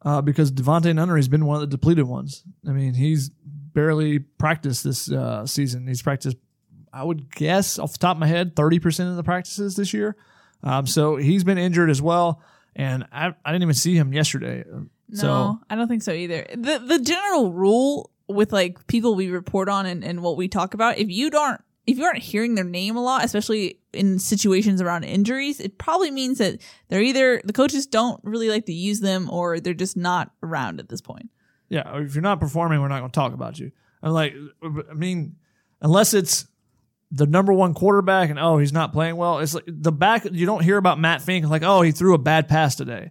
uh, 0.00 0.22
because 0.22 0.50
Devontae 0.50 0.94
Nunnery's 0.94 1.28
been 1.28 1.44
one 1.44 1.56
of 1.56 1.60
the 1.60 1.66
depleted 1.66 2.06
ones. 2.06 2.42
I 2.66 2.72
mean, 2.72 2.94
he's 2.94 3.28
barely 3.44 4.18
practiced 4.18 4.82
this 4.82 5.12
uh, 5.12 5.46
season. 5.46 5.86
He's 5.86 6.00
practiced, 6.00 6.38
I 6.90 7.04
would 7.04 7.30
guess, 7.34 7.78
off 7.78 7.92
the 7.92 7.98
top 7.98 8.16
of 8.16 8.20
my 8.20 8.28
head, 8.28 8.56
30% 8.56 9.10
of 9.10 9.16
the 9.16 9.22
practices 9.22 9.76
this 9.76 9.92
year. 9.92 10.16
Um, 10.62 10.86
so 10.86 11.16
he's 11.16 11.44
been 11.44 11.58
injured 11.58 11.90
as 11.90 12.00
well. 12.00 12.42
And 12.74 13.04
I, 13.12 13.34
I 13.44 13.52
didn't 13.52 13.62
even 13.64 13.74
see 13.74 13.94
him 13.94 14.14
yesterday. 14.14 14.64
No, 14.66 14.88
So 15.12 15.60
I 15.68 15.76
don't 15.76 15.88
think 15.88 16.02
so 16.02 16.12
either. 16.12 16.46
The 16.50 16.78
the 16.78 16.98
general 16.98 17.52
rule 17.52 18.10
with 18.26 18.50
like 18.52 18.86
people 18.86 19.14
we 19.14 19.28
report 19.28 19.68
on 19.68 19.84
and, 19.84 20.02
and 20.02 20.22
what 20.22 20.38
we 20.38 20.48
talk 20.48 20.72
about, 20.72 20.96
if 20.96 21.10
you 21.10 21.28
don't 21.28 21.60
if 21.86 21.98
you 21.98 22.04
aren't 22.04 22.22
hearing 22.22 22.54
their 22.54 22.64
name 22.64 22.96
a 22.96 23.02
lot, 23.02 23.24
especially 23.24 23.78
in 23.92 24.18
situations 24.18 24.80
around 24.80 25.04
injuries, 25.04 25.60
it 25.60 25.78
probably 25.78 26.10
means 26.10 26.38
that 26.38 26.60
they're 26.88 27.02
either 27.02 27.42
the 27.44 27.52
coaches 27.52 27.86
don't 27.86 28.20
really 28.22 28.48
like 28.48 28.66
to 28.66 28.72
use 28.72 29.00
them 29.00 29.28
or 29.30 29.58
they're 29.58 29.74
just 29.74 29.96
not 29.96 30.30
around 30.42 30.80
at 30.80 30.88
this 30.88 31.00
point. 31.00 31.28
yeah, 31.68 31.98
if 31.98 32.14
you're 32.14 32.22
not 32.22 32.38
performing, 32.38 32.80
we're 32.80 32.88
not 32.88 33.00
going 33.00 33.10
to 33.10 33.14
talk 33.14 33.32
about 33.32 33.58
you. 33.58 33.72
I'm 34.02 34.12
like, 34.12 34.34
I 34.62 34.94
mean, 34.94 35.36
unless 35.80 36.14
it's 36.14 36.46
the 37.10 37.26
number 37.26 37.52
one 37.52 37.74
quarterback 37.74 38.30
and 38.30 38.38
oh 38.38 38.58
he's 38.58 38.72
not 38.72 38.92
playing 38.92 39.16
well. 39.16 39.38
It's 39.38 39.54
like 39.54 39.64
the 39.66 39.92
back 39.92 40.26
you 40.30 40.46
don't 40.46 40.64
hear 40.64 40.78
about 40.78 40.98
Matt 40.98 41.20
Fink 41.20 41.46
like 41.46 41.62
oh 41.62 41.82
he 41.82 41.92
threw 41.92 42.14
a 42.14 42.18
bad 42.18 42.48
pass 42.48 42.74
today. 42.74 43.10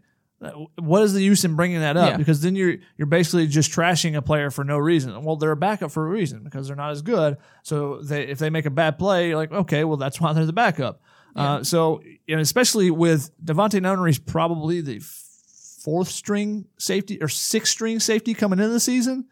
What 0.80 1.04
is 1.04 1.14
the 1.14 1.22
use 1.22 1.46
in 1.46 1.56
bringing 1.56 1.82
that 1.82 1.98
up? 1.98 2.12
Yeah. 2.12 2.18
Because 2.18 2.42
then 2.42 2.56
you're 2.56 2.78
you're 2.98 3.06
basically 3.06 3.46
just 3.48 3.72
trashing 3.72 4.16
a 4.16 4.22
player 4.22 4.50
for 4.50 4.64
no 4.64 4.78
reason. 4.78 5.24
Well, 5.24 5.36
they're 5.36 5.52
a 5.52 5.56
backup 5.56 5.92
for 5.92 6.06
a 6.06 6.10
reason 6.10 6.44
because 6.44 6.68
they're 6.68 6.76
not 6.76 6.92
as 6.92 7.04
good. 7.04 7.38
So 7.64 8.02
they 8.02 8.24
if 8.24 8.40
they 8.40 8.50
make 8.50 8.66
a 8.66 8.72
bad 8.72 8.98
play, 8.98 9.30
you're 9.30 9.38
like 9.38 9.52
okay, 9.52 9.84
well 9.84 9.98
that's 9.98 10.20
why 10.20 10.34
they're 10.34 10.46
the 10.46 10.54
backup. 10.54 11.02
Uh, 11.36 11.64
so 11.64 12.02
you 12.26 12.36
know, 12.36 12.42
especially 12.42 12.92
with 12.92 13.32
Devontae 13.44 13.82
Nunnery's 13.82 14.20
probably 14.20 14.82
the 14.82 15.00
fourth 15.00 16.10
string 16.10 16.66
safety 16.78 17.22
or 17.22 17.28
sixth 17.28 17.72
string 17.72 18.00
safety 18.00 18.34
coming 18.34 18.60
into 18.60 18.72
the 18.72 18.80
season. 18.80 19.28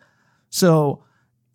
So 0.49 1.03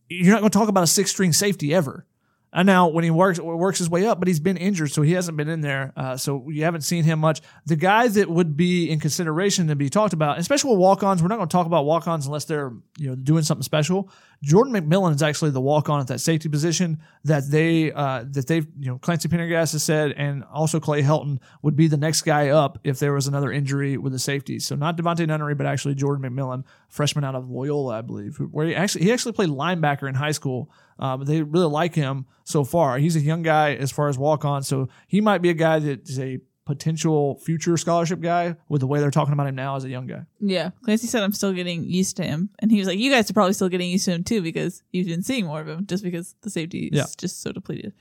you're 0.09 0.33
not 0.33 0.41
going 0.41 0.51
to 0.51 0.59
talk 0.59 0.69
about 0.69 0.85
a 0.85 0.89
sixth 0.89 1.13
string 1.13 1.33
safety 1.33 1.75
ever. 1.75 2.07
And 2.55 2.67
now 2.67 2.87
when 2.87 3.03
he 3.03 3.11
works 3.11 3.41
works 3.41 3.79
his 3.79 3.91
way 3.91 4.07
up, 4.07 4.21
but 4.21 4.29
he's 4.29 4.39
been 4.39 4.57
injured, 4.57 4.93
so 4.93 5.03
he 5.03 5.13
hasn't 5.13 5.37
been 5.37 5.49
in 5.49 5.61
there. 5.61 5.93
Uh, 5.97 6.17
so 6.17 6.49
you 6.49 6.63
haven't 6.63 6.83
seen 6.83 7.03
him 7.03 7.19
much. 7.19 7.43
The 7.67 7.75
guy 7.75 8.07
that 8.07 8.31
would 8.31 8.57
be 8.57 8.89
in 8.89 9.01
consideration 9.01 9.67
to 9.67 9.77
be 9.77 9.91
talked 9.91 10.13
about, 10.13 10.39
especially 10.39 10.71
with 10.71 10.79
walk 10.79 11.03
ons, 11.03 11.21
we're 11.21 11.29
not 11.29 11.37
going 11.37 11.49
to 11.49 11.53
talk 11.53 11.67
about 11.67 11.85
walk 11.85 12.07
ons 12.07 12.27
unless 12.27 12.45
they're 12.45 12.73
you 12.97 13.09
know 13.09 13.17
doing 13.17 13.43
something 13.43 13.65
special. 13.65 14.09
Jordan 14.45 14.75
McMillan 14.75 15.15
is 15.15 15.23
actually 15.23 15.53
the 15.53 15.61
walk 15.61 15.89
on 15.89 16.01
at 16.01 16.07
that 16.09 16.21
safety 16.21 16.51
position 16.51 17.01
that 17.25 17.51
they 17.51 17.91
uh, 17.91 18.25
that 18.33 18.47
they've 18.47 18.67
you 18.79 18.91
know 18.91 18.99
Clancy 18.99 19.27
Pendergast 19.29 19.73
has 19.73 19.83
said, 19.83 20.13
and 20.13 20.45
also 20.53 20.79
Clay 20.79 21.03
Helton 21.03 21.39
would 21.63 21.77
be 21.77 21.87
the 21.87 21.97
next 21.97 22.23
guy 22.23 22.51
up 22.51 22.79
if 22.85 22.99
there 22.99 23.15
was 23.15 23.27
another 23.27 23.51
injury 23.51 23.97
with 23.97 24.13
the 24.13 24.19
safeties. 24.19 24.67
So 24.67 24.75
not 24.77 24.99
Devontae 24.99 25.27
Nunnery, 25.27 25.55
but 25.55 25.65
actually 25.65 25.95
Jordan 25.95 26.31
McMillan, 26.31 26.65
freshman 26.89 27.25
out 27.25 27.35
of 27.35 27.49
Loyola, 27.49 27.99
I 27.99 28.03
believe, 28.03 28.37
where 28.37 28.67
he 28.67 28.75
actually 28.75 29.05
he 29.05 29.13
actually 29.13 29.33
played 29.33 29.49
linebacker 29.49 30.09
in 30.09 30.15
high 30.15 30.33
school. 30.33 30.71
Uh, 30.99 31.17
but 31.17 31.27
they 31.27 31.43
really 31.43 31.67
like 31.67 31.95
him 31.95 32.27
so 32.45 32.65
far. 32.65 32.99
He's 32.99 33.17
a 33.17 33.21
young 33.21 33.43
guy 33.43 33.75
as 33.75 33.91
far 33.91 34.09
as 34.09 34.19
walk 34.19 34.45
on, 34.45 34.63
so 34.63 34.89
he 35.09 35.21
might 35.21 35.39
be 35.39 35.49
a 35.49 35.55
guy 35.55 35.79
that 35.79 36.09
is 36.09 36.19
a 36.19 36.39
potential 36.65 37.37
future 37.45 37.77
scholarship 37.77 38.21
guy 38.21 38.57
with 38.69 38.81
the 38.81 38.87
way 38.87 38.99
they're 39.01 39.11
talking 39.11 39.33
about 39.33 39.47
him 39.47 39.55
now 39.55 39.77
as 39.77 39.85
a 39.85 39.89
young 39.91 40.07
guy. 40.07 40.25
Yeah. 40.41 40.71
Clancy 40.85 41.07
said 41.07 41.23
I'm 41.23 41.33
still 41.33 41.53
getting 41.53 41.85
used 41.85 42.17
to 42.17 42.25
him. 42.25 42.49
And 42.61 42.71
he 42.71 42.79
was 42.79 42.89
like, 42.89 42.99
You 42.99 43.11
guys 43.11 43.31
are 43.31 43.35
probably 43.35 43.53
still 43.53 43.69
getting 43.69 43.91
used 43.91 44.05
to 44.07 44.13
him 44.13 44.25
too 44.25 44.41
because 44.43 44.83
you've 44.93 45.07
been 45.07 45.23
seeing 45.23 45.47
more 45.47 45.61
of 45.61 45.69
him 45.69 45.87
just 45.87 46.03
because 46.03 46.35
the 46.43 46.51
safety 46.51 46.87
is 46.87 46.97
Yeah. 46.99 47.05
just 47.19 47.43
so 47.43 47.53
depleted. 47.53 47.93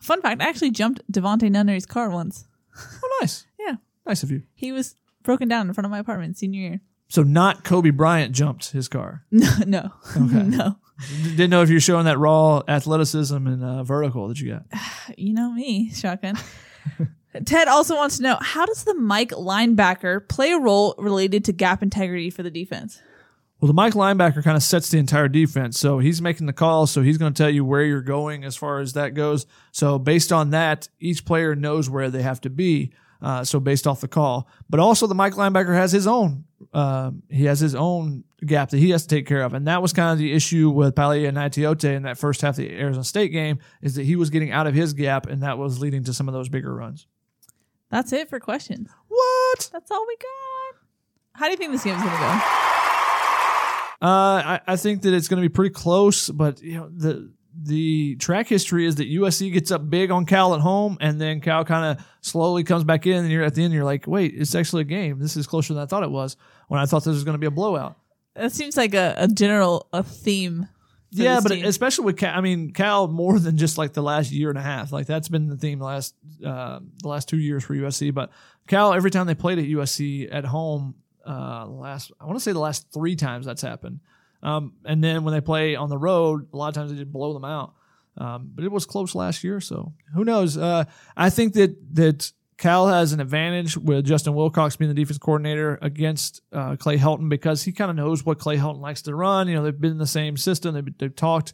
Fun 0.00 0.20
fact, 0.22 0.40
I 0.42 0.48
actually 0.48 0.70
jumped 0.70 1.00
Devontae 1.10 1.50
Nunnery's 1.50 1.86
car 1.86 2.10
once. 2.10 2.46
Oh, 2.78 3.18
nice, 3.20 3.46
Yeah. 3.58 3.76
nice 4.06 4.22
of 4.22 4.30
you. 4.30 4.42
He 4.54 4.70
was 4.72 4.96
broken 5.22 5.48
down 5.48 5.66
in 5.68 5.74
front 5.74 5.86
of 5.86 5.90
my 5.90 5.98
apartment 5.98 6.36
senior 6.36 6.60
year. 6.60 6.80
So 7.08 7.22
not 7.22 7.64
Kobe 7.64 7.90
Bryant 7.90 8.32
jumped 8.34 8.70
his 8.72 8.88
car. 8.88 9.24
No, 9.32 9.50
no, 9.66 9.90
Okay. 10.16 10.42
no. 10.44 10.76
Didn't 11.22 11.50
know 11.50 11.62
if 11.62 11.70
you're 11.70 11.80
showing 11.80 12.04
that 12.04 12.18
raw 12.18 12.62
athleticism 12.68 13.34
and 13.34 13.64
uh, 13.64 13.82
vertical 13.82 14.28
that 14.28 14.40
you 14.40 14.52
got. 14.52 14.64
You 15.18 15.34
know 15.34 15.52
me, 15.52 15.90
shotgun. 15.92 16.36
Ted 17.44 17.68
also 17.68 17.96
wants 17.96 18.16
to 18.18 18.22
know 18.22 18.38
how 18.40 18.64
does 18.66 18.84
the 18.84 18.94
Mike 18.94 19.30
linebacker 19.30 20.28
play 20.28 20.52
a 20.52 20.58
role 20.58 20.94
related 20.98 21.44
to 21.46 21.52
gap 21.52 21.82
integrity 21.82 22.30
for 22.30 22.42
the 22.42 22.50
defense? 22.50 23.00
Well, 23.60 23.68
the 23.68 23.74
Mike 23.74 23.94
linebacker 23.94 24.44
kind 24.44 24.56
of 24.56 24.62
sets 24.62 24.90
the 24.90 24.98
entire 24.98 25.28
defense. 25.28 25.78
So 25.78 25.98
he's 25.98 26.20
making 26.20 26.46
the 26.46 26.52
call. 26.52 26.86
So 26.86 27.02
he's 27.02 27.16
going 27.18 27.32
to 27.32 27.42
tell 27.42 27.50
you 27.50 27.64
where 27.64 27.82
you're 27.82 28.02
going 28.02 28.44
as 28.44 28.56
far 28.56 28.78
as 28.78 28.92
that 28.92 29.14
goes. 29.14 29.46
So 29.72 29.98
based 29.98 30.32
on 30.32 30.50
that, 30.50 30.88
each 31.00 31.24
player 31.24 31.54
knows 31.54 31.88
where 31.88 32.10
they 32.10 32.22
have 32.22 32.40
to 32.42 32.50
be. 32.50 32.92
Uh, 33.22 33.42
so 33.42 33.58
based 33.58 33.86
off 33.86 34.02
the 34.02 34.08
call, 34.08 34.46
but 34.68 34.78
also 34.78 35.06
the 35.06 35.14
Mike 35.14 35.32
linebacker 35.32 35.74
has 35.74 35.92
his 35.92 36.06
own. 36.06 36.44
Uh, 36.74 37.10
he 37.30 37.46
has 37.46 37.58
his 37.58 37.74
own 37.74 38.24
gap 38.44 38.68
that 38.68 38.76
he 38.76 38.90
has 38.90 39.06
to 39.06 39.08
take 39.08 39.26
care 39.26 39.40
of, 39.42 39.54
and 39.54 39.66
that 39.66 39.80
was 39.80 39.94
kind 39.94 40.12
of 40.12 40.18
the 40.18 40.30
issue 40.30 40.68
with 40.68 40.94
Palaie 40.94 41.32
Gaoteote 41.32 41.84
in 41.84 42.02
that 42.02 42.18
first 42.18 42.42
half 42.42 42.50
of 42.50 42.56
the 42.56 42.70
Arizona 42.70 43.02
State 43.02 43.32
game 43.32 43.60
is 43.80 43.94
that 43.94 44.04
he 44.04 44.14
was 44.14 44.28
getting 44.28 44.50
out 44.50 44.66
of 44.66 44.74
his 44.74 44.92
gap, 44.92 45.26
and 45.26 45.42
that 45.42 45.56
was 45.56 45.80
leading 45.80 46.04
to 46.04 46.12
some 46.12 46.28
of 46.28 46.34
those 46.34 46.50
bigger 46.50 46.74
runs. 46.74 47.06
That's 47.94 48.12
it 48.12 48.28
for 48.28 48.40
questions. 48.40 48.90
What? 49.06 49.70
That's 49.72 49.88
all 49.88 50.04
we 50.04 50.16
got. 50.16 50.80
How 51.34 51.46
do 51.46 51.52
you 51.52 51.56
think 51.56 51.70
this 51.70 51.84
game's 51.84 52.02
gonna 52.02 52.10
go? 52.10 52.26
Uh, 54.02 54.58
I, 54.58 54.60
I 54.66 54.76
think 54.76 55.02
that 55.02 55.14
it's 55.14 55.28
going 55.28 55.40
to 55.40 55.48
be 55.48 55.52
pretty 55.52 55.72
close, 55.72 56.28
but 56.28 56.60
you 56.60 56.74
know 56.74 56.90
the 56.94 57.32
the 57.56 58.16
track 58.16 58.48
history 58.48 58.84
is 58.84 58.96
that 58.96 59.08
USC 59.08 59.52
gets 59.52 59.70
up 59.70 59.88
big 59.88 60.10
on 60.10 60.26
Cal 60.26 60.56
at 60.56 60.60
home, 60.60 60.98
and 61.00 61.20
then 61.20 61.40
Cal 61.40 61.64
kind 61.64 61.96
of 61.96 62.04
slowly 62.20 62.64
comes 62.64 62.82
back 62.82 63.06
in, 63.06 63.18
and 63.18 63.30
you're 63.30 63.44
at 63.44 63.54
the 63.54 63.62
end, 63.62 63.72
you're 63.72 63.84
like, 63.84 64.08
wait, 64.08 64.34
it's 64.34 64.56
actually 64.56 64.82
a 64.82 64.86
game. 64.86 65.20
This 65.20 65.36
is 65.36 65.46
closer 65.46 65.72
than 65.72 65.84
I 65.84 65.86
thought 65.86 66.02
it 66.02 66.10
was. 66.10 66.36
When 66.66 66.80
I 66.80 66.86
thought 66.86 67.04
this 67.04 67.14
was 67.14 67.22
going 67.22 67.34
to 67.34 67.38
be 67.38 67.46
a 67.46 67.52
blowout. 67.52 67.96
That 68.34 68.50
seems 68.50 68.76
like 68.76 68.94
a, 68.94 69.14
a 69.16 69.28
general 69.28 69.88
a 69.92 70.02
theme. 70.02 70.68
Yeah, 71.22 71.40
but 71.42 71.50
team. 71.50 71.64
especially 71.64 72.06
with 72.06 72.16
Cal, 72.16 72.36
I 72.36 72.40
mean 72.40 72.72
Cal 72.72 73.08
more 73.08 73.38
than 73.38 73.56
just 73.56 73.78
like 73.78 73.92
the 73.92 74.02
last 74.02 74.32
year 74.32 74.48
and 74.48 74.58
a 74.58 74.62
half. 74.62 74.92
Like 74.92 75.06
that's 75.06 75.28
been 75.28 75.48
the 75.48 75.56
theme 75.56 75.78
the 75.78 75.84
last 75.84 76.14
uh, 76.44 76.80
the 77.02 77.08
last 77.08 77.28
two 77.28 77.38
years 77.38 77.64
for 77.64 77.74
USC. 77.74 78.12
But 78.12 78.30
Cal, 78.66 78.92
every 78.92 79.10
time 79.10 79.26
they 79.26 79.34
played 79.34 79.58
at 79.58 79.64
USC 79.64 80.28
at 80.32 80.44
home, 80.44 80.94
uh, 81.26 81.66
last 81.66 82.12
I 82.20 82.26
want 82.26 82.36
to 82.36 82.42
say 82.42 82.52
the 82.52 82.58
last 82.58 82.86
three 82.92 83.16
times 83.16 83.46
that's 83.46 83.62
happened. 83.62 84.00
Um, 84.42 84.74
and 84.84 85.02
then 85.02 85.24
when 85.24 85.32
they 85.32 85.40
play 85.40 85.74
on 85.74 85.88
the 85.88 85.96
road, 85.96 86.48
a 86.52 86.56
lot 86.56 86.68
of 86.68 86.74
times 86.74 86.90
they 86.90 86.98
just 86.98 87.12
blow 87.12 87.32
them 87.32 87.44
out. 87.44 87.74
Um, 88.16 88.50
but 88.54 88.64
it 88.64 88.70
was 88.70 88.84
close 88.84 89.14
last 89.14 89.42
year, 89.42 89.60
so 89.60 89.92
who 90.14 90.24
knows? 90.24 90.56
Uh, 90.56 90.84
I 91.16 91.30
think 91.30 91.54
that 91.54 91.76
that 91.94 92.32
Cal 92.64 92.86
has 92.86 93.12
an 93.12 93.20
advantage 93.20 93.76
with 93.76 94.06
Justin 94.06 94.32
Wilcox 94.32 94.76
being 94.76 94.88
the 94.88 94.94
defense 94.94 95.18
coordinator 95.18 95.78
against 95.82 96.40
uh, 96.50 96.76
Clay 96.76 96.96
Helton 96.96 97.28
because 97.28 97.62
he 97.62 97.72
kind 97.72 97.90
of 97.90 97.96
knows 97.98 98.24
what 98.24 98.38
Clay 98.38 98.56
Helton 98.56 98.80
likes 98.80 99.02
to 99.02 99.14
run. 99.14 99.48
You 99.48 99.56
know, 99.56 99.64
they've 99.64 99.78
been 99.78 99.90
in 99.90 99.98
the 99.98 100.06
same 100.06 100.38
system, 100.38 100.72
they've, 100.72 100.96
they've 100.96 101.14
talked 101.14 101.52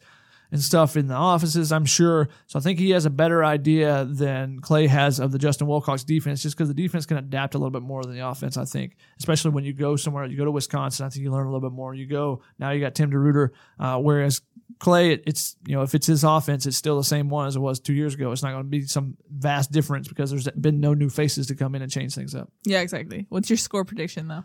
and 0.52 0.60
stuff 0.60 0.96
in 0.96 1.06
the 1.06 1.14
offices, 1.14 1.72
I'm 1.72 1.84
sure. 1.84 2.28
So 2.46 2.58
I 2.58 2.62
think 2.62 2.78
he 2.78 2.90
has 2.90 3.06
a 3.06 3.10
better 3.10 3.44
idea 3.44 4.04
than 4.04 4.60
Clay 4.60 4.86
has 4.86 5.20
of 5.20 5.32
the 5.32 5.38
Justin 5.38 5.66
Wilcox 5.66 6.04
defense, 6.04 6.42
just 6.42 6.56
because 6.56 6.68
the 6.68 6.74
defense 6.74 7.06
can 7.06 7.16
adapt 7.16 7.54
a 7.54 7.58
little 7.58 7.70
bit 7.70 7.82
more 7.82 8.02
than 8.02 8.14
the 8.14 8.26
offense. 8.26 8.56
I 8.56 8.64
think, 8.64 8.96
especially 9.18 9.52
when 9.52 9.64
you 9.64 9.72
go 9.72 9.96
somewhere, 9.96 10.26
you 10.26 10.36
go 10.36 10.44
to 10.44 10.50
Wisconsin, 10.50 11.06
I 11.06 11.08
think 11.08 11.22
you 11.22 11.30
learn 11.30 11.46
a 11.46 11.50
little 11.52 11.68
bit 11.68 11.74
more. 11.74 11.94
You 11.94 12.06
go 12.06 12.42
now, 12.58 12.70
you 12.70 12.80
got 12.80 12.94
Tim 12.94 13.10
DeRuyter, 13.10 13.50
uh, 13.78 13.98
whereas 13.98 14.42
Clay, 14.78 15.12
it, 15.12 15.24
it's 15.26 15.56
you 15.66 15.76
know 15.76 15.82
if 15.82 15.94
it's 15.94 16.06
his 16.06 16.24
offense, 16.24 16.66
it's 16.66 16.76
still 16.76 16.96
the 16.96 17.04
same 17.04 17.28
one 17.28 17.46
as 17.46 17.56
it 17.56 17.60
was 17.60 17.80
two 17.80 17.94
years 17.94 18.14
ago. 18.14 18.32
It's 18.32 18.42
not 18.42 18.52
going 18.52 18.64
to 18.64 18.68
be 18.68 18.82
some 18.82 19.16
vast 19.30 19.72
difference 19.72 20.08
because 20.08 20.30
there's 20.30 20.48
been 20.50 20.80
no 20.80 20.94
new 20.94 21.10
faces 21.10 21.48
to 21.48 21.54
come 21.54 21.74
in 21.74 21.82
and 21.82 21.90
change 21.90 22.14
things 22.14 22.34
up. 22.34 22.50
yeah, 22.64 22.80
exactly. 22.80 23.26
What's 23.28 23.50
your 23.50 23.56
score 23.56 23.84
prediction 23.84 24.28
though? 24.28 24.44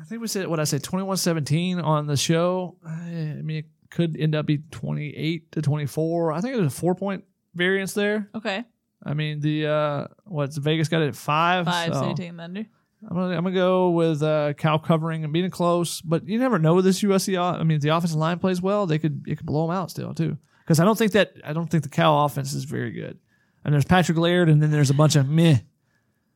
I 0.00 0.04
think 0.04 0.22
we 0.22 0.28
said 0.28 0.48
what 0.48 0.58
I 0.58 0.64
said 0.64 0.82
21-17 0.82 1.82
on 1.82 2.06
the 2.06 2.16
show. 2.16 2.76
I 2.86 3.40
mean, 3.42 3.64
could 3.92 4.16
end 4.18 4.34
up 4.34 4.46
be 4.46 4.58
28 4.70 5.52
to 5.52 5.62
24. 5.62 6.32
I 6.32 6.40
think 6.40 6.54
there's 6.54 6.66
a 6.66 6.70
four 6.70 6.94
point 6.94 7.24
variance 7.54 7.92
there. 7.92 8.28
Okay, 8.34 8.64
I 9.04 9.14
mean, 9.14 9.40
the 9.40 9.66
uh, 9.66 10.06
what's 10.24 10.56
Vegas 10.56 10.88
got 10.88 11.02
it 11.02 11.08
at 11.08 11.16
five. 11.16 11.66
five. 11.66 11.92
So, 11.92 12.00
so 12.00 12.06
you're 12.06 12.16
taking 12.16 12.36
the 12.36 12.42
under. 12.44 12.66
I'm 13.08 13.16
gonna 13.16 13.36
I'm 13.36 13.44
gonna 13.44 13.54
go 13.54 13.90
with 13.90 14.22
uh, 14.22 14.54
Cal 14.54 14.78
covering 14.78 15.24
and 15.24 15.32
being 15.32 15.50
close, 15.50 16.00
but 16.00 16.26
you 16.26 16.38
never 16.38 16.58
know 16.58 16.74
with 16.74 16.84
this 16.84 17.02
USC. 17.02 17.38
I 17.38 17.62
mean, 17.64 17.76
if 17.76 17.82
the 17.82 17.90
offensive 17.90 18.18
line 18.18 18.38
plays 18.38 18.62
well, 18.62 18.86
they 18.86 18.98
could 18.98 19.24
it 19.26 19.36
could 19.36 19.46
blow 19.46 19.66
them 19.66 19.76
out 19.76 19.90
still 19.90 20.14
too. 20.14 20.38
Because 20.64 20.78
I 20.78 20.84
don't 20.84 20.96
think 20.96 21.12
that 21.12 21.34
I 21.44 21.52
don't 21.52 21.68
think 21.68 21.82
the 21.82 21.88
Cal 21.88 22.24
offense 22.24 22.52
is 22.52 22.64
very 22.64 22.92
good. 22.92 23.18
And 23.64 23.74
there's 23.74 23.84
Patrick 23.84 24.18
Laird, 24.18 24.48
and 24.48 24.62
then 24.62 24.70
there's 24.70 24.90
a 24.90 24.94
bunch 24.94 25.16
of 25.16 25.28
meh. 25.28 25.58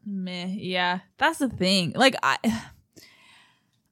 Meh. 0.05 0.47
Yeah, 0.47 1.01
that's 1.19 1.39
the 1.39 1.49
thing. 1.49 1.93
Like 1.95 2.15
I, 2.23 2.39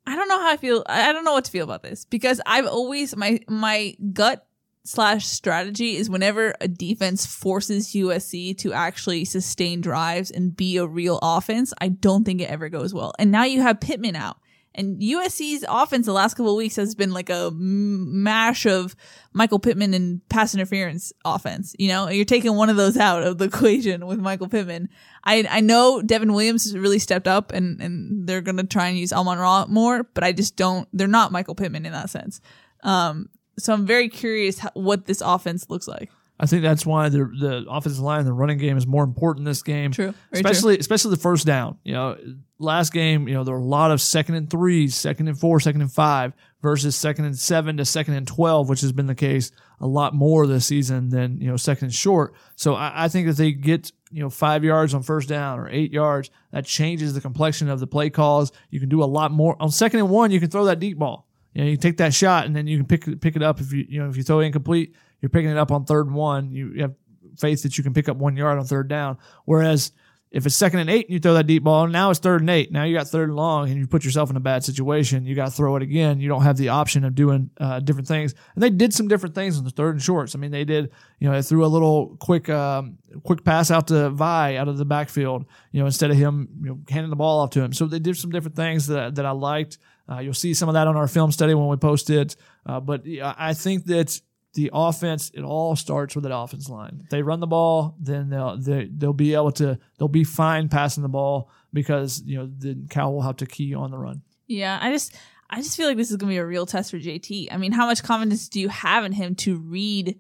I 0.07 0.17
don't 0.17 0.29
know 0.29 0.39
how 0.39 0.51
I 0.51 0.57
feel. 0.57 0.83
I 0.87 1.13
don't 1.13 1.25
know 1.25 1.33
what 1.33 1.45
to 1.47 1.51
feel 1.51 1.65
about 1.65 1.83
this 1.83 2.05
because 2.05 2.41
I've 2.47 2.67
always 2.67 3.17
my 3.17 3.41
my 3.49 3.97
gut 4.13 4.47
slash 4.85 5.27
strategy 5.27 5.97
is 5.97 6.11
whenever 6.11 6.55
a 6.61 6.69
defense 6.69 7.25
forces 7.25 7.93
USC 7.95 8.57
to 8.59 8.73
actually 8.75 9.25
sustain 9.25 9.81
drives 9.81 10.31
and 10.31 10.55
be 10.55 10.77
a 10.77 10.87
real 10.87 11.19
offense, 11.23 11.73
I 11.81 11.89
don't 11.89 12.25
think 12.25 12.43
it 12.43 12.51
ever 12.51 12.69
goes 12.69 12.93
well. 12.93 13.15
And 13.19 13.31
now 13.31 13.45
you 13.45 13.63
have 13.63 13.81
Pittman 13.81 14.15
out. 14.15 14.39
And 14.75 15.01
USC's 15.01 15.65
offense 15.69 16.07
the 16.07 16.13
last 16.13 16.35
couple 16.35 16.51
of 16.51 16.57
weeks 16.57 16.77
has 16.77 16.95
been 16.95 17.13
like 17.13 17.31
a 17.31 17.51
mash 17.53 18.67
of 18.67 18.97
Michael 19.33 19.59
Pittman 19.61 19.95
and 19.95 20.27
pass 20.29 20.55
interference 20.55 21.13
offense. 21.25 21.77
You 21.79 21.89
know, 21.89 22.09
you're 22.09 22.25
taking 22.25 22.57
one 22.57 22.71
of 22.71 22.77
those 22.77 22.97
out 22.97 23.23
of 23.23 23.39
the 23.39 23.45
equation 23.55 24.07
with 24.07 24.19
Michael 24.19 24.49
Pittman. 24.49 24.89
I 25.23 25.47
I 25.49 25.61
know 25.61 26.03
Devon 26.03 26.33
Williams 26.33 26.65
has 26.65 26.77
really 26.77 26.99
stepped 26.99 27.29
up 27.29 27.53
and 27.53 27.81
and 27.81 28.27
they're 28.27 28.41
gonna 28.41 28.65
try 28.65 28.89
and 28.89 28.99
use 28.99 29.13
Amon 29.13 29.39
Ra 29.39 29.67
more, 29.69 30.03
but 30.03 30.25
I 30.25 30.33
just 30.33 30.57
don't. 30.57 30.89
They're 30.93 31.07
not 31.07 31.33
Michael 31.33 31.55
Pittman 31.55 31.87
in 31.87 31.93
that 31.93 32.11
sense. 32.11 32.41
Um, 32.83 33.29
so 33.59 33.73
I'm 33.73 33.87
very 33.87 34.09
curious 34.09 34.59
how, 34.59 34.71
what 34.75 35.07
this 35.07 35.21
offense 35.21 35.71
looks 35.71 35.87
like. 35.87 36.11
I 36.39 36.47
think 36.47 36.63
that's 36.63 36.85
why 36.85 37.09
the 37.09 37.25
the 37.25 37.65
offensive 37.69 38.03
line, 38.03 38.25
the 38.25 38.33
running 38.33 38.59
game 38.59 38.77
is 38.77 38.87
more 38.87 39.05
important 39.05 39.43
in 39.43 39.51
this 39.51 39.63
game. 39.63 39.93
True. 39.93 40.15
Very 40.33 40.41
especially 40.41 40.79
especially 40.79 41.13
the 41.13 41.21
first 41.21 41.47
down. 41.47 41.79
You 41.85 41.93
know, 41.93 42.17
last 42.59 42.93
game, 42.93 43.29
you 43.29 43.35
know, 43.35 43.45
there 43.45 43.55
were 43.55 43.61
a 43.61 43.65
lot 43.65 43.93
of 43.93 44.01
second 44.01 44.35
and 44.35 44.51
threes, 44.51 44.97
second 44.97 45.29
and 45.29 45.39
four, 45.39 45.61
second 45.61 45.81
and 45.81 45.93
five 45.93 46.33
versus 46.61 46.97
second 46.97 47.27
and 47.27 47.39
seven 47.39 47.77
to 47.77 47.85
second 47.85 48.15
and 48.15 48.27
twelve, 48.27 48.69
which 48.69 48.81
has 48.81 48.91
been 48.91 49.07
the 49.07 49.15
case 49.15 49.53
a 49.81 49.87
lot 49.87 50.13
more 50.13 50.47
this 50.47 50.67
season 50.67 51.09
than 51.11 51.41
you 51.41 51.49
know 51.49 51.57
second 51.57 51.87
and 51.87 51.95
short. 51.95 52.35
So 52.57 52.75
I, 52.75 53.05
I 53.05 53.09
think 53.09 53.29
if 53.29 53.37
they 53.37 53.53
get 53.53 53.93
you 54.11 54.21
know 54.21 54.31
five 54.31 54.65
yards 54.65 54.93
on 54.93 55.05
first 55.05 55.29
down 55.29 55.61
or 55.61 55.69
eight 55.69 55.93
yards, 55.93 56.31
that 56.51 56.67
changes 56.67 57.15
the 57.15 57.21
complexion 57.21 57.69
of 57.69 57.79
the 57.79 57.87
play 57.87 58.11
calls. 58.11 58.51
You 58.71 58.81
can 58.81 58.89
do 58.89 59.05
a 59.05 59.07
lot 59.07 59.31
more 59.31 59.57
on 59.61 59.71
second 59.71 60.01
and 60.01 60.11
one. 60.11 60.33
You 60.33 60.41
can 60.41 60.51
throw 60.51 60.65
that 60.65 60.81
deep 60.81 60.99
ball. 60.99 61.29
You 61.53 61.63
know, 61.63 61.71
you 61.71 61.77
take 61.77 61.99
that 61.99 62.13
shot 62.13 62.47
and 62.47 62.57
then 62.57 62.67
you 62.67 62.79
can 62.79 62.87
pick 62.87 63.21
pick 63.21 63.37
it 63.37 63.43
up 63.43 63.61
if 63.61 63.73
you 63.73 63.87
you 63.89 64.03
know 64.03 64.09
if 64.09 64.17
you 64.17 64.25
throw 64.25 64.41
incomplete, 64.41 64.97
you're 65.25 65.31
picking 65.31 65.49
it 65.49 65.57
up 65.57 65.73
on 65.73 65.87
third 65.87 66.05
and 66.05 66.15
one. 66.15 66.53
You, 66.53 66.83
have 66.83 66.93
faith 67.39 67.63
that 67.63 67.79
you 67.79 67.83
can 67.83 67.95
pick 67.95 68.11
up 68.11 68.19
one 68.19 68.37
yard 68.37 68.59
on 68.59 68.67
third 68.67 68.89
down. 68.89 69.17
Whereas 69.47 69.91
if 70.31 70.45
it's 70.45 70.55
second 70.55 70.81
and 70.81 70.91
eight 70.91 71.07
and 71.07 71.15
you 71.15 71.19
throw 71.19 71.33
that 71.33 71.47
deep 71.47 71.65
ball, 71.65 71.87
now 71.87 72.11
it's 72.11 72.21
third 72.21 72.43
and 72.43 72.51
eight. 72.51 72.71
Now 72.71 72.85
you 72.85 72.95
got 72.95 73.09
third 73.09 73.31
and 73.31 73.37
long 73.37 73.71
and 73.71 73.79
you 73.79 73.87
put 73.87 74.05
yourself 74.05 74.29
in 74.29 74.37
a 74.37 74.41
bad 74.41 74.65
situation. 74.65 75.25
You 75.25 75.35
got 75.35 75.47
to 75.47 75.51
throw 75.51 75.77
it 75.77 75.83
again. 75.83 76.21
You 76.21 76.29
don't 76.29 76.43
have 76.43 76.59
the 76.59 76.69
option 76.69 77.07
of 77.07 77.15
doing 77.15 77.49
uh, 77.59 77.81
different 77.81 78.07
things. 78.07 78.35
And 78.55 78.63
they 78.63 78.69
did 78.69 78.93
some 78.93 79.09
different 79.09 79.35
things 79.35 79.57
in 79.57 79.65
the 79.65 79.71
third 79.71 79.95
and 79.95 80.03
shorts. 80.03 80.35
I 80.35 80.39
mean, 80.39 80.51
they 80.51 80.67
did, 80.67 80.91
you 81.21 81.27
know, 81.27 81.35
they 81.35 81.41
threw 81.41 81.65
a 81.65 81.67
little 81.67 82.19
quick, 82.21 82.51
um, 82.51 82.99
quick 83.23 83.47
pass 83.47 83.71
out 83.71 83.87
to 83.87 84.11
Vi 84.11 84.57
out 84.57 84.69
of 84.69 84.77
the 84.77 84.85
backfield, 84.85 85.47
you 85.73 85.81
know, 85.81 85.87
instead 85.87 86.11
of 86.11 86.19
him, 86.19 86.51
you 86.61 86.69
know, 86.69 86.81
handing 86.91 87.09
the 87.09 87.17
ball 87.17 87.41
off 87.41 87.49
to 87.53 87.63
him. 87.63 87.73
So 87.73 87.87
they 87.87 87.99
did 87.99 88.19
some 88.19 88.31
different 88.31 88.57
things 88.57 88.89
that, 88.89 89.15
that 89.15 89.25
I 89.25 89.31
liked. 89.31 89.79
Uh, 90.07 90.19
you'll 90.19 90.35
see 90.35 90.53
some 90.53 90.69
of 90.69 90.75
that 90.75 90.87
on 90.87 90.97
our 90.97 91.09
film 91.09 91.33
study 91.33 91.55
when 91.55 91.69
we 91.69 91.77
post 91.77 92.11
it. 92.11 92.37
Uh, 92.67 92.81
but 92.81 93.05
I 93.23 93.55
think 93.55 93.87
that 93.87 94.21
the 94.55 94.71
offense, 94.73 95.31
it 95.35 95.43
all 95.43 95.77
starts 95.77 96.15
with 96.15 96.25
that 96.25 96.35
offense 96.35 96.69
line. 96.69 97.01
If 97.05 97.11
they 97.11 97.23
run 97.23 97.41
the 97.41 97.47
ball, 97.47 97.97
then 98.01 98.31
they'll 98.31 98.57
they, 98.57 98.89
they'll 98.93 99.13
be 99.13 99.35
able 99.35 99.53
to 99.53 99.79
they'll 99.99 100.09
be 100.09 100.25
fine 100.25 100.69
passing 100.69 101.03
the 101.03 101.09
ball 101.09 101.51
because 101.73 102.23
you 102.25 102.39
know 102.39 102.47
the 102.47 102.87
Cal 102.89 103.13
will 103.13 103.23
have 103.23 103.37
to 103.39 103.47
key 103.47 103.75
on 103.75 103.91
the 103.91 103.99
run. 103.99 104.23
Yeah, 104.47 104.79
I 104.81 104.91
just 104.91 105.15
I 105.51 105.57
just 105.57 105.77
feel 105.77 105.89
like 105.89 105.97
this 105.97 106.11
is 106.11 106.17
gonna 106.17 106.31
be 106.31 106.39
a 106.39 106.47
real 106.47 106.67
test 106.67 106.91
for 106.91 106.99
JT. 106.99 107.49
I 107.51 107.57
mean, 107.57 107.73
how 107.73 107.87
much 107.87 108.03
confidence 108.03 108.49
do 108.49 108.61
you 108.61 108.69
have 108.69 109.05
in 109.05 109.13
him 109.13 109.35
to 109.37 109.57
read 109.57 110.19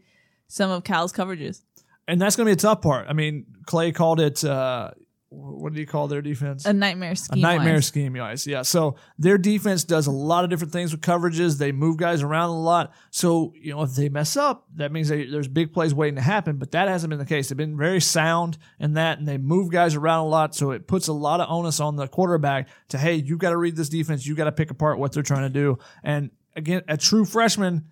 some 0.48 0.70
of 0.70 0.84
Cal's 0.84 1.12
coverages? 1.12 1.62
And 2.06 2.20
that's 2.20 2.36
going 2.36 2.44
to 2.44 2.50
be 2.50 2.52
a 2.52 2.56
tough 2.56 2.82
part. 2.82 3.06
I 3.08 3.14
mean, 3.14 3.46
Clay 3.64 3.90
called 3.90 4.20
it. 4.20 4.44
Uh, 4.44 4.90
what 5.34 5.72
do 5.72 5.80
you 5.80 5.86
call 5.86 6.08
their 6.08 6.22
defense? 6.22 6.64
A 6.64 6.72
nightmare 6.72 7.14
scheme. 7.14 7.38
a 7.38 7.42
nightmare 7.42 7.74
wise. 7.74 7.86
scheme, 7.86 8.12
guys. 8.14 8.46
Yeah. 8.46 8.62
So 8.62 8.96
their 9.18 9.38
defense 9.38 9.84
does 9.84 10.06
a 10.06 10.10
lot 10.10 10.44
of 10.44 10.50
different 10.50 10.72
things 10.72 10.92
with 10.92 11.00
coverages. 11.00 11.58
They 11.58 11.72
move 11.72 11.96
guys 11.96 12.22
around 12.22 12.50
a 12.50 12.60
lot. 12.60 12.92
So, 13.10 13.52
you 13.56 13.72
know, 13.72 13.82
if 13.82 13.94
they 13.94 14.08
mess 14.08 14.36
up, 14.36 14.66
that 14.76 14.92
means 14.92 15.08
they, 15.08 15.26
there's 15.26 15.48
big 15.48 15.72
plays 15.72 15.92
waiting 15.94 16.16
to 16.16 16.22
happen. 16.22 16.56
But 16.56 16.72
that 16.72 16.88
hasn't 16.88 17.10
been 17.10 17.18
the 17.18 17.24
case. 17.26 17.48
They've 17.48 17.56
been 17.56 17.76
very 17.76 18.00
sound 18.00 18.58
in 18.78 18.94
that, 18.94 19.18
and 19.18 19.26
they 19.26 19.38
move 19.38 19.70
guys 19.70 19.94
around 19.94 20.20
a 20.20 20.28
lot. 20.28 20.54
So 20.54 20.70
it 20.70 20.86
puts 20.86 21.08
a 21.08 21.12
lot 21.12 21.40
of 21.40 21.50
onus 21.50 21.80
on 21.80 21.96
the 21.96 22.08
quarterback 22.08 22.68
to, 22.88 22.98
hey, 22.98 23.14
you've 23.14 23.38
got 23.38 23.50
to 23.50 23.56
read 23.56 23.76
this 23.76 23.88
defense. 23.88 24.26
You've 24.26 24.36
got 24.36 24.44
to 24.44 24.52
pick 24.52 24.70
apart 24.70 24.98
what 24.98 25.12
they're 25.12 25.22
trying 25.22 25.42
to 25.42 25.50
do. 25.52 25.78
And 26.02 26.30
again, 26.56 26.82
a 26.88 26.96
true 26.96 27.24
freshman, 27.24 27.86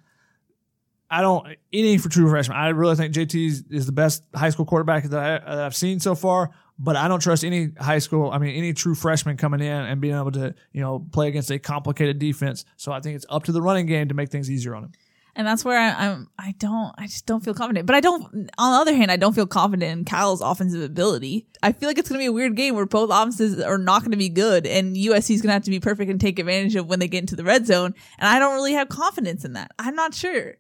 I 1.11 1.21
don't 1.21 1.47
any 1.73 1.99
for 1.99 2.09
true 2.09 2.29
freshman. 2.31 2.57
I 2.57 2.69
really 2.69 2.97
think 2.97 3.15
JT 3.15 3.47
is- 3.71 3.87
the 3.87 3.93
best 3.93 4.25
high 4.35 4.49
school 4.49 4.65
quarterback 4.65 5.05
that, 5.05 5.19
I, 5.19 5.55
that 5.55 5.65
I've 5.65 5.77
seen 5.77 6.01
so 6.01 6.15
far. 6.15 6.51
But 6.79 6.97
I 6.97 7.07
don't 7.07 7.21
trust 7.21 7.45
any 7.45 7.71
high 7.79 7.99
school. 7.99 8.31
I 8.31 8.39
mean, 8.39 8.55
any 8.57 8.73
true 8.73 8.95
freshman 8.95 9.37
coming 9.37 9.61
in 9.61 9.67
and 9.67 10.01
being 10.01 10.17
able 10.17 10.33
to 10.33 10.55
you 10.73 10.81
know 10.81 11.07
play 11.13 11.29
against 11.29 11.51
a 11.51 11.59
complicated 11.59 12.19
defense. 12.19 12.65
So 12.77 12.93
I 12.93 13.01
think 13.01 13.17
it's 13.17 13.27
up 13.29 13.45
to 13.45 13.53
the 13.53 13.63
running 13.63 13.87
game 13.87 14.09
to 14.09 14.15
make 14.15 14.31
things 14.31 14.51
easier 14.51 14.75
on 14.75 14.85
him. 14.85 14.93
And 15.35 15.47
that's 15.47 15.65
where 15.65 15.79
I, 15.79 16.09
I'm. 16.09 16.29
I 16.39 16.55
don't. 16.59 16.95
I 16.99 17.07
just 17.07 17.25
don't 17.25 17.43
feel 17.43 17.55
confident. 17.55 17.87
But 17.87 17.97
I 17.97 18.01
don't. 18.01 18.51
On 18.59 18.73
the 18.73 18.79
other 18.79 18.95
hand, 18.95 19.11
I 19.11 19.17
don't 19.17 19.33
feel 19.33 19.47
confident 19.47 19.91
in 19.91 20.05
Cal's 20.05 20.43
offensive 20.43 20.83
ability. 20.83 21.47
I 21.63 21.73
feel 21.73 21.89
like 21.89 21.97
it's 21.97 22.09
going 22.09 22.19
to 22.19 22.23
be 22.23 22.27
a 22.27 22.33
weird 22.33 22.55
game 22.55 22.75
where 22.75 22.85
both 22.85 23.11
offenses 23.11 23.59
are 23.61 23.79
not 23.79 24.03
going 24.03 24.11
to 24.11 24.19
be 24.19 24.29
good, 24.29 24.67
and 24.67 24.95
USC 24.95 25.35
is 25.35 25.41
going 25.41 25.49
to 25.49 25.55
have 25.55 25.63
to 25.63 25.71
be 25.71 25.81
perfect 25.81 26.11
and 26.11 26.21
take 26.21 26.39
advantage 26.39 26.77
of 26.77 26.87
when 26.87 26.99
they 26.99 27.09
get 27.09 27.21
into 27.21 27.37
the 27.37 27.45
red 27.45 27.67
zone. 27.67 27.95
And 28.19 28.29
I 28.29 28.39
don't 28.39 28.55
really 28.55 28.75
have 28.75 28.91
confidence 28.91 29.45
in 29.45 29.55
that. 29.55 29.71
I'm 29.79 29.95
not 29.95 30.13
sure. 30.15 30.57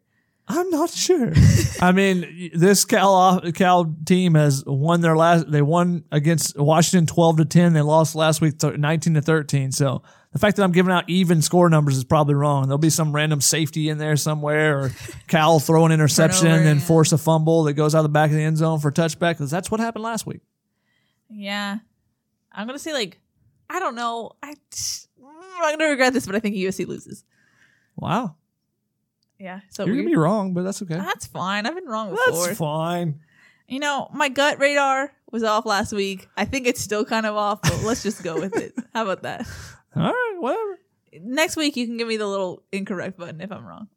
I'm 0.48 0.70
not 0.70 0.90
sure. 0.90 1.32
I 1.80 1.92
mean, 1.92 2.50
this 2.54 2.84
Cal 2.84 3.40
Cal 3.52 3.94
team 4.04 4.34
has 4.34 4.64
won 4.66 5.00
their 5.00 5.16
last. 5.16 5.50
They 5.50 5.62
won 5.62 6.04
against 6.10 6.58
Washington 6.58 7.06
twelve 7.06 7.36
to 7.36 7.44
ten. 7.44 7.72
They 7.72 7.80
lost 7.80 8.14
last 8.14 8.40
week 8.40 8.54
nineteen 8.62 9.14
to 9.14 9.22
thirteen. 9.22 9.70
So 9.72 10.02
the 10.32 10.38
fact 10.38 10.56
that 10.56 10.64
I'm 10.64 10.72
giving 10.72 10.92
out 10.92 11.08
even 11.08 11.42
score 11.42 11.70
numbers 11.70 11.96
is 11.96 12.04
probably 12.04 12.34
wrong. 12.34 12.64
There'll 12.64 12.78
be 12.78 12.90
some 12.90 13.14
random 13.14 13.40
safety 13.40 13.88
in 13.88 13.98
there 13.98 14.16
somewhere, 14.16 14.78
or 14.78 14.90
Cal 15.28 15.60
throw 15.60 15.86
an 15.86 15.92
interception 15.92 16.48
Turnover, 16.48 16.68
and 16.68 16.80
yeah. 16.80 16.86
force 16.86 17.12
a 17.12 17.18
fumble 17.18 17.64
that 17.64 17.74
goes 17.74 17.94
out 17.94 18.02
the 18.02 18.08
back 18.08 18.30
of 18.30 18.36
the 18.36 18.42
end 18.42 18.58
zone 18.58 18.80
for 18.80 18.88
a 18.88 18.92
touchback. 18.92 19.34
Because 19.34 19.50
that's 19.50 19.70
what 19.70 19.78
happened 19.78 20.02
last 20.02 20.26
week. 20.26 20.40
Yeah, 21.30 21.78
I'm 22.50 22.66
gonna 22.66 22.78
say 22.78 22.92
like 22.92 23.18
I 23.70 23.78
don't 23.78 23.94
know. 23.94 24.32
I 24.42 24.54
I'm 25.62 25.78
gonna 25.78 25.90
regret 25.90 26.12
this, 26.12 26.26
but 26.26 26.34
I 26.34 26.40
think 26.40 26.56
USC 26.56 26.86
loses. 26.86 27.24
Wow, 27.96 28.36
Yeah, 29.42 29.60
so 29.70 29.84
you're 29.84 29.94
weird. 29.96 30.04
gonna 30.04 30.14
be 30.14 30.20
wrong, 30.20 30.54
but 30.54 30.62
that's 30.62 30.80
okay. 30.82 30.94
That's 30.94 31.26
fine. 31.26 31.66
I've 31.66 31.74
been 31.74 31.86
wrong 31.86 32.10
before. 32.10 32.46
That's 32.46 32.58
fine. 32.58 33.18
You 33.66 33.80
know, 33.80 34.08
my 34.14 34.28
gut 34.28 34.60
radar 34.60 35.12
was 35.32 35.42
off 35.42 35.66
last 35.66 35.92
week. 35.92 36.28
I 36.36 36.44
think 36.44 36.68
it's 36.68 36.80
still 36.80 37.04
kind 37.04 37.26
of 37.26 37.34
off, 37.34 37.60
but 37.60 37.82
let's 37.82 38.04
just 38.04 38.22
go 38.22 38.38
with 38.38 38.56
it. 38.56 38.74
How 38.94 39.02
about 39.02 39.22
that? 39.22 39.48
All 39.96 40.02
right, 40.04 40.36
whatever. 40.38 40.78
Next 41.20 41.56
week, 41.56 41.76
you 41.76 41.86
can 41.86 41.96
give 41.96 42.06
me 42.06 42.16
the 42.16 42.26
little 42.28 42.62
incorrect 42.70 43.18
button 43.18 43.40
if 43.40 43.50
I'm 43.50 43.66
wrong. 43.66 43.88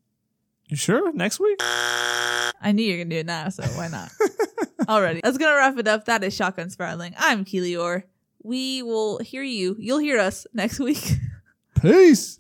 You 0.68 0.78
sure? 0.78 1.14
Next 1.14 1.40
week? 1.40 1.58
I 1.62 2.72
knew 2.74 2.84
you 2.84 2.94
were 2.94 2.98
going 2.98 3.10
to 3.12 3.16
do 3.18 3.20
it 3.20 3.26
now, 3.28 3.50
so 3.50 3.64
why 3.76 3.88
not? 3.88 4.10
Alrighty. 4.82 5.22
That's 5.22 5.38
going 5.38 5.52
to 5.52 5.58
wrap 5.58 5.78
it 5.78 5.88
up. 5.88 6.06
That 6.06 6.24
is 6.24 6.36
Shotgun 6.36 6.72
Spiraling. 6.72 7.14
I'm 7.18 7.46
Keelior. 7.46 8.04
We 8.42 8.82
will 8.82 9.20
hear 9.20 9.44
you. 9.44 9.76
You'll 9.78 10.00
hear 10.00 10.20
us 10.20 10.48
next 10.54 10.80
week. 10.80 11.18
Peace. 11.82 12.40